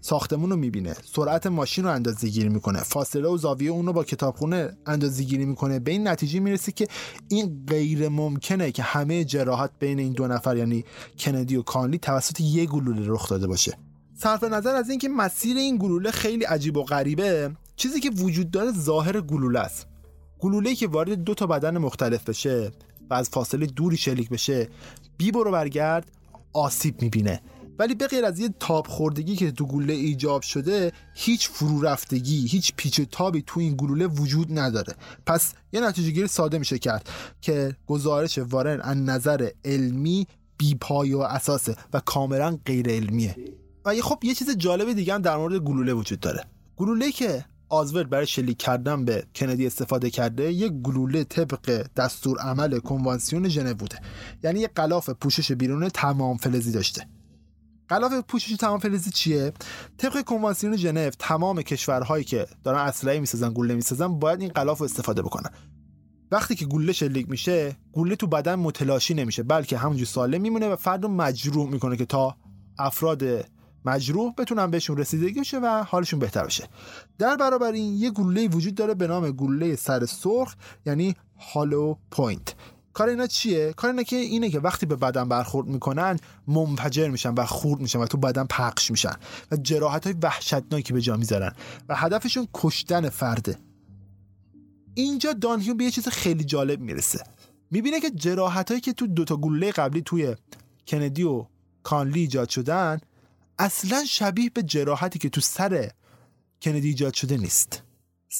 ساختمون 0.05 0.49
رو 0.49 0.55
می‌بینه. 0.55 0.95
سرعت 1.15 1.47
ماشین 1.47 1.83
رو 1.83 1.91
اندازه 1.91 2.29
گیری 2.29 2.49
می‌کنه. 2.49 2.83
فاصله 2.83 3.27
و 3.27 3.37
زاویه 3.37 3.71
اون 3.71 3.85
رو 3.85 3.93
با 3.93 4.03
کتابخونه 4.03 4.77
اندازه 4.85 5.23
گیری 5.23 5.45
می‌کنه. 5.45 5.79
به 5.79 5.91
این 5.91 6.07
نتیجه 6.07 6.39
می‌رسه 6.39 6.71
که 6.71 6.87
این 7.27 7.65
غیر 7.67 8.09
ممکنه 8.09 8.71
که 8.71 8.83
همه 8.83 9.25
جراحت 9.25 9.71
بین 9.79 9.99
این 9.99 10.13
دو 10.13 10.27
نفر 10.27 10.57
یعنی 10.57 10.85
کندی 11.19 11.55
و 11.55 11.61
کانلی 11.61 11.97
توسط 11.97 12.41
یک 12.41 12.69
گلوله 12.69 13.01
رخ 13.05 13.29
داده 13.29 13.47
باشه. 13.47 13.77
صرف 14.15 14.43
نظر 14.43 14.75
از 14.75 14.89
اینکه 14.89 15.09
مسیر 15.09 15.57
این 15.57 15.77
گلوله 15.77 16.11
خیلی 16.11 16.43
عجیب 16.43 16.77
و 16.77 16.83
غریبه 16.83 17.51
چیزی 17.75 17.99
که 17.99 18.09
وجود 18.09 18.51
داره 18.51 18.71
ظاهر 18.71 19.21
گلوله 19.21 19.59
است. 19.59 19.87
گلوله 20.39 20.75
که 20.75 20.87
وارد 20.87 21.23
دو 21.23 21.33
تا 21.33 21.47
بدن 21.47 21.77
مختلف 21.77 22.29
بشه 22.29 22.71
و 23.09 23.13
از 23.13 23.29
فاصله 23.29 23.65
دوری 23.65 23.97
شلیک 23.97 24.29
بشه 24.29 24.69
بی 25.17 25.31
برو 25.31 25.51
برگرد 25.51 26.11
آسیب 26.53 27.01
می‌بینه. 27.01 27.41
ولی 27.79 27.95
به 27.95 28.07
غیر 28.07 28.25
از 28.25 28.39
یه 28.39 28.49
تاب 28.59 28.87
خوردگی 28.87 29.35
که 29.35 29.51
تو 29.51 29.65
گلوله 29.65 29.93
ایجاب 29.93 30.41
شده 30.41 30.91
هیچ 31.13 31.49
فرو 31.49 31.81
رفتگی 31.81 32.47
هیچ 32.47 32.73
پیچ 32.75 33.01
تابی 33.01 33.43
تو 33.47 33.59
این 33.59 33.75
گلوله 33.75 34.07
وجود 34.07 34.59
نداره. 34.59 34.95
پس 35.25 35.53
یه 35.73 35.81
نتیجه 35.81 36.11
گیری 36.11 36.27
ساده 36.27 36.57
میشه 36.57 36.79
کرد 36.79 37.09
که 37.41 37.75
گزارش 37.87 38.37
وارن 38.37 38.81
از 38.81 38.97
نظر 38.97 39.49
علمی 39.65 40.27
بی 40.57 40.75
پای 40.75 41.13
و 41.13 41.19
اساسه 41.19 41.75
و 41.93 41.99
کاملا 41.99 42.59
غیر 42.65 42.89
علمیه. 42.89 43.35
و 43.85 43.95
یه 43.95 44.01
خب 44.01 44.19
یه 44.23 44.33
چیز 44.33 44.57
جالب 44.57 44.93
دیگه 44.93 45.13
هم 45.13 45.21
در 45.21 45.37
مورد 45.37 45.55
گلوله 45.55 45.93
وجود 45.93 46.19
داره. 46.19 46.43
گلوله 46.77 47.11
که 47.11 47.45
آزورد 47.69 48.09
برای 48.09 48.27
شلیک 48.27 48.57
کردن 48.57 49.05
به 49.05 49.23
کندی 49.35 49.67
استفاده 49.67 50.09
کرده 50.09 50.53
یک 50.53 50.71
گلوله 50.71 51.23
طبق 51.23 51.87
دستور 51.95 52.39
عمل 52.39 52.79
کنوانسیون 52.79 53.49
ژنو 53.49 53.73
بوده. 53.73 53.99
یعنی 54.43 54.59
یک 54.59 54.69
غلاف 54.75 55.09
پوشش 55.09 55.51
بیرون 55.51 55.89
تمام 55.89 56.37
فلزی 56.37 56.71
داشته. 56.71 57.07
غلاف 57.89 58.13
پوشش 58.27 58.55
تمام 58.55 58.79
فلزی 58.79 59.11
چیه؟ 59.11 59.53
طبق 59.97 60.21
کنوانسیون 60.21 60.75
ژنو 60.75 61.09
تمام 61.09 61.61
کشورهایی 61.61 62.23
که 62.23 62.47
دارن 62.63 62.79
اسلحه 62.79 63.19
می‌سازن 63.19 63.53
گلوله 63.53 63.75
می‌سازن 63.75 64.19
باید 64.19 64.41
این 64.41 64.49
غلاف 64.49 64.77
رو 64.77 64.85
استفاده 64.85 65.21
بکنن. 65.21 65.49
وقتی 66.31 66.55
که 66.55 66.65
گلوله 66.65 66.93
شلیک 66.93 67.29
میشه 67.29 67.77
گلوله 67.93 68.15
تو 68.15 68.27
بدن 68.27 68.55
متلاشی 68.55 69.13
نمیشه 69.13 69.43
بلکه 69.43 69.77
همونجور 69.77 70.05
سالم 70.05 70.41
میمونه 70.41 70.69
و 70.69 70.75
فرد 70.75 71.03
رو 71.03 71.09
مجروح 71.09 71.69
می‌کنه 71.69 71.97
که 71.97 72.05
تا 72.05 72.35
افراد 72.79 73.23
مجروح 73.85 74.33
بتونن 74.37 74.71
بهشون 74.71 74.97
رسیدگی 74.97 75.39
بشه 75.39 75.59
و 75.59 75.83
حالشون 75.87 76.19
بهتر 76.19 76.45
بشه. 76.45 76.67
در 77.17 77.35
برابر 77.35 77.71
این 77.71 77.93
یه 77.93 78.11
گلوله 78.11 78.47
وجود 78.47 78.75
داره 78.75 78.93
به 78.93 79.07
نام 79.07 79.31
گلوله 79.31 79.75
سر 79.75 80.05
سرخ 80.05 80.55
یعنی 80.85 81.15
hollow 81.53 81.95
point 82.11 82.55
کار 82.95 83.09
اینا 83.09 83.27
چیه؟ 83.27 83.73
کار 83.73 83.89
اینا 83.91 84.03
که 84.03 84.15
اینه 84.15 84.49
که 84.49 84.59
وقتی 84.59 84.85
به 84.85 84.95
بدن 84.95 85.29
برخورد 85.29 85.67
می‌کنن 85.67 86.19
منفجر 86.47 87.09
میشن 87.09 87.33
و 87.33 87.45
خورد 87.45 87.81
میشن 87.81 87.99
و 87.99 88.05
تو 88.05 88.17
بدن 88.17 88.45
پخش 88.45 88.91
میشن 88.91 89.13
و 89.51 89.55
جراحت 89.55 90.07
های 90.07 90.15
وحشتناکی 90.23 90.93
به 90.93 91.01
جا 91.01 91.17
می‌ذارن 91.17 91.51
و 91.89 91.95
هدفشون 91.95 92.47
کشتن 92.53 93.09
فرده. 93.09 93.57
اینجا 94.93 95.33
دانهیو 95.33 95.73
به 95.73 95.83
یه 95.83 95.91
چیز 95.91 96.07
خیلی 96.07 96.43
جالب 96.43 96.79
می‌رسه. 96.79 97.23
می‌بینه 97.71 97.99
که 97.99 98.09
جراحت 98.09 98.69
هایی 98.69 98.81
که 98.81 98.93
تو 98.93 99.07
دوتا 99.07 99.37
گلوله 99.37 99.71
قبلی 99.71 100.01
توی 100.01 100.35
کندی 100.87 101.23
و 101.23 101.45
کانلی 101.83 102.19
ایجاد 102.19 102.49
شدن 102.49 102.99
اصلا 103.59 104.05
شبیه 104.05 104.49
به 104.49 104.63
جراحتی 104.63 105.19
که 105.19 105.29
تو 105.29 105.41
سر 105.41 105.91
کندی 106.61 106.87
ایجاد 106.87 107.13
شده 107.13 107.37
نیست. 107.37 107.84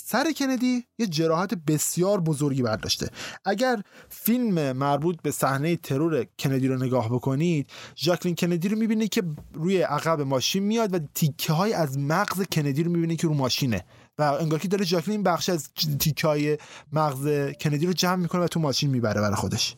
سر 0.04 0.32
کندی 0.32 0.84
یه 1.00 1.08
جراحت 1.08 1.54
بسیار 1.54 2.22
بزرگی 2.22 2.62
برداشته. 2.62 3.10
اگر 3.46 3.82
فیلم 4.10 4.72
مربوط 4.72 5.22
به 5.22 5.32
صحنه 5.32 5.76
ترور 5.76 6.26
کندی 6.40 6.68
رو 6.68 6.78
نگاه 6.78 7.10
بکنید 7.10 7.70
ژاکلین 7.98 8.36
کندی 8.36 8.70
رو 8.70 8.78
می‌بینید 8.78 9.10
که 9.10 9.24
روی 9.54 9.82
عقب 9.82 10.22
ماشین 10.22 10.64
میاد 10.64 10.94
و 10.94 11.00
تیکه 11.14 11.54
های 11.54 11.74
از 11.74 11.98
مغز 11.98 12.44
کندی 12.52 12.84
رو 12.84 12.92
می‌بینید 12.92 13.20
که 13.20 13.28
رو 13.28 13.34
ماشینه. 13.34 13.86
و 14.18 14.22
انگار 14.22 14.60
که 14.60 14.68
داره 14.68 14.86
ژاکلین 14.86 15.24
بخش 15.24 15.50
از 15.50 15.70
تیکه 16.00 16.28
های 16.28 16.58
مغز 16.94 17.52
کندی 17.62 17.86
رو 17.86 17.94
جمع 17.94 18.16
می‌کنه 18.16 18.42
و 18.42 18.48
تو 18.48 18.60
ماشین 18.60 18.90
می‌بره 18.90 19.22
برای 19.22 19.36
خودش. 19.36 19.76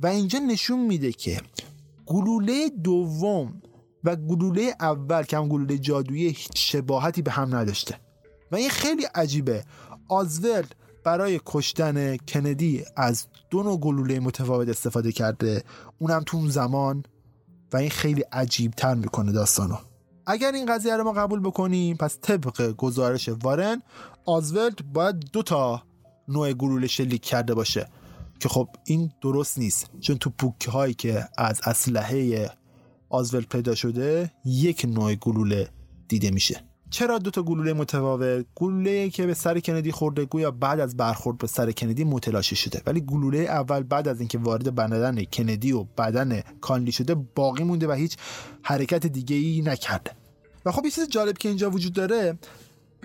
و 0.00 0.06
اینجا 0.06 0.38
نشون 0.38 0.80
میده 0.80 1.12
که 1.12 1.40
گلوله 2.06 2.70
دوم 2.84 3.62
و 4.04 4.16
گلوله 4.16 4.74
اول 4.80 5.22
که 5.22 5.36
هم 5.36 5.48
گلوله 5.48 5.78
جادویی 5.78 6.26
هیچ 6.26 6.72
شباهتی 6.72 7.22
به 7.22 7.30
هم 7.30 7.56
نداشته. 7.56 8.05
و 8.52 8.56
این 8.56 8.70
خیلی 8.70 9.04
عجیبه. 9.14 9.64
آزولد 10.08 10.74
برای 11.04 11.40
کشتن 11.46 12.16
کندی 12.16 12.84
از 12.96 13.26
دو 13.50 13.62
نوع 13.62 13.80
گلوله 13.80 14.20
متفاوت 14.20 14.68
استفاده 14.68 15.12
کرده. 15.12 15.64
اونم 15.98 16.22
تو 16.26 16.36
اون 16.36 16.48
زمان 16.48 17.04
و 17.72 17.76
این 17.76 17.90
خیلی 17.90 18.20
عجیب 18.20 18.72
تر 18.72 18.94
می‌کنه 18.94 19.32
داستانو. 19.32 19.76
اگر 20.26 20.52
این 20.52 20.66
قضیه 20.66 20.96
رو 20.96 21.04
ما 21.04 21.12
قبول 21.12 21.40
بکنیم 21.40 21.96
پس 21.96 22.18
طبق 22.22 22.72
گزارش 22.72 23.28
وارن 23.28 23.82
آزولد 24.24 24.92
باید 24.92 25.16
دو 25.32 25.42
تا 25.42 25.82
نوع 26.28 26.52
گلوله 26.52 26.86
شلیک 26.86 27.22
کرده 27.22 27.54
باشه. 27.54 27.88
که 28.40 28.48
خب 28.48 28.68
این 28.84 29.12
درست 29.22 29.58
نیست. 29.58 29.90
چون 30.00 30.18
تو 30.18 30.30
پوکه 30.30 30.70
هایی 30.70 30.94
که 30.94 31.28
از 31.38 31.60
اسلحه 31.64 32.50
آزول 33.08 33.44
پیدا 33.44 33.74
شده 33.74 34.32
یک 34.44 34.86
نوع 34.88 35.14
گلوله 35.14 35.68
دیده 36.08 36.30
میشه. 36.30 36.64
چرا 36.90 37.18
دو 37.18 37.30
تا 37.30 37.42
گلوله 37.42 37.72
متفاوت؟ 37.72 38.46
گلوله 38.54 39.10
که 39.10 39.26
به 39.26 39.34
سر 39.34 39.60
کندی 39.60 39.92
خورده 39.92 40.24
گویا 40.24 40.50
بعد 40.50 40.80
از 40.80 40.96
برخورد 40.96 41.38
به 41.38 41.46
سر 41.46 41.72
کندی 41.72 42.04
متلاشی 42.04 42.56
شده. 42.56 42.82
ولی 42.86 43.00
گلوله 43.00 43.38
اول 43.38 43.82
بعد 43.82 44.08
از 44.08 44.20
اینکه 44.20 44.38
وارد 44.38 44.74
بدن 44.74 45.24
کندی 45.24 45.72
و 45.72 45.84
بدن 45.84 46.42
کانلی 46.60 46.92
شده 46.92 47.14
باقی 47.14 47.64
مونده 47.64 47.88
و 47.88 47.92
هیچ 47.92 48.16
حرکت 48.62 49.06
دیگه 49.06 49.36
ای 49.36 49.62
نکرده. 49.62 50.10
و 50.64 50.72
خب 50.72 50.84
یه 50.84 50.90
چیز 50.90 51.08
جالب 51.08 51.38
که 51.38 51.48
اینجا 51.48 51.70
وجود 51.70 51.92
داره 51.92 52.38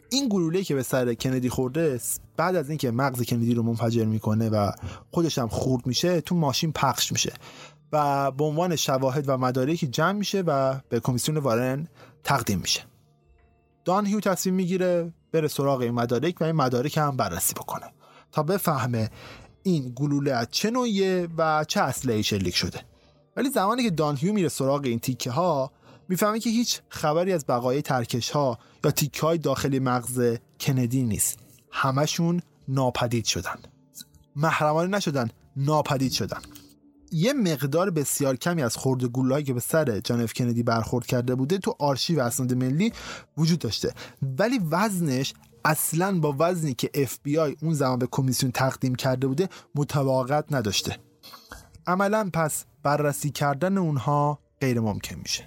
این 0.09 0.29
گلوله 0.29 0.63
که 0.63 0.75
به 0.75 0.83
سر 0.83 1.13
کندی 1.13 1.49
خورده 1.49 1.99
بعد 2.37 2.55
از 2.55 2.69
اینکه 2.69 2.91
مغز 2.91 3.23
کندی 3.23 3.53
رو 3.53 3.63
منفجر 3.63 4.05
می‌کنه 4.05 4.49
و 4.49 4.71
خودش 5.11 5.37
هم 5.37 5.47
خورد 5.47 5.87
میشه 5.87 6.21
تو 6.21 6.35
ماشین 6.35 6.71
پخش 6.71 7.11
میشه. 7.11 7.33
و 7.93 8.31
به 8.31 8.43
عنوان 8.43 8.75
شواهد 8.75 9.29
و 9.29 9.37
مدارکی 9.37 9.87
جمع 9.87 10.11
میشه 10.11 10.41
و 10.41 10.79
به 10.89 10.99
کمیسیون 10.99 11.37
وارن 11.37 11.87
تقدیم 12.23 12.59
میشه. 12.59 12.90
دان 13.85 14.05
هیو 14.05 14.19
تصمیم 14.19 14.55
می‌گیره 14.55 15.13
بره 15.31 15.47
سراغ 15.47 15.81
این 15.81 15.91
مدارک 15.91 16.41
و 16.41 16.43
این 16.43 16.55
مدارک 16.55 16.97
هم 16.97 17.17
بررسی 17.17 17.53
بکنه 17.53 17.93
تا 18.31 18.43
بفهمه 18.43 19.09
این 19.63 19.93
گلوله 19.95 20.31
از 20.31 20.47
چه 20.51 20.71
نوعیه 20.71 21.27
و 21.37 21.65
چه 21.67 21.81
اسلحه‌ای 21.81 22.23
شلیک 22.23 22.55
شده. 22.55 22.81
ولی 23.35 23.49
زمانی 23.49 23.83
که 23.83 23.89
دان 23.89 24.17
هیو 24.17 24.33
میره 24.33 24.49
سراغ 24.49 24.81
این 24.85 24.99
تیکه 24.99 25.31
ها 25.31 25.71
می‌فهمه 26.09 26.39
که 26.39 26.49
هیچ 26.49 26.81
خبری 26.89 27.33
از 27.33 27.45
بقای 27.47 27.81
ترکش 27.81 28.29
ها 28.29 28.59
یا 28.83 28.91
تیکه 28.91 29.21
های 29.21 29.37
داخلی 29.37 29.79
مغز 29.79 30.37
کندی 30.59 31.03
نیست. 31.03 31.39
همشون 31.71 32.41
ناپدید 32.67 33.25
شدن. 33.25 33.59
محرمانه 34.35 34.97
نشدن 34.97 35.29
ناپدید 35.55 36.11
شدن. 36.11 36.41
یه 37.11 37.33
مقدار 37.33 37.89
بسیار 37.89 38.35
کمی 38.35 38.63
از 38.63 38.77
خورده 38.77 39.07
گلوله‌ای 39.07 39.43
که 39.43 39.53
به 39.53 39.59
سر 39.59 39.99
جان 39.99 40.21
اف 40.21 40.33
کندی 40.33 40.63
برخورد 40.63 41.05
کرده 41.05 41.35
بوده 41.35 41.57
تو 41.57 41.75
آرشیو 41.79 42.19
اسناد 42.19 42.53
ملی 42.53 42.93
وجود 43.37 43.59
داشته. 43.59 43.93
ولی 44.39 44.59
وزنش 44.71 45.33
اصلا 45.65 46.19
با 46.19 46.35
وزنی 46.39 46.73
که 46.73 46.89
اف 46.93 47.19
بی 47.23 47.37
آی 47.37 47.55
اون 47.61 47.73
زمان 47.73 47.99
به 47.99 48.07
کمیسیون 48.11 48.51
تقدیم 48.51 48.95
کرده 48.95 49.27
بوده 49.27 49.49
مطابقت 49.75 50.45
نداشته. 50.51 50.97
عملا 51.87 52.29
پس 52.33 52.65
بررسی 52.83 53.29
کردن 53.29 53.77
اونها 53.77 54.39
غیر 54.61 54.79
ممکن 54.79 55.15
میشه. 55.15 55.43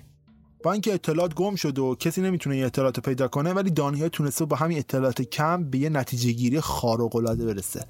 با 0.63 0.73
اینکه 0.73 0.95
اطلاعات 0.95 1.35
گم 1.35 1.55
شده 1.55 1.83
و 1.83 1.95
کسی 1.95 2.21
نمی‌تونه 2.23 2.57
این 2.57 2.65
اطلاعات 2.65 3.01
پیدا 3.01 3.29
کنه 3.29 3.53
ولی 3.53 3.71
دانیال 3.71 4.09
تونسته 4.09 4.45
با 4.45 4.57
همین 4.57 4.79
اطلاعات 4.79 5.23
کم 5.23 5.65
به 5.71 5.79
یه 5.79 5.89
نتیجه 5.89 6.33
گیری 6.33 6.61
خارق 6.61 7.17
العاده 7.17 7.45
برسه. 7.47 7.87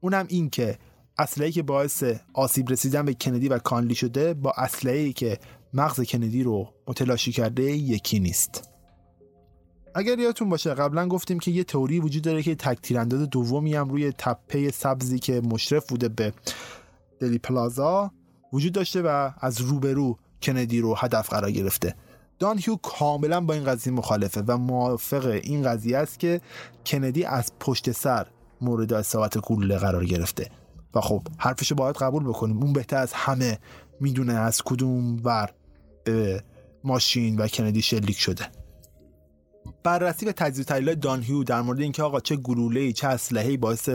اونم 0.00 0.26
این 0.28 0.50
که 0.50 0.78
اسلحه‌ای 1.20 1.52
که 1.52 1.62
باعث 1.62 2.04
آسیب 2.34 2.70
رسیدن 2.70 3.04
به 3.04 3.14
کندی 3.14 3.48
و 3.48 3.58
کانلی 3.58 3.94
شده 3.94 4.34
با 4.34 4.52
اسلحه‌ای 4.56 5.12
که 5.12 5.38
مغز 5.74 6.00
کندی 6.00 6.42
رو 6.42 6.68
متلاشی 6.86 7.32
کرده 7.32 7.62
یکی 7.62 8.20
نیست. 8.20 8.70
اگر 9.94 10.18
یادتون 10.18 10.48
باشه 10.48 10.74
قبلا 10.74 11.08
گفتیم 11.08 11.38
که 11.38 11.50
یه 11.50 11.64
تئوری 11.64 12.00
وجود 12.00 12.22
داره 12.22 12.42
که 12.42 12.54
تک 12.54 12.78
تیرانداز 12.82 13.30
دومی 13.30 13.74
هم 13.74 13.88
روی 13.88 14.12
تپه 14.12 14.70
سبزی 14.70 15.18
که 15.18 15.40
مشرف 15.40 15.86
بوده 15.86 16.08
به 16.08 16.32
دلی 17.20 17.38
پلازا 17.38 18.10
وجود 18.52 18.72
داشته 18.72 19.02
و 19.02 19.30
از 19.40 19.60
روبرو 19.60 20.18
کندی 20.42 20.80
رو 20.80 20.94
هدف 20.94 21.30
قرار 21.30 21.50
گرفته. 21.50 21.94
دان 22.38 22.58
هیو 22.58 22.76
کاملا 22.76 23.40
با 23.40 23.54
این 23.54 23.64
قضیه 23.64 23.92
مخالفه 23.92 24.42
و 24.46 24.56
موافق 24.56 25.26
این 25.26 25.62
قضیه 25.62 25.98
است 25.98 26.18
که 26.18 26.40
کندی 26.86 27.24
از 27.24 27.52
پشت 27.60 27.92
سر 27.92 28.26
مورد 28.60 28.92
اصابت 28.92 29.38
گلوله 29.38 29.78
قرار 29.78 30.04
گرفته. 30.04 30.50
و 30.94 31.00
خب 31.00 31.22
حرفشو 31.38 31.74
باید 31.74 31.96
قبول 31.96 32.24
بکنیم. 32.24 32.62
اون 32.62 32.72
بهتر 32.72 32.96
از 32.96 33.12
همه 33.12 33.58
می‌دونه 34.00 34.32
از 34.32 34.62
کدوم 34.62 35.16
ور 35.24 35.50
ماشین 36.84 37.36
و 37.36 37.48
کندی 37.48 37.82
شلیک 37.82 38.18
شده. 38.18 38.46
بررسی 39.82 40.26
و 40.26 40.32
تجزیه 40.32 40.64
تحلیل 40.64 40.94
دانهیو 40.94 41.44
در 41.44 41.60
مورد 41.62 41.80
اینکه 41.80 42.02
آقا 42.02 42.20
چه 42.20 42.36
گلوله 42.36 42.92
چه 42.92 43.08
اسلحه‌ای 43.08 43.56
باعث 43.56 43.90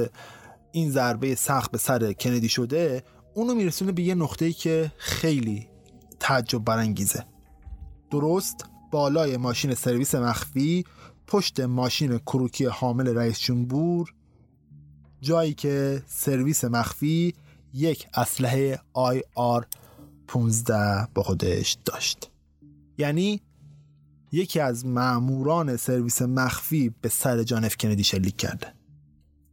این 0.72 0.91
ضربه 0.91 1.35
سخت 1.35 1.72
به 1.72 1.77
سر 1.77 2.13
کندی 2.13 2.49
شده 2.49 3.03
اونو 3.34 3.55
میرسونه 3.55 3.91
به 3.91 4.01
یه 4.01 4.15
نقطه‌ای 4.15 4.53
که 4.53 4.91
خیلی 4.97 5.67
تعجب 6.19 6.63
برانگیزه. 6.63 7.26
درست 8.11 8.65
بالای 8.91 9.38
ماشین 9.38 9.73
سرویس 9.73 10.15
مخفی 10.15 10.85
پشت 11.27 11.59
ماشین 11.59 12.17
کروکی 12.17 12.65
حامل 12.65 13.07
رئیس 13.07 13.39
جمهور 13.39 14.13
جایی 15.26 15.53
که 15.53 16.03
سرویس 16.07 16.64
مخفی 16.64 17.34
یک 17.73 18.07
اسلحه 18.14 18.80
AR 19.35 19.65
15 20.27 21.07
با 21.14 21.23
خودش 21.23 21.77
داشت. 21.85 22.31
یعنی 22.97 23.41
یکی 24.31 24.60
از 24.60 24.85
ماموران 24.85 25.77
سرویس 25.77 26.22
مخفی 26.22 26.93
به 27.02 27.10
سر 27.10 27.43
جان 27.43 27.65
اف 27.65 27.77
کندی 27.77 28.03
شلیک 28.03 28.38
کرده. 28.38 28.73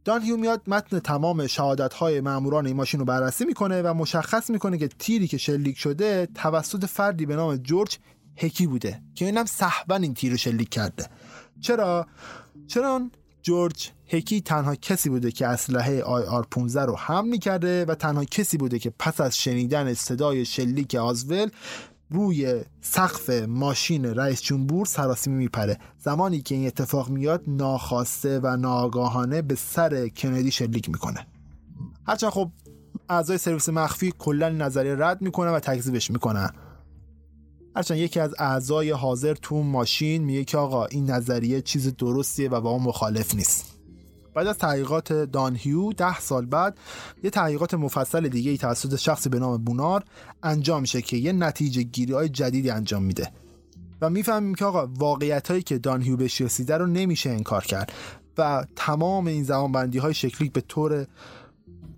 دان 0.05 0.21
هیو 0.21 0.37
میاد 0.37 0.61
متن 0.67 0.99
تمام 0.99 1.47
شهادت 1.47 1.93
های 1.93 2.21
ماموران 2.21 2.65
این 2.65 2.75
ماشین 2.75 2.99
رو 2.99 3.05
بررسی 3.05 3.45
می‌کنه 3.45 3.81
و 3.81 3.93
مشخص 3.93 4.49
می‌کنه 4.49 4.77
که 4.77 4.87
تیری 4.87 5.27
که 5.27 5.37
شلیک 5.37 5.77
شده 5.77 6.27
توسط 6.35 6.85
فردی 6.85 7.25
به 7.25 7.35
نام 7.35 7.55
جورج 7.55 7.97
هکی 8.37 8.67
بوده 8.67 9.01
که 9.15 9.25
اینم 9.25 9.45
صحبا 9.45 9.95
این 9.95 10.13
تیر 10.13 10.31
رو 10.31 10.37
شلیک 10.37 10.69
کرده. 10.69 11.07
چرا؟ 11.61 12.07
چرا 12.67 13.01
جورج 13.43 13.89
هکی 14.07 14.41
تنها 14.41 14.75
کسی 14.75 15.09
بوده 15.09 15.31
که 15.31 15.47
اسلحه 15.47 16.01
آی 16.01 16.23
آر 16.23 16.47
15 16.51 16.85
رو 16.85 16.95
هم 16.95 17.27
می‌کرده 17.27 17.85
و 17.85 17.95
تنها 17.95 18.25
کسی 18.25 18.57
بوده 18.57 18.79
که 18.79 18.93
پس 18.99 19.21
از 19.21 19.37
شنیدن 19.37 19.93
صدای 19.93 20.45
شلیک 20.45 20.95
آزول 20.95 21.49
روی 22.09 22.61
سقف 22.81 23.29
ماشین 23.47 24.05
رئیس 24.05 24.41
جمهور 24.41 24.85
سراسیمه 24.85 25.35
میپره. 25.35 25.77
زمانی 25.99 26.41
که 26.41 26.55
این 26.55 26.67
اتفاق 26.67 27.09
میاد 27.09 27.43
ناخواسته 27.47 28.39
و 28.43 28.57
ناگاهانه 28.57 29.41
به 29.41 29.55
سر 29.55 30.07
کندی 30.07 30.51
شلیک 30.51 30.89
می‌کنه. 30.89 31.27
هرچند 32.07 32.29
خب 32.29 32.51
اعضای 33.09 33.37
سرویس 33.37 33.69
مخفی 33.69 34.13
کلا 34.19 34.49
نظریه 34.49 34.95
رد 34.95 35.21
می‌کنه 35.21 35.51
و 35.51 35.59
تکذیبش 35.59 36.11
می‌کنن 36.11 36.49
هرچند 37.75 37.97
یکی 37.97 38.19
از 38.19 38.35
اعضای 38.39 38.91
حاضر 38.91 39.33
تو 39.33 39.63
ماشین 39.63 40.23
میگه 40.23 40.43
که 40.43 40.57
آقا 40.57 40.85
این 40.85 41.11
نظریه 41.11 41.61
چیز 41.61 41.95
درستیه 41.97 42.49
و 42.49 42.61
با 42.61 42.69
اون 42.69 42.83
مخالف 42.83 43.35
نیست. 43.35 43.73
بعد 44.33 44.47
از 44.47 44.57
تحقیقات 44.57 45.13
دانهیو 45.13 45.93
ده 45.93 46.19
سال 46.19 46.45
بعد 46.45 46.77
یه 47.23 47.29
تحقیقات 47.29 47.73
مفصل 47.73 48.27
دیگه 48.27 48.51
ای 48.51 48.57
توسط 48.57 48.95
شخصی 48.95 49.29
به 49.29 49.39
نام 49.39 49.63
بونار 49.63 50.03
انجام 50.43 50.81
میشه 50.81 51.01
که 51.01 51.17
یه 51.17 51.31
نتیجه 51.31 51.83
گیری 51.83 52.13
های 52.13 52.29
جدیدی 52.29 52.69
انجام 52.69 53.03
میده. 53.03 53.31
و 54.01 54.09
می‌فهمیم 54.09 54.55
که 54.55 54.65
آقا 54.65 54.87
واقعیت 54.87 55.47
هایی 55.51 55.63
که 55.63 55.77
دانهیو 55.77 56.17
بهش 56.17 56.41
رسیده 56.41 56.77
رو 56.77 56.87
نمیشه 56.87 57.29
انکار 57.29 57.63
کرد. 57.63 57.91
و 58.37 58.65
تمام 58.75 59.27
این 59.27 59.43
زمانبندی 59.43 59.97
های 59.97 60.13
شکلی 60.13 60.49
به 60.49 60.61
طور 60.61 61.07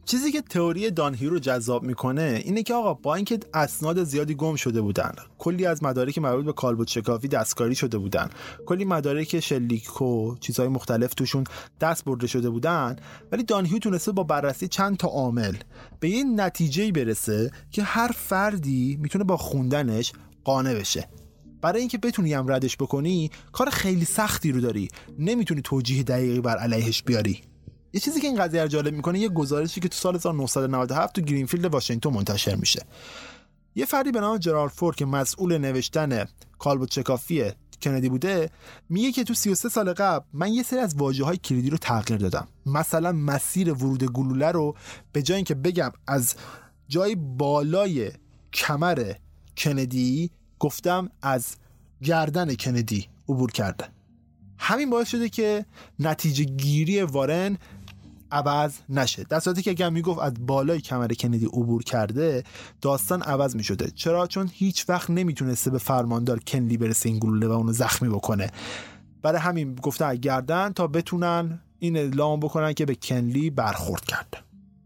چیزی 0.06 0.32
که 0.32 0.42
تئوری 0.42 0.92
دانهی 0.92 1.28
رو 1.28 1.40
جذاب 1.40 1.84
می‌کنه 1.84 2.42
اینه 2.46 2.64
که 2.64 2.74
آقا 2.74 2.94
با 2.94 3.16
اینکه 3.16 3.40
اسناد 3.54 4.04
زیادی 4.04 4.36
گم 4.36 4.56
شده 4.56 4.82
بودن 4.82 5.12
کلی 5.38 5.66
از 5.66 5.84
مدارک 5.84 6.18
مربوط 6.18 6.46
به 6.46 6.54
کالبوت 6.54 6.88
شکافی 6.88 7.28
دستکاری 7.28 7.76
شده 7.76 7.98
بودن 7.98 8.30
کلی 8.66 8.86
مدارک 8.86 9.40
شلیک 9.40 10.02
و 10.02 10.36
چیزهای 10.40 10.68
مختلف 10.70 11.14
توشون 11.14 11.44
دست 11.82 12.06
برده 12.06 12.28
شده 12.28 12.50
بودن 12.50 12.96
ولی 13.32 13.44
دانهیو 13.44 13.80
تونسته 13.80 14.12
با 14.12 14.24
بررسی 14.24 14.68
چند 14.68 14.98
تا 14.98 15.08
عامل 15.08 15.56
به 16.00 16.10
یه 16.10 16.24
نتیجه 16.24 16.92
برسه 16.92 17.52
که 17.72 17.84
هر 17.84 18.12
فردی 18.16 18.98
می‌تونه 19.02 19.24
با 19.24 19.38
خوندنش 19.38 20.12
قانع 20.44 20.74
بشه. 20.74 21.10
برای 21.62 21.80
اینکه 21.80 21.98
بتونی 21.98 22.34
هم 22.34 22.52
ردش 22.52 22.78
بکنی 22.78 23.32
کار 23.52 23.70
خیلی 23.70 24.06
سختی 24.06 24.52
رو 24.52 24.62
داری. 24.62 24.90
نمی‌تونی 25.20 25.62
توجیه 25.62 26.04
دقیقی 26.04 26.42
بر 26.42 26.58
علیهش 26.58 27.04
بیاری. 27.04 27.42
یه 27.96 28.02
چیزی 28.02 28.22
که 28.22 28.28
این 28.28 28.36
قضیه 28.36 28.62
رو 28.62 28.68
جالب 28.68 28.94
می‌کنه 28.94 29.20
یه 29.20 29.30
گزارشی 29.30 29.82
که 29.82 29.90
تو 29.90 29.98
سال 29.98 30.16
1997 30.16 31.16
تو 31.16 31.22
گرینفیلد 31.22 31.66
واشنگتن 31.66 32.10
منتشر 32.10 32.56
میشه. 32.56 32.86
یه 33.76 33.86
فردی 33.86 34.12
به 34.12 34.20
نام 34.20 34.38
جرالد 34.38 34.72
فورد 34.72 34.96
که 34.96 35.06
مسئول 35.06 35.58
نوشتن 35.58 36.26
کالبدشکافی 36.60 37.52
کندی 37.82 38.10
بوده 38.10 38.50
میگه 38.90 39.12
که 39.12 39.24
تو 39.24 39.34
33 39.34 39.70
سال 39.70 39.94
قبل 39.94 40.26
من 40.34 40.54
یه 40.54 40.64
سری 40.64 40.80
از 40.80 40.96
واژه 40.96 41.24
های 41.24 41.38
کلیدی 41.38 41.70
رو 41.70 41.78
تغییر 41.78 42.20
دادم. 42.20 42.48
مثلا 42.66 43.12
مسیر 43.12 43.74
ورود 43.74 44.04
گلوله 44.04 44.52
رو 44.52 44.76
به 45.12 45.22
جای 45.22 45.36
اینکه 45.36 45.56
بگم 45.56 45.92
از 46.08 46.36
جای 46.88 47.16
بالای 47.16 48.12
کمر 48.54 49.14
کندی 49.58 50.32
گفتم 50.60 51.10
از 51.22 51.56
گردن 52.04 52.56
کندی 52.56 53.08
عبور 53.30 53.52
کرده. 53.52 53.86
همین 54.58 54.90
باعث 54.90 55.08
شده 55.08 55.30
که 55.30 55.66
نتیجه 56.00 56.44
گیری 56.44 57.02
وارن 57.02 57.58
عوض 58.36 58.74
نشه. 58.90 59.24
در 59.24 59.40
صورتی 59.40 59.62
که 59.62 59.72
اگر 59.72 59.90
می‌گفت 59.90 60.20
از 60.20 60.34
بالای 60.40 60.82
کمر 60.82 61.08
کندی 61.08 61.46
عبور 61.46 61.84
کرده 61.84 62.44
داستان 62.82 63.22
عوض 63.22 63.56
می‌شده. 63.56 63.92
چرا؟ 63.96 64.28
چون 64.28 64.50
هیچ 64.54 64.90
وقت 64.90 65.10
نمی‌تونسته 65.10 65.72
به 65.72 65.78
فرماندار 65.78 66.40
کنلی 66.40 66.78
برسه 66.78 67.10
این 67.10 67.20
گلوله 67.20 67.48
و 67.48 67.52
اونو 67.52 67.72
زخمی 67.72 68.10
بکنه. 68.10 68.52
برای 69.22 69.40
همین 69.40 69.76
گفتن 69.76 70.16
گردن 70.16 70.74
تا 70.74 70.88
بتونن 70.88 71.60
این 71.80 71.98
اعلام 71.98 72.40
بکنن 72.40 72.74
که 72.74 72.86
به 72.86 72.96
کنلی 72.96 73.50
برخورد 73.50 74.06
کرده 74.06 74.38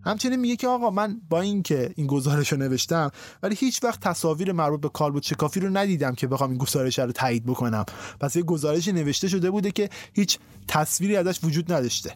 همچنین 0.03 0.39
میگه 0.39 0.55
که 0.55 0.67
آقا 0.67 0.89
من 0.89 1.21
با 1.29 1.41
اینکه 1.41 1.93
این 1.95 2.07
گزارش 2.07 2.51
رو 2.51 2.57
نوشتم 2.57 3.11
ولی 3.43 3.55
هیچ 3.55 3.83
وقت 3.83 3.99
تصاویر 3.99 4.51
مربوط 4.51 4.81
به 4.81 4.89
کالبوت 4.89 5.23
شکافی 5.23 5.59
رو 5.59 5.77
ندیدم 5.77 6.15
که 6.15 6.27
بخوام 6.27 6.49
این 6.49 6.59
گزارش 6.59 6.99
رو 6.99 7.11
تایید 7.11 7.45
بکنم. 7.45 7.85
پس 8.19 8.35
یه 8.35 8.43
گزارشی 8.43 8.91
نوشته 8.91 9.27
شده 9.27 9.51
بوده 9.51 9.71
که 9.71 9.89
هیچ 10.13 10.37
تصویری 10.67 11.15
ازش 11.15 11.39
وجود 11.43 11.73
نداشته. 11.73 12.15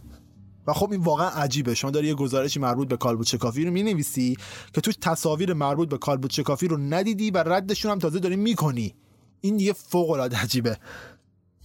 و 0.67 0.73
خب 0.73 0.91
این 0.91 1.01
واقعا 1.01 1.27
عجیبه. 1.29 1.75
شما 1.75 1.91
داری 1.91 2.07
یه 2.07 2.13
گزارشی 2.13 2.59
مربوط 2.59 2.87
به 2.87 2.97
کالبوت 2.97 3.27
شکافی 3.27 3.65
رو 3.65 3.71
می‌نویسی 3.71 4.37
که 4.73 4.81
توش 4.81 4.95
تصاویر 5.01 5.53
مربوط 5.53 5.89
به 5.89 5.97
کالبوت 5.97 6.31
شکافی 6.31 6.67
رو 6.67 6.77
ندیدی 6.77 7.31
و 7.31 7.37
ردشون 7.37 7.91
هم 7.91 7.99
تازه 7.99 8.19
داری 8.19 8.35
می‌کنی. 8.35 8.95
این 9.41 9.57
دیگه 9.57 9.73
فوق 9.73 10.09
العاده 10.09 10.37
عجیبه. 10.37 10.77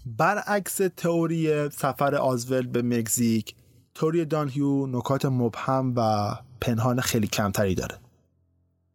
برعکس 0.07 0.81
تئوری 0.97 1.71
سفر 1.71 2.15
آزول 2.15 2.67
به 2.67 2.83
مکزیک 2.83 3.55
تئوری 3.95 4.25
دانهیو 4.25 4.87
نکات 4.87 5.25
مبهم 5.25 5.93
و 5.97 6.35
پنهان 6.61 7.01
خیلی 7.01 7.27
کمتری 7.27 7.75
داره. 7.75 7.99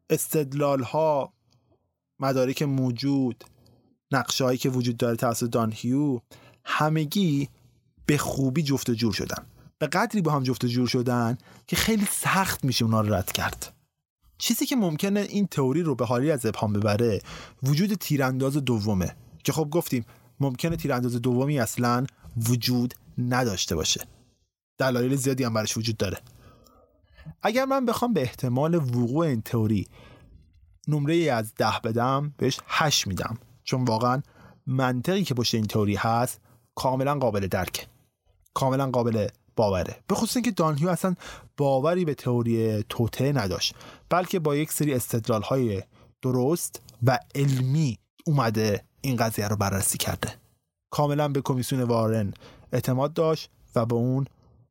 استدلال 0.10 0.84
ها 0.84 1.34
مدارک 2.20 2.62
موجود 2.62 3.44
نقشه 4.12 4.44
هایی 4.44 4.58
که 4.58 4.70
وجود 4.70 4.98
داره 4.98 5.16
توسط 5.16 5.50
دانهیو 5.50 6.20
همگی 6.66 7.50
به 8.06 8.18
خوبی 8.18 8.64
جفت 8.64 8.92
جور 8.92 9.14
شدن. 9.14 9.46
به 9.84 9.88
قدری 9.88 10.22
با 10.22 10.32
هم 10.32 10.44
جفت 10.44 10.66
جور 10.66 10.88
شدن 10.88 11.38
که 11.68 11.76
خیلی 11.76 12.06
سخت 12.12 12.64
میشه 12.64 12.86
اونا 12.86 13.02
رو 13.02 13.14
رد 13.14 13.32
کرد. 13.32 13.74
چیزی 14.38 14.66
که 14.66 14.76
ممکنه 14.76 15.20
این 15.20 15.48
تئوری 15.48 15.82
رو 15.82 15.96
به 15.96 16.06
حالی 16.06 16.32
از 16.32 16.46
ابهام 16.46 16.74
ببره 16.74 17.22
وجود 17.64 17.94
تیرانداز 17.94 18.58
دومه. 18.58 19.16
که 19.44 19.52
خب 19.52 19.70
گفتیم 19.72 20.06
ممکنه 20.40 20.76
تیرانداز 20.76 21.16
دومی 21.16 21.60
اصلا 21.60 22.06
وجود 22.50 22.94
نداشته 23.18 23.76
باشه. 23.76 24.02
دلایل 24.78 25.16
زیادی 25.16 25.44
هم 25.44 25.54
برش 25.54 25.78
وجود 25.78 25.98
داره. 25.98 26.18
اگر 27.42 27.66
من 27.66 27.86
بخوام 27.86 28.14
به 28.14 28.22
احتمال 28.22 28.76
وقوع 28.76 29.26
این 29.26 29.42
تئوری 29.42 29.88
نمره 30.88 31.16
از 31.16 31.54
ده 31.56 31.80
بدم 31.84 32.34
بهش 32.38 32.60
هشت 32.68 33.08
میدم. 33.08 33.38
چون 33.64 33.86
واقعا 33.86 34.22
منطقی 34.68 35.24
که 35.24 35.34
پشت 35.34 35.56
این 35.56 35.66
تئوری 35.66 35.96
هست 35.96 36.42
کاملا 36.76 37.16
قابل 37.16 37.48
درکه. 37.48 37.88
کاملا 38.54 38.90
قابل 38.90 39.28
باوره. 39.56 39.96
به 40.08 40.16
خصوص 40.16 40.38
اینکه 40.38 40.52
دانهیو 40.52 40.90
اصلا 40.90 41.16
باوری 41.58 42.06
به 42.06 42.14
تئوری 42.14 42.84
توته 42.90 43.32
نداشت 43.32 43.76
بلکه 44.10 44.40
با 44.40 44.56
یک 44.56 44.72
سری 44.72 44.94
استدلال 44.94 45.42
های 45.42 45.84
درست 46.22 46.82
و 47.04 47.20
علمی 47.36 47.98
اومده 48.26 48.84
این 49.02 49.16
قضیه 49.16 49.48
رو 49.48 49.56
بررسی 49.56 49.98
کرده. 49.98 50.36
کاملا 50.90 51.28
به 51.28 51.42
کمیسیون 51.42 51.82
وارن 51.82 52.34
اعتماد 52.74 53.14
داشت 53.14 53.50
و 53.76 53.86
به 53.86 53.96
اون 53.96 54.26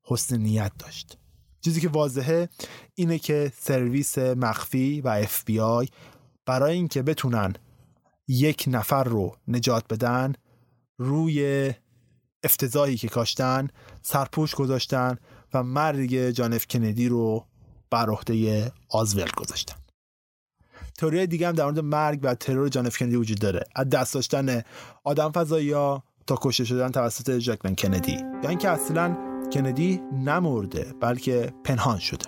حسن 0.04 0.36
نیت 0.36 0.72
داشت. 0.78 1.18
چیزی 1.60 1.80
که 1.80 1.88
واضحه 1.88 2.48
اینه 2.94 3.18
که 3.18 3.52
سرویس 3.56 4.18
مخفی 4.18 5.00
و 5.00 5.08
اف 5.08 5.44
بی 5.44 5.60
آی 5.60 5.88
برای 6.46 6.74
اینکه 6.74 7.02
بتونن 7.02 7.54
یک 8.28 8.64
نفر 8.66 9.04
رو 9.04 9.36
نجات 9.48 9.84
بدن 9.90 10.34
روی 10.98 11.70
افتضاحی 12.44 12.96
که 12.96 13.08
کاشتن 13.08 13.68
سرپوش 14.02 14.54
گذاشتن 14.54 15.16
و 15.54 15.62
مرگ 15.62 16.30
جانف 16.30 16.66
کندی 16.66 17.08
رو 17.08 17.46
بر 17.90 18.10
عهده 18.10 18.72
آزول 18.90 19.30
گذاشتن. 19.36 19.76
تئوری 20.98 21.26
دیگه 21.26 21.48
هم 21.48 21.52
در 21.52 21.64
مورد 21.64 21.80
مرگ 21.80 22.20
و 22.22 22.34
ترور 22.34 22.68
جانف 22.68 22.98
کندی 22.98 23.16
وجود 23.16 23.38
داره. 23.38 23.64
از 23.76 23.88
دست 23.88 24.14
داشتن 24.14 24.62
آدم 25.04 25.32
فضایی 25.32 25.74
تا 26.26 26.38
کشته 26.40 26.64
شدن 26.64 26.90
توسط 26.90 27.30
جکمن 27.30 27.74
کندی. 27.74 28.12
یا 28.42 28.48
اینکه 28.48 28.68
اصلا 28.68 29.16
کندی 29.52 30.00
نمرده 30.12 30.94
بلکه 31.00 31.52
پنهان 31.64 31.98
شده. 31.98 32.26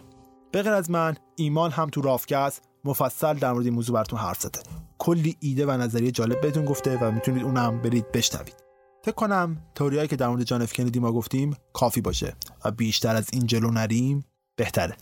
به 0.53 0.63
غیر 0.63 0.73
از 0.73 0.91
من 0.91 1.17
ایمان 1.37 1.71
هم 1.71 1.91
تو 1.91 2.01
رافکست 2.01 2.63
مفصل 2.85 3.35
در 3.35 3.53
مورد 3.53 3.65
این 3.65 3.75
موضوع 3.75 3.95
براتون 3.95 4.19
حرف 4.19 4.41
زده. 4.41 4.61
کلی 4.99 5.37
ایده 5.41 5.67
و 5.67 5.71
نظریه 5.71 6.11
جالب 6.11 6.41
بهتون 6.41 6.65
گفته 6.65 6.99
و 6.99 7.11
می‌تونید 7.11 7.43
اونم 7.43 7.83
برید 7.83 8.13
بشنوید. 8.13 8.55
فکر 9.05 9.14
کنم 9.14 9.56
توریایی 9.74 10.09
که 10.09 10.16
در 10.16 10.28
مورد 10.28 10.43
جان 10.43 10.62
اف 10.62 10.72
کندی 10.72 10.98
ما 10.98 11.12
گفتیم 11.12 11.56
کافی 11.72 12.01
باشه 12.01 12.36
و 12.64 12.70
بیشتر 12.70 13.16
از 13.16 13.28
این 13.32 13.47
جلو 13.47 13.70
نریم 13.70 14.24
بهتره. 14.56 14.97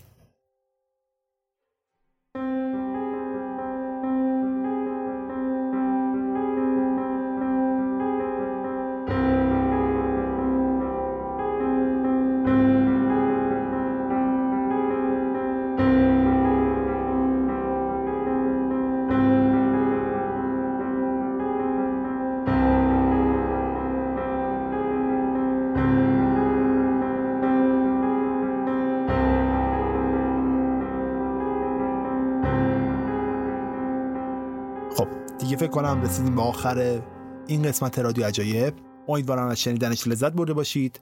فکر 35.39 35.67
کنم 35.67 36.01
رسیدیم 36.01 36.35
به 36.35 36.41
آخر 36.41 37.01
این 37.47 37.63
قسمت 37.63 37.99
رادیو 37.99 38.25
عجایب. 38.25 38.73
امیدوارم 39.07 39.47
از 39.47 39.61
شنیدنش 39.61 40.07
لذت 40.07 40.31
برده 40.31 40.53
باشید. 40.53 41.01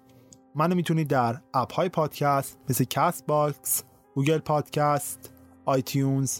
منو 0.56 0.76
می‌تونید 0.76 1.08
در 1.08 1.42
app 1.54 1.74
های 1.74 1.90
پادکست 1.90 2.58
مثل 2.70 2.84
Castbox 2.84 3.84
Google 4.16 4.38
Podcast 4.38 5.32
iTunes 5.66 6.40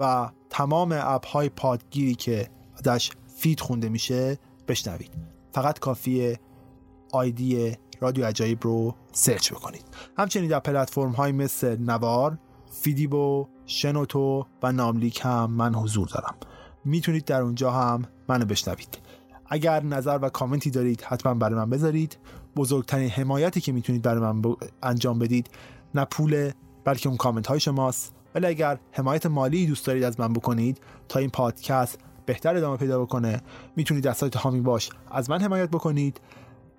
و 0.00 0.30
تمام 0.50 0.98
app 1.02 1.26
های 1.26 1.48
پادگیری 1.48 2.14
که 2.14 2.48
ازش 2.86 3.10
feed 3.36 3.60
خونده 3.60 3.88
میشه 3.88 4.38
بشنوید. 4.68 5.10
فقط 5.52 5.78
کافیه 5.78 6.40
ID 7.12 7.76
رادیو 8.00 8.24
عجایب 8.24 8.58
رو 8.62 8.94
search 9.12 9.52
بکنید. 9.52 9.84
همچنین 10.18 10.48
در 10.48 10.60
پلتفرم 10.60 11.12
های 11.12 11.32
مثل 11.32 11.76
نوار 11.76 12.38
فیدیبو 12.70 13.48
شنوتو 13.66 14.46
و 14.62 14.72
ناملیک 14.72 15.20
هم 15.24 15.50
من 15.50 15.74
حضور 15.74 16.08
دارم. 16.08 16.36
می‌تونید 16.86 17.24
در 17.24 17.42
اونجا 17.42 17.70
هم 17.70 18.04
منو 18.28 18.44
بشنوید. 18.44 18.98
اگر 19.46 19.82
نظر 19.82 20.18
و 20.22 20.28
کامنتی 20.28 20.70
دارید 20.70 21.00
حتما 21.00 21.34
برای 21.34 21.54
من 21.54 21.70
بذارید. 21.70 22.18
بزرگترین 22.56 23.10
حمایتی 23.10 23.60
که 23.60 23.72
می‌تونید 23.72 24.02
برای 24.02 24.20
من 24.20 24.56
انجام 24.82 25.18
بدید 25.18 25.50
نه 25.94 26.04
پول 26.04 26.50
بلکه 26.84 27.08
اون 27.08 27.18
کامنت 27.18 27.46
های 27.46 27.60
شماست. 27.60 28.14
ولی 28.34 28.46
اگر 28.46 28.78
حمایت 28.92 29.26
مالی 29.26 29.66
دوست 29.66 29.86
دارید 29.86 30.02
از 30.02 30.20
من 30.20 30.32
بکنید 30.32 30.80
تا 31.08 31.18
این 31.18 31.30
پادکست 31.30 31.98
بهتر 32.26 32.56
ادامه 32.56 32.76
پیدا 32.76 33.02
بکنه 33.02 33.40
می‌تونید 33.76 34.04
در 34.04 34.12
سایت 34.12 34.36
هامی 34.36 34.60
باش 34.60 34.90
از 35.10 35.30
من 35.30 35.42
حمایت 35.42 35.70
بکنید. 35.70 36.20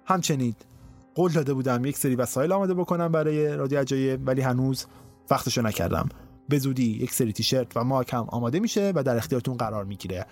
همچنین 0.06 0.56
قول 1.16 1.32
داده 1.32 1.54
بودم 1.54 1.86
یک 1.86 1.98
سری 1.98 2.16
وسایل 2.16 2.52
آماده 2.52 2.74
بکنم 2.74 3.12
برای 3.12 3.58
رادیو 3.58 3.80
عجایب 3.80 4.28
ولی 4.28 4.42
هنوز 4.42 4.86
وقتشو 5.30 5.62
نکردم. 5.62 6.10
به 6.49 6.60
زودی 6.60 6.91
یک 6.91 7.14
سری 7.14 7.34
تیشرت 7.34 7.78
و 7.78 7.84
ماک 7.84 8.14
هم 8.14 8.26
آماده 8.30 8.60
میشه 8.60 8.94
و 8.95 9.03
در 9.03 9.18
اختیارتون 9.18 9.57
قرار 9.57 9.86
می‌گیره. 9.86 10.26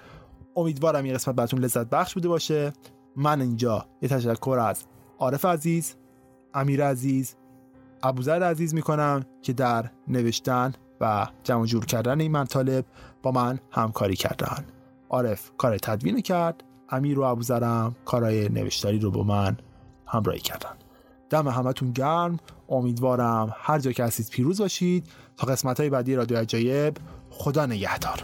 امیدوارم 0.56 1.04
این 1.04 1.14
قسمت 1.14 1.36
براتون 1.36 1.60
لذت 1.60 1.90
بخش 1.90 2.14
بوده 2.14 2.28
باشه. 2.28 2.74
من 3.16 3.42
اینجا 3.42 3.86
یه 4.02 4.10
تشکر 4.10 4.58
از 4.62 4.84
عارف 5.20 5.46
عزیز 5.46 5.96
امیر 6.54 6.86
عزیز 6.86 7.36
ابوذر 8.04 8.44
عزیز 8.44 8.74
می‌کنم 8.74 9.26
که 9.42 9.54
در 9.54 9.92
نوشتن 10.08 10.74
و 11.02 11.28
جمع 11.44 11.66
جور 11.66 11.86
کردن 11.86 12.22
این 12.22 12.32
مطالب 12.32 12.86
با 13.24 13.32
من 13.32 13.60
همکاری 13.72 14.16
کردن. 14.16 14.66
عارف 15.10 15.52
کار 15.58 15.78
تدوین 15.78 16.22
کرد 16.22 16.64
امیر 16.90 17.20
و 17.20 17.24
ابوذرم 17.24 17.96
کارهای 18.06 18.50
نوشتاری 18.50 19.00
رو 19.00 19.12
با 19.12 19.24
من 19.24 19.58
همراهی 20.06 20.40
کردن. 20.40 20.76
دم 21.30 21.48
همتون 21.48 21.92
گرم. 21.92 22.38
امیدوارم 22.70 23.56
هر 23.58 23.80
جا 23.80 23.92
که 23.92 24.04
هستید 24.04 24.30
پیروز 24.30 24.62
باشید. 24.62 25.08
تا 25.38 25.48
قسمت 25.48 25.80
های 25.80 25.90
بعدی 25.90 26.16
رادیو 26.16 26.38
عجایب 26.38 26.98
خدا 27.30 27.66
نگهدار. 27.66 28.24